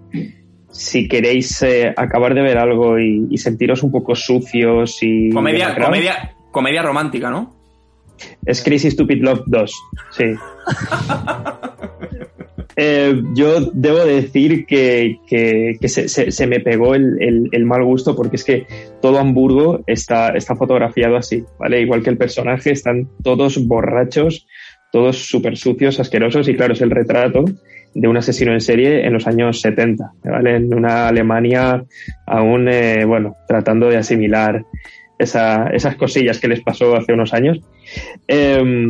si 0.71 1.07
queréis 1.07 1.62
eh, 1.62 1.93
acabar 1.97 2.35
de 2.35 2.43
ver 2.43 2.59
algo 2.59 2.99
y, 2.99 3.27
y 3.31 3.39
sentiros 3.39 3.83
un 3.83 3.93
poco 3.93 4.14
sucios 4.14 4.99
y... 5.03 5.31
Comedia, 5.31 5.75
comedia, 5.75 6.35
comedia 6.51 6.83
romántica, 6.83 7.31
¿no? 7.31 7.58
Es 8.47 8.62
Crazy 8.62 8.91
Stupid 8.91 9.23
Love 9.23 9.43
2, 9.47 9.75
sí. 10.16 10.25
Eh, 12.81 13.23
yo 13.35 13.61
debo 13.73 14.05
decir 14.05 14.64
que, 14.64 15.16
que- 15.27 15.77
que 15.81 15.89
se, 15.89 16.09
se- 16.09 16.31
se 16.31 16.47
me 16.47 16.61
pegó 16.61 16.95
el, 16.95 17.21
el- 17.21 17.49
el 17.51 17.64
mal 17.64 17.83
gusto 17.83 18.14
porque 18.14 18.37
es 18.37 18.45
que 18.45 18.66
todo 19.03 19.19
Hamburgo 19.19 19.81
está, 19.89 20.29
está 20.29 20.55
fotografiado 20.55 21.16
así, 21.16 21.43
¿vale? 21.59 21.81
Igual 21.81 22.05
que 22.05 22.11
el 22.11 22.16
personaje, 22.19 22.71
están 22.71 23.09
todos 23.25 23.66
borrachos, 23.66 24.47
todos 24.93 25.27
súper 25.27 25.57
sucios, 25.57 25.99
asquerosos 25.99 26.49
y 26.49 26.55
claro, 26.55 26.73
es 26.75 26.81
el 26.81 26.93
retrato 26.93 27.45
de 27.95 28.07
un 28.07 28.16
asesino 28.16 28.53
en 28.53 28.61
serie 28.61 29.05
en 29.05 29.12
los 29.12 29.27
años 29.27 29.61
70, 29.61 30.12
¿vale? 30.23 30.55
En 30.57 30.73
una 30.73 31.09
Alemania 31.09 31.83
aún, 32.29 32.69
eh, 32.69 33.05
bueno, 33.05 33.35
tratando 33.49 33.89
de 33.89 33.97
asimilar 33.97 34.62
esa- 35.19 35.69
esas 35.69 35.97
cosillas 35.97 36.39
que 36.41 36.49
les 36.49 36.61
pasó 36.61 36.97
hace 36.97 37.12
unos 37.12 37.35
años. 37.35 37.61
Eh, 38.26 38.87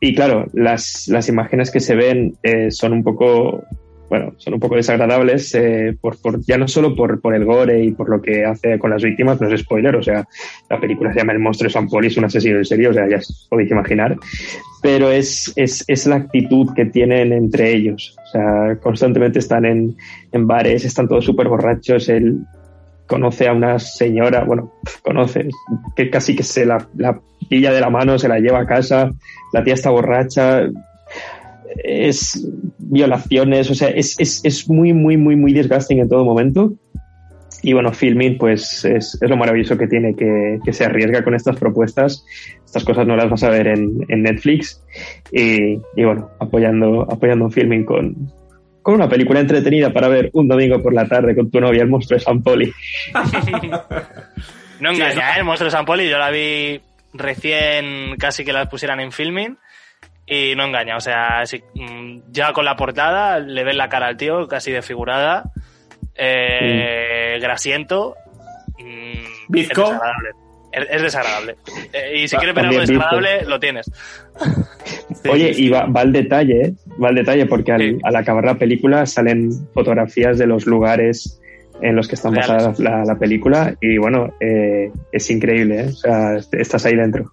y 0.00 0.14
claro, 0.14 0.46
las, 0.52 1.08
las 1.08 1.28
imágenes 1.28 1.70
que 1.70 1.80
se 1.80 1.94
ven 1.94 2.34
eh, 2.42 2.70
son 2.70 2.92
un 2.92 3.02
poco, 3.02 3.64
bueno, 4.10 4.34
son 4.36 4.52
un 4.54 4.60
poco 4.60 4.76
desagradables, 4.76 5.54
eh, 5.54 5.96
por, 5.98 6.20
por, 6.20 6.44
ya 6.44 6.58
no 6.58 6.68
solo 6.68 6.94
por, 6.94 7.22
por 7.22 7.34
el 7.34 7.46
gore 7.46 7.82
y 7.82 7.92
por 7.92 8.10
lo 8.10 8.20
que 8.20 8.44
hace 8.44 8.78
con 8.78 8.90
las 8.90 9.02
víctimas, 9.02 9.40
no 9.40 9.48
es 9.48 9.60
spoiler, 9.62 9.96
o 9.96 10.02
sea, 10.02 10.28
la 10.68 10.78
película 10.78 11.10
se 11.10 11.20
llama 11.20 11.32
El 11.32 11.38
monstruo 11.38 11.68
de 11.68 11.72
San 11.72 11.88
Poli, 11.88 12.08
es 12.08 12.16
un 12.18 12.26
asesino 12.26 12.58
en 12.58 12.64
serio, 12.66 12.90
o 12.90 12.92
sea, 12.92 13.08
ya 13.08 13.16
os 13.16 13.46
podéis 13.48 13.70
imaginar, 13.70 14.14
pero 14.82 15.10
es, 15.10 15.50
es, 15.56 15.82
es 15.88 16.06
la 16.06 16.16
actitud 16.16 16.74
que 16.74 16.84
tienen 16.84 17.32
entre 17.32 17.72
ellos, 17.72 18.14
o 18.24 18.30
sea, 18.30 18.78
constantemente 18.82 19.38
están 19.38 19.64
en, 19.64 19.96
en 20.32 20.46
bares, 20.46 20.84
están 20.84 21.08
todos 21.08 21.24
súper 21.24 21.48
borrachos, 21.48 22.10
él 22.10 22.40
conoce 23.06 23.48
a 23.48 23.52
una 23.52 23.78
señora, 23.78 24.44
bueno, 24.44 24.72
conoce, 25.02 25.48
que 25.96 26.10
casi 26.10 26.34
que 26.34 26.42
se 26.42 26.64
la, 26.64 26.88
la 26.96 27.20
pilla 27.48 27.72
de 27.72 27.80
la 27.80 27.90
mano, 27.90 28.18
se 28.18 28.28
la 28.28 28.38
lleva 28.38 28.60
a 28.60 28.66
casa, 28.66 29.10
la 29.52 29.62
tía 29.62 29.74
está 29.74 29.90
borracha, 29.90 30.62
es 31.82 32.46
violaciones, 32.78 33.70
o 33.70 33.74
sea, 33.74 33.88
es, 33.88 34.18
es, 34.18 34.44
es 34.44 34.68
muy, 34.68 34.92
muy, 34.92 35.16
muy, 35.16 35.36
muy 35.36 35.52
disgusting 35.52 35.98
en 35.98 36.08
todo 36.08 36.24
momento. 36.24 36.72
Y 37.62 37.72
bueno, 37.72 37.92
Filming, 37.92 38.36
pues 38.36 38.84
es, 38.84 39.18
lo 39.22 39.38
maravilloso 39.38 39.78
que 39.78 39.86
tiene, 39.86 40.14
que, 40.14 40.58
que 40.62 40.72
se 40.74 40.84
arriesga 40.84 41.24
con 41.24 41.34
estas 41.34 41.56
propuestas. 41.56 42.26
Estas 42.62 42.84
cosas 42.84 43.06
no 43.06 43.16
las 43.16 43.30
vas 43.30 43.42
a 43.42 43.48
ver 43.48 43.68
en, 43.68 44.04
en 44.08 44.22
Netflix. 44.22 44.82
Y, 45.32 45.80
y 45.96 46.04
bueno, 46.04 46.28
apoyando, 46.40 47.10
apoyando 47.10 47.48
Filming 47.48 47.86
con, 47.86 48.30
con 48.84 48.94
una 48.94 49.08
película 49.08 49.40
entretenida 49.40 49.92
para 49.92 50.06
ver 50.06 50.30
un 50.34 50.46
domingo 50.46 50.80
por 50.80 50.94
la 50.94 51.08
tarde 51.08 51.34
con 51.34 51.50
tu 51.50 51.58
novia, 51.60 51.82
el 51.82 51.88
monstruo 51.88 52.16
de 52.18 52.24
San 52.24 52.40
Poli. 52.42 52.72
No 54.80 54.92
Sí, 54.94 55.00
engaña, 55.00 55.30
¿eh? 55.30 55.38
El 55.38 55.44
monstruo 55.44 55.66
de 55.66 55.70
San 55.70 55.84
Poli, 55.84 56.08
yo 56.10 56.18
la 56.18 56.30
vi 56.30 56.80
recién 57.12 58.16
casi 58.18 58.44
que 58.44 58.52
la 58.52 58.68
pusieran 58.68 59.00
en 59.00 59.12
filming 59.12 59.56
y 60.26 60.54
no 60.56 60.64
engaña. 60.64 60.96
O 60.96 61.00
sea, 61.00 61.46
si- 61.46 61.62
mm, 61.74 62.22
ya 62.32 62.52
con 62.52 62.64
la 62.64 62.74
portada 62.76 63.38
le 63.38 63.62
ves 63.64 63.76
la 63.76 63.88
cara 63.88 64.08
al 64.08 64.16
tío 64.16 64.46
casi 64.48 64.72
desfigurada, 64.72 65.44
eh, 66.16 67.38
grasiento, 67.40 68.16
mm, 68.78 69.24
Bizco. 69.48 69.92
es. 69.92 69.98
Es, 70.76 70.86
es 70.90 71.02
desagradable. 71.02 71.56
Eh, 71.92 72.22
y 72.22 72.28
si 72.28 72.36
Ah, 72.36 72.38
quieres 72.38 72.54
ver 72.56 72.64
algo 72.66 72.80
visto. 72.80 72.92
desagradable, 72.94 73.44
lo 73.46 73.60
tienes. 73.60 73.90
Oye, 75.30 75.52
y 75.56 75.68
va, 75.68 75.86
va 75.86 76.00
al 76.02 76.12
detalle, 76.12 76.60
¿eh? 76.66 76.74
va 77.02 77.08
al 77.08 77.14
detalle, 77.14 77.46
porque 77.46 77.72
al, 77.72 77.80
Sí. 77.80 77.98
al 78.02 78.16
acabar 78.16 78.44
la 78.44 78.54
película 78.58 79.06
salen 79.06 79.50
fotografías 79.72 80.38
de 80.38 80.46
los 80.46 80.66
lugares 80.66 81.40
en 81.80 81.96
los 81.96 82.08
que 82.08 82.14
están 82.14 82.34
Reales. 82.34 82.50
basadas 82.52 82.78
la, 82.80 83.04
la 83.04 83.18
película 83.18 83.74
y 83.80 83.98
bueno, 83.98 84.32
eh, 84.40 84.90
es 85.12 85.30
increíble, 85.30 85.80
¿eh? 85.80 85.86
o 85.88 85.92
sea, 85.92 86.36
est- 86.36 86.54
estás 86.54 86.84
ahí 86.86 86.94
dentro. 86.96 87.32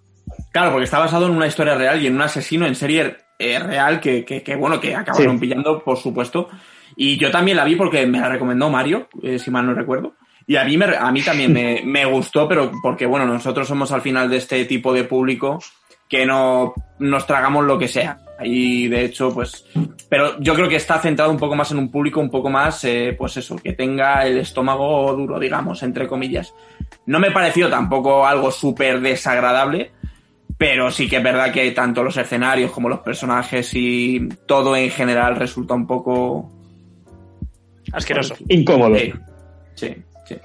Claro, 0.51 0.71
porque 0.71 0.85
está 0.85 0.99
basado 0.99 1.27
en 1.27 1.33
una 1.33 1.47
historia 1.47 1.75
real 1.75 2.01
y 2.01 2.07
en 2.07 2.15
un 2.15 2.21
asesino 2.21 2.65
en 2.65 2.75
serie 2.75 3.15
eh, 3.39 3.59
real 3.59 3.99
que, 3.99 4.23
que, 4.25 4.41
que, 4.43 4.55
bueno, 4.55 4.79
que 4.79 4.95
acabaron 4.95 5.35
Sí. 5.35 5.41
pillando, 5.41 5.83
por 5.83 5.97
supuesto. 5.97 6.47
Y 6.95 7.17
yo 7.17 7.31
también 7.31 7.57
la 7.57 7.63
vi 7.65 7.75
porque 7.75 8.05
me 8.05 8.19
la 8.19 8.29
recomendó 8.29 8.69
Mario, 8.69 9.07
eh, 9.23 9.39
si 9.39 9.49
mal 9.51 9.65
no 9.65 9.73
recuerdo. 9.73 10.13
Y 10.51 10.57
a 10.57 10.65
mí, 10.65 10.75
me, 10.75 10.83
a 10.83 11.09
mí 11.13 11.21
también 11.21 11.53
me, 11.53 11.81
me 11.85 12.03
gustó, 12.03 12.45
pero 12.45 12.73
porque, 12.83 13.05
bueno, 13.05 13.25
nosotros 13.25 13.65
somos 13.65 13.89
al 13.93 14.01
final 14.01 14.29
de 14.29 14.35
este 14.35 14.65
tipo 14.65 14.93
de 14.93 15.05
público 15.05 15.59
que 16.09 16.25
no 16.25 16.73
nos 16.99 17.25
tragamos 17.25 17.63
lo 17.63 17.79
que 17.79 17.87
sea. 17.87 18.19
Y 18.43 18.89
de 18.89 19.05
hecho, 19.05 19.33
pues, 19.33 19.65
pero 20.09 20.37
yo 20.41 20.53
creo 20.53 20.67
que 20.67 20.75
está 20.75 20.99
centrado 20.99 21.31
un 21.31 21.37
poco 21.37 21.55
más 21.55 21.71
en 21.71 21.77
un 21.77 21.89
público 21.89 22.19
un 22.19 22.29
poco 22.29 22.49
más, 22.49 22.83
eh, 22.83 23.15
pues 23.17 23.37
eso, 23.37 23.55
que 23.55 23.71
tenga 23.71 24.25
el 24.27 24.39
estómago 24.39 25.15
duro, 25.15 25.39
digamos, 25.39 25.83
entre 25.83 26.05
comillas. 26.05 26.53
No 27.05 27.17
me 27.17 27.31
pareció 27.31 27.69
tampoco 27.69 28.27
algo 28.27 28.51
súper 28.51 28.99
desagradable, 28.99 29.93
pero 30.57 30.91
sí 30.91 31.07
que 31.07 31.15
es 31.15 31.23
verdad 31.23 31.53
que 31.53 31.71
tanto 31.71 32.03
los 32.03 32.17
escenarios 32.17 32.71
como 32.71 32.89
los 32.89 32.99
personajes 32.99 33.71
y 33.73 34.27
todo 34.45 34.75
en 34.75 34.91
general 34.91 35.37
resulta 35.37 35.75
un 35.75 35.87
poco... 35.87 36.51
Asqueroso. 37.93 38.35
Incómodo. 38.49 38.97
Sí, 38.97 39.13
sí, 39.75 39.95
sí. 40.25 40.35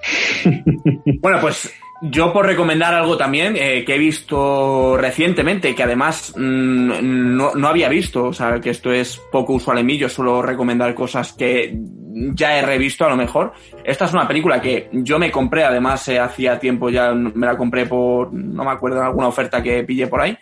bueno, 1.20 1.38
pues 1.40 1.72
yo 2.02 2.32
por 2.32 2.46
recomendar 2.46 2.94
algo 2.94 3.16
también 3.16 3.56
eh, 3.56 3.84
que 3.84 3.94
he 3.94 3.98
visto 3.98 4.96
recientemente, 4.96 5.74
que 5.74 5.82
además 5.82 6.34
mm, 6.36 7.36
no, 7.36 7.54
no 7.54 7.68
había 7.68 7.88
visto, 7.88 8.24
o 8.24 8.32
sea, 8.32 8.60
que 8.60 8.70
esto 8.70 8.92
es 8.92 9.18
poco 9.32 9.54
usual 9.54 9.78
en 9.78 9.86
mí, 9.86 9.96
yo 9.96 10.08
suelo 10.08 10.42
recomendar 10.42 10.94
cosas 10.94 11.32
que 11.32 11.74
ya 12.34 12.58
he 12.58 12.62
revisto 12.62 13.04
a 13.04 13.10
lo 13.10 13.16
mejor. 13.16 13.52
Esta 13.84 14.06
es 14.06 14.12
una 14.12 14.26
película 14.26 14.60
que 14.60 14.88
yo 14.92 15.18
me 15.18 15.30
compré, 15.30 15.64
además 15.64 16.06
eh, 16.08 16.18
hacía 16.18 16.58
tiempo 16.58 16.90
ya 16.90 17.12
me 17.12 17.46
la 17.46 17.56
compré 17.56 17.86
por, 17.86 18.32
no 18.32 18.64
me 18.64 18.70
acuerdo, 18.70 19.02
alguna 19.02 19.28
oferta 19.28 19.62
que 19.62 19.84
pillé 19.84 20.06
por 20.06 20.20
ahí. 20.20 20.36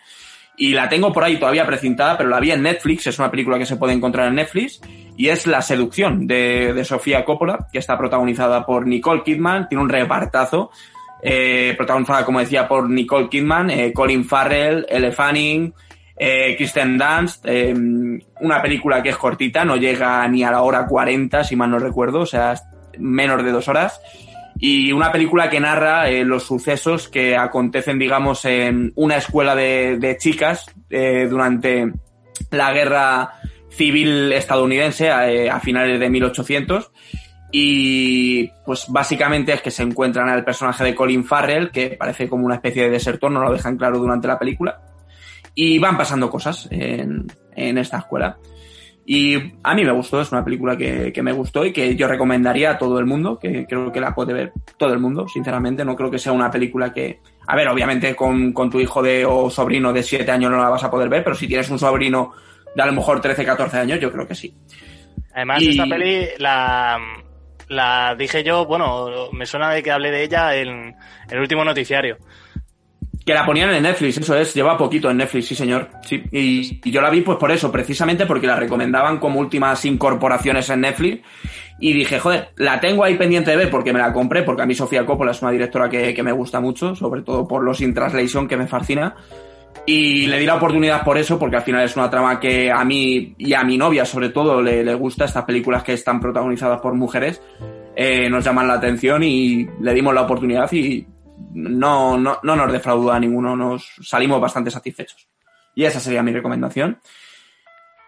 Y 0.57 0.73
la 0.73 0.87
tengo 0.87 1.11
por 1.11 1.23
ahí 1.23 1.37
todavía 1.37 1.65
precintada, 1.65 2.17
pero 2.17 2.29
la 2.29 2.39
vi 2.39 2.51
en 2.51 2.63
Netflix, 2.63 3.07
es 3.07 3.19
una 3.19 3.29
película 3.29 3.57
que 3.57 3.65
se 3.65 3.75
puede 3.75 3.93
encontrar 3.93 4.27
en 4.27 4.35
Netflix, 4.35 4.81
y 5.17 5.29
es 5.29 5.47
La 5.47 5.61
seducción 5.61 6.27
de, 6.27 6.73
de 6.73 6.85
Sofía 6.85 7.25
Coppola, 7.25 7.67
que 7.71 7.79
está 7.79 7.97
protagonizada 7.97 8.65
por 8.65 8.87
Nicole 8.87 9.23
Kidman, 9.23 9.67
tiene 9.67 9.83
un 9.83 9.89
repartazo, 9.89 10.71
eh, 11.21 11.73
protagonizada, 11.75 12.25
como 12.25 12.39
decía, 12.39 12.67
por 12.67 12.89
Nicole 12.89 13.29
Kidman, 13.29 13.69
eh, 13.69 13.93
Colin 13.93 14.25
Farrell, 14.25 14.85
Elle 14.89 15.11
Fanning, 15.11 15.73
eh, 16.17 16.55
Kristen 16.55 16.97
Dunst, 16.97 17.45
eh, 17.45 17.73
una 18.39 18.61
película 18.61 19.03
que 19.03 19.09
es 19.09 19.17
cortita, 19.17 19.65
no 19.65 19.75
llega 19.75 20.25
ni 20.27 20.43
a 20.43 20.51
la 20.51 20.61
hora 20.61 20.85
40, 20.85 21.43
si 21.43 21.55
mal 21.55 21.69
no 21.69 21.79
recuerdo, 21.79 22.21
o 22.21 22.25
sea, 22.25 22.55
menos 22.97 23.43
de 23.43 23.51
dos 23.51 23.67
horas, 23.67 23.99
y 24.57 24.91
una 24.91 25.11
película 25.11 25.49
que 25.49 25.59
narra 25.59 26.09
eh, 26.09 26.23
los 26.23 26.43
sucesos 26.43 27.09
que 27.09 27.35
acontecen, 27.35 27.99
digamos, 27.99 28.45
en 28.45 28.93
una 28.95 29.17
escuela 29.17 29.55
de, 29.55 30.15
chicas 30.19 30.65
eh, 30.89 31.27
durante 31.29 31.91
la 32.51 32.71
guerra 32.71 33.31
civil 33.69 34.31
estadounidense 34.31 35.07
eh, 35.07 35.49
a 35.49 35.59
finales 35.59 35.99
de 35.99 36.09
1800 36.09 36.91
y 37.51 38.49
pues 38.65 38.85
básicamente 38.87 39.53
es 39.53 39.61
que 39.61 39.71
se 39.71 39.83
encuentran 39.83 40.29
al 40.29 40.45
personaje 40.45 40.83
de 40.83 40.95
Colin 40.95 41.25
Farrell 41.25 41.71
que 41.71 41.89
parece 41.99 42.29
como 42.29 42.45
una 42.45 42.55
especie 42.55 42.83
de 42.83 42.89
desertor, 42.89 43.31
no 43.31 43.41
lo 43.41 43.51
dejan 43.51 43.77
claro 43.77 43.99
durante 43.99 44.27
la 44.27 44.39
película 44.39 44.81
y 45.53 45.77
van 45.79 45.97
pasando 45.97 46.29
cosas 46.29 46.67
en, 46.71 47.27
en 47.55 47.77
esta 47.77 47.97
escuela. 47.97 48.37
Y 49.07 49.53
a 49.61 49.75
mí 49.75 49.83
me 49.85 49.91
gustó, 49.91 50.19
es 50.19 50.31
una 50.31 50.43
película 50.43 50.75
que, 50.75 51.13
que, 51.13 51.21
me 51.21 51.31
gustó 51.31 51.63
y 51.63 51.71
que 51.71 51.95
yo 51.95 52.07
recomendaría 52.07 52.71
a 52.71 52.77
todo 52.77 52.97
el 52.97 53.05
mundo, 53.05 53.37
que 53.37 53.67
creo 53.67 53.91
que 53.91 54.01
la 54.01 54.15
puede 54.15 54.33
ver 54.33 54.53
todo 54.77 54.93
el 54.93 54.99
mundo, 54.99 55.27
sinceramente. 55.27 55.85
No 55.85 55.95
creo 55.95 56.09
que 56.09 56.17
sea 56.17 56.31
una 56.31 56.49
película 56.49 56.91
que, 56.91 57.19
a 57.45 57.55
ver, 57.55 57.67
obviamente 57.67 58.15
con, 58.15 58.51
con 58.51 58.71
tu 58.71 58.79
hijo 58.79 59.03
de 59.03 59.23
o 59.23 59.49
sobrino 59.51 59.93
de 59.93 60.01
7 60.01 60.31
años 60.31 60.49
no 60.49 60.57
la 60.57 60.69
vas 60.69 60.83
a 60.83 60.89
poder 60.89 61.07
ver, 61.07 61.23
pero 61.23 61.35
si 61.35 61.47
tienes 61.47 61.69
un 61.69 61.77
sobrino 61.77 62.33
de 62.75 62.81
a 62.81 62.85
lo 62.87 62.93
mejor 62.93 63.21
13, 63.21 63.45
14 63.45 63.77
años, 63.77 63.99
yo 63.99 64.11
creo 64.11 64.27
que 64.27 64.33
sí. 64.33 64.55
Además, 65.35 65.61
Y- 65.61 65.69
esta 65.69 65.85
peli 65.85 66.27
la, 66.39 66.97
la 67.67 68.15
dije 68.17 68.43
yo, 68.43 68.65
bueno, 68.65 69.29
me 69.33 69.45
suena 69.45 69.69
de 69.69 69.83
que 69.83 69.91
hablé 69.91 70.09
de 70.09 70.23
ella 70.23 70.55
en 70.55 70.95
el 71.29 71.39
último 71.39 71.63
noticiario. 71.63 72.17
Que 73.25 73.33
la 73.33 73.43
ponían 73.43 73.73
en 73.73 73.81
Netflix, 73.81 74.17
eso 74.17 74.37
es, 74.37 74.53
lleva 74.53 74.77
poquito 74.77 75.09
en 75.09 75.17
Netflix, 75.17 75.47
sí 75.47 75.55
señor. 75.55 75.89
Sí, 76.03 76.23
y, 76.31 76.91
yo 76.91 77.01
la 77.01 77.09
vi 77.09 77.21
pues 77.21 77.39
por 77.39 77.51
eso, 77.51 77.71
precisamente 77.71 78.27
porque 78.27 78.45
la 78.45 78.55
recomendaban 78.55 79.17
como 79.17 79.39
últimas 79.39 79.83
incorporaciones 79.83 80.69
en 80.69 80.81
Netflix. 80.81 81.23
Y 81.79 81.93
dije, 81.93 82.19
joder, 82.19 82.49
la 82.57 82.79
tengo 82.79 83.03
ahí 83.03 83.15
pendiente 83.15 83.49
de 83.49 83.57
ver 83.57 83.71
porque 83.71 83.91
me 83.91 83.99
la 83.99 84.13
compré, 84.13 84.43
porque 84.43 84.61
a 84.61 84.65
mí 84.67 84.75
Sofía 84.75 85.05
Coppola 85.05 85.31
es 85.31 85.41
una 85.41 85.51
directora 85.51 85.89
que, 85.89 86.13
que 86.13 86.23
me 86.23 86.31
gusta 86.31 86.59
mucho, 86.59 86.95
sobre 86.95 87.23
todo 87.23 87.47
por 87.47 87.63
los 87.63 87.81
in 87.81 87.95
translation 87.95 88.47
que 88.47 88.57
me 88.57 88.67
fascina. 88.67 89.15
Y 89.87 90.27
le 90.27 90.39
di 90.39 90.45
la 90.45 90.55
oportunidad 90.55 91.03
por 91.03 91.17
eso, 91.17 91.39
porque 91.39 91.57
al 91.57 91.63
final 91.63 91.83
es 91.83 91.95
una 91.95 92.09
trama 92.09 92.39
que 92.39 92.71
a 92.71 92.85
mí 92.85 93.33
y 93.39 93.53
a 93.53 93.63
mi 93.63 93.77
novia 93.77 94.05
sobre 94.05 94.29
todo 94.29 94.61
le, 94.61 94.83
le 94.83 94.93
gusta, 94.93 95.25
estas 95.25 95.45
películas 95.45 95.83
que 95.83 95.93
están 95.93 96.19
protagonizadas 96.19 96.79
por 96.79 96.93
mujeres, 96.93 97.41
eh, 97.95 98.29
nos 98.29 98.43
llaman 98.43 98.67
la 98.67 98.75
atención 98.75 99.23
y 99.23 99.67
le 99.81 99.93
dimos 99.93 100.13
la 100.13 100.21
oportunidad 100.21 100.71
y 100.71 101.05
no, 101.53 102.17
no, 102.17 102.39
no 102.41 102.55
nos 102.55 102.71
defraudó 102.71 103.11
a 103.11 103.19
ninguno, 103.19 103.55
nos 103.55 103.95
salimos 104.01 104.39
bastante 104.41 104.71
satisfechos. 104.71 105.27
Y 105.75 105.83
esa 105.83 105.99
sería 105.99 106.23
mi 106.23 106.31
recomendación. 106.31 106.99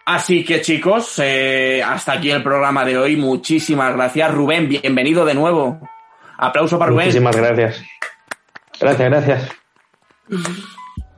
Así 0.06 0.46
que 0.46 0.62
chicos, 0.62 1.20
eh, 1.20 1.84
hasta 1.86 2.14
aquí 2.14 2.32
el 2.32 2.42
programa 2.42 2.86
de 2.86 2.98
hoy. 2.98 3.18
Muchísimas 3.18 3.94
gracias. 3.94 4.34
Rubén, 4.34 4.70
bienvenido 4.70 5.26
de 5.26 5.34
nuevo. 5.34 5.82
Aplauso 6.38 6.80
para 6.80 6.92
Rubén. 6.92 7.08
Muchísimas 7.08 7.36
gracias. 7.36 7.84
Gracias, 8.80 9.10
gracias. 9.10 9.52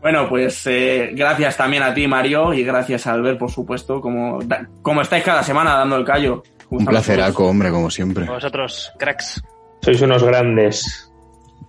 Bueno, 0.02 0.30
pues 0.30 0.66
eh, 0.66 1.12
gracias 1.14 1.58
también 1.58 1.84
a 1.84 1.94
ti, 1.94 2.08
Mario, 2.08 2.54
y 2.54 2.64
gracias 2.64 3.06
a 3.06 3.14
Albert, 3.14 3.38
por 3.38 3.52
supuesto, 3.52 4.00
como, 4.00 4.40
como 4.82 5.02
estáis 5.02 5.24
cada 5.24 5.44
semana 5.44 5.76
dando 5.76 5.98
el 5.98 6.06
callo. 6.06 6.42
Un 6.70 6.86
placeraco, 6.86 7.48
hombre, 7.48 7.70
como 7.70 7.90
siempre. 7.90 8.26
Vosotros, 8.26 8.92
cracks. 8.98 9.42
Sois 9.82 10.02
unos 10.02 10.24
grandes. 10.24 11.09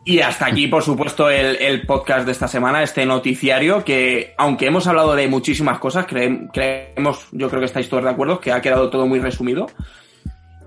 Y 0.05 0.20
hasta 0.20 0.47
aquí, 0.47 0.66
por 0.66 0.82
supuesto, 0.82 1.28
el, 1.28 1.56
el 1.56 1.86
podcast 1.86 2.24
de 2.24 2.32
esta 2.32 2.48
semana, 2.48 2.82
este 2.82 3.05
noticiario, 3.05 3.85
que 3.85 4.35
aunque 4.39 4.66
hemos 4.66 4.86
hablado 4.86 5.14
de 5.14 5.28
muchísimas 5.28 5.78
cosas, 5.78 6.06
creem- 6.06 6.51
creemos, 6.52 7.28
yo 7.32 7.48
creo 7.48 7.60
que 7.60 7.66
estáis 7.66 7.89
todos 7.89 8.05
de 8.05 8.10
acuerdo, 8.10 8.40
que 8.40 8.51
ha 8.51 8.62
quedado 8.62 8.89
todo 8.89 9.06
muy 9.06 9.20
resumido. 9.20 9.66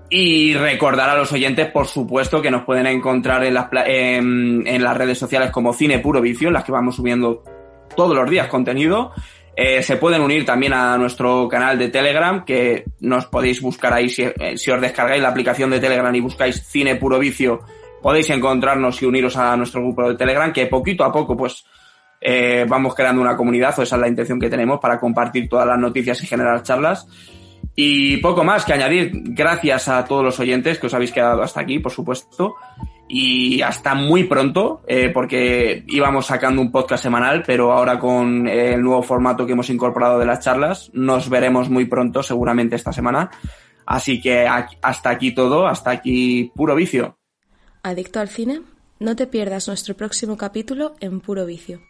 Y 0.08 0.54
recordar 0.54 1.10
a 1.10 1.16
los 1.16 1.32
oyentes, 1.32 1.68
por 1.72 1.86
supuesto, 1.88 2.40
que 2.40 2.50
nos 2.50 2.62
pueden 2.64 2.86
encontrar 2.86 3.42
en 3.44 3.54
las, 3.54 3.66
en, 3.86 4.62
en 4.66 4.84
las 4.84 4.96
redes 4.96 5.18
sociales 5.18 5.50
como 5.50 5.72
Cine 5.72 5.98
Puro 5.98 6.20
Vicio, 6.20 6.48
en 6.48 6.54
las 6.54 6.62
que 6.62 6.72
vamos 6.72 6.94
subiendo 6.94 7.42
todos 7.96 8.14
los 8.16 8.30
días 8.30 8.46
contenido. 8.46 9.12
Eh, 9.56 9.82
se 9.82 9.96
pueden 9.96 10.20
unir 10.20 10.44
también 10.44 10.72
a 10.74 10.96
nuestro 10.96 11.48
canal 11.48 11.78
de 11.78 11.88
Telegram, 11.88 12.44
que 12.44 12.84
nos 13.00 13.26
podéis 13.26 13.60
buscar 13.60 13.92
ahí 13.92 14.08
si, 14.08 14.22
eh, 14.22 14.56
si 14.56 14.70
os 14.70 14.80
descargáis 14.80 15.22
la 15.22 15.30
aplicación 15.30 15.70
de 15.70 15.80
Telegram 15.80 16.14
y 16.14 16.20
buscáis 16.20 16.64
Cine 16.66 16.96
Puro 16.96 17.18
Vicio, 17.18 17.60
podéis 18.04 18.28
encontrarnos 18.28 19.00
y 19.00 19.06
uniros 19.06 19.34
a 19.38 19.56
nuestro 19.56 19.80
grupo 19.80 20.06
de 20.06 20.14
Telegram, 20.14 20.52
que 20.52 20.66
poquito 20.66 21.04
a 21.04 21.10
poco, 21.10 21.34
pues, 21.34 21.64
eh, 22.20 22.66
vamos 22.68 22.94
creando 22.94 23.22
una 23.22 23.34
comunidad, 23.34 23.78
o 23.78 23.82
esa 23.82 23.96
es 23.96 24.00
la 24.02 24.08
intención 24.08 24.38
que 24.38 24.50
tenemos 24.50 24.78
para 24.78 25.00
compartir 25.00 25.48
todas 25.48 25.66
las 25.66 25.78
noticias 25.78 26.22
y 26.22 26.26
generar 26.26 26.62
charlas. 26.62 27.08
Y 27.74 28.18
poco 28.18 28.44
más 28.44 28.66
que 28.66 28.74
añadir. 28.74 29.10
Gracias 29.14 29.88
a 29.88 30.04
todos 30.04 30.22
los 30.22 30.38
oyentes 30.38 30.78
que 30.78 30.88
os 30.88 30.92
habéis 30.92 31.12
quedado 31.12 31.42
hasta 31.42 31.62
aquí, 31.62 31.78
por 31.78 31.92
supuesto. 31.92 32.56
Y 33.08 33.62
hasta 33.62 33.94
muy 33.94 34.24
pronto, 34.24 34.82
eh, 34.86 35.08
porque 35.08 35.82
íbamos 35.86 36.26
sacando 36.26 36.60
un 36.60 36.70
podcast 36.70 37.04
semanal, 37.04 37.42
pero 37.46 37.72
ahora 37.72 37.98
con 37.98 38.46
eh, 38.46 38.74
el 38.74 38.82
nuevo 38.82 39.02
formato 39.02 39.46
que 39.46 39.52
hemos 39.52 39.70
incorporado 39.70 40.18
de 40.18 40.26
las 40.26 40.40
charlas, 40.40 40.90
nos 40.92 41.30
veremos 41.30 41.70
muy 41.70 41.86
pronto, 41.86 42.22
seguramente 42.22 42.76
esta 42.76 42.92
semana. 42.92 43.30
Así 43.86 44.20
que 44.20 44.46
hasta 44.46 45.08
aquí 45.08 45.34
todo, 45.34 45.66
hasta 45.66 45.90
aquí 45.90 46.52
puro 46.54 46.74
vicio. 46.74 47.16
¿Adicto 47.84 48.18
al 48.18 48.30
cine? 48.30 48.62
No 48.98 49.14
te 49.14 49.26
pierdas 49.26 49.68
nuestro 49.68 49.94
próximo 49.94 50.38
capítulo 50.38 50.94
en 51.00 51.20
Puro 51.20 51.44
Vicio. 51.44 51.82